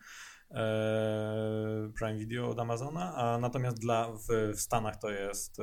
Prime 1.98 2.18
Video 2.18 2.48
od 2.48 2.58
Amazona, 2.58 3.14
a 3.14 3.38
natomiast 3.38 3.78
dla, 3.78 4.12
w, 4.12 4.56
w 4.56 4.60
Stanach 4.60 4.96
to 4.96 5.10
jest, 5.10 5.56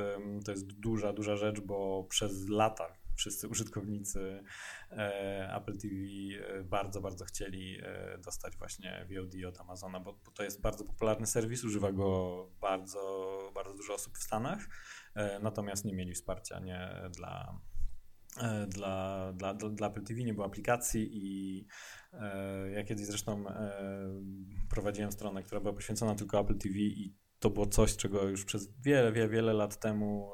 to 0.44 0.50
jest 0.50 0.66
duża, 0.66 1.12
duża 1.12 1.36
rzecz, 1.36 1.60
bo 1.60 2.06
przez 2.08 2.48
lata 2.48 2.88
wszyscy 3.16 3.48
użytkownicy 3.48 4.44
e, 4.90 5.54
Apple 5.56 5.78
TV 5.78 5.94
e, 5.94 6.64
bardzo, 6.64 7.00
bardzo 7.00 7.24
chcieli 7.24 7.78
e, 7.82 8.18
dostać 8.18 8.56
właśnie 8.56 9.06
VOD 9.10 9.44
od 9.48 9.60
Amazona, 9.60 10.00
bo, 10.00 10.12
bo 10.12 10.30
to 10.30 10.42
jest 10.42 10.60
bardzo 10.60 10.84
popularny 10.84 11.26
serwis, 11.26 11.64
używa 11.64 11.92
go 11.92 12.50
bardzo, 12.60 13.52
bardzo 13.54 13.74
dużo 13.74 13.94
osób 13.94 14.18
w 14.18 14.22
Stanach, 14.22 14.68
natomiast 15.42 15.84
nie 15.84 15.94
mieli 15.94 16.14
wsparcia 16.14 16.60
nie 16.60 16.90
dla, 17.16 17.60
dla, 18.68 19.32
dla, 19.32 19.54
dla 19.54 19.88
Apple 19.88 20.04
TV, 20.04 20.22
nie 20.22 20.34
było 20.34 20.46
aplikacji 20.46 21.08
i 21.12 21.66
ja 22.74 22.84
kiedyś 22.84 23.06
zresztą 23.06 23.44
prowadziłem 24.70 25.12
stronę, 25.12 25.42
która 25.42 25.60
była 25.60 25.74
poświęcona 25.74 26.14
tylko 26.14 26.40
Apple 26.40 26.58
TV 26.58 26.74
i 26.74 27.14
to 27.38 27.50
było 27.50 27.66
coś, 27.66 27.96
czego 27.96 28.28
już 28.28 28.44
przez 28.44 28.80
wiele, 28.80 29.12
wiele, 29.12 29.28
wiele 29.28 29.52
lat 29.52 29.80
temu 29.80 30.32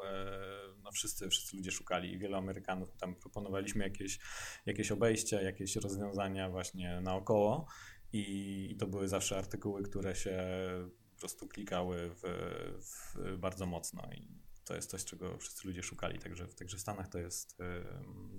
wszyscy, 0.93 1.29
wszyscy 1.29 1.57
ludzie 1.57 1.71
szukali 1.71 2.13
i 2.13 2.19
wielu 2.19 2.37
Amerykanów 2.37 2.97
tam 2.97 3.15
proponowaliśmy 3.15 3.85
jakieś, 3.85 4.19
jakieś 4.67 4.93
obejścia, 4.93 5.43
jakieś 5.43 5.77
rozwiązania 5.77 6.51
właśnie 6.51 7.01
naokoło 7.01 7.67
i, 8.13 8.69
i 8.71 8.77
to 8.77 8.87
były 8.87 9.09
zawsze 9.09 9.39
artykuły, 9.39 9.83
które 9.83 10.15
się 10.15 10.39
po 11.15 11.19
prostu 11.19 11.49
klikały 11.49 12.11
w, 12.15 12.23
w 12.81 13.37
bardzo 13.39 13.67
mocno 13.67 14.09
i 14.13 14.43
to 14.65 14.75
jest 14.75 14.91
coś, 14.91 15.05
czego 15.05 15.39
wszyscy 15.39 15.69
ludzie 15.69 15.83
szukali, 15.83 16.19
także, 16.19 16.49
także 16.49 16.77
w 16.77 16.81
Stanach 16.81 17.09
to 17.09 17.19
jest 17.19 17.61
y, 17.61 17.65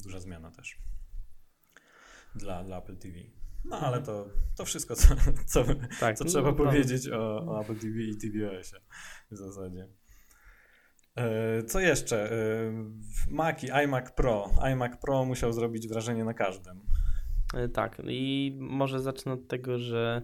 duża 0.04 0.20
zmiana 0.20 0.52
też 0.52 0.78
dla, 2.36 2.64
dla 2.64 2.78
Apple 2.78 2.98
TV. 2.98 3.20
No 3.66 3.80
ale 3.80 4.02
to, 4.02 4.30
to 4.58 4.66
wszystko, 4.66 4.96
co, 4.96 5.08
co, 5.46 5.66
tak, 6.00 6.18
co 6.18 6.24
no, 6.24 6.30
trzeba 6.30 6.52
no, 6.52 6.58
powiedzieć 6.58 7.08
o, 7.10 7.46
o 7.46 7.62
Apple 7.62 7.76
TV 7.76 8.02
i 8.02 8.18
tvOSie 8.18 8.78
w 9.32 9.38
zasadzie. 9.38 9.88
E, 11.16 11.64
co 11.64 11.80
jeszcze? 11.80 12.32
E, 12.32 12.38
Maki, 13.30 13.68
iMac 13.72 14.12
Pro. 14.12 14.50
iMac 14.72 15.02
Pro 15.02 15.26
musiał 15.26 15.54
zrobić 15.54 15.88
wrażenie 15.88 16.24
na 16.24 16.34
każdym. 16.34 16.82
E, 17.54 17.70
tak, 17.70 18.02
i 18.08 18.56
może 18.60 19.00
zacznę 19.00 19.34
od 19.34 19.48
tego, 19.48 19.80
że 19.80 20.22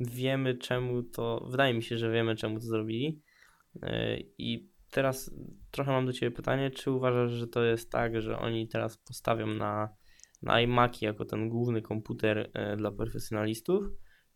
wiemy 0.00 0.54
czemu 0.54 1.02
to, 1.02 1.46
wydaje 1.50 1.74
mi 1.74 1.82
się, 1.82 1.98
że 1.98 2.10
wiemy 2.10 2.36
czemu 2.36 2.54
to 2.54 2.66
zrobili. 2.66 3.22
I 4.38 4.70
teraz 4.90 5.30
trochę 5.70 5.92
mam 5.92 6.06
do 6.06 6.12
Ciebie 6.12 6.36
pytanie, 6.36 6.70
czy 6.70 6.90
uważasz, 6.90 7.30
że 7.30 7.46
to 7.46 7.64
jest 7.64 7.92
tak, 7.92 8.22
że 8.22 8.38
oni 8.38 8.68
teraz 8.68 8.98
postawią 8.98 9.46
na, 9.46 9.88
na 10.42 10.60
iMaki 10.60 11.04
jako 11.04 11.24
ten 11.24 11.48
główny 11.48 11.82
komputer 11.82 12.50
dla 12.76 12.92
profesjonalistów, 12.92 13.84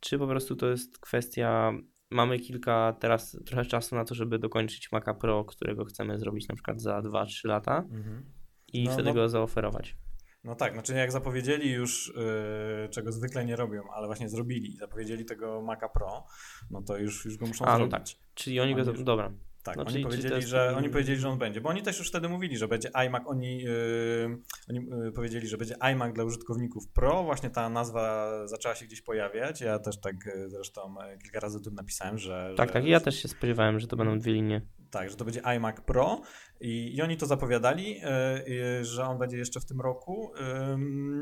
czy 0.00 0.18
po 0.18 0.26
prostu 0.26 0.56
to 0.56 0.70
jest 0.70 0.98
kwestia 0.98 1.72
mamy 2.12 2.38
kilka 2.38 2.96
teraz 3.00 3.38
trochę 3.46 3.64
czasu 3.64 3.94
na 3.94 4.04
to, 4.04 4.14
żeby 4.14 4.38
dokończyć 4.38 4.92
Maca 4.92 5.14
Pro, 5.14 5.44
którego 5.44 5.84
chcemy 5.84 6.18
zrobić 6.18 6.48
na 6.48 6.54
przykład 6.54 6.80
za 6.80 7.00
2-3 7.00 7.48
lata 7.48 7.78
mhm. 7.78 8.24
i 8.72 8.84
no, 8.84 8.92
wtedy 8.92 9.08
no, 9.08 9.14
go 9.14 9.28
zaoferować. 9.28 9.96
No 10.44 10.54
tak, 10.54 10.72
znaczy 10.72 10.94
jak 10.94 11.12
zapowiedzieli 11.12 11.70
już, 11.70 12.12
yy, 12.16 12.88
czego 12.88 13.12
zwykle 13.12 13.44
nie 13.44 13.56
robią, 13.56 13.82
ale 13.94 14.06
właśnie 14.06 14.28
zrobili, 14.28 14.76
zapowiedzieli 14.76 15.24
tego 15.24 15.62
Maca 15.62 15.88
Pro, 15.88 16.26
no 16.70 16.82
to 16.82 16.96
już, 16.96 17.24
już 17.24 17.36
go 17.36 17.46
muszą 17.46 17.64
A, 17.64 17.76
zrobić. 17.76 17.92
No 17.92 17.98
tak, 17.98 18.06
czyli 18.34 18.60
oni, 18.60 18.74
oni 18.74 18.84
go, 18.84 18.90
już... 18.90 19.02
dobra, 19.02 19.32
tak, 19.62 19.76
no, 19.76 19.84
oni, 19.86 20.02
powiedzieli, 20.02 20.42
że, 20.42 20.76
oni 20.76 20.88
powiedzieli, 20.88 21.18
że 21.18 21.28
on 21.28 21.38
będzie, 21.38 21.60
bo 21.60 21.68
oni 21.68 21.82
też 21.82 21.98
już 21.98 22.08
wtedy 22.08 22.28
mówili, 22.28 22.58
że 22.58 22.68
będzie 22.68 22.96
iMac, 22.96 23.22
oni, 23.26 23.62
yy, 23.62 24.38
oni 24.70 24.86
yy, 25.04 25.12
powiedzieli, 25.12 25.48
że 25.48 25.56
będzie 25.56 25.74
iMac 25.92 26.14
dla 26.14 26.24
użytkowników 26.24 26.88
Pro, 26.88 27.24
właśnie 27.24 27.50
ta 27.50 27.68
nazwa 27.68 28.30
zaczęła 28.46 28.74
się 28.74 28.86
gdzieś 28.86 29.02
pojawiać, 29.02 29.60
ja 29.60 29.78
też 29.78 30.00
tak 30.00 30.16
yy, 30.26 30.50
zresztą 30.50 30.94
yy, 31.10 31.18
kilka 31.18 31.40
razy 31.40 31.60
tu 31.60 31.70
napisałem, 31.70 32.18
że... 32.18 32.54
Tak, 32.56 32.68
że, 32.68 32.74
tak, 32.74 32.84
ja 32.84 33.00
też 33.00 33.22
się 33.22 33.28
spodziewałem, 33.28 33.80
że 33.80 33.86
to 33.86 33.96
będą 33.96 34.18
dwie 34.18 34.32
linie. 34.32 34.60
Tak, 34.92 35.10
że 35.10 35.16
to 35.16 35.24
będzie 35.24 35.42
iMac 35.42 35.80
Pro 35.80 36.20
i, 36.60 36.96
i 36.96 37.02
oni 37.02 37.16
to 37.16 37.26
zapowiadali, 37.26 38.00
yy, 38.00 38.84
że 38.84 39.04
on 39.04 39.18
będzie 39.18 39.38
jeszcze 39.38 39.60
w 39.60 39.64
tym 39.64 39.80
roku, 39.80 40.32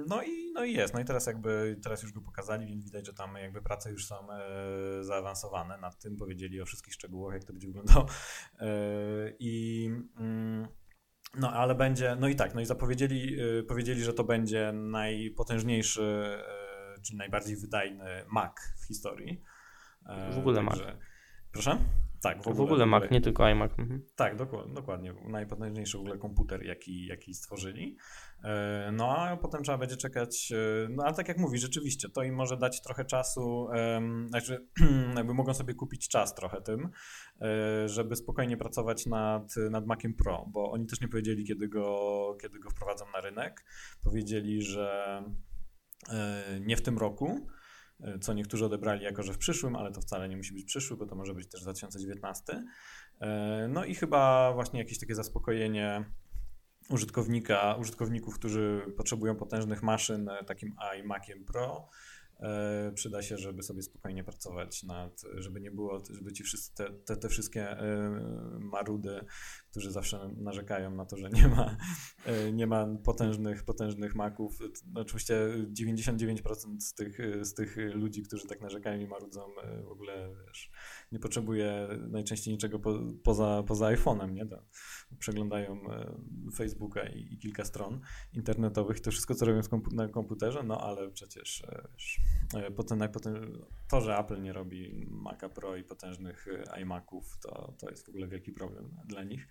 no 0.07 0.23
i, 0.23 0.53
no 0.55 0.65
i 0.65 0.73
jest, 0.73 0.95
no 0.95 1.01
i 1.01 1.05
teraz 1.05 1.27
jakby, 1.27 1.77
teraz 1.83 2.03
już 2.03 2.13
go 2.13 2.21
pokazali, 2.21 2.67
więc 2.67 2.85
widać, 2.85 3.07
że 3.07 3.15
tam 3.15 3.35
jakby 3.35 3.63
prace 3.63 3.91
już 3.91 4.07
są 4.07 4.15
zaawansowane 5.01 5.79
nad 5.79 5.99
tym, 5.99 6.17
powiedzieli 6.17 6.61
o 6.61 6.67
wszystkich 6.67 6.95
szczegółach, 6.95 7.35
jak 7.35 7.45
to 7.45 7.53
będzie 7.53 7.67
wyglądało 7.67 8.07
i... 9.39 9.87
Mm, 10.17 10.69
no, 11.35 11.53
ale 11.53 11.75
będzie, 11.75 12.17
no 12.21 12.29
i 12.29 12.37
tak, 12.37 12.55
no 12.55 12.61
i 12.61 12.67
zapowiedzieli, 12.67 13.37
powiedzieli, 13.69 14.03
że 14.03 14.13
to 14.13 14.25
będzie 14.25 14.73
najpotężniejszy, 14.73 16.39
czyli 17.03 17.19
najbardziej 17.19 17.57
wydajny 17.57 18.25
Mac 18.33 18.53
w 18.83 18.87
historii. 18.87 19.43
W 20.35 20.39
ogóle 20.39 20.65
Także, 20.65 20.85
Mac. 20.85 20.97
Proszę? 21.53 21.79
Tak, 22.23 22.43
w 22.43 22.49
ogóle, 22.49 22.55
w 22.55 22.61
ogóle 22.61 22.87
Mac, 22.87 23.11
nie 23.11 23.21
tylko 23.21 23.49
iMac. 23.49 23.73
Mhm. 23.79 24.03
Tak, 24.17 24.37
dokładnie, 24.37 24.75
dokładnie. 24.75 25.15
Najpotężniejszy 25.29 25.99
w 25.99 26.01
ogóle 26.01 26.19
komputer, 26.19 26.63
jaki, 26.65 27.07
jaki 27.07 27.35
stworzyli. 27.35 27.97
E, 28.45 28.91
no 28.93 29.17
a 29.17 29.37
potem 29.37 29.63
trzeba 29.63 29.79
będzie 29.79 29.97
czekać, 29.97 30.53
e, 30.53 30.89
no 30.91 31.05
ale 31.05 31.15
tak 31.15 31.29
jak 31.29 31.39
mówisz, 31.39 31.61
rzeczywiście, 31.61 32.09
to 32.09 32.23
im 32.23 32.35
może 32.35 32.57
dać 32.57 32.83
trochę 32.83 33.05
czasu, 33.05 33.69
znaczy 34.29 34.67
jakby 35.17 35.35
mogą 35.35 35.55
sobie 35.55 35.75
kupić 35.75 36.09
czas 36.09 36.35
trochę 36.35 36.63
tym, 36.63 36.89
e, 37.41 37.89
żeby 37.89 38.17
spokojnie 38.17 38.57
pracować 38.57 39.07
nad, 39.07 39.55
nad 39.71 39.87
Maciem 39.87 40.15
Pro, 40.15 40.47
bo 40.53 40.71
oni 40.71 40.87
też 40.87 41.01
nie 41.01 41.09
powiedzieli, 41.09 41.45
kiedy 41.45 41.69
go, 41.69 42.37
kiedy 42.43 42.59
go 42.59 42.71
wprowadzą 42.71 43.05
na 43.13 43.21
rynek. 43.21 43.65
Powiedzieli, 44.05 44.63
że 44.63 45.23
nie 46.61 46.77
w 46.77 46.83
tym 46.83 46.99
roku, 46.99 47.47
co 48.21 48.33
niektórzy 48.33 48.65
odebrali 48.65 49.05
jako, 49.05 49.23
że 49.23 49.33
w 49.33 49.39
przyszłym, 49.39 49.77
ale 49.77 49.93
to 49.93 50.01
wcale 50.01 50.29
nie 50.29 50.37
musi 50.37 50.55
być 50.55 50.65
przyszły, 50.65 50.97
bo 50.97 51.07
to 51.07 51.15
może 51.15 51.35
być 51.35 51.49
też 51.49 51.63
2019. 51.63 52.65
E, 53.21 53.69
no 53.69 53.85
i 53.85 53.95
chyba 53.95 54.53
właśnie 54.53 54.79
jakieś 54.81 54.99
takie 54.99 55.15
zaspokojenie 55.15 56.05
użytkownika, 56.91 57.75
użytkowników, 57.75 58.35
którzy 58.35 58.83
potrzebują 58.97 59.37
potężnych 59.37 59.83
maszyn, 59.83 60.29
e, 60.29 60.45
takim 60.45 60.75
iMaciem 60.99 61.45
Pro, 61.45 61.89
E, 61.89 62.20
przyda 62.95 63.23
się, 63.23 63.39
żeby 63.39 63.63
sobie 63.63 63.83
spokojnie 63.83 64.25
pracować 64.25 64.83
nad, 64.83 65.23
żeby 65.35 65.61
nie 65.61 65.71
było, 65.71 66.03
żeby 66.11 66.33
ci 66.33 66.43
wszyscy, 66.43 66.75
te, 66.75 66.91
te, 66.91 67.17
te 67.17 67.29
wszystkie 67.29 67.71
e, 67.71 68.11
marudy, 68.61 69.21
którzy 69.71 69.91
zawsze 69.91 70.35
narzekają 70.37 70.95
na 70.95 71.07
to, 71.07 71.17
że 71.17 71.31
nie 71.31 71.49
ma, 71.49 71.77
e, 72.25 72.53
nie 72.53 72.67
ma 72.67 72.87
potężnych, 73.05 73.65
potężnych 73.65 74.15
maków. 74.15 74.59
Oczywiście 74.95 75.35
99% 75.81 76.81
z 76.81 76.95
tych, 76.95 77.19
z 77.41 77.55
tych 77.55 77.77
ludzi, 77.77 78.23
którzy 78.23 78.47
tak 78.47 78.61
narzekają 78.61 79.01
i 79.01 79.07
marudzą 79.07 79.41
w 79.85 79.91
ogóle, 79.91 80.35
wiesz, 80.47 80.71
nie 81.13 81.19
potrzebuje 81.19 81.89
najczęściej 82.09 82.55
niczego 82.55 82.79
po, 82.79 82.99
poza, 83.25 83.63
poza 83.67 83.87
iPhone'em, 83.87 84.33
nie? 84.33 84.47
To 84.47 84.63
przeglądają 85.19 85.81
Facebooka 86.55 87.09
i, 87.09 87.35
i, 87.35 87.39
kilka 87.39 87.65
stron 87.65 88.01
internetowych, 88.33 89.01
to 89.01 89.11
wszystko, 89.11 89.35
co 89.35 89.45
robią 89.45 89.61
na 89.93 90.09
komputerze, 90.09 90.63
no 90.63 90.81
ale 90.81 91.11
przecież 91.11 91.63
wiesz, 91.93 92.21
E, 92.55 92.71
potem, 92.71 92.99
potem 93.13 93.59
to, 93.91 94.01
że 94.01 94.19
Apple 94.19 94.43
nie 94.43 94.53
robi 94.53 95.07
Maca 95.11 95.49
Pro 95.49 95.77
i 95.77 95.85
potężnych 95.85 96.47
e, 96.49 96.81
iMaców, 96.81 97.39
to, 97.43 97.75
to 97.79 97.91
jest 97.91 98.07
w 98.07 98.09
ogóle 98.09 98.29
wielki 98.29 98.53
problem 98.53 98.91
dla 99.05 99.25
nich. 99.25 99.49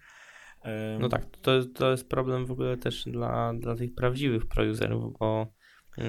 No 1.00 1.10
tak, 1.10 1.26
to, 1.26 1.66
to 1.66 1.92
jest 1.92 2.10
problem 2.10 2.46
w 2.46 2.52
ogóle 2.52 2.78
też 2.78 3.06
dla, 3.06 3.54
dla 3.54 3.76
tych 3.76 3.96
prawdziwych 3.96 4.46
pro-userów, 4.46 5.18
bo, 5.20 5.48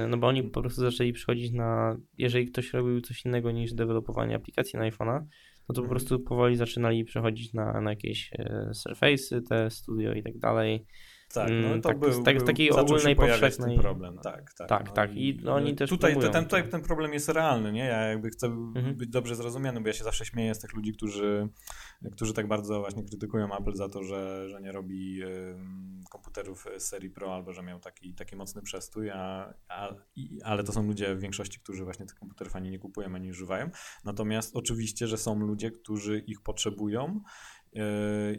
no 0.08 0.16
bo 0.16 0.26
oni 0.26 0.42
po 0.42 0.60
prostu 0.60 0.80
zaczęli 0.80 1.12
przychodzić 1.12 1.52
na, 1.52 1.96
jeżeli 2.18 2.46
ktoś 2.46 2.72
robił 2.72 3.00
coś 3.00 3.24
innego 3.24 3.50
niż 3.50 3.74
dewelopowanie 3.74 4.36
aplikacji 4.36 4.78
na 4.78 4.90
iPhone'a, 4.90 5.24
no 5.68 5.74
to 5.74 5.80
po 5.80 5.86
mhm. 5.86 5.90
prostu 5.90 6.20
powoli 6.20 6.56
zaczynali 6.56 7.04
przechodzić 7.04 7.52
na, 7.54 7.80
na 7.80 7.90
jakieś 7.90 8.30
e, 8.32 8.70
Surface'y, 8.74 9.42
te 9.48 9.70
studio 9.70 10.12
i 10.12 10.22
tak 10.22 10.38
dalej. 10.38 10.86
Tak, 11.34 11.48
no 11.48 11.68
mm, 11.68 11.82
to 11.82 11.88
tak, 11.88 11.98
był, 11.98 12.22
tak, 12.22 12.36
był, 12.36 12.46
takiej 12.46 12.70
ogólnej 12.70 13.16
powszechnej 13.16 13.78
problem. 13.78 14.18
Tak, 14.18 14.52
tak. 14.52 14.68
Tak, 14.68 14.86
no 14.86 14.92
tak. 14.92 15.14
I, 15.14 15.28
i 15.28 15.48
oni 15.48 15.74
też 15.74 15.90
tutaj, 15.90 16.16
ten, 16.16 16.32
ten, 16.32 16.44
tutaj 16.44 16.68
ten 16.68 16.82
problem 16.82 17.12
jest 17.12 17.28
realny, 17.28 17.72
nie? 17.72 17.84
Ja 17.84 18.00
jakby 18.02 18.30
chcę 18.30 18.46
mhm. 18.46 18.96
być 18.96 19.10
dobrze 19.10 19.36
zrozumiany, 19.36 19.80
bo 19.80 19.86
ja 19.86 19.92
się 19.92 20.04
zawsze 20.04 20.24
śmieję 20.24 20.54
z 20.54 20.58
tych 20.58 20.72
ludzi, 20.72 20.92
którzy, 20.92 21.48
którzy 22.12 22.34
tak 22.34 22.48
bardzo 22.48 22.80
właśnie 22.80 23.04
krytykują 23.04 23.56
Apple 23.58 23.74
za 23.74 23.88
to, 23.88 24.02
że, 24.02 24.48
że 24.48 24.60
nie 24.60 24.72
robi 24.72 25.20
komputerów 26.10 26.66
serii 26.78 27.10
Pro 27.10 27.34
albo 27.34 27.52
że 27.52 27.62
miał 27.62 27.80
taki, 27.80 28.14
taki 28.14 28.36
mocny 28.36 28.62
przestój, 28.62 29.10
a, 29.10 29.54
a, 29.68 29.94
ale 30.44 30.64
to 30.64 30.72
są 30.72 30.86
ludzie 30.86 31.14
w 31.14 31.20
większości, 31.20 31.60
którzy 31.60 31.84
właśnie 31.84 32.06
tych 32.06 32.14
komputerów 32.14 32.56
ani 32.56 32.70
nie 32.70 32.78
kupują, 32.78 33.14
ani 33.14 33.30
używają. 33.30 33.70
Natomiast 34.04 34.56
oczywiście, 34.56 35.06
że 35.06 35.18
są 35.18 35.38
ludzie, 35.38 35.70
którzy 35.70 36.18
ich 36.18 36.42
potrzebują 36.42 37.20
E, 37.20 37.59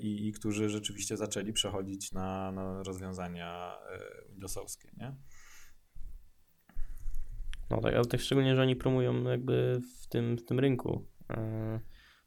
i, 0.01 0.27
i 0.27 0.31
którzy 0.31 0.69
rzeczywiście 0.69 1.17
zaczęli 1.17 1.53
przechodzić 1.53 2.11
na, 2.11 2.51
na 2.51 2.83
rozwiązania 2.83 3.77
e, 3.89 4.31
Windowsowskie, 4.31 4.89
nie? 4.97 5.15
No 7.69 7.81
tak, 7.81 7.95
ale 7.95 8.05
tak 8.05 8.21
szczególnie, 8.21 8.55
że 8.55 8.61
oni 8.61 8.75
promują 8.75 9.23
jakby 9.23 9.81
w 10.01 10.07
tym, 10.07 10.37
w 10.37 10.45
tym 10.45 10.59
rynku 10.59 11.07
e, 11.29 11.79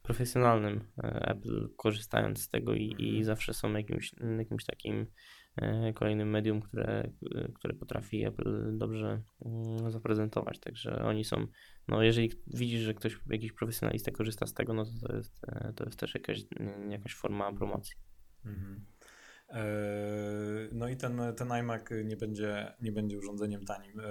profesjonalnym 0.03 0.91
Apple, 1.03 1.69
korzystając 1.77 2.41
z 2.41 2.49
tego 2.49 2.73
i, 2.73 2.95
i 2.99 3.07
mhm. 3.07 3.25
zawsze 3.25 3.53
są 3.53 3.73
jakimś, 3.73 4.15
jakimś 4.37 4.65
takim 4.65 5.01
E, 5.01 5.07
kolejnym 5.95 6.29
medium, 6.29 6.61
które, 6.61 7.11
które 7.53 7.73
potrafi 7.73 8.25
Apple 8.25 8.77
dobrze 8.77 9.21
mm, 9.45 9.91
zaprezentować. 9.91 10.59
Także 10.59 10.95
oni 10.95 11.25
są, 11.25 11.47
no 11.87 12.03
jeżeli 12.03 12.31
widzisz, 12.47 12.81
że 12.81 12.93
ktoś, 12.93 13.19
jakiś 13.29 13.51
profesjonalista 13.51 14.11
korzysta 14.11 14.47
z 14.47 14.53
tego, 14.53 14.73
no 14.73 14.85
to 14.85 15.07
to 15.07 15.15
jest, 15.15 15.41
e, 15.47 15.73
to 15.75 15.85
jest 15.85 15.99
też 15.99 16.13
jakaś, 16.13 16.39
mm, 16.59 16.91
jakaś 16.91 17.15
forma 17.15 17.53
promocji. 17.53 17.95
Mhm. 18.45 18.85
E, 19.49 19.65
no 20.71 20.87
i 20.87 20.97
ten, 20.97 21.21
ten 21.37 21.51
iMac 21.51 21.81
nie 22.05 22.17
będzie, 22.17 22.73
nie 22.81 22.91
będzie 22.91 23.17
urządzeniem 23.17 23.65
tanim. 23.65 24.01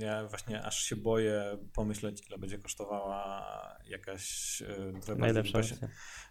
Ja 0.00 0.26
właśnie 0.26 0.62
aż 0.62 0.82
się 0.82 0.96
boję 0.96 1.58
pomyśleć, 1.74 2.26
ile 2.28 2.38
będzie 2.38 2.58
kosztowała 2.58 3.46
jakaś 3.86 4.62
najlepsza 5.18 5.58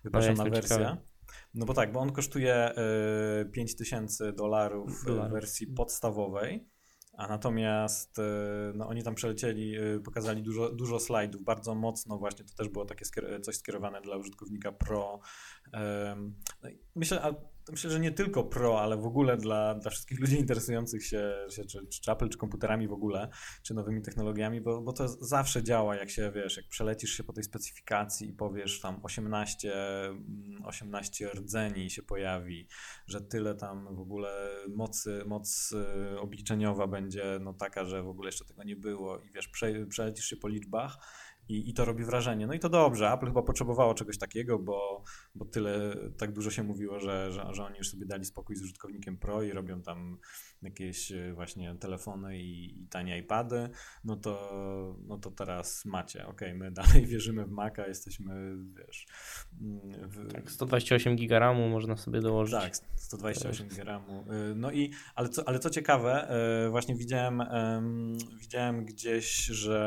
wypasiona 0.04 0.44
no, 0.44 0.50
wersja. 0.50 0.78
Ciekawy. 0.78 1.13
No 1.54 1.66
bo 1.66 1.74
tak, 1.74 1.92
bo 1.92 2.00
on 2.00 2.12
kosztuje 2.12 2.72
y, 3.42 3.46
5000 3.52 4.34
dolarów 4.34 5.04
w 5.06 5.32
wersji 5.32 5.68
podstawowej, 5.68 6.70
a 7.18 7.28
natomiast 7.28 8.20
y, 8.20 8.22
no, 8.76 8.88
oni 8.88 9.04
tam 9.04 9.16
przelecieli, 9.16 9.78
y, 9.78 10.00
pokazali 10.00 10.44
dużo, 10.44 10.70
dużo 10.70 11.00
slajdów, 11.00 11.44
bardzo 11.44 11.76
mocno 11.76 12.18
właśnie, 12.18 12.46
to 12.46 12.54
też 12.56 12.70
było 12.70 12.86
takie 12.86 13.06
skier 13.06 13.42
coś 13.42 13.56
skierowane 13.56 14.02
dla 14.02 14.18
użytkownika 14.18 14.72
Pro. 14.72 15.20
No 16.64 16.70
myślę, 16.96 17.22
a 17.22 17.53
myślę, 17.72 17.90
że 17.90 18.00
nie 18.00 18.12
tylko 18.12 18.44
Pro, 18.44 18.82
ale 18.82 18.98
w 18.98 19.06
ogóle 19.06 19.38
dla, 19.38 19.76
dla 19.76 19.92
wszystkich 19.92 20.20
ludzi 20.20 20.40
interesujących 20.40 21.06
się, 21.06 21.34
się 21.50 21.66
czy, 21.66 21.88
czy 21.88 22.12
Apple, 22.12 22.30
czy 22.30 22.38
komputerami 22.38 22.88
w 22.88 22.94
ogóle, 22.94 23.30
czy 23.64 23.74
nowymi 23.74 24.02
technologiami, 24.02 24.62
bo, 24.62 24.82
bo 24.82 24.94
to 24.94 25.08
zawsze 25.08 25.64
działa, 25.64 25.96
jak 25.96 26.10
się, 26.10 26.32
wiesz, 26.36 26.58
jak 26.58 26.68
przelecisz 26.68 27.12
się 27.18 27.24
po 27.24 27.34
tej 27.34 27.44
specyfikacji 27.44 28.30
i 28.30 28.34
powiesz 28.34 28.80
tam 28.80 29.00
18, 29.04 29.74
18 30.64 31.26
mm, 31.26 31.38
rdzeni 31.38 31.90
się 31.90 32.04
pojawi, 32.04 32.68
że 33.08 33.22
tyle 33.22 33.56
tam 33.56 33.96
w 33.96 34.00
ogóle 34.00 34.50
mocy, 34.70 35.24
moc 35.26 35.72
y, 35.72 36.20
obliczeniowa 36.20 36.88
będzie 36.88 37.40
no 37.42 37.54
taka, 37.54 37.86
że 37.86 38.04
w 38.04 38.08
ogóle 38.08 38.28
jeszcze 38.28 38.46
tego 38.46 38.64
nie 38.64 38.76
było 38.76 39.20
i 39.20 39.32
wiesz, 39.32 39.48
prze, 39.48 39.86
przelecisz 39.86 40.26
się 40.26 40.38
po 40.38 40.48
liczbach 40.48 40.98
I, 41.50 41.70
I 41.70 41.74
to 41.74 41.86
robi 41.86 42.04
wrażenie. 42.04 42.48
No 42.48 42.54
i 42.54 42.60
to 42.60 42.70
dobrze. 42.70 43.12
Apple 43.12 43.28
chyba 43.28 43.42
potrzebowało 43.42 43.94
czegoś 43.94 44.18
takiego, 44.18 44.60
bo, 44.60 45.04
bo 45.36 45.46
tyle, 45.46 45.96
tak 46.18 46.32
dużo 46.32 46.52
się 46.52 46.64
mówiło, 46.64 47.00
że, 47.00 47.32
że, 47.32 47.48
że 47.52 47.66
oni 47.66 47.78
już 47.78 47.90
sobie 47.90 48.06
dali 48.06 48.26
spokój 48.26 48.56
z 48.56 48.62
użytkownikiem 48.62 49.18
Pro 49.18 49.44
i 49.44 49.52
robią 49.52 49.82
tam 49.82 50.18
jakieś 50.62 51.12
e, 51.12 51.34
właśnie 51.34 51.76
telefony 51.76 52.40
i, 52.40 52.82
i 52.84 52.88
tanie 52.88 53.18
iPady. 53.18 53.70
No 54.04 54.16
to, 54.16 54.96
no 55.08 55.18
to 55.18 55.32
teraz 55.32 55.86
macie. 55.86 56.28
Ok, 56.28 56.42
my 56.56 56.72
dalej 56.82 57.06
wierzymy 57.06 57.46
w 57.46 57.52
Maca, 57.52 57.88
jesteśmy, 57.88 58.58
wiesz. 58.78 59.08
Mm, 59.62 60.10
w... 60.10 60.32
Tak, 60.34 60.52
128 60.52 61.16
giga 61.16 61.40
RAMu 61.40 61.70
można 61.70 61.98
sobie 61.98 62.22
dołożyć. 62.22 62.60
Tak, 62.60 62.76
128 62.96 63.68
giga 63.68 63.84
RAMu. 63.84 64.26
E, 64.30 64.56
no 64.56 64.72
i, 64.72 64.92
ale 65.16 65.30
co, 65.30 65.48
ale 65.48 65.60
co 65.60 65.70
ciekawe, 65.70 66.30
e, 66.30 66.70
właśnie 66.70 66.96
widziałem, 66.96 67.44
widziałem 68.40 68.86
gdzieś, 68.86 69.46
że 69.46 69.84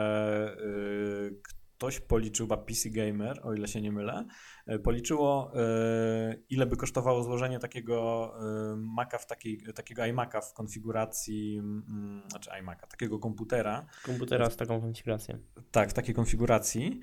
ktoś 1.77 2.01
policzył, 2.01 2.47
chyba 2.47 2.57
PC 2.57 2.91
Gamer, 2.91 3.41
o 3.43 3.55
ile 3.55 3.69
się 3.69 3.81
nie 3.83 3.93
mylę, 3.93 4.27
e, 4.67 4.79
policzyło, 4.79 5.53
e, 5.55 6.37
ile 6.51 6.67
by 6.67 6.77
kosztowało 6.77 7.23
złożenie 7.23 7.59
takiego 7.59 8.33
e, 8.73 8.77
Maca 8.77 9.19
w 9.19 9.27
takiej, 9.27 9.61
takiego 9.75 10.03
iMac'a 10.03 10.41
w 10.41 10.53
konfiguracji, 10.53 11.59
mm, 11.59 12.23
znaczy 12.31 12.51
iMac'a, 12.51 12.87
takiego 12.87 13.19
komputera. 13.19 13.87
Komputera 14.05 14.51
z 14.51 14.57
taką 14.57 14.81
konfiguracją. 14.81 15.39
Tak, 15.71 15.91
w 15.91 15.93
takiej 15.93 16.15
konfiguracji 16.15 17.01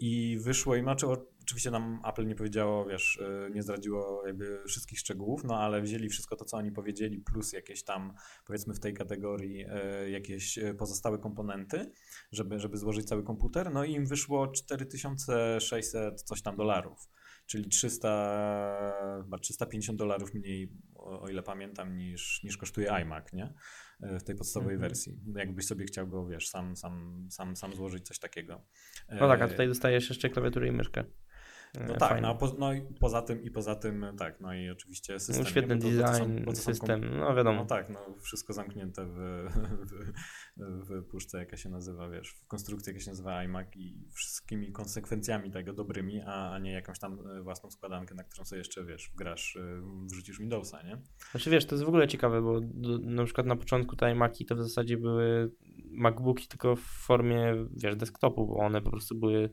i 0.00 0.38
wyszło 0.42 0.76
im, 0.76 0.84
znaczy 0.84 1.06
Oczywiście 1.46 1.70
nam 1.70 2.00
Apple 2.04 2.26
nie 2.26 2.34
powiedziało, 2.34 2.84
wiesz, 2.84 3.16
y, 3.16 3.50
nie 3.54 3.62
zdradziło 3.62 4.26
jakby 4.26 4.62
wszystkich 4.66 4.98
szczegółów, 4.98 5.44
no 5.44 5.58
ale 5.58 5.82
wzięli 5.82 6.08
wszystko 6.08 6.36
to, 6.36 6.44
co 6.44 6.56
oni 6.56 6.72
powiedzieli, 6.72 7.18
plus 7.18 7.52
jakieś 7.52 7.84
tam, 7.84 8.12
powiedzmy 8.46 8.74
w 8.74 8.80
tej 8.80 8.94
kategorii, 8.94 9.64
y, 10.04 10.10
jakieś 10.10 10.58
y, 10.58 10.74
pozostałe 10.74 11.18
komponenty, 11.18 11.92
żeby, 12.32 12.60
żeby 12.60 12.76
złożyć 12.76 13.08
cały 13.08 13.22
komputer, 13.22 13.72
no 13.72 13.84
i 13.84 13.92
im 13.92 14.06
wyszło 14.06 14.46
4600 14.48 16.22
coś 16.22 16.42
tam 16.42 16.56
dolarów 16.56 17.08
czyli 17.46 17.68
300, 17.68 19.20
chyba 19.22 19.38
350 19.38 19.98
dolarów 19.98 20.34
mniej, 20.34 20.72
o, 20.94 21.28
ile 21.28 21.42
pamiętam, 21.42 21.96
niż, 21.96 22.42
niż 22.42 22.56
kosztuje 22.56 22.92
iMac, 22.92 23.32
nie? 23.32 23.54
W 24.00 24.22
tej 24.22 24.34
podstawowej 24.34 24.74
mm 24.74 24.86
-hmm. 24.86 24.88
wersji. 24.88 25.20
Jakbyś 25.36 25.66
sobie 25.66 25.84
chciał 25.84 26.08
go, 26.08 26.26
wiesz, 26.26 26.48
sam, 26.48 26.76
sam, 26.76 27.26
sam, 27.30 27.56
sam 27.56 27.74
złożyć 27.74 28.06
coś 28.06 28.18
takiego. 28.18 28.64
No 29.20 29.28
tak, 29.28 29.42
a 29.42 29.48
tutaj 29.48 29.68
dostajesz 29.68 30.08
jeszcze 30.08 30.30
klawiaturę 30.30 30.68
i 30.68 30.72
myszkę. 30.72 31.04
No 31.74 31.94
e, 31.94 31.98
tak, 31.98 32.22
no, 32.22 32.34
po, 32.34 32.54
no, 32.58 32.72
i 32.72 32.82
poza 33.00 33.22
tym 33.22 33.42
i 33.42 33.50
poza 33.50 33.74
tym 33.74 34.06
tak, 34.18 34.40
no 34.40 34.54
i 34.54 34.70
oczywiście 34.70 35.12
no, 35.12 35.18
system. 35.18 35.44
No, 35.44 35.50
świetny 35.50 35.76
design, 35.76 36.02
to 36.04 36.14
są, 36.14 36.44
to 36.44 36.54
system, 36.54 37.18
no 37.18 37.34
wiadomo. 37.34 37.60
No 37.60 37.66
tak, 37.66 37.88
no 37.88 38.00
wszystko 38.20 38.52
zamknięte 38.52 39.06
w, 39.06 39.16
w, 40.56 40.90
w 40.90 41.04
puszce, 41.10 41.38
jaka 41.38 41.56
się 41.56 41.68
nazywa, 41.68 42.08
wiesz, 42.08 42.30
w 42.30 42.46
konstrukcji, 42.46 42.90
jaka 42.92 43.04
się 43.04 43.10
nazywa 43.10 43.36
iMac 43.36 43.66
i 43.76 44.08
wszystkimi 44.14 44.72
konsekwencjami 44.72 45.50
tego 45.50 45.72
dobrymi, 45.72 46.20
a, 46.26 46.50
a 46.50 46.58
nie 46.58 46.72
jakąś 46.72 46.98
tam 46.98 47.18
e, 47.38 47.42
własną 47.42 47.70
składankę, 47.70 48.14
na 48.14 48.24
którą 48.24 48.44
sobie 48.44 48.58
jeszcze, 48.58 48.84
wiesz, 48.84 49.10
wgrasz, 49.14 49.56
e, 49.56 49.82
wrzucisz 50.12 50.38
Windowsa, 50.38 50.82
nie? 50.82 51.02
Znaczy 51.30 51.50
wiesz, 51.50 51.66
to 51.66 51.74
jest 51.74 51.84
w 51.84 51.88
ogóle 51.88 52.08
ciekawe, 52.08 52.42
bo 52.42 52.60
do, 52.60 52.98
na 52.98 53.24
przykład 53.24 53.46
na 53.46 53.56
początku 53.56 53.96
te 53.96 54.12
iMaki 54.12 54.46
to 54.46 54.56
w 54.56 54.62
zasadzie 54.62 54.96
były 54.96 55.52
MacBooki 55.90 56.48
tylko 56.48 56.76
w 56.76 56.80
formie, 56.80 57.66
wiesz, 57.76 57.96
desktopu, 57.96 58.46
bo 58.46 58.56
one 58.56 58.82
po 58.82 58.90
prostu 58.90 59.18
były 59.18 59.50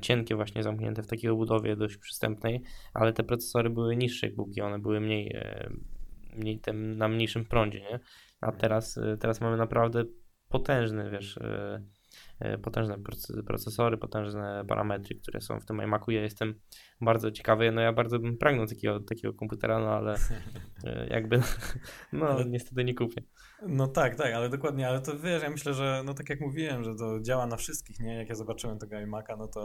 cienkie 0.00 0.36
właśnie 0.36 0.62
zamknięte 0.62 1.02
w 1.02 1.06
takiej 1.06 1.30
obudowie 1.30 1.76
dość 1.76 1.96
przystępnej, 1.96 2.62
ale 2.94 3.12
te 3.12 3.22
procesory 3.22 3.70
były 3.70 3.96
niższej 3.96 4.30
półki, 4.30 4.60
one 4.60 4.78
były 4.78 5.00
mniej, 5.00 5.32
e, 5.36 5.70
mniej 6.36 6.60
tem, 6.60 6.98
na 6.98 7.08
mniejszym 7.08 7.44
prądzie, 7.44 7.80
nie? 7.80 8.00
A 8.40 8.46
mhm. 8.46 8.60
teraz, 8.60 8.98
e, 8.98 9.16
teraz 9.16 9.40
mamy 9.40 9.56
naprawdę 9.56 10.04
potężny, 10.48 11.10
wiesz, 11.10 11.38
e, 11.38 12.58
potężne 12.62 12.98
procesory, 13.46 13.98
potężne 13.98 14.64
parametry, 14.68 15.14
które 15.14 15.40
są 15.40 15.60
w 15.60 15.64
tym 15.64 15.82
iMacu. 15.82 16.10
Ja 16.10 16.22
jestem 16.22 16.54
bardzo 17.00 17.30
ciekawy, 17.30 17.72
no 17.72 17.80
ja 17.80 17.92
bardzo 17.92 18.18
bym 18.18 18.38
pragnął 18.38 18.66
takiego, 18.66 19.00
takiego 19.00 19.34
komputera, 19.34 19.78
no 19.78 19.88
ale 19.88 20.16
jakby, 21.10 21.40
no 22.12 22.26
ale... 22.26 22.44
niestety 22.44 22.84
nie 22.84 22.94
kupię. 22.94 23.22
No 23.62 23.86
tak, 23.88 24.16
tak, 24.16 24.34
ale 24.34 24.48
dokładnie, 24.48 24.88
ale 24.88 25.00
to 25.00 25.18
wiesz, 25.18 25.42
ja 25.42 25.50
myślę, 25.50 25.74
że 25.74 26.02
no 26.04 26.14
tak 26.14 26.30
jak 26.30 26.40
mówiłem, 26.40 26.84
że 26.84 26.94
to 26.94 27.20
działa 27.20 27.46
na 27.46 27.56
wszystkich, 27.56 28.00
nie? 28.00 28.16
Jak 28.16 28.28
ja 28.28 28.34
zobaczyłem 28.34 28.78
tego 28.78 28.96
iMac'a, 28.96 29.38
no 29.38 29.48
to 29.48 29.60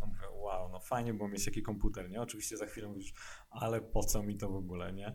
no 0.00 0.06
mówię, 0.06 0.26
wow, 0.34 0.68
no 0.68 0.80
fajnie 0.80 1.14
było 1.14 1.28
mieć 1.28 1.44
taki 1.44 1.62
komputer, 1.62 2.10
nie? 2.10 2.20
Oczywiście 2.20 2.56
za 2.56 2.66
chwilę 2.66 2.88
mówisz, 2.88 3.14
ale 3.50 3.80
po 3.80 4.04
co 4.04 4.22
mi 4.22 4.36
to 4.36 4.48
w 4.48 4.56
ogóle, 4.56 4.92
nie? 4.92 5.14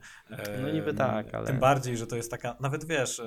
No 0.62 0.72
niby 0.72 0.94
tak, 0.94 1.34
ale... 1.34 1.48
Tym 1.48 1.60
bardziej, 1.60 1.98
że 1.98 2.08
to 2.08 2.16
jest 2.16 2.32
taka, 2.32 2.58
nawet 2.60 2.86
wiesz, 2.86 3.22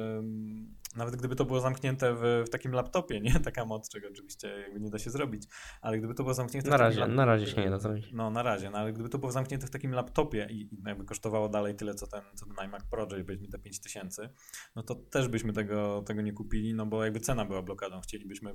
nawet 0.97 1.17
gdyby 1.17 1.37
to 1.37 1.45
było 1.45 1.61
zamknięte 1.61 2.15
w, 2.15 2.45
w 2.47 2.51
takim 2.51 2.73
laptopie, 2.73 3.21
nie? 3.21 3.41
Taka 3.45 3.65
moc, 3.65 3.89
czego 3.89 4.09
oczywiście 4.09 4.49
jakby 4.49 4.81
nie 4.81 4.91
da 4.91 4.99
się 4.99 5.11
zrobić, 5.11 5.43
ale 5.81 5.99
gdyby 5.99 6.15
to 6.15 6.23
było 6.23 6.35
zamknięte 6.35 6.71
na 6.71 6.77
razie, 6.77 7.07
na 7.07 7.25
razie 7.25 7.47
się 7.47 7.61
nie 7.61 7.71
da 7.71 7.79
zrobić. 7.79 8.13
No 8.13 8.31
na 8.31 8.43
razie, 8.43 8.71
no 8.71 8.79
ale 8.79 8.93
gdyby 8.93 9.09
to 9.09 9.19
było 9.19 9.33
zamknięte 9.33 9.67
w 9.67 9.71
takim 9.71 9.93
laptopie 9.93 10.49
i, 10.51 10.75
i 10.75 10.83
jakby 10.87 11.05
kosztowało 11.05 11.49
dalej 11.49 11.75
tyle, 11.75 11.95
co 11.95 12.07
ten, 12.07 12.23
co 12.35 12.47
ten 12.47 12.65
iMac 12.67 12.85
Pro, 12.91 13.07
czyli 13.07 13.25
powiedzmy 13.25 13.49
te 13.49 13.59
5000, 13.59 14.31
no 14.77 14.83
to 14.83 14.95
też 14.95 15.29
byśmy 15.29 15.53
tego, 15.53 16.03
tego 16.07 16.23
nie 16.23 16.33
kupili, 16.33 16.75
no 16.75 16.87
bo 16.87 17.05
jakby 17.05 17.21
cena 17.21 17.45
była 17.45 17.63
blokadą. 17.63 18.01
Chcielibyśmy 18.01 18.53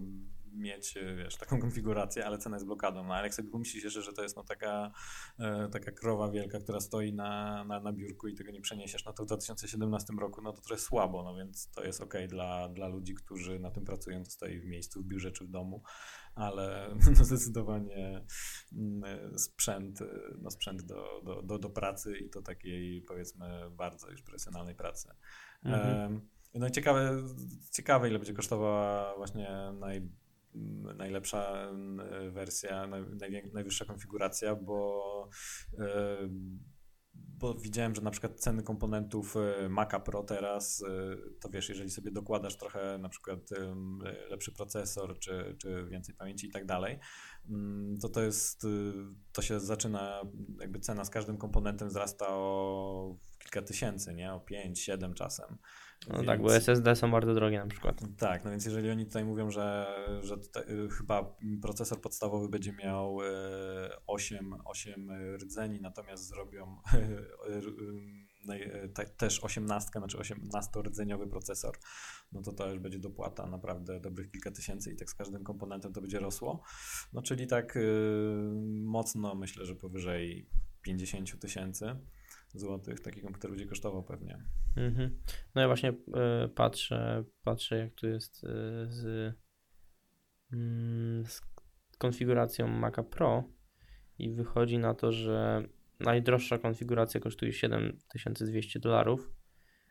mieć, 0.55 0.95
wiesz, 1.17 1.35
taką 1.37 1.59
konfigurację, 1.65 2.25
ale 2.25 2.37
cena 2.37 2.55
jest 2.55 2.65
blokadą. 2.65 3.03
No 3.03 3.13
ale 3.13 3.23
jak 3.23 3.33
sobie 3.33 3.49
pomyślisz 3.49 3.83
jeszcze, 3.83 4.01
że 4.01 4.13
to 4.13 4.23
jest 4.23 4.35
no 4.35 4.43
taka, 4.43 4.91
e, 5.39 5.69
taka 5.71 5.91
krowa 5.91 6.31
wielka, 6.31 6.59
która 6.59 6.79
stoi 6.79 7.13
na, 7.13 7.63
na, 7.63 7.79
na 7.79 7.93
biurku 7.93 8.27
i 8.27 8.35
tego 8.35 8.51
nie 8.51 8.61
przeniesiesz, 8.61 9.05
no 9.05 9.13
to 9.13 9.23
w 9.23 9.25
2017 9.25 10.13
roku, 10.19 10.41
no 10.41 10.53
to 10.53 10.61
trochę 10.61 10.81
słabo, 10.81 11.23
no 11.23 11.35
więc 11.35 11.71
to 11.71 11.83
jest 11.83 12.01
dla, 12.27 12.69
dla 12.69 12.87
ludzi, 12.87 13.13
którzy 13.15 13.59
na 13.59 13.71
tym 13.71 13.85
pracują, 13.85 14.23
to 14.23 14.29
stoi 14.29 14.59
w 14.59 14.65
miejscu, 14.65 15.01
w 15.01 15.05
biurze 15.05 15.31
czy 15.31 15.45
w 15.45 15.49
domu 15.49 15.83
ale 16.35 16.95
no 17.17 17.25
zdecydowanie 17.25 18.25
mm, 18.73 19.39
sprzęt, 19.39 19.99
no 20.41 20.51
sprzęt 20.51 20.81
do, 20.81 21.21
do, 21.25 21.41
do, 21.41 21.59
do 21.59 21.69
pracy 21.69 22.17
i 22.17 22.29
to 22.29 22.41
takiej 22.41 23.01
powiedzmy 23.01 23.69
bardzo 23.71 24.11
już 24.11 24.21
profesjonalnej 24.21 24.75
pracy. 24.75 25.09
Mhm. 25.63 26.21
No 26.53 26.67
i 26.67 26.71
ciekawe, 26.71 27.23
ciekawe, 27.71 28.09
ile 28.09 28.19
będzie 28.19 28.33
kosztowała 28.33 29.15
właśnie 29.17 29.73
naj, 29.79 30.09
najlepsza 30.97 31.71
wersja, 32.31 32.87
naj, 32.87 33.03
najwyższa 33.53 33.85
konfiguracja, 33.85 34.55
bo 34.55 35.29
bo 37.37 37.53
widziałem, 37.53 37.95
że 37.95 38.01
na 38.01 38.11
przykład 38.11 38.39
ceny 38.39 38.63
komponentów 38.63 39.35
y, 39.65 39.69
Maca 39.69 39.99
Pro 39.99 40.23
teraz, 40.23 40.81
y, 40.81 41.39
to 41.41 41.49
wiesz, 41.49 41.69
jeżeli 41.69 41.89
sobie 41.89 42.11
dokładasz 42.11 42.57
trochę 42.57 42.97
na 42.97 43.09
przykład 43.09 43.39
lepszy 44.29 44.51
procesor, 44.51 45.19
czy, 45.19 45.55
czy 45.57 45.85
więcej 45.85 46.15
pamięci 46.15 46.47
i 46.47 46.51
tak 46.51 46.65
dalej, 46.65 46.99
mm, 47.49 47.97
to 47.97 48.09
to 48.09 48.21
jest, 48.21 48.63
y, 48.63 48.93
to 49.31 49.41
się 49.41 49.59
zaczyna, 49.59 50.21
jakby 50.59 50.79
cena 50.79 51.05
z 51.05 51.09
każdym 51.09 51.37
komponentem 51.37 51.87
wzrasta 51.87 52.25
o 52.29 53.17
kilka 53.39 53.61
tysięcy, 53.61 54.13
nie? 54.13 54.33
O 54.33 54.39
5, 54.39 54.79
7 54.79 55.13
czasem. 55.13 55.57
No 56.07 56.15
więc... 56.15 56.27
tak, 56.27 56.41
bo 56.41 56.55
SSD 56.55 56.95
są 56.95 57.11
bardzo 57.11 57.33
drogie 57.33 57.59
na 57.59 57.67
przykład. 57.67 58.01
Tak, 58.17 58.43
no 58.45 58.51
więc 58.51 58.65
jeżeli 58.65 58.89
oni 58.89 59.05
tutaj 59.05 59.25
mówią, 59.25 59.51
że, 59.51 59.87
że 60.21 60.37
tutaj, 60.37 60.63
y, 60.63 60.89
chyba 60.89 61.35
procesor 61.61 62.01
podstawowy 62.01 62.49
będzie 62.49 62.73
miał 62.73 63.17
8, 64.07 64.53
y, 64.53 64.57
8 64.65 65.11
rdzeni, 65.35 65.81
natomiast 65.81 66.27
zrobią 66.27 66.77
y, 68.49 69.05
też 69.17 69.43
18, 69.43 69.89
znaczy 69.99 70.17
18-rdzeniowy 70.17 71.29
procesor, 71.29 71.77
no 72.31 72.41
to 72.41 72.53
to 72.53 72.69
już 72.69 72.79
będzie 72.79 72.99
dopłata 72.99 73.45
naprawdę 73.45 73.99
dobrych 73.99 74.31
kilka 74.31 74.51
tysięcy 74.51 74.93
i 74.93 74.95
tak 74.95 75.09
z 75.09 75.15
każdym 75.15 75.43
komponentem 75.43 75.93
to 75.93 76.01
będzie 76.01 76.19
rosło. 76.19 76.63
No 77.13 77.21
czyli 77.21 77.47
tak 77.47 77.77
mocno 78.83 79.35
myślę, 79.35 79.65
że 79.65 79.75
powyżej 79.75 80.49
50 80.81 81.39
tysięcy 81.39 81.95
złotych 82.59 82.99
taki 82.99 83.21
komputer 83.21 83.51
będzie 83.51 83.65
kosztował 83.65 84.03
pewnie. 84.03 84.43
Mhm. 84.77 85.21
No 85.55 85.61
ja 85.61 85.67
właśnie 85.67 85.89
y, 85.89 86.47
patrzę, 86.49 87.23
patrzę 87.43 87.77
jak 87.77 87.93
tu 87.93 88.07
jest 88.07 88.43
y, 88.43 88.47
z, 88.89 89.05
y, 90.53 91.23
z 91.27 91.41
konfiguracją 91.97 92.67
Maca 92.67 93.03
Pro 93.03 93.43
i 94.19 94.31
wychodzi 94.31 94.77
na 94.77 94.93
to, 94.93 95.11
że 95.11 95.67
najdroższa 95.99 96.57
konfiguracja 96.57 97.19
kosztuje 97.19 97.53
7200 97.53 98.79
dolarów. 98.79 99.31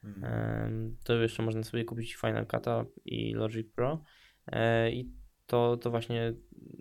Mhm. 0.05 0.97
To 1.05 1.15
jeszcze 1.15 1.43
można 1.43 1.63
sobie 1.63 1.85
kupić 1.85 2.15
Final 2.15 2.47
Cut 2.47 2.65
i 3.05 3.35
Logic 3.35 3.73
Pro. 3.75 4.03
E, 4.47 4.91
I 4.93 5.13
to, 5.47 5.77
to 5.77 5.91
właśnie 5.91 6.35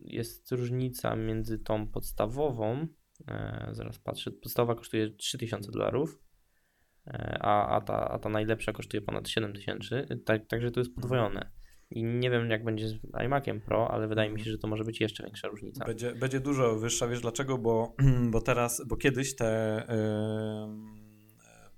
jest 0.05 0.51
różnica 0.51 1.15
między 1.15 1.59
tą 1.59 1.87
podstawową 1.87 2.87
E, 3.27 3.69
zaraz 3.71 3.99
patrzę, 3.99 4.31
podstawowa 4.31 4.75
kosztuje 4.75 5.09
3000 5.09 5.71
dolarów, 5.71 6.19
e, 7.07 7.37
a, 7.41 7.75
a, 7.75 7.81
ta, 7.81 8.09
a 8.09 8.19
ta 8.19 8.29
najlepsza 8.29 8.73
kosztuje 8.73 9.01
ponad 9.01 9.29
7000, 9.29 10.07
tak, 10.25 10.47
także 10.47 10.71
to 10.71 10.79
jest 10.79 10.95
podwojone. 10.95 11.51
I 11.91 12.03
nie 12.03 12.29
wiem, 12.29 12.49
jak 12.49 12.63
będzie 12.63 12.89
z 12.89 12.99
iMaciem 13.25 13.61
Pro, 13.61 13.91
ale 13.91 14.07
wydaje 14.07 14.29
mi 14.29 14.39
się, 14.39 14.51
że 14.51 14.57
to 14.57 14.67
może 14.67 14.83
być 14.83 15.01
jeszcze 15.01 15.23
większa 15.23 15.47
różnica. 15.47 15.85
Będzie, 15.85 16.15
będzie 16.15 16.39
dużo 16.39 16.75
wyższa, 16.75 17.07
wiesz 17.07 17.21
dlaczego? 17.21 17.57
Bo, 17.57 17.95
bo 18.31 18.41
teraz, 18.41 18.81
bo 18.87 18.97
kiedyś 18.97 19.35
te, 19.35 19.83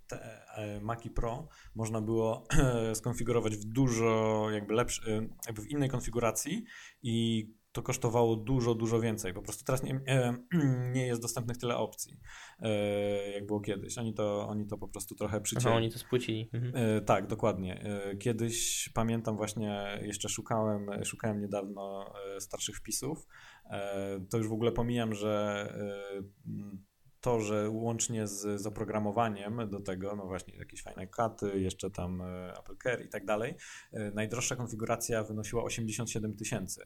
te 0.07 0.45
Maci 0.81 1.09
Pro 1.09 1.47
można 1.75 2.01
było 2.01 2.47
skonfigurować 2.99 3.57
w 3.57 3.65
dużo 3.65 4.47
jakby 4.51 4.73
lepszy, 4.73 5.29
jakby 5.45 5.61
w 5.61 5.69
innej 5.69 5.89
konfiguracji 5.89 6.63
i 7.03 7.47
to 7.75 7.81
kosztowało 7.81 8.35
dużo, 8.35 8.75
dużo 8.75 8.99
więcej. 8.99 9.33
Po 9.33 9.41
prostu 9.41 9.63
teraz 9.65 9.83
nie, 9.83 10.01
nie 10.95 11.07
jest 11.07 11.21
dostępnych 11.21 11.57
tyle 11.57 11.77
opcji, 11.77 12.19
e, 12.59 13.31
jak 13.31 13.45
było 13.45 13.59
kiedyś. 13.59 13.97
Oni 13.97 14.13
to, 14.13 14.47
oni 14.47 14.67
to 14.67 14.77
po 14.77 14.87
prostu 14.87 15.15
trochę 15.15 15.41
przycięli. 15.41 15.67
Aha, 15.67 15.77
oni 15.77 15.91
to 15.91 15.99
spłycili. 15.99 16.49
Mhm. 16.53 16.73
E, 16.75 17.01
tak, 17.01 17.27
dokładnie. 17.27 17.81
E, 17.83 18.15
kiedyś 18.15 18.89
pamiętam 18.93 19.37
właśnie, 19.37 19.99
jeszcze 20.01 20.29
szukałem, 20.29 21.05
szukałem 21.05 21.41
niedawno 21.41 22.13
starszych 22.39 22.77
wpisów. 22.77 23.27
To 24.29 24.37
już 24.37 24.47
w 24.47 24.53
ogóle 24.53 24.71
pomijam, 24.71 25.13
że 25.13 25.67
to, 27.21 27.39
że 27.39 27.69
łącznie 27.69 28.27
z, 28.27 28.61
z 28.61 28.65
oprogramowaniem 28.67 29.69
do 29.69 29.79
tego, 29.79 30.15
no 30.15 30.25
właśnie 30.25 30.57
jakieś 30.57 30.83
fajne 30.83 31.07
katy, 31.07 31.59
jeszcze 31.59 31.91
tam 31.91 32.21
Apple 32.59 32.77
Care 32.83 33.05
i 33.05 33.09
tak 33.09 33.25
dalej, 33.25 33.55
najdroższa 34.13 34.55
konfiguracja 34.55 35.23
wynosiła 35.23 35.63
87 35.63 36.35
tysięcy. 36.35 36.85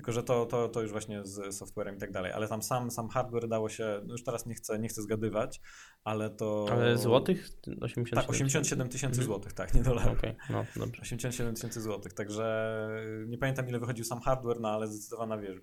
Tylko, 0.00 0.12
że 0.12 0.22
to, 0.22 0.46
to, 0.46 0.68
to 0.68 0.82
już 0.82 0.90
właśnie 0.90 1.24
z 1.24 1.56
softwarem 1.56 1.96
i 1.96 1.98
tak 1.98 2.12
dalej, 2.12 2.32
ale 2.32 2.48
tam 2.48 2.62
sam, 2.62 2.90
sam 2.90 3.08
hardware 3.08 3.48
dało 3.48 3.68
się, 3.68 4.00
no 4.06 4.12
już 4.12 4.24
teraz 4.24 4.46
nie 4.46 4.54
chcę, 4.54 4.78
nie 4.78 4.88
chcę 4.88 5.02
zgadywać, 5.02 5.60
ale 6.04 6.30
to... 6.30 6.66
Ale 6.70 6.98
złotych? 6.98 7.48
87 7.80 8.22
tak, 8.22 8.30
87 8.30 8.88
tysięcy 8.88 9.20
mhm. 9.20 9.26
złotych, 9.26 9.52
tak, 9.52 9.74
nie 9.74 9.82
dolarów. 9.82 10.18
Okay. 10.18 10.36
no 10.50 10.66
dobrze. 10.76 11.02
87 11.02 11.54
tysięcy 11.54 11.80
złotych, 11.80 12.12
także 12.12 12.88
nie 13.26 13.38
pamiętam 13.38 13.68
ile 13.68 13.78
wychodził 13.80 14.04
sam 14.04 14.20
hardware, 14.20 14.60
no 14.60 14.68
ale 14.68 14.88
zdecydowana 14.88 15.38
wiesz, 15.38 15.60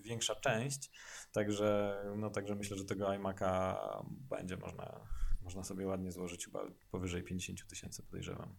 większa 0.00 0.34
część, 0.34 0.90
także, 1.32 1.96
no 2.16 2.30
także 2.30 2.54
myślę, 2.54 2.76
że 2.76 2.84
tego 2.84 3.06
iMac'a 3.06 3.76
będzie 4.06 4.56
można, 4.56 5.00
można 5.42 5.64
sobie 5.64 5.86
ładnie 5.86 6.12
złożyć 6.12 6.44
chyba 6.44 6.60
powyżej 6.90 7.22
50 7.22 7.66
tysięcy 7.66 8.02
podejrzewam. 8.02 8.54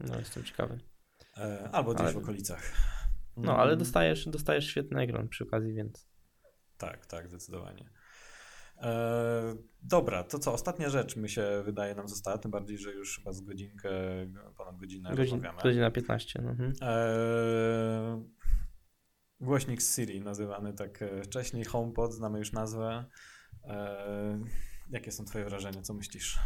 No 0.00 0.18
jestem 0.18 0.44
ciekawy. 0.44 0.80
E, 1.36 1.68
albo 1.72 1.94
gdzieś 1.94 2.04
ale... 2.04 2.12
w 2.12 2.16
okolicach. 2.16 2.72
No, 3.38 3.56
ale 3.56 3.68
mm. 3.68 3.78
dostajesz, 3.78 4.28
dostajesz 4.28 4.66
świetny 4.66 5.00
ekran 5.00 5.28
przy 5.28 5.44
okazji, 5.44 5.74
więc. 5.74 6.08
Tak, 6.78 7.06
tak, 7.06 7.28
zdecydowanie. 7.28 7.90
E, 8.82 9.56
dobra, 9.82 10.24
to 10.24 10.38
co, 10.38 10.52
ostatnia 10.52 10.90
rzecz 10.90 11.16
mi 11.16 11.28
się 11.28 11.62
wydaje 11.64 11.94
nam 11.94 12.08
została, 12.08 12.38
tym 12.38 12.50
bardziej, 12.50 12.78
że 12.78 12.92
już 12.92 13.18
chyba 13.18 13.32
z 13.32 13.40
godzinkę, 13.40 13.90
ponad 14.56 14.76
godzinę 14.76 15.10
Godzin, 15.10 15.24
rozmawiamy. 15.24 15.62
Godzina 15.62 15.90
15, 15.90 16.42
no. 16.42 16.50
Mhm. 16.50 16.72
E, 16.82 18.24
głośnik 19.40 19.82
z 19.82 19.96
Siri, 19.96 20.20
nazywany 20.20 20.72
tak 20.72 21.02
e, 21.02 21.22
wcześniej, 21.22 21.64
HomePod, 21.64 22.12
znamy 22.12 22.38
już 22.38 22.52
nazwę. 22.52 23.04
Jakie 24.90 25.12
są 25.12 25.24
twoje 25.24 25.44
wrażenia, 25.44 25.82
co 25.82 25.94
myślisz? 25.94 26.38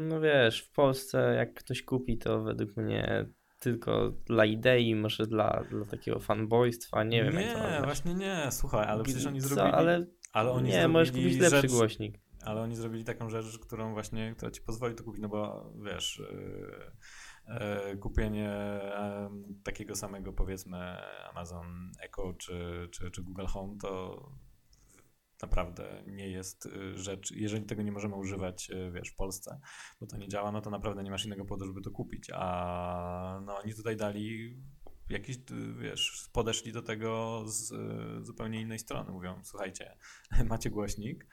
No 0.00 0.20
wiesz, 0.20 0.60
w 0.60 0.72
Polsce 0.72 1.34
jak 1.34 1.54
ktoś 1.54 1.82
kupi, 1.82 2.18
to 2.18 2.42
według 2.42 2.76
mnie 2.76 3.26
tylko 3.60 4.12
dla 4.26 4.44
idei, 4.44 4.94
może 4.94 5.26
dla, 5.26 5.64
dla 5.70 5.84
takiego 5.84 6.20
fanboystwa, 6.20 7.04
nie 7.04 7.24
wiem 7.24 7.34
nie, 7.34 7.42
jak 7.42 7.58
to 7.58 7.70
Nie, 7.70 7.80
właśnie 7.84 8.14
nie, 8.14 8.48
słuchaj, 8.50 8.86
ale 8.86 9.04
przecież 9.04 9.26
oni 9.26 9.40
zrobili... 9.40 9.70
Co, 9.70 9.76
ale, 9.76 10.06
ale 10.32 10.50
oni 10.50 10.66
nie, 10.66 10.72
zrobili 10.72 10.92
możesz 10.92 11.10
kupić 11.12 11.38
lepszy 11.38 11.60
rzecz, 11.60 11.70
głośnik. 11.70 12.20
Ale 12.44 12.60
oni 12.60 12.76
zrobili 12.76 13.04
taką 13.04 13.30
rzecz, 13.30 13.58
którą 13.58 13.92
właśnie, 13.92 14.34
która 14.36 14.50
ci 14.50 14.62
pozwoli 14.62 14.94
to 14.94 15.04
kupić, 15.04 15.22
no 15.22 15.28
bo 15.28 15.72
wiesz, 15.84 16.22
yy, 17.48 17.96
kupienie 17.96 18.80
takiego 19.64 19.96
samego 19.96 20.32
powiedzmy 20.32 20.96
Amazon 21.30 21.92
Echo 22.02 22.32
czy, 22.32 22.88
czy, 22.90 23.10
czy 23.10 23.22
Google 23.22 23.46
Home 23.46 23.76
to 23.82 24.22
naprawdę 25.42 26.02
nie 26.06 26.28
jest 26.28 26.66
y, 26.66 26.98
rzecz, 26.98 27.30
jeżeli 27.30 27.64
tego 27.64 27.82
nie 27.82 27.92
możemy 27.92 28.14
używać, 28.14 28.70
y, 28.70 28.90
wiesz, 28.92 29.08
w 29.08 29.14
Polsce, 29.14 29.60
bo 30.00 30.06
to 30.06 30.16
nie 30.16 30.28
działa, 30.28 30.52
no 30.52 30.60
to 30.60 30.70
naprawdę 30.70 31.02
nie 31.02 31.10
masz 31.10 31.24
innego 31.24 31.44
powodu, 31.44 31.66
żeby 31.66 31.80
to 31.80 31.90
kupić, 31.90 32.30
a 32.34 33.40
no 33.46 33.56
oni 33.56 33.74
tutaj 33.74 33.96
dali 33.96 34.56
jakiś, 35.10 35.36
y, 35.36 35.74
wiesz, 35.78 36.28
podeszli 36.32 36.72
do 36.72 36.82
tego 36.82 37.42
z 37.46 37.72
zupełnie 38.26 38.60
innej 38.60 38.78
strony, 38.78 39.12
mówią, 39.12 39.40
słuchajcie, 39.44 39.96
macie 40.48 40.70
głośnik, 40.70 41.26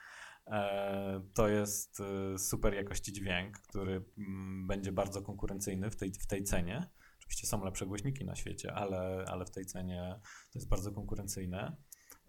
e, 0.48 1.22
to 1.34 1.48
jest 1.48 1.98
super 2.38 2.74
jakości 2.74 3.14
dźwięk, 3.14 3.58
który 3.58 4.06
mm, 4.18 4.68
będzie 4.68 4.92
bardzo 4.92 5.22
konkurencyjny 5.22 5.92
w 5.92 5.96
tej, 5.96 6.12
w 6.12 6.28
tej 6.28 6.44
cenie. 6.44 6.90
Oczywiście 7.28 7.48
są 7.48 7.66
lepsze 7.66 7.86
głośniki 7.86 8.26
na 8.26 8.36
świecie, 8.36 8.74
ale, 8.74 9.26
ale 9.28 9.46
w 9.46 9.52
tej 9.52 9.66
cenie 9.66 10.20
to 10.52 10.60
jest 10.60 10.70
bardzo 10.70 10.92
konkurencyjne. 10.92 11.78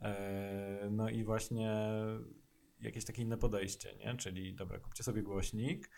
E, 0.03 0.89
no 0.91 1.09
i 1.11 1.25
właśnie 1.25 1.91
jakieś 2.81 3.05
takie 3.05 3.23
inne 3.23 3.37
podejście, 3.37 3.97
nie? 3.97 4.16
Czyli 4.16 4.55
dobra, 4.55 4.79
kupcie 4.79 5.03
sobie 5.03 5.23
głośnik, 5.23 5.91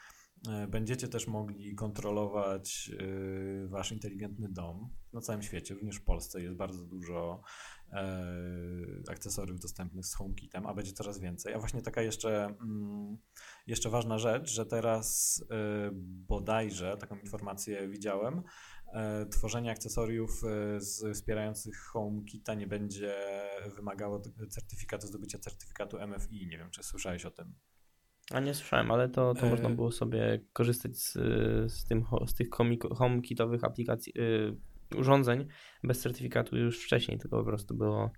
e, 0.48 0.66
będziecie 0.66 1.08
też 1.08 1.26
mogli 1.26 1.74
kontrolować 1.74 2.90
e, 2.98 3.66
wasz 3.66 3.92
inteligentny 3.92 4.48
dom 4.48 4.88
na 5.12 5.20
całym 5.20 5.42
świecie, 5.42 5.74
również 5.74 5.96
w 5.96 6.04
Polsce 6.04 6.42
jest 6.42 6.56
bardzo 6.56 6.84
dużo 6.84 7.42
akcesoriów 9.08 9.60
dostępnych 9.60 10.06
z 10.06 10.14
HomeKitem, 10.14 10.66
a 10.66 10.74
będzie 10.74 10.92
coraz 10.92 11.18
więcej. 11.18 11.54
A 11.54 11.58
właśnie 11.58 11.82
taka 11.82 12.02
jeszcze, 12.02 12.44
mm, 12.44 13.18
jeszcze 13.66 13.90
ważna 13.90 14.18
rzecz, 14.18 14.50
że 14.50 14.66
teraz 14.66 15.44
bodajże, 16.02 16.96
taką 16.96 17.16
informację 17.16 17.88
widziałem, 17.88 18.42
tworzenie 19.30 19.70
akcesoriów 19.70 20.30
e, 20.44 20.80
z, 20.80 21.16
wspierających 21.16 21.78
HomeKita 21.78 22.54
nie 22.54 22.66
będzie 22.66 23.14
wymagało 23.76 24.22
certyfikatu, 24.48 25.06
zdobycia 25.06 25.38
certyfikatu 25.38 25.98
MFI. 26.06 26.46
Nie 26.46 26.58
wiem, 26.58 26.70
czy 26.70 26.82
słyszałeś 26.82 27.24
o 27.24 27.30
tym. 27.30 27.54
A 28.30 28.40
nie 28.40 28.54
słyszałem, 28.54 28.90
ale 28.90 29.08
to, 29.08 29.34
to 29.34 29.46
e... 29.46 29.50
można 29.50 29.70
było 29.70 29.92
sobie 29.92 30.40
korzystać 30.52 30.98
z, 30.98 31.12
z, 31.72 31.84
tym, 31.84 32.04
z 32.26 32.34
tych 32.34 32.48
HomeKitowych 32.92 33.64
aplikacji, 33.64 34.12
yy, 34.16 34.56
urządzeń 34.98 35.46
bez 35.84 36.00
certyfikatu 36.00 36.56
już 36.56 36.84
wcześniej, 36.84 37.18
tylko 37.18 37.38
po 37.38 37.44
prostu 37.44 37.74
było, 37.74 38.10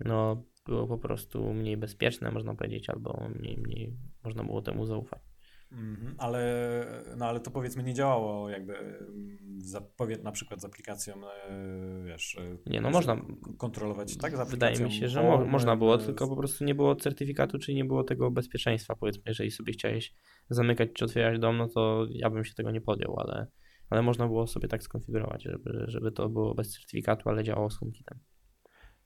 no, 0.00 0.44
było 0.66 0.86
po 0.86 0.98
prostu 0.98 1.54
mniej 1.54 1.76
bezpieczne, 1.76 2.30
można 2.30 2.54
powiedzieć, 2.54 2.90
albo 2.90 3.30
mniej, 3.40 3.58
mniej 3.58 3.96
można 4.24 4.44
było 4.44 4.62
temu 4.62 4.86
zaufać. 4.86 5.31
Mm, 5.72 6.14
ale, 6.18 6.84
no 7.16 7.26
ale 7.26 7.40
to 7.40 7.50
powiedzmy 7.50 7.82
nie 7.82 7.94
działało 7.94 8.50
jakby 8.50 8.76
mm, 8.78 9.38
zapowie, 9.58 10.18
na 10.22 10.32
przykład 10.32 10.60
z 10.60 10.64
aplikacją, 10.64 11.14
e, 11.14 12.04
wiesz, 12.04 12.36
e, 12.38 12.70
nie, 12.70 12.80
no 12.80 12.90
można 12.90 13.16
kontrolować 13.58 14.16
tak 14.16 14.36
z 14.36 14.50
Wydaje 14.50 14.80
mi 14.80 14.92
się, 14.92 15.08
że 15.08 15.22
mo 15.22 15.44
można 15.44 15.76
było, 15.76 15.98
tylko 15.98 16.28
po 16.28 16.36
prostu 16.36 16.64
nie 16.64 16.74
było 16.74 16.96
certyfikatu, 16.96 17.58
czyli 17.58 17.76
nie 17.76 17.84
było 17.84 18.04
tego 18.04 18.30
bezpieczeństwa, 18.30 18.96
powiedzmy, 18.96 19.22
jeżeli 19.26 19.50
sobie 19.50 19.72
chciałeś 19.72 20.14
zamykać 20.50 20.90
czy 20.94 21.04
otwierać 21.04 21.38
dom, 21.38 21.56
no 21.56 21.68
to 21.68 22.06
ja 22.10 22.30
bym 22.30 22.44
się 22.44 22.54
tego 22.54 22.70
nie 22.70 22.80
podjął, 22.80 23.20
ale, 23.20 23.46
ale 23.90 24.02
można 24.02 24.26
było 24.26 24.46
sobie 24.46 24.68
tak 24.68 24.82
skonfigurować, 24.82 25.42
żeby, 25.42 25.84
żeby 25.88 26.12
to 26.12 26.28
było 26.28 26.54
bez 26.54 26.72
certyfikatu, 26.72 27.28
ale 27.28 27.44
działało 27.44 27.70
z 27.70 27.78
HomeKitem. 27.78 28.18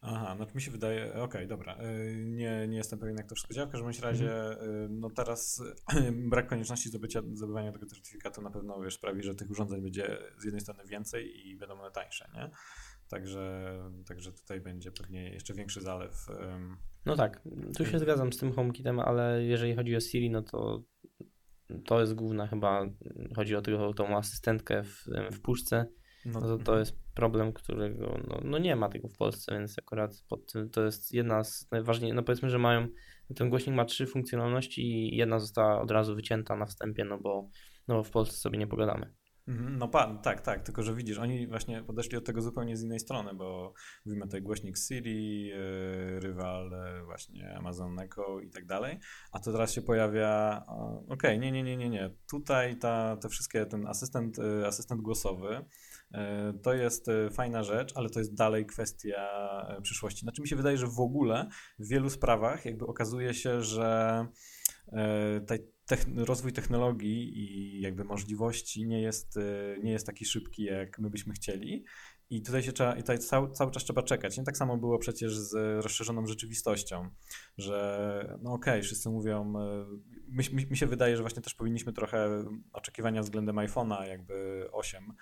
Aha, 0.09 0.37
no 0.39 0.47
to 0.47 0.55
mi 0.55 0.63
się 0.63 0.71
wydaje, 0.71 1.09
okej, 1.09 1.23
okay, 1.23 1.47
dobra. 1.47 1.79
Y, 1.83 2.25
nie, 2.27 2.69
nie 2.69 2.77
jestem 2.77 2.99
pewien, 2.99 3.17
jak 3.17 3.27
to 3.27 3.35
wszystko 3.35 3.55
działa. 3.55 3.67
W 3.67 3.71
każdym 3.71 3.91
razie, 4.03 4.61
mm. 4.61 5.01
no 5.01 5.11
teraz 5.11 5.63
brak 6.31 6.47
konieczności 6.47 6.89
zdobycia, 6.89 7.23
zdobywania 7.33 7.73
tego 7.73 7.87
certyfikatu 7.87 8.43
na 8.43 8.51
pewno 8.51 8.81
wiesz, 8.81 8.95
sprawi, 8.95 9.23
że 9.23 9.35
tych 9.35 9.51
urządzeń 9.51 9.83
będzie 9.83 10.19
z 10.39 10.45
jednej 10.45 10.61
strony 10.61 10.85
więcej 10.87 11.49
i 11.49 11.57
będą 11.57 11.81
one 11.81 11.91
tańsze, 11.91 12.29
nie? 12.35 12.51
Także, 13.09 13.73
także 14.09 14.33
tutaj 14.33 14.61
będzie 14.61 14.93
pewnie 14.93 15.31
jeszcze 15.31 15.55
większy 15.55 15.81
zalew. 15.81 16.27
No 17.07 17.17
tak, 17.17 17.43
tu 17.77 17.87
się 17.87 17.99
zgadzam 17.99 18.33
z 18.33 18.37
tym 18.37 18.53
HomeKitem, 18.53 19.01
ale 19.01 19.45
jeżeli 19.45 19.75
chodzi 19.75 19.97
o 19.97 20.01
Siri, 20.01 20.31
no 20.31 20.43
to 20.43 20.83
to 21.85 22.01
jest 22.01 22.15
główna 22.15 22.47
chyba, 22.47 22.87
chodzi 23.37 23.57
o 23.57 23.95
tą 23.95 24.17
asystentkę 24.17 24.83
w, 24.83 25.05
w 25.33 25.41
puszce 25.41 25.87
no, 26.27 26.41
to, 26.41 26.59
to 26.59 26.79
jest 26.79 26.97
problem, 27.15 27.53
którego 27.53 28.21
no, 28.29 28.41
no, 28.45 28.59
nie 28.59 28.77
ma 28.77 28.89
tego 28.89 29.09
w 29.09 29.17
Polsce, 29.17 29.53
więc 29.53 29.79
akurat 29.79 30.25
pod 30.29 30.53
tym, 30.53 30.71
to 30.71 30.85
jest 30.85 31.13
jedna 31.13 31.45
z 31.45 31.71
najważniejszych, 31.71 32.17
no 32.17 32.23
powiedzmy, 32.23 32.51
że 32.51 32.59
mają, 32.59 32.89
ten 33.37 33.51
głośnik 33.51 33.77
ma 33.77 33.85
trzy 33.85 34.07
funkcjonalności 34.07 34.83
i 34.83 35.17
jedna 35.17 35.39
została 35.39 35.81
od 35.81 35.91
razu 35.91 36.15
wycięta 36.15 36.57
na 36.57 36.67
wstępie, 36.67 37.05
no 37.05 37.19
bo, 37.19 37.49
no 37.89 38.03
w 38.03 38.11
Polsce 38.11 38.37
sobie 38.37 38.59
nie 38.59 38.67
pogadamy. 38.67 39.15
Mhm, 39.49 39.79
no 39.79 39.89
pan, 39.89 40.23
tak, 40.23 40.41
tak, 40.41 40.63
tylko 40.63 40.83
że 40.83 40.95
widzisz, 40.95 41.19
oni 41.19 41.47
właśnie 41.47 41.83
podeszli 41.83 42.17
od 42.17 42.25
tego 42.25 42.43
zupełnie 42.43 42.77
z 42.77 42.83
innej 42.83 43.01
strony, 43.01 43.35
bo 43.35 43.73
mówimy 44.07 44.25
tutaj 44.25 44.43
głośnik 44.43 44.77
Siri, 44.79 45.47
yy, 45.47 46.21
rywal 46.21 46.71
yy, 46.71 47.05
właśnie 47.05 47.57
Amazon 47.57 47.99
Echo 47.99 48.41
i 48.41 48.51
tak 48.51 48.67
dalej, 48.67 48.99
a 49.33 49.39
to 49.39 49.53
teraz 49.53 49.73
się 49.73 49.83
pojawia, 49.83 50.63
okej, 50.67 51.09
okay, 51.09 51.39
nie, 51.39 51.53
nie, 51.53 51.63
nie, 51.63 51.77
nie, 51.77 51.89
nie, 51.89 52.11
tutaj 52.31 52.79
ta, 52.79 53.17
te 53.17 53.29
wszystkie, 53.29 53.67
ten 53.67 53.87
asystent, 53.87 54.39
yy, 54.39 54.67
asystent 54.67 55.01
głosowy, 55.01 55.65
to 56.63 56.75
jest 56.75 57.09
e, 57.09 57.31
fajna 57.31 57.63
rzecz, 57.63 57.93
ale 57.95 58.11
to 58.11 58.19
jest 58.19 58.35
dalej 58.35 58.67
kwestia 58.67 59.29
e, 59.69 59.83
przyszłości. 59.83 60.21
Znaczy 60.21 60.43
mi 60.43 60.49
się 60.49 60.57
wydaje, 60.57 60.77
że 60.79 60.87
w 60.87 61.01
ogóle 61.01 61.49
w 61.79 61.89
wielu 61.89 62.11
sprawach 62.11 62.65
jakby 62.65 62.87
okazuje 62.87 63.35
się, 63.35 63.63
że 63.63 64.27
rozwój 66.17 66.53
technologii 66.53 67.39
i 67.39 67.81
jakby 67.81 68.05
możliwości 68.05 68.87
nie 68.87 69.03
jest, 69.03 69.39
nie 69.83 69.93
jest 69.93 70.07
taki 70.07 70.25
szybki, 70.25 70.65
jak 70.65 70.99
my 70.99 71.11
byśmy 71.11 71.35
chcieli. 71.35 71.85
I 72.31 72.43
tutaj 72.43 72.63
się 72.63 72.73
trzeba, 72.73 72.95
i 72.95 73.01
tutaj 73.01 73.19
cały, 73.19 73.51
cały 73.51 73.71
czas 73.71 73.85
trzeba 73.85 74.03
czekać. 74.03 74.39
Nie 74.39 74.45
tak 74.45 74.57
samo 74.57 74.77
było 74.77 74.99
przecież 74.99 75.39
z 75.39 75.85
rozszerzoną 75.85 76.27
rzeczywistością, 76.27 77.11
że 77.59 78.39
no 78.43 78.53
okej, 78.53 78.73
okay, 78.73 78.83
wszyscy 78.83 79.11
mówią, 79.11 79.53
mi, 80.29 80.45
mi, 80.53 80.67
mi, 80.71 80.77
się 80.77 80.87
wydaje, 80.87 81.17
że 81.17 81.23
właśnie 81.23 81.43
też 81.43 81.55
powinniśmy 81.55 81.93
trochę 81.93 82.45
oczekiwania 82.73 83.23
względem 83.23 83.57
iPhone'a 83.57 84.09
jakby 84.09 84.69
8 84.73 85.13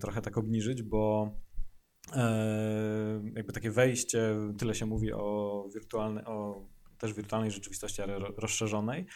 trochę 0.00 0.22
tak 0.22 0.38
obniżyć, 0.38 0.82
bo 0.82 1.32
E, 2.16 3.22
jakby 3.34 3.52
takie 3.52 3.70
wejście, 3.70 4.36
tyle 4.58 4.74
się 4.74 4.86
mówi 4.86 5.12
o 5.12 5.64
wirtualnej, 5.74 6.24
o 6.24 6.66
też 6.98 7.12
wirtualnej 7.12 7.50
rzeczywistości, 7.50 8.02
ale 8.02 8.18
rozszerzonej. 8.18 9.06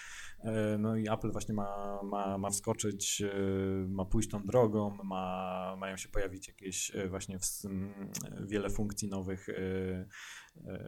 E, 0.43 0.79
no 0.79 0.97
i 0.97 1.09
Apple 1.09 1.33
właśnie 1.33 1.55
ma, 1.55 2.01
ma, 2.03 2.39
ma 2.39 2.51
wskoczyć, 2.51 3.23
e, 3.23 3.35
ma 3.89 4.05
pójść 4.05 4.29
tą 4.29 4.47
drogą, 4.47 4.99
ma, 5.05 5.77
mają 5.79 5.97
się 5.97 6.09
pojawić 6.09 6.49
jakieś 6.49 6.93
właśnie 7.09 7.39
w, 7.39 7.45
wiele 8.47 8.71
funkcji 8.71 9.09
nowych 9.09 9.47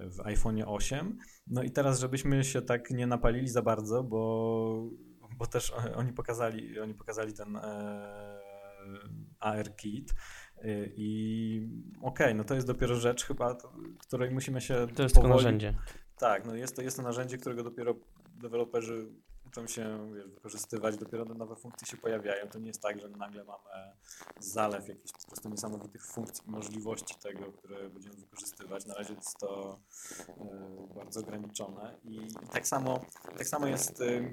w 0.07 0.21
iPhone 0.25 0.63
8. 0.67 1.19
No 1.47 1.63
i 1.63 1.71
teraz, 1.71 2.01
żebyśmy 2.01 2.45
się 2.45 2.63
tak 2.63 2.91
nie 2.91 3.07
napalili 3.07 3.49
za 3.49 3.63
bardzo, 3.63 4.03
bo, 4.03 4.91
bo 5.39 5.47
też 5.47 5.73
oni 5.97 6.13
pokazali, 6.13 6.81
oni 6.81 6.95
pokazali 6.95 7.33
ten 7.33 7.59
AR 9.41 9.77
Kit, 9.77 10.15
Y, 10.65 10.93
I 10.97 11.69
okej, 11.99 12.27
okay, 12.27 12.35
no 12.35 12.45
to 12.45 12.55
jest 12.55 12.67
dopiero 12.67 12.97
rzecz 12.97 13.25
chyba, 13.25 13.57
której 13.99 14.31
musimy 14.31 14.61
się. 14.61 14.87
To 14.95 15.03
jest 15.03 15.15
powoli... 15.15 15.33
to 15.33 15.37
narzędzie. 15.37 15.75
Tak, 16.19 16.47
no 16.47 16.55
jest 16.55 16.77
to, 16.77 16.83
jest 16.83 16.97
to 16.97 17.03
narzędzie, 17.03 17.39
którego 17.39 17.63
dopiero 17.63 17.95
deweloperzy 18.35 19.07
uczą 19.55 19.67
się 19.67 20.13
wiesz, 20.15 20.29
wykorzystywać, 20.29 20.97
dopiero 20.97 21.27
te 21.27 21.35
nowe 21.35 21.57
funkcje 21.57 21.87
się 21.87 21.97
pojawiają. 21.97 22.49
To 22.49 22.59
nie 22.59 22.67
jest 22.67 22.83
tak, 22.83 23.01
że 23.01 23.09
nagle 23.09 23.45
mamy 23.45 23.93
zalew 24.39 24.89
jakichś 24.89 25.13
po 25.13 25.27
prostu 25.27 25.49
niesamowitych 25.49 26.07
funkcji, 26.07 26.43
możliwości 26.47 27.15
tego, 27.15 27.53
które 27.53 27.91
będziemy 27.91 28.15
wykorzystywać. 28.17 28.87
Na 28.87 28.95
razie 28.95 29.15
jest 29.15 29.39
to 29.39 29.81
y, 30.29 30.95
bardzo 30.95 31.21
ograniczone 31.21 31.99
i, 32.05 32.17
i, 32.17 32.49
tak, 32.53 32.67
samo, 32.67 33.01
tak 33.39 33.47
samo 33.47 33.67
jest 33.67 34.01
y, 34.01 34.31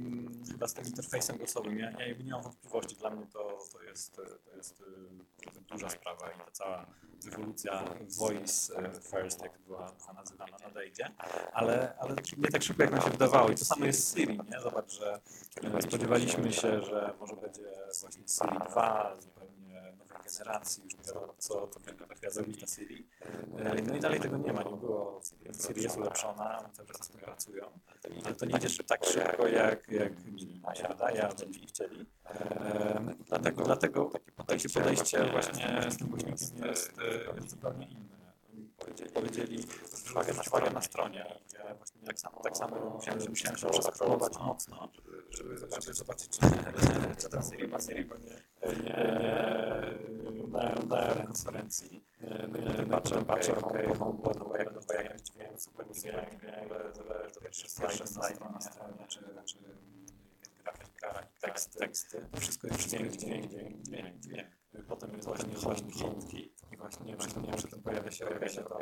chyba 0.52 0.68
z 0.68 0.74
tym 0.74 0.86
interfejsem 0.86 1.38
głosowym. 1.38 1.80
Ja, 1.80 1.92
ja 1.92 2.18
nie 2.24 2.32
mam 2.32 2.44
wątpliwości, 2.44 2.96
dla 2.96 3.10
mnie 3.10 3.28
to, 3.28 3.60
to 3.74 3.82
jest, 3.82 4.16
to 4.16 4.56
jest 4.56 4.82
y, 4.82 4.86
duża 5.72 5.90
sprawa 5.90 6.32
i 6.32 6.38
ta 6.38 6.52
cała 6.52 6.86
rewolucja 7.26 7.84
voice 8.18 8.76
e, 8.76 8.92
first, 9.02 9.42
jak 9.42 9.60
była, 9.60 9.92
była 9.92 10.14
nazywana, 10.14 10.58
nadejdzie, 10.64 11.12
ale, 11.54 11.96
ale 12.00 12.16
nie 12.38 12.48
tak 12.48 12.64
szybko, 12.64 12.84
jak 12.84 12.92
nam 12.92 13.02
się 13.02 13.10
wydawało. 13.10 13.50
I 13.50 13.56
to 13.56 13.66
samo 13.66 13.86
jest 13.86 14.08
z 14.08 14.16
Siri, 14.16 14.38
nie? 14.38 14.62
Zobacz, 14.62 14.92
że 14.92 15.11
e, 15.78 15.82
spodziewaliśmy 15.82 16.54
się, 16.54 16.82
że 16.82 17.14
może 17.20 17.36
będzie 17.36 17.62
właśnie 18.02 18.24
Siri 18.28 18.58
2, 18.72 19.16
zupełnie 19.20 19.94
nowej 19.98 20.18
generacji, 20.26 20.84
już 20.84 20.96
dopiero 20.96 21.36
co 21.38 21.68
to 21.68 21.80
będzie 21.80 22.32
zrobić 22.32 22.62
na 22.62 22.68
Siri. 22.68 23.08
E, 23.58 23.82
no 23.82 23.96
i 23.96 24.00
dalej 24.00 24.20
tego 24.20 24.38
nie 24.38 24.54
ma, 24.54 24.64
nie 24.64 24.78
było. 24.78 25.22
Siri 25.68 25.84
jest 25.84 25.98
ulepszona, 25.98 26.70
cały 26.74 26.88
czas 26.88 27.10
tym 27.10 27.22
pracują, 27.22 27.80
ale 28.26 28.36
to 28.36 28.46
nie 28.46 28.58
idzie 28.58 28.84
tak 28.84 29.06
szybko, 29.06 29.48
jak, 29.48 29.92
jak 29.92 30.14
się 30.78 30.88
wydaje, 30.88 31.24
albo 31.24 31.46
byśmy 31.46 31.68
chcieli. 31.68 32.06
Dlatego, 33.28 33.64
dlatego 33.64 34.12
takie 34.48 34.70
podejście 34.70 35.32
właśnie 35.32 35.92
z 35.92 35.98
tym 35.98 36.08
głośnikiem 36.08 36.66
jest 36.66 36.94
zupełnie 37.48 37.86
inne. 37.86 38.31
Powiedzieli, 39.14 39.66
uwagę 40.12 40.34
na, 40.34 40.70
na 40.70 40.82
stronie. 40.82 41.40
Ja 41.54 41.76
właśnie 41.76 42.02
tak 42.06 42.20
samo, 42.20 42.42
tak 42.42 42.58
samo 42.58 42.90
musiałem, 42.90 43.20
musiałem 43.30 43.58
się 43.58 43.70
przeskrolować 43.70 44.38
mocno, 44.38 44.90
żeby, 45.30 45.58
żeby, 45.58 45.94
zobaczyć, 45.94 46.30
czy, 46.30 46.40
czy 47.30 47.44
seria 47.44 47.68
ma 47.68 47.80
serię 47.80 48.06
nie, 48.20 48.36
nie 50.32 50.88
dają 50.88 51.26
konferencji. 51.26 52.04
No 52.52 52.84
i 52.84 52.90
patrzę, 52.90 53.26
patrzę, 53.26 53.56
okej, 53.56 53.88
HomePod, 53.88 54.40
no 54.40 54.58
jak 54.58 54.86
to 54.86 54.94
jakiś 54.94 55.22
dźwięk, 55.22 55.62
super 55.62 55.86
dźwięk, 55.92 56.42
to 57.34 57.42
pierwszy 57.42 57.70
slajd 57.70 58.00
na 58.54 58.62
stronie, 58.62 59.06
czy, 59.08 59.20
czy 59.46 59.58
grafika, 60.64 61.28
tekst, 61.42 61.80
teksty, 61.80 62.28
to 62.32 62.40
wszystko 62.40 62.68
jest 62.68 62.88
dźwięk, 62.88 63.12
dźwięk, 63.12 63.46
dźwięk, 63.48 63.82
dźwięk, 63.82 64.20
dźwięk. 64.20 64.61
Potem 64.88 65.12
jest 65.14 65.28
właśnie 65.28 65.54
głośnik 65.64 65.96
hitki 65.96 66.52
i 66.72 66.78
właśnie 66.78 67.18
tym, 67.18 67.56
przy 67.58 67.68
tym 67.68 67.82
pojawia 67.82 68.12
się, 68.12 68.26
pojawia 68.26 68.50
się 68.50 68.64
to. 68.64 68.80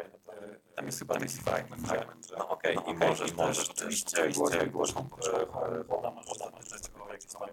Tam 0.76 0.86
jest 0.86 1.00
chyba 1.00 1.14
taki 1.16 1.38
fragment, 1.38 1.88
że 1.88 2.36
no 2.38 2.50
okej, 2.50 2.78
okay, 2.78 2.94
i 2.94 2.98
możesz, 2.98 3.34
możesz 3.34 3.70
oczywiście 3.70 4.30
głośno 4.72 5.08
poda 5.88 6.12
można 6.12 6.46
myśleć 6.58 6.84
o 7.00 7.14
jakieś 7.14 7.32
tam 7.32 7.50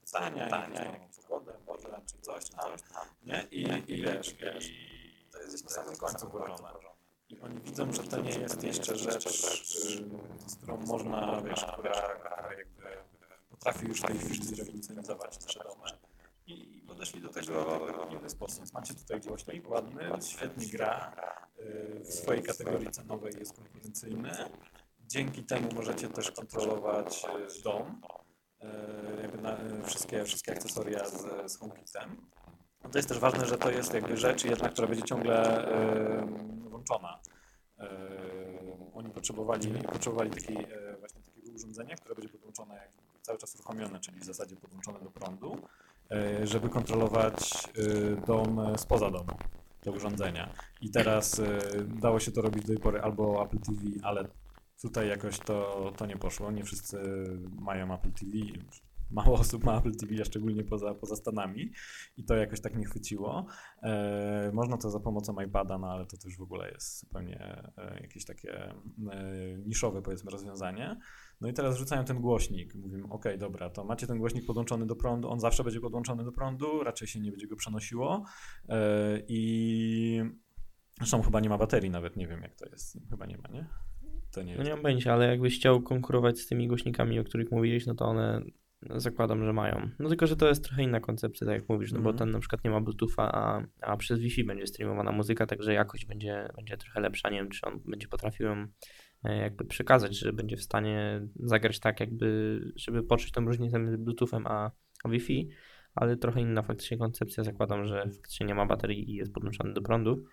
pytania, 0.00 0.44
pytania, 0.44 1.08
pogodę, 1.28 1.52
może 1.66 2.00
czy 2.06 2.18
coś 2.20 2.50
tam, 2.50 2.70
nie? 3.22 3.46
I, 3.50 3.92
i 3.92 4.02
wiesz, 4.02 4.34
i 4.40 5.28
to 5.32 5.38
jest 5.38 5.64
na 5.64 5.70
samym 5.70 5.96
końcu 5.96 6.28
włożone. 6.28 6.68
I 7.28 7.40
oni 7.40 7.60
widzą, 7.60 7.92
że 7.92 8.02
to 8.02 8.20
nie 8.20 8.30
jest 8.30 8.64
jeszcze 8.64 8.96
rzecz, 8.96 9.28
z 10.46 10.56
którą 10.56 10.76
można, 10.76 11.42
wiesz, 11.42 11.64
która 11.64 11.94
jakby 12.58 12.88
potrafi 13.50 13.86
już 13.86 14.00
tej 14.00 14.18
chwili 14.18 14.46
zrewolucjonizować 14.46 15.40
nasze 15.40 15.64
domy. 15.64 15.90
I 16.46 16.73
podeszli 16.94 17.20
do 17.20 17.28
tego 17.28 17.80
w 18.10 18.12
inny 18.12 18.30
sposób. 18.30 18.72
Macie 18.72 18.94
tutaj 18.94 19.20
głośnik 19.20 19.70
ładny, 19.70 20.02
świetnie 20.22 20.66
gra, 20.66 21.16
y, 21.58 22.00
w 22.04 22.12
swojej 22.12 22.42
kategorii 22.42 22.90
cenowej 22.90 23.32
jest 23.38 23.56
konkurencyjny. 23.56 24.32
Dzięki 25.00 25.44
temu 25.44 25.68
możecie 25.74 26.08
też 26.08 26.30
kontrolować 26.30 27.26
y, 27.58 27.62
dom, 27.62 28.00
y, 28.62 28.66
jakby 29.22 29.42
na, 29.42 29.56
wszystkie, 29.84 30.24
wszystkie 30.24 30.52
akcesoria 30.52 31.08
z, 31.08 31.52
z 31.52 31.58
HomeKitem. 31.58 32.30
No 32.84 32.90
to 32.90 32.98
jest 32.98 33.08
też 33.08 33.18
ważne, 33.18 33.46
że 33.46 33.58
to 33.58 33.70
jest 33.70 33.94
jakby 33.94 34.16
rzecz 34.16 34.44
jedna, 34.44 34.68
która 34.68 34.88
będzie 34.88 35.02
ciągle 35.04 35.66
włączona. 36.70 37.20
Oni 38.94 39.10
potrzebowali, 39.10 39.74
potrzebowali 39.92 40.30
taki, 40.30 40.54
właśnie 40.98 41.22
takiego 41.22 41.52
urządzenia, 41.54 41.96
które 41.96 42.14
będzie 42.14 42.28
podłączone 42.28 42.88
cały 43.22 43.38
czas 43.38 43.54
uruchomione, 43.54 44.00
czyli 44.00 44.20
w 44.20 44.24
zasadzie 44.24 44.56
podłączone 44.56 45.00
do 45.00 45.10
prądu, 45.10 45.52
e, 45.54 45.83
żeby 46.44 46.68
kontrolować 46.68 47.54
e, 47.78 48.26
dom 48.26 48.60
spoza 48.76 49.10
domu, 49.10 49.32
te 49.80 49.90
urządzenia. 49.90 50.52
I 50.80 50.90
teraz 50.90 51.38
e, 51.40 51.58
dało 52.00 52.20
się 52.20 52.32
to 52.32 52.42
robić 52.42 52.62
do 52.62 52.68
tej 52.68 52.78
pory 52.78 53.00
albo 53.00 53.44
Apple 53.44 53.58
TV, 53.58 53.80
ale 54.02 54.28
tutaj 54.82 55.08
jakoś 55.08 55.38
to, 55.38 55.92
to 55.96 56.06
nie 56.06 56.16
poszło. 56.16 56.50
Nie 56.50 56.64
wszyscy 56.64 56.98
mają 57.60 57.94
Apple 57.94 58.12
TV. 58.12 58.32
Mało 59.10 59.38
osób 59.38 59.64
ma 59.64 59.78
Apple 59.78 59.96
TV, 59.96 60.14
a 60.20 60.24
szczególnie 60.24 60.64
poza, 60.64 60.94
poza 60.94 61.16
Stanami 61.16 61.72
i 62.16 62.24
to 62.24 62.36
jakoś 62.36 62.60
tak 62.60 62.76
nie 62.76 62.84
chwyciło. 62.84 63.46
E, 63.82 64.50
można 64.54 64.76
to 64.76 64.90
za 64.90 65.00
pomocą 65.00 65.40
iPada, 65.40 65.78
no 65.78 65.86
ale 65.86 66.06
to 66.06 66.16
też 66.16 66.36
w 66.36 66.42
ogóle 66.42 66.70
jest 66.70 67.00
zupełnie 67.00 67.72
e, 67.76 68.00
jakieś 68.00 68.24
takie 68.24 68.52
e, 68.54 68.74
niszowe 69.66 70.02
powiedzmy 70.02 70.30
rozwiązanie. 70.30 71.00
No 71.40 71.48
i 71.48 71.52
teraz 71.52 71.78
rzucają 71.78 72.04
ten 72.04 72.20
głośnik. 72.20 72.74
Mówimy, 72.74 73.04
ok, 73.10 73.24
dobra, 73.38 73.70
to 73.70 73.84
macie 73.84 74.06
ten 74.06 74.18
głośnik 74.18 74.46
podłączony 74.46 74.86
do 74.86 74.96
prądu, 74.96 75.30
on 75.30 75.40
zawsze 75.40 75.64
będzie 75.64 75.80
podłączony 75.80 76.24
do 76.24 76.32
prądu, 76.32 76.84
raczej 76.84 77.08
się 77.08 77.20
nie 77.20 77.30
będzie 77.30 77.46
go 77.46 77.56
przenosiło. 77.56 78.24
Yy, 78.68 78.76
I 79.28 80.22
zresztą 80.98 81.22
chyba 81.22 81.40
nie 81.40 81.48
ma 81.48 81.58
baterii 81.58 81.90
nawet, 81.90 82.16
nie 82.16 82.28
wiem 82.28 82.42
jak 82.42 82.54
to 82.54 82.66
jest. 82.66 82.98
Chyba 83.10 83.26
nie 83.26 83.38
ma, 83.38 83.48
nie? 83.48 83.66
To 84.32 84.42
nie, 84.42 84.56
no 84.56 84.62
nie 84.62 84.70
mam 84.70 84.82
pojęcia, 84.82 85.12
ale 85.12 85.26
jakbyś 85.26 85.58
chciał 85.58 85.82
konkurować 85.82 86.38
z 86.38 86.46
tymi 86.46 86.68
głośnikami, 86.68 87.18
o 87.18 87.24
których 87.24 87.50
mówiłeś, 87.50 87.86
no 87.86 87.94
to 87.94 88.04
one 88.04 88.42
zakładam, 88.96 89.44
że 89.44 89.52
mają. 89.52 89.90
No 89.98 90.08
tylko, 90.08 90.26
że 90.26 90.36
to 90.36 90.48
jest 90.48 90.64
trochę 90.64 90.82
inna 90.82 91.00
koncepcja, 91.00 91.46
tak 91.46 91.56
jak 91.60 91.68
mówisz, 91.68 91.92
no 91.92 91.96
mm. 91.96 92.04
bo 92.04 92.10
mhm. 92.10 92.18
ten 92.18 92.32
na 92.32 92.40
przykład 92.40 92.64
nie 92.64 92.70
ma 92.70 92.80
Bluetootha, 92.80 93.32
a, 93.32 93.62
a 93.80 93.96
przez 93.96 94.20
Wi-Fi 94.20 94.44
będzie 94.44 94.66
streamowana 94.66 95.12
muzyka, 95.12 95.46
także 95.46 95.74
jakość 95.74 96.06
będzie, 96.06 96.48
będzie 96.56 96.76
trochę 96.76 97.00
lepsza. 97.00 97.30
Nie 97.30 97.38
wiem, 97.38 97.50
czy 97.50 97.66
on 97.66 97.80
będzie 97.84 98.08
potrafił 98.08 98.46
ją 98.46 98.54
E, 98.54 98.68
jakby 99.24 99.64
przekazać, 99.64 100.18
że 100.18 100.32
będzie 100.32 100.56
w 100.56 100.62
stanie 100.62 101.26
zagrać 101.36 101.80
tak, 101.80 102.00
jakby, 102.00 102.60
żeby 102.76 103.02
poczuć 103.02 103.32
tą 103.32 103.44
różnicę 103.44 103.78
między 103.78 103.98
Bluetoothem 103.98 104.46
a, 104.46 104.70
a 105.04 105.08
Wi-Fi, 105.08 105.48
ale 105.94 106.16
trochę 106.16 106.40
inna 106.40 106.62
faktycznie 106.62 106.98
koncepcja. 106.98 107.44
Zakładam, 107.44 107.86
że 107.86 108.10
faktycznie 108.10 108.46
nie 108.46 108.54
ma 108.54 108.66
baterii 108.66 109.10
i 109.10 109.14
jest 109.14 109.32
podłączony 109.34 109.74
do 109.74 109.82
prądu. 109.82 110.24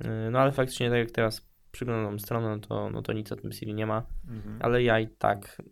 E, 0.00 0.30
no 0.30 0.38
ale 0.38 0.52
faktycznie, 0.52 0.90
tak 0.90 0.98
jak 0.98 1.10
teraz 1.10 1.52
przyglądam 1.72 2.20
stronę, 2.20 2.48
no 2.48 2.58
to, 2.58 2.90
no 2.90 3.02
to 3.02 3.12
nic 3.12 3.32
o 3.32 3.36
tym 3.36 3.52
Siri 3.52 3.74
nie 3.74 3.86
ma, 3.86 4.06
mhm. 4.28 4.58
ale 4.62 4.82
ja 4.82 5.00
i 5.00 5.08
tak 5.08 5.62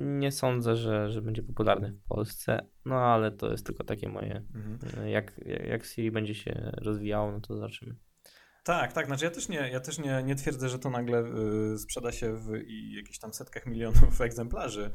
nie 0.00 0.32
sądzę, 0.32 0.76
że, 0.76 1.10
że 1.10 1.22
będzie 1.22 1.42
popularny 1.42 1.92
w 1.92 2.08
Polsce, 2.08 2.66
no 2.84 2.94
ale 2.94 3.30
to 3.30 3.50
jest 3.50 3.66
tylko 3.66 3.84
takie 3.84 4.08
moje, 4.08 4.42
mhm. 4.54 4.78
E, 4.98 5.10
jak, 5.10 5.40
jak 5.68 5.84
Siri 5.84 6.10
będzie 6.10 6.34
się 6.34 6.72
rozwijało, 6.76 7.32
no 7.32 7.40
to 7.40 7.54
zobaczymy. 7.54 7.96
Tak, 8.66 8.92
tak. 8.92 9.06
Znaczy 9.06 9.24
ja 9.24 9.30
też 9.30 9.48
nie, 9.48 9.70
ja 9.70 9.80
też 9.80 9.98
nie, 9.98 10.22
nie 10.22 10.34
twierdzę, 10.34 10.68
że 10.68 10.78
to 10.78 10.90
nagle 10.90 11.24
y, 11.74 11.78
sprzeda 11.78 12.12
się 12.12 12.36
w 12.36 12.56
i 12.66 12.92
jakichś 12.92 13.18
tam 13.18 13.34
setkach 13.34 13.66
milionów 13.66 14.20
egzemplarzy. 14.28 14.90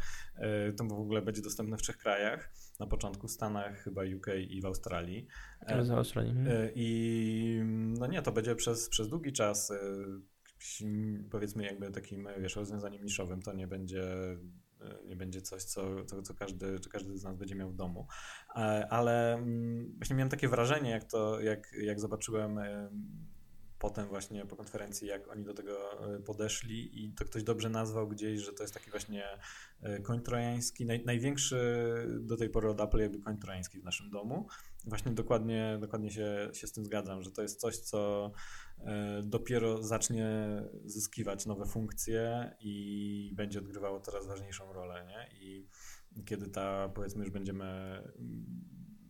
Y, 0.70 0.74
to 0.74 0.84
w 0.84 1.00
ogóle 1.00 1.22
będzie 1.22 1.42
dostępne 1.42 1.78
w 1.78 1.82
trzech 1.82 1.98
krajach. 1.98 2.54
Na 2.80 2.88
początku 2.88 3.28
w 3.28 3.32
Stanach, 3.32 3.78
chyba 3.78 4.02
UK 4.18 4.28
i 4.50 4.62
w 4.62 4.66
Australii. 4.66 5.28
To 5.68 5.86
w 5.86 5.92
Australii. 5.92 6.32
Y, 6.32 6.72
I 6.76 7.62
no 8.00 8.08
nie, 8.08 8.22
to 8.22 8.32
będzie 8.32 8.56
przez, 8.56 8.90
przez 8.90 9.10
długi 9.10 9.34
czas 9.34 9.72
y, 9.72 9.78
powiedzmy 11.32 11.64
jakby 11.64 11.92
takim 11.92 12.28
wiesz, 12.40 12.56
rozwiązaniem 12.56 13.04
niszowym. 13.04 13.42
To 13.42 13.54
nie 13.54 13.68
będzie 13.68 14.04
nie 15.08 15.16
będzie 15.16 15.42
coś, 15.42 15.64
co, 15.64 16.06
co, 16.06 16.22
co, 16.22 16.34
każdy, 16.34 16.80
co 16.80 16.90
każdy 16.90 17.18
z 17.18 17.24
nas 17.24 17.38
będzie 17.38 17.56
miał 17.56 17.70
w 17.70 17.76
domu. 17.76 18.08
Ale 18.90 19.34
mm, 19.34 19.94
właśnie 19.98 20.16
miałem 20.16 20.30
takie 20.30 20.48
wrażenie, 20.48 20.90
jak 20.90 21.04
to, 21.04 21.40
jak, 21.40 21.74
jak 21.82 22.00
zobaczyłem 22.00 22.60
potem 23.82 24.08
właśnie 24.08 24.46
po 24.46 24.56
konferencji, 24.56 25.08
jak 25.08 25.28
oni 25.28 25.44
do 25.44 25.54
tego 25.54 26.06
e, 26.16 26.20
podeszli 26.20 27.06
i 27.06 27.14
to 27.14 27.26
ktoś 27.26 27.44
dobrze 27.44 27.70
nazwał 27.70 28.08
gdzieś, 28.08 28.42
że 28.42 28.54
to 28.54 28.64
jest 28.64 28.74
taki 28.74 28.92
właśnie 28.92 29.26
e, 29.82 30.00
koń 30.00 30.22
trojański, 30.22 30.86
naj, 30.86 31.06
największy 31.06 31.58
do 32.20 32.38
tej 32.38 32.50
pory 32.50 32.70
od 32.70 32.82
Apple 32.82 33.00
jakby 33.00 33.20
koń 33.20 33.38
trojański 33.38 33.80
w 33.80 33.84
naszym 33.84 34.10
domu. 34.10 34.48
Właśnie 34.86 35.12
dokładnie, 35.12 35.78
dokładnie 35.82 36.12
się, 36.12 36.50
się 36.54 36.68
z 36.68 36.72
tym 36.72 36.86
zgadzam, 36.86 37.24
że 37.24 37.32
to 37.32 37.42
jest 37.42 37.60
coś, 37.60 37.78
co 37.78 38.32
e, 38.80 39.22
dopiero 39.24 39.84
zacznie 39.84 40.28
zyskiwać 40.86 41.46
nowe 41.46 41.66
funkcje 41.66 42.56
i 42.60 43.32
będzie 43.36 43.60
odgrywało 43.60 44.02
coraz 44.02 44.28
ważniejszą 44.28 44.74
rolę, 44.74 45.06
nie? 45.08 45.40
I 45.40 45.68
kiedy 46.26 46.48
ta, 46.48 46.90
powiedzmy, 46.90 47.24
już 47.24 47.34
będziemy 47.34 48.02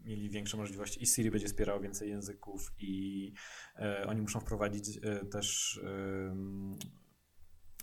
mieli 0.06 0.30
większe 0.30 0.58
możliwości 0.58 1.04
i 1.04 1.08
Siri 1.08 1.32
będzie 1.32 1.48
wspierało 1.48 1.80
więcej 1.80 2.10
języków 2.10 2.72
i 2.80 3.34
e, 3.76 4.06
oni 4.08 4.22
muszą 4.22 4.40
wprowadzić 4.40 5.00
e, 5.04 5.26
też 5.26 5.80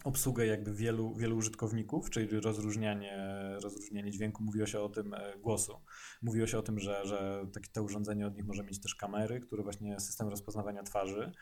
obsługę 0.05 0.47
jakby 0.47 0.75
wielu, 0.75 1.15
wielu 1.15 1.37
użytkowników, 1.37 2.11
czyli 2.11 2.41
rozróżnianie, 2.41 3.19
rozróżnianie 3.63 4.11
dźwięku. 4.11 4.43
Mówiło 4.43 4.67
się 4.67 4.81
o 4.81 4.89
tym 4.89 5.15
e, 5.15 5.39
głosu. 5.39 5.81
Mówiło 6.23 6.47
się 6.47 6.59
o 6.59 6.63
tym, 6.63 6.79
że, 6.79 7.07
że 7.07 7.47
takie 7.53 7.69
to 7.73 7.83
urządzenie 7.83 8.27
od 8.27 8.37
nich 8.37 8.47
może 8.47 8.65
mieć 8.65 8.81
też 8.81 8.95
kamery, 8.95 9.41
które 9.41 9.63
właśnie 9.63 10.01
system 10.01 10.29
rozpoznawania 10.29 10.83
twarzy 10.83 11.33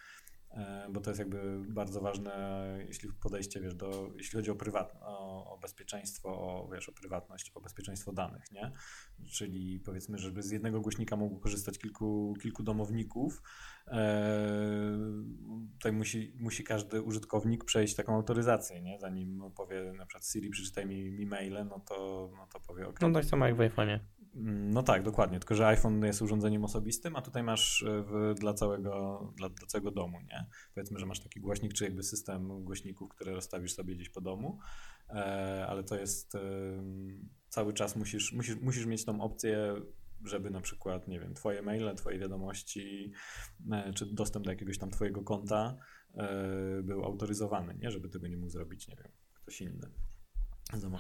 bo 0.93 1.01
to 1.01 1.11
jest 1.11 1.19
jakby 1.19 1.61
bardzo 1.69 2.01
ważne, 2.01 2.65
jeśli 2.87 3.13
podejście, 3.13 3.61
wiesz, 3.61 3.75
do, 3.75 4.11
jeśli 4.17 4.37
chodzi 4.37 4.51
o 4.51 4.55
prywatność, 4.55 5.03
o, 5.07 5.53
o, 5.53 5.59
bezpieczeństwo, 5.59 6.29
o, 6.29 6.69
wiesz, 6.73 6.89
o 6.89 6.93
prywatność, 6.93 7.53
o 7.55 7.61
bezpieczeństwo 7.61 8.13
danych, 8.13 8.53
nie? 8.53 8.73
Czyli 9.33 9.81
powiedzmy, 9.81 10.19
żeby 10.19 10.43
z 10.43 10.51
jednego 10.51 10.81
głośnika 10.81 11.17
mogło 11.17 11.41
korzystać 11.41 11.79
kilku, 11.79 12.35
kilku 12.43 12.63
domowników, 12.63 13.43
e, 13.87 14.99
tutaj 15.73 15.93
musi, 15.93 16.33
musi 16.41 16.65
każdy 16.65 17.03
użytkownik 17.03 17.65
przejść 17.65 17.95
taką 17.95 18.15
autoryzację, 18.15 18.83
nie? 18.83 18.99
Zanim 18.99 19.43
powie 19.57 19.93
na 19.93 20.07
przykład 20.07 20.27
Siri 20.27 20.51
przeczytaj 20.51 20.87
mi, 20.87 21.11
mi 21.11 21.27
maile, 21.27 21.67
no 21.69 21.81
to, 21.81 22.31
no 22.37 22.47
to 22.47 22.61
powie 22.61 22.89
ok. 22.89 23.01
No 23.01 23.13
tak 23.13 23.25
samo 23.25 23.47
jak 23.47 23.57
w 23.57 23.59
iPhone'ie. 23.59 23.99
No 24.45 24.83
tak, 24.83 25.03
dokładnie. 25.03 25.39
Tylko, 25.39 25.55
że 25.55 25.67
iPhone 25.67 26.05
jest 26.05 26.23
urządzeniem 26.23 26.65
osobistym, 26.65 27.17
a 27.17 27.23
tutaj 27.23 27.43
masz 27.43 27.83
e, 27.83 28.03
w, 28.03 28.35
dla, 28.35 28.55
całego, 28.55 29.21
dla, 29.37 29.49
dla 29.49 29.67
całego 29.67 29.91
domu, 29.91 30.21
nie? 30.21 30.46
Powiedzmy, 30.75 30.99
że 30.99 31.07
masz 31.07 31.21
taki 31.21 31.41
głośnik, 31.41 31.73
czy 31.73 31.85
jakby 31.85 32.03
system 32.03 32.65
głośników, 32.65 33.11
które 33.11 33.33
rozstawisz 33.33 33.75
sobie 33.75 33.95
gdzieś 33.95 34.09
po 34.09 34.21
domu, 34.21 34.59
e, 35.09 35.67
ale 35.69 35.85
to 35.85 35.97
jest 35.97 36.35
e, 36.35 36.41
cały 37.49 37.73
czas 37.73 37.97
musisz, 37.97 38.33
musisz, 38.33 38.57
musisz 38.57 38.87
mieć 38.87 39.05
tą 39.05 39.21
opcję, 39.21 39.75
żeby 40.25 40.51
na 40.51 40.61
przykład, 40.61 41.09
nie 41.09 41.21
wiem, 41.21 41.35
twoje 41.35 41.63
maile, 41.63 41.95
twoje 41.97 42.19
wiadomości, 42.19 43.13
e, 43.73 43.93
czy 43.93 44.07
dostęp 44.07 44.45
do 44.45 44.51
jakiegoś 44.51 44.79
tam 44.79 44.91
twojego 44.91 45.23
konta 45.23 45.77
był 46.83 47.05
autoryzowany, 47.05 47.75
nie? 47.75 47.91
Żeby 47.91 48.09
tego 48.09 48.27
nie 48.27 48.37
mógł 48.37 48.51
zrobić, 48.51 48.89
nie 48.89 48.97
wiem, 48.97 49.13
ktoś 49.35 49.61
inny. 49.61 49.91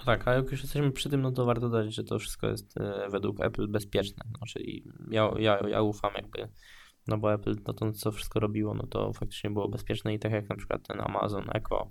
Tak, 0.05 0.29
a 0.29 0.35
jak 0.35 0.51
już 0.51 0.63
jesteśmy 0.63 0.93
przy 0.93 1.11
tym, 1.11 1.23
no 1.23 1.33
to 1.33 1.45
warto 1.45 1.69
dodać, 1.69 1.95
że 1.95 2.05
to 2.05 2.19
wszystko 2.19 2.49
jest 2.49 2.75
według 3.11 3.45
Apple 3.45 3.69
bezpieczne. 3.69 4.25
No, 4.33 4.47
czyli 4.47 4.85
ja, 5.11 5.31
ja, 5.39 5.69
ja 5.69 5.83
ufam 5.83 6.11
jakby, 6.15 6.49
no 7.09 7.19
bo 7.19 7.33
Apple 7.33 7.57
to 7.57 7.93
co 7.93 8.13
wszystko 8.13 8.41
robiło, 8.41 8.75
no 8.75 8.87
to 8.87 9.13
faktycznie 9.13 9.51
było 9.51 9.69
bezpieczne 9.69 10.15
i 10.15 10.19
tak 10.19 10.33
jak 10.33 10.49
na 10.49 10.57
przykład 10.57 10.89
ten 10.89 11.01
Amazon 11.01 11.45
Echo, 11.55 11.91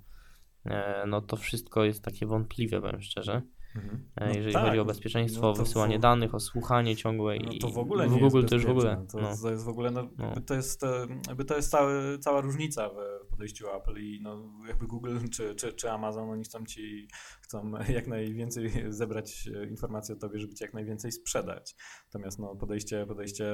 e, 0.64 1.04
no 1.06 1.20
to 1.20 1.36
wszystko 1.36 1.84
jest 1.84 2.04
takie 2.04 2.26
wątpliwe, 2.26 2.80
powiem 2.80 3.02
szczerze. 3.02 3.42
Mhm. 3.76 4.08
E, 4.16 4.28
no 4.28 4.34
jeżeli 4.34 4.52
tak. 4.52 4.64
chodzi 4.64 4.78
o 4.78 4.84
bezpieczeństwo, 4.84 5.42
no 5.46 5.54
wysyłanie 5.54 5.98
w... 5.98 6.00
danych, 6.00 6.34
o 6.34 6.40
słuchanie 6.40 6.96
ciągłe 6.96 7.36
no 7.38 7.52
to 7.60 7.68
w 7.68 7.78
ogóle 7.78 8.08
nie 8.08 8.18
w 8.18 8.20
Google 8.20 8.44
to 8.44 8.54
już 8.54 8.66
w 8.66 8.70
ogóle. 8.70 9.06
To, 9.12 9.20
no. 9.20 9.36
to 9.42 9.50
jest 9.50 9.64
w 9.64 9.68
ogóle, 9.68 9.90
no, 9.90 10.08
no. 10.18 10.34
to 10.46 10.54
jest, 10.54 10.82
jakby 11.28 11.44
to 11.44 11.56
jest 11.56 11.70
cały, 11.70 12.18
cała 12.18 12.40
różnica 12.40 12.88
w 12.88 13.15
podejściu 13.36 13.66
Apple 13.76 13.98
i 13.98 14.20
no, 14.22 14.52
jakby 14.68 14.86
Google 14.86 15.18
czy, 15.32 15.54
czy, 15.54 15.72
czy 15.72 15.90
Amazon, 15.90 16.30
oni 16.30 16.44
chcą 16.44 16.66
ci, 16.66 17.08
chcą 17.40 17.72
jak 17.88 18.06
najwięcej 18.06 18.70
zebrać 18.88 19.48
informacji 19.70 20.14
o 20.14 20.18
tobie, 20.18 20.38
żeby 20.38 20.54
ci 20.54 20.64
jak 20.64 20.74
najwięcej 20.74 21.12
sprzedać. 21.12 21.74
Natomiast 22.06 22.38
no, 22.38 22.56
podejście, 22.56 23.06
podejście 23.06 23.46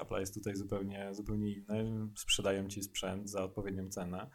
Apple 0.00 0.20
jest 0.20 0.34
tutaj 0.34 0.56
zupełnie, 0.56 1.14
zupełnie 1.14 1.52
inne. 1.52 2.08
Sprzedają 2.16 2.68
ci 2.68 2.82
sprzęt 2.82 3.30
za 3.30 3.44
odpowiednią 3.44 3.88
cenę. 3.88 4.30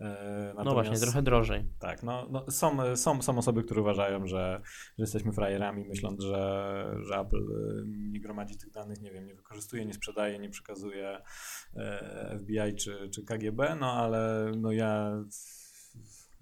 Natomiast, 0.00 0.64
no 0.64 0.72
właśnie, 0.72 0.96
trochę 0.98 1.22
drożej. 1.22 1.64
Tak, 1.78 2.02
no, 2.02 2.28
no 2.30 2.50
są, 2.50 2.96
są, 2.96 3.22
są 3.22 3.38
osoby, 3.38 3.64
które 3.64 3.80
uważają, 3.80 4.26
że, 4.26 4.60
że 4.98 5.02
jesteśmy 5.02 5.32
frajerami, 5.32 5.84
myśląc, 5.84 6.22
że, 6.22 6.96
że 7.00 7.18
Apple 7.18 7.36
y, 7.36 7.84
nie 7.86 8.20
gromadzi 8.20 8.58
tych 8.58 8.70
danych, 8.70 9.00
nie 9.00 9.10
wiem, 9.10 9.26
nie 9.26 9.34
wykorzystuje, 9.34 9.86
nie 9.86 9.94
sprzedaje, 9.94 10.38
nie 10.38 10.50
przekazuje 10.50 11.18
e, 11.76 12.38
FBI 12.38 12.76
czy, 12.76 13.10
czy 13.10 13.24
KGB, 13.24 13.76
no 13.80 13.92
ale 13.92 14.52
no 14.56 14.72
ja 14.72 15.22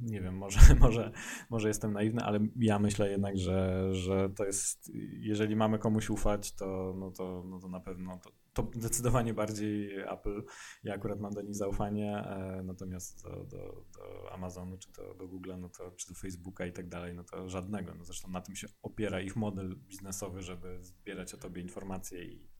nie 0.00 0.20
wiem, 0.20 0.36
może, 0.36 0.58
może, 0.80 1.12
może 1.50 1.68
jestem 1.68 1.92
naiwny, 1.92 2.22
ale 2.22 2.38
ja 2.56 2.78
myślę 2.78 3.10
jednak, 3.10 3.38
że, 3.38 3.88
że 3.94 4.30
to 4.36 4.44
jest, 4.44 4.90
jeżeli 5.18 5.56
mamy 5.56 5.78
komuś 5.78 6.10
ufać, 6.10 6.52
to, 6.52 6.94
no 6.98 7.10
to, 7.10 7.44
no 7.46 7.58
to 7.60 7.68
na 7.68 7.80
pewno 7.80 8.18
to, 8.18 8.30
to 8.54 8.70
zdecydowanie 8.74 9.34
bardziej 9.34 10.00
Apple. 10.00 10.42
Ja 10.84 10.94
akurat 10.94 11.20
mam 11.20 11.32
do 11.32 11.42
nich 11.42 11.56
zaufanie, 11.56 12.16
e, 12.16 12.62
natomiast 12.64 13.22
do, 13.22 13.30
do, 13.30 13.84
do 13.96 14.32
Amazonu, 14.32 14.78
czy 14.78 14.92
to 14.92 15.14
do 15.14 15.28
Google, 15.28 15.52
no 15.58 15.68
to, 15.68 15.90
czy 15.90 16.08
do 16.08 16.14
Facebooka 16.14 16.66
i 16.66 16.72
tak 16.72 16.88
dalej, 16.88 17.14
no 17.14 17.24
to 17.24 17.48
żadnego. 17.48 17.94
No 17.94 18.04
zresztą 18.04 18.30
na 18.30 18.40
tym 18.40 18.56
się 18.56 18.66
opiera 18.82 19.20
ich 19.20 19.36
model 19.36 19.76
biznesowy, 19.76 20.42
żeby 20.42 20.78
zbierać 20.84 21.34
o 21.34 21.36
tobie 21.36 21.62
informacje 21.62 22.24
i 22.24 22.54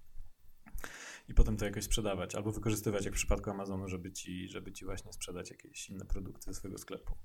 i 1.28 1.34
potem 1.34 1.56
to 1.56 1.64
jakoś 1.64 1.84
sprzedawać, 1.84 2.34
albo 2.34 2.52
wykorzystywać, 2.52 3.04
jak 3.04 3.14
w 3.14 3.16
przypadku 3.16 3.50
Amazonu, 3.50 3.88
żeby 3.88 4.12
ci, 4.12 4.48
żeby 4.48 4.72
ci 4.72 4.84
właśnie 4.84 5.12
sprzedać 5.12 5.50
jakieś 5.50 5.90
inne 5.90 6.04
produkty 6.04 6.44
ze 6.44 6.54
swojego 6.54 6.78
sklepu. 6.78 7.16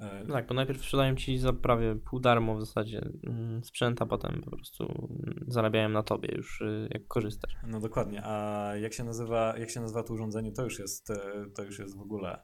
E, 0.00 0.26
tak, 0.26 0.46
bo 0.46 0.54
najpierw 0.54 0.80
sprzedają 0.80 1.16
ci 1.16 1.38
za 1.38 1.52
prawie 1.52 1.96
pół 1.96 2.20
darmo 2.20 2.56
w 2.56 2.60
zasadzie 2.60 3.02
mm, 3.26 3.64
sprzęt, 3.64 4.02
a 4.02 4.06
potem 4.06 4.42
po 4.44 4.50
prostu 4.50 4.84
mm, 4.84 5.44
zarabiają 5.48 5.88
na 5.88 6.02
tobie 6.02 6.28
już 6.36 6.60
y, 6.60 6.88
jak 6.90 7.06
korzystasz. 7.06 7.56
No 7.66 7.80
dokładnie, 7.80 8.22
a 8.24 8.70
jak 8.76 8.92
się 8.92 9.04
nazywa, 9.04 9.58
jak 9.58 9.70
się 9.70 9.80
nazywa 9.80 10.02
to 10.02 10.14
urządzenie, 10.14 10.52
to 10.52 10.64
już 10.64 10.78
jest, 10.78 11.10
e, 11.10 11.16
to 11.54 11.64
już 11.64 11.78
jest 11.78 11.96
w 11.96 12.00
ogóle 12.00 12.42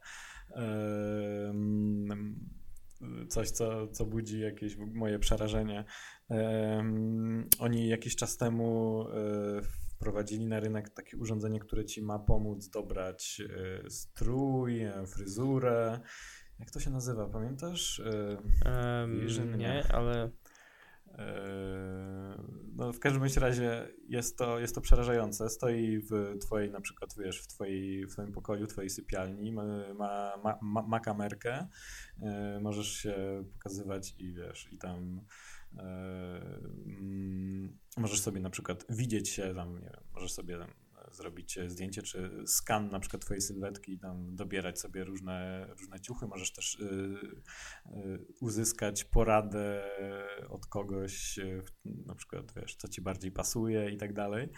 coś, 3.28 3.50
co, 3.50 3.88
co 3.88 4.06
budzi 4.06 4.40
jakieś 4.40 4.76
moje 4.76 5.18
przerażenie. 5.18 5.84
Oni 7.58 7.88
jakiś 7.88 8.16
czas 8.16 8.36
temu 8.36 9.04
e, 9.08 9.62
wprowadzili 9.96 10.46
na 10.46 10.60
rynek 10.60 10.90
takie 10.90 11.16
urządzenie, 11.16 11.60
które 11.60 11.84
ci 11.84 12.02
ma 12.02 12.18
pomóc 12.18 12.68
dobrać 12.68 13.42
strój, 13.88 14.80
fryzurę, 15.06 16.00
jak 16.58 16.70
to 16.70 16.80
się 16.80 16.90
nazywa, 16.90 17.26
pamiętasz? 17.26 18.02
Um, 18.64 19.58
nie, 19.58 19.84
ale. 19.92 20.30
E, 21.18 22.42
no, 22.76 22.92
w 22.92 22.98
każdym 22.98 23.22
razie 23.40 23.88
jest 24.08 24.38
to, 24.38 24.58
jest 24.58 24.74
to 24.74 24.80
przerażające. 24.80 25.50
Stoi 25.50 25.98
w 25.98 26.38
twojej, 26.40 26.70
na 26.70 26.80
przykład, 26.80 27.14
wiesz, 27.18 27.42
w, 27.42 27.46
twojej, 27.46 28.06
w 28.06 28.12
twoim 28.12 28.32
pokoju, 28.32 28.66
w 28.66 28.70
twojej 28.70 28.90
sypialni, 28.90 29.52
ma, 29.52 29.64
ma, 29.94 30.58
ma, 30.62 30.82
ma 30.82 31.00
kamerkę, 31.00 31.68
e, 32.22 32.60
możesz 32.62 32.92
się 32.92 33.44
pokazywać 33.52 34.14
i 34.18 34.32
wiesz, 34.32 34.72
i 34.72 34.78
tam 34.78 35.20
mm, 35.78 37.78
możesz 37.96 38.20
sobie 38.20 38.40
na 38.40 38.50
przykład 38.50 38.84
widzieć 38.90 39.28
się 39.28 39.54
tam, 39.54 39.74
nie 39.74 39.90
wiem, 39.90 40.04
możesz 40.14 40.32
sobie 40.32 40.58
tam 40.58 40.87
zrobić 41.10 41.58
zdjęcie, 41.66 42.02
czy 42.02 42.42
skan 42.46 42.90
na 42.90 43.00
przykład 43.00 43.22
twojej 43.24 43.40
sylwetki 43.40 43.92
i 43.92 43.98
tam 43.98 44.36
dobierać 44.36 44.80
sobie 44.80 45.04
różne, 45.04 45.66
różne 45.80 46.00
ciuchy. 46.00 46.26
Możesz 46.26 46.52
też 46.52 46.74
y, 46.80 46.84
y, 47.86 48.26
uzyskać 48.40 49.04
poradę 49.04 49.90
od 50.48 50.66
kogoś, 50.66 51.40
na 51.84 52.14
przykład 52.14 52.52
wiesz, 52.56 52.76
co 52.76 52.88
ci 52.88 53.02
bardziej 53.02 53.32
pasuje 53.32 53.90
i 53.90 53.96
tak 53.96 54.12
dalej. 54.12 54.48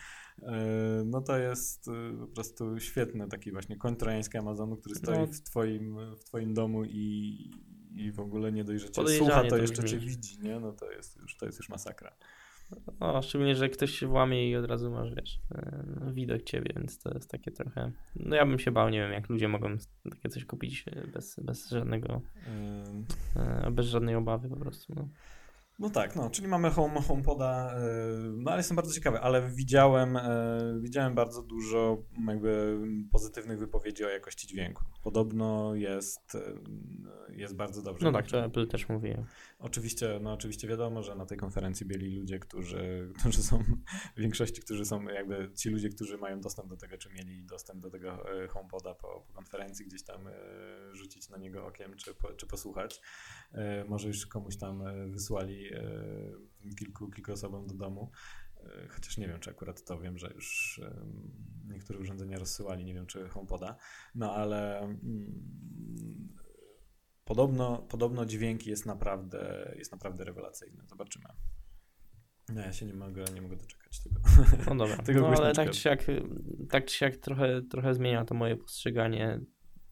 No 1.05 1.20
to 1.20 1.39
jest 1.39 1.86
po 2.20 2.27
prostu 2.27 2.78
świetny 2.78 3.28
taki 3.28 3.52
właśnie 3.52 3.77
koń 3.77 3.97
trojański 3.97 4.39
Amazonu, 4.39 4.77
który 4.77 4.94
stoi 4.94 5.18
no. 5.18 5.27
w, 5.27 5.40
twoim, 5.40 6.16
w 6.16 6.24
twoim 6.24 6.55
domu 6.55 6.85
i, 6.85 7.51
i 7.94 8.12
w 8.12 8.20
ogóle 8.20 8.52
nie 8.52 8.64
dość, 8.64 8.82
że 8.82 8.90
cię 8.90 9.09
słucha, 9.09 9.43
to, 9.43 9.48
to 9.48 9.56
jeszcze 9.56 9.85
cię 9.85 9.98
widzi, 9.98 10.39
nie? 10.43 10.60
No 10.60 10.72
to 10.72 10.90
jest 10.90 11.16
już, 11.16 11.36
to 11.36 11.47
jest 11.47 11.59
już 11.59 11.68
masakra. 11.68 12.16
No, 13.01 13.23
szczególnie, 13.23 13.57
że 13.57 13.69
ktoś 13.69 13.91
się 13.91 14.07
włamie 14.07 14.51
i 14.51 14.57
od 14.57 14.67
razu 14.67 14.91
masz, 14.91 15.15
wiesz, 15.15 15.41
e, 15.55 16.13
widok 16.13 16.43
ciebie, 16.43 16.73
więc 16.77 16.99
to 16.99 17.15
jest 17.15 17.31
takie 17.31 17.51
trochę... 17.51 17.93
No 18.17 18.37
ja 18.37 18.47
bym 18.47 18.59
się 18.59 18.71
bał, 18.71 18.89
nie 18.89 18.99
wiem, 19.01 19.13
jak 19.13 19.29
ludzie 19.29 19.49
mogą 19.49 19.77
takie 20.11 20.29
coś 20.29 20.45
kupić 20.45 20.85
e, 20.89 21.07
bez, 21.07 21.41
bez 21.43 21.71
żadnego... 21.71 22.23
Hmm. 22.45 23.05
Bez 23.75 23.87
żadnej 23.87 24.15
obawy 24.15 24.49
po 24.49 24.57
prostu, 24.57 24.95
no. 24.97 25.09
No 25.81 25.90
tak, 25.90 26.16
no, 26.16 26.31
czyli 26.31 26.48
mamy 26.48 26.70
home, 26.70 27.01
HomePoda, 27.02 27.74
e, 27.74 27.81
no 28.36 28.51
ale 28.51 28.61
jestem 28.61 28.77
bardzo 28.77 28.93
ciekawy, 28.93 29.20
ale 29.20 29.51
widziałem, 29.51 30.16
e, 30.16 30.78
widziałem 30.81 31.15
bardzo 31.15 31.43
dużo 31.43 32.02
jakby 32.28 32.78
pozytywnych 33.12 33.59
wypowiedzi 33.59 34.05
o 34.05 34.09
jakości 34.09 34.47
dźwięku. 34.47 34.85
Podobno 35.02 35.74
jest, 35.74 36.35
e, 36.35 37.32
jest 37.36 37.57
bardzo 37.57 37.82
dobrze. 37.82 38.07
No 38.07 38.12
tak, 38.12 38.27
to 38.27 38.44
Apple 38.44 38.66
też 38.66 38.89
mówiłem. 38.89 39.24
Oczywiście, 39.59 40.19
no 40.23 40.32
oczywiście 40.32 40.69
wiadomo, 40.69 41.02
że 41.02 41.15
na 41.15 41.27
tej 41.27 41.39
konferencji 41.39 41.86
byli 41.86 42.16
ludzie, 42.16 42.39
którzy, 42.39 43.09
którzy 43.20 43.43
są, 43.43 43.65
w 44.16 44.20
większości, 44.20 44.62
którzy 44.62 44.85
są 44.85 45.02
jakby 45.02 45.51
ci 45.55 45.70
ludzie, 45.70 45.89
którzy 45.89 46.19
mają 46.19 46.40
dostęp 46.40 46.69
do 46.69 46.77
tego, 46.77 46.98
czy 46.98 47.09
mieli 47.12 47.44
dostęp 47.44 47.81
do 47.81 47.90
tego 47.90 48.24
HomePoda 48.48 48.94
po, 48.94 49.24
po 49.27 49.32
konferencji, 49.32 49.86
gdzieś 49.86 50.02
tam 50.02 50.28
rzucić 50.93 51.28
na 51.28 51.36
niego 51.36 51.66
okiem, 51.66 51.97
czy, 51.97 52.15
czy 52.36 52.47
posłuchać. 52.47 53.01
Może 53.89 54.09
już 54.09 54.27
komuś 54.27 54.57
tam 54.57 54.82
wysłali 55.11 55.70
kilku, 56.79 57.11
kilku 57.11 57.33
osobom 57.33 57.67
do 57.67 57.75
domu. 57.75 58.11
E, 58.57 58.89
chociaż 58.89 59.19
nie 59.19 59.29
wiem, 59.29 59.41
czy 59.41 59.51
akurat 59.51 59.85
to 59.85 60.01
wiem, 60.01 60.19
że 60.19 60.31
już 60.35 60.81
niektóre 61.69 61.99
urządzenia 61.99 62.39
rozsyłali, 62.39 62.85
nie 62.85 62.95
wiem, 62.95 63.07
czy 63.07 63.29
HomePoda. 63.29 63.77
No 64.15 64.35
ale 64.35 64.81
mm, 64.81 66.37
podobno, 67.25 67.79
podobno 67.79 68.27
dźwięk 68.27 68.67
jest 68.67 68.87
naprawdę, 68.87 69.73
jest 69.79 69.93
naprawdę 69.93 70.25
rewelacyjny. 70.25 70.83
Zobaczymy. 70.87 71.25
No, 72.55 72.61
ja 72.61 72.73
się 72.73 72.87
nie 72.87 72.95
mogę, 72.95 73.25
nie 73.35 73.43
mogę 73.43 73.57
doczekać 73.57 74.01
tego. 74.03 74.21
No 74.67 74.77
dobra, 74.77 74.97
tego 75.07 75.21
no, 75.21 75.29
ale 75.29 75.53
tak 75.53 75.71
czy, 75.71 75.81
siak, 75.81 76.07
tak 76.71 76.85
czy 76.85 76.97
siak 76.97 77.17
trochę, 77.17 77.63
trochę 77.63 77.95
zmienia 77.95 78.25
to 78.25 78.35
moje 78.35 78.57
postrzeganie, 78.57 79.41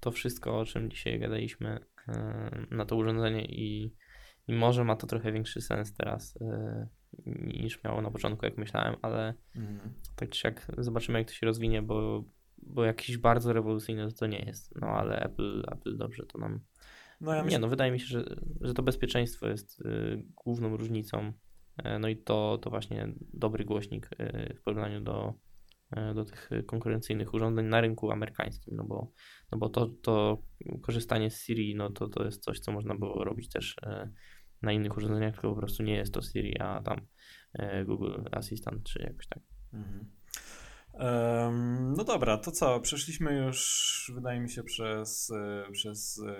to 0.00 0.10
wszystko, 0.10 0.58
o 0.58 0.64
czym 0.64 0.90
dzisiaj 0.90 1.20
gadaliśmy 1.20 1.80
e, 2.08 2.66
na 2.70 2.84
to 2.84 2.96
urządzenie 2.96 3.44
i 3.44 3.94
i 4.48 4.52
może 4.52 4.84
ma 4.84 4.96
to 4.96 5.06
trochę 5.06 5.32
większy 5.32 5.60
sens 5.60 5.92
teraz 5.92 6.38
yy, 6.40 6.88
niż 7.26 7.84
miało 7.84 8.02
na 8.02 8.10
początku, 8.10 8.46
jak 8.46 8.58
myślałem, 8.58 8.96
ale 9.02 9.34
mhm. 9.56 9.94
tak 10.16 10.30
czy 10.30 10.48
jak 10.48 10.66
zobaczymy, 10.78 11.18
jak 11.18 11.28
to 11.28 11.34
się 11.34 11.46
rozwinie, 11.46 11.82
bo, 11.82 12.24
bo 12.62 12.84
jakiś 12.84 13.18
bardzo 13.18 13.52
rewolucyjny 13.52 14.12
to 14.12 14.26
nie 14.26 14.38
jest. 14.38 14.74
No 14.80 14.86
ale 14.86 15.20
Apple, 15.20 15.64
Apple 15.72 15.96
dobrze 15.96 16.26
to 16.26 16.38
nam. 16.38 16.60
No 17.20 17.34
ja 17.34 17.42
myślę... 17.42 17.58
Nie, 17.58 17.62
no 17.62 17.68
wydaje 17.68 17.92
mi 17.92 18.00
się, 18.00 18.06
że, 18.06 18.24
że 18.60 18.74
to 18.74 18.82
bezpieczeństwo 18.82 19.48
jest 19.48 19.80
yy, 19.84 20.24
główną 20.44 20.76
różnicą. 20.76 21.32
Yy, 21.84 21.98
no 21.98 22.08
i 22.08 22.16
to, 22.16 22.58
to 22.62 22.70
właśnie 22.70 23.12
dobry 23.32 23.64
głośnik 23.64 24.10
y, 24.20 24.54
w 24.58 24.62
porównaniu 24.62 25.00
do, 25.00 25.34
y, 25.96 26.14
do 26.14 26.24
tych 26.24 26.50
konkurencyjnych 26.66 27.34
urządzeń 27.34 27.66
na 27.66 27.80
rynku 27.80 28.10
amerykańskim, 28.10 28.76
no 28.76 28.84
bo, 28.84 29.12
no 29.52 29.58
bo 29.58 29.68
to, 29.68 29.86
to 30.02 30.42
korzystanie 30.82 31.30
z 31.30 31.42
Siri, 31.42 31.74
no 31.74 31.90
to, 31.90 32.08
to 32.08 32.24
jest 32.24 32.44
coś, 32.44 32.60
co 32.60 32.72
można 32.72 32.94
było 32.94 33.24
robić 33.24 33.48
też 33.48 33.76
y, 33.86 34.12
na 34.62 34.72
innych 34.72 34.96
urządzeniach, 34.96 35.34
tylko 35.34 35.50
po 35.50 35.56
prostu 35.56 35.82
nie 35.82 35.94
jest 35.94 36.14
to 36.14 36.22
Siri, 36.22 36.58
a 36.58 36.82
tam 36.82 37.00
e, 37.52 37.84
Google 37.84 38.14
Assistant 38.32 38.82
czy 38.82 39.02
jakoś 39.02 39.26
tak. 39.26 39.42
Mhm. 39.72 40.10
Um, 40.92 41.92
no 41.96 42.04
dobra, 42.04 42.38
to 42.38 42.50
co? 42.50 42.80
Przeszliśmy 42.80 43.34
już, 43.34 44.12
wydaje 44.14 44.40
mi 44.40 44.50
się, 44.50 44.62
przez, 44.62 45.30
e, 45.30 45.72
przez 45.72 46.22
e, 46.26 46.34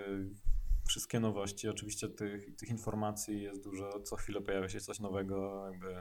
wszystkie 0.88 1.20
nowości. 1.20 1.68
Oczywiście 1.68 2.08
tych, 2.08 2.56
tych 2.56 2.68
informacji 2.68 3.42
jest 3.42 3.64
dużo, 3.64 4.00
co 4.00 4.16
chwilę 4.16 4.40
pojawia 4.40 4.68
się 4.68 4.80
coś 4.80 5.00
nowego. 5.00 5.66
Jakby 5.70 5.94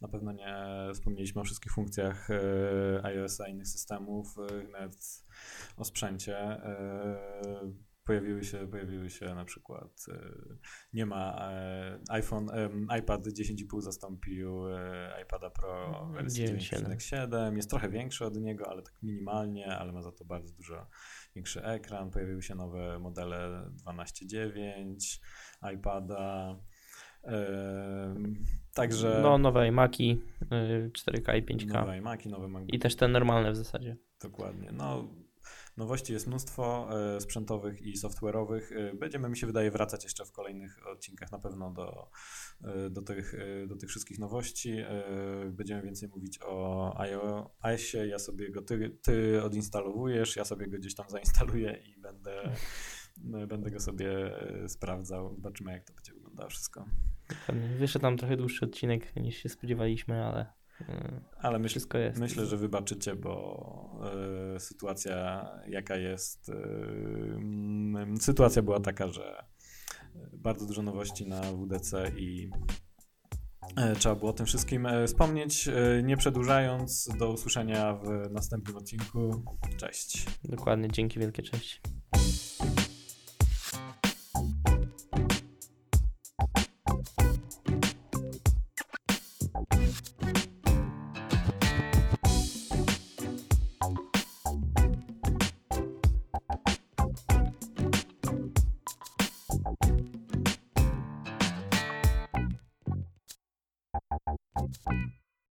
na 0.00 0.08
pewno 0.08 0.32
nie 0.32 0.54
wspomnieliśmy 0.94 1.40
o 1.40 1.44
wszystkich 1.44 1.72
funkcjach 1.72 2.28
iOS-a 3.02 3.48
i 3.48 3.52
innych 3.52 3.68
systemów, 3.68 4.36
nawet 4.72 5.24
o 5.76 5.84
sprzęcie 5.84 6.60
pojawiły 8.08 8.44
się, 8.44 8.68
pojawiły 8.68 9.10
się 9.10 9.34
na 9.34 9.44
przykład, 9.44 10.06
e, 10.08 10.32
nie 10.92 11.06
ma 11.06 11.50
e, 11.52 11.98
iPhone, 12.08 12.50
iPad 12.98 13.26
10,5 13.26 13.80
zastąpił 13.80 14.68
e, 14.68 15.22
iPada 15.22 15.50
Pro 15.50 16.06
wersji 16.12 16.46
9.7, 16.46 17.56
jest 17.56 17.70
trochę 17.70 17.88
większy 17.88 18.24
od 18.24 18.36
niego, 18.36 18.70
ale 18.70 18.82
tak 18.82 18.94
minimalnie, 19.02 19.76
ale 19.76 19.92
ma 19.92 20.02
za 20.02 20.12
to 20.12 20.24
bardzo 20.24 20.54
dużo 20.54 20.86
większy 21.34 21.64
ekran, 21.64 22.10
pojawiły 22.10 22.42
się 22.42 22.54
nowe 22.54 22.98
modele 22.98 23.70
12.9 23.86 25.20
iPada, 25.74 26.56
Także. 28.74 29.20
No, 29.22 29.38
nowe 29.38 29.68
iMaki 29.68 30.22
4K 30.92 31.38
i 31.38 31.42
5K. 31.42 31.72
Nowe 31.72 31.98
iMaki, 31.98 32.28
nowe 32.28 32.48
MacBooki. 32.48 32.76
I 32.76 32.78
też 32.78 32.96
te 32.96 33.08
normalne 33.08 33.52
w 33.52 33.56
zasadzie. 33.56 33.96
Dokładnie. 34.22 34.72
No, 34.72 35.08
Nowości 35.78 36.12
jest 36.12 36.26
mnóstwo 36.26 36.88
e, 37.16 37.20
sprzętowych 37.20 37.82
i 37.82 37.96
software'owych. 37.96 38.62
E, 38.76 38.94
będziemy, 38.94 39.28
mi 39.28 39.36
się 39.36 39.46
wydaje, 39.46 39.70
wracać 39.70 40.04
jeszcze 40.04 40.24
w 40.24 40.32
kolejnych 40.32 40.86
odcinkach 40.86 41.32
na 41.32 41.38
pewno 41.38 41.70
do, 41.70 42.10
e, 42.64 42.90
do, 42.90 43.02
tych, 43.02 43.34
do 43.68 43.76
tych 43.76 43.88
wszystkich 43.88 44.18
nowości. 44.18 44.76
Będziemy 45.50 45.82
więcej 45.82 46.08
mówić 46.08 46.38
o 46.42 46.94
iOSie. 47.62 48.06
Ja 48.06 48.18
sobie 48.18 48.50
go, 48.50 48.62
ty, 48.62 48.98
ty 49.02 49.42
odinstalowujesz, 49.42 50.36
ja 50.36 50.44
sobie 50.44 50.68
go 50.68 50.78
gdzieś 50.78 50.94
tam 50.94 51.10
zainstaluję 51.10 51.82
i 51.86 52.00
będę, 52.00 52.52
będę 53.48 53.70
go 53.70 53.80
sobie 53.80 54.10
sprawdzał. 54.68 55.34
Zobaczymy, 55.34 55.72
jak 55.72 55.84
to 55.84 55.92
będzie 55.92 56.12
wyglądało 56.12 56.50
wszystko. 56.50 56.84
Wyszedł 57.78 58.02
tam 58.02 58.16
trochę 58.16 58.36
dłuższy 58.36 58.64
odcinek 58.64 59.16
niż 59.16 59.36
się 59.36 59.48
spodziewaliśmy, 59.48 60.24
ale. 60.24 60.57
Ale 61.38 61.58
myśl, 61.58 61.72
wszystko 61.72 61.98
jest. 61.98 62.20
Myślę, 62.20 62.46
że 62.46 62.56
wybaczycie, 62.56 63.14
bo 63.14 64.00
y, 64.56 64.60
sytuacja 64.60 65.50
jaka 65.68 65.96
jest, 65.96 66.48
y, 66.48 66.54
sytuacja 68.20 68.62
była 68.62 68.80
taka, 68.80 69.08
że 69.08 69.44
bardzo 70.32 70.66
dużo 70.66 70.82
nowości 70.82 71.26
na 71.26 71.40
WDC 71.40 72.12
i 72.16 72.50
y, 73.92 73.96
trzeba 73.98 74.14
było 74.14 74.30
o 74.30 74.34
tym 74.34 74.46
wszystkim 74.46 74.88
wspomnieć. 75.06 75.68
Nie 76.02 76.16
przedłużając, 76.16 77.08
do 77.18 77.32
usłyszenia 77.32 77.94
w 77.94 78.30
następnym 78.30 78.76
odcinku. 78.76 79.42
Cześć. 79.76 80.26
Dokładnie, 80.44 80.88
dzięki 80.88 81.20
wielkie, 81.20 81.42
cześć. 81.42 81.80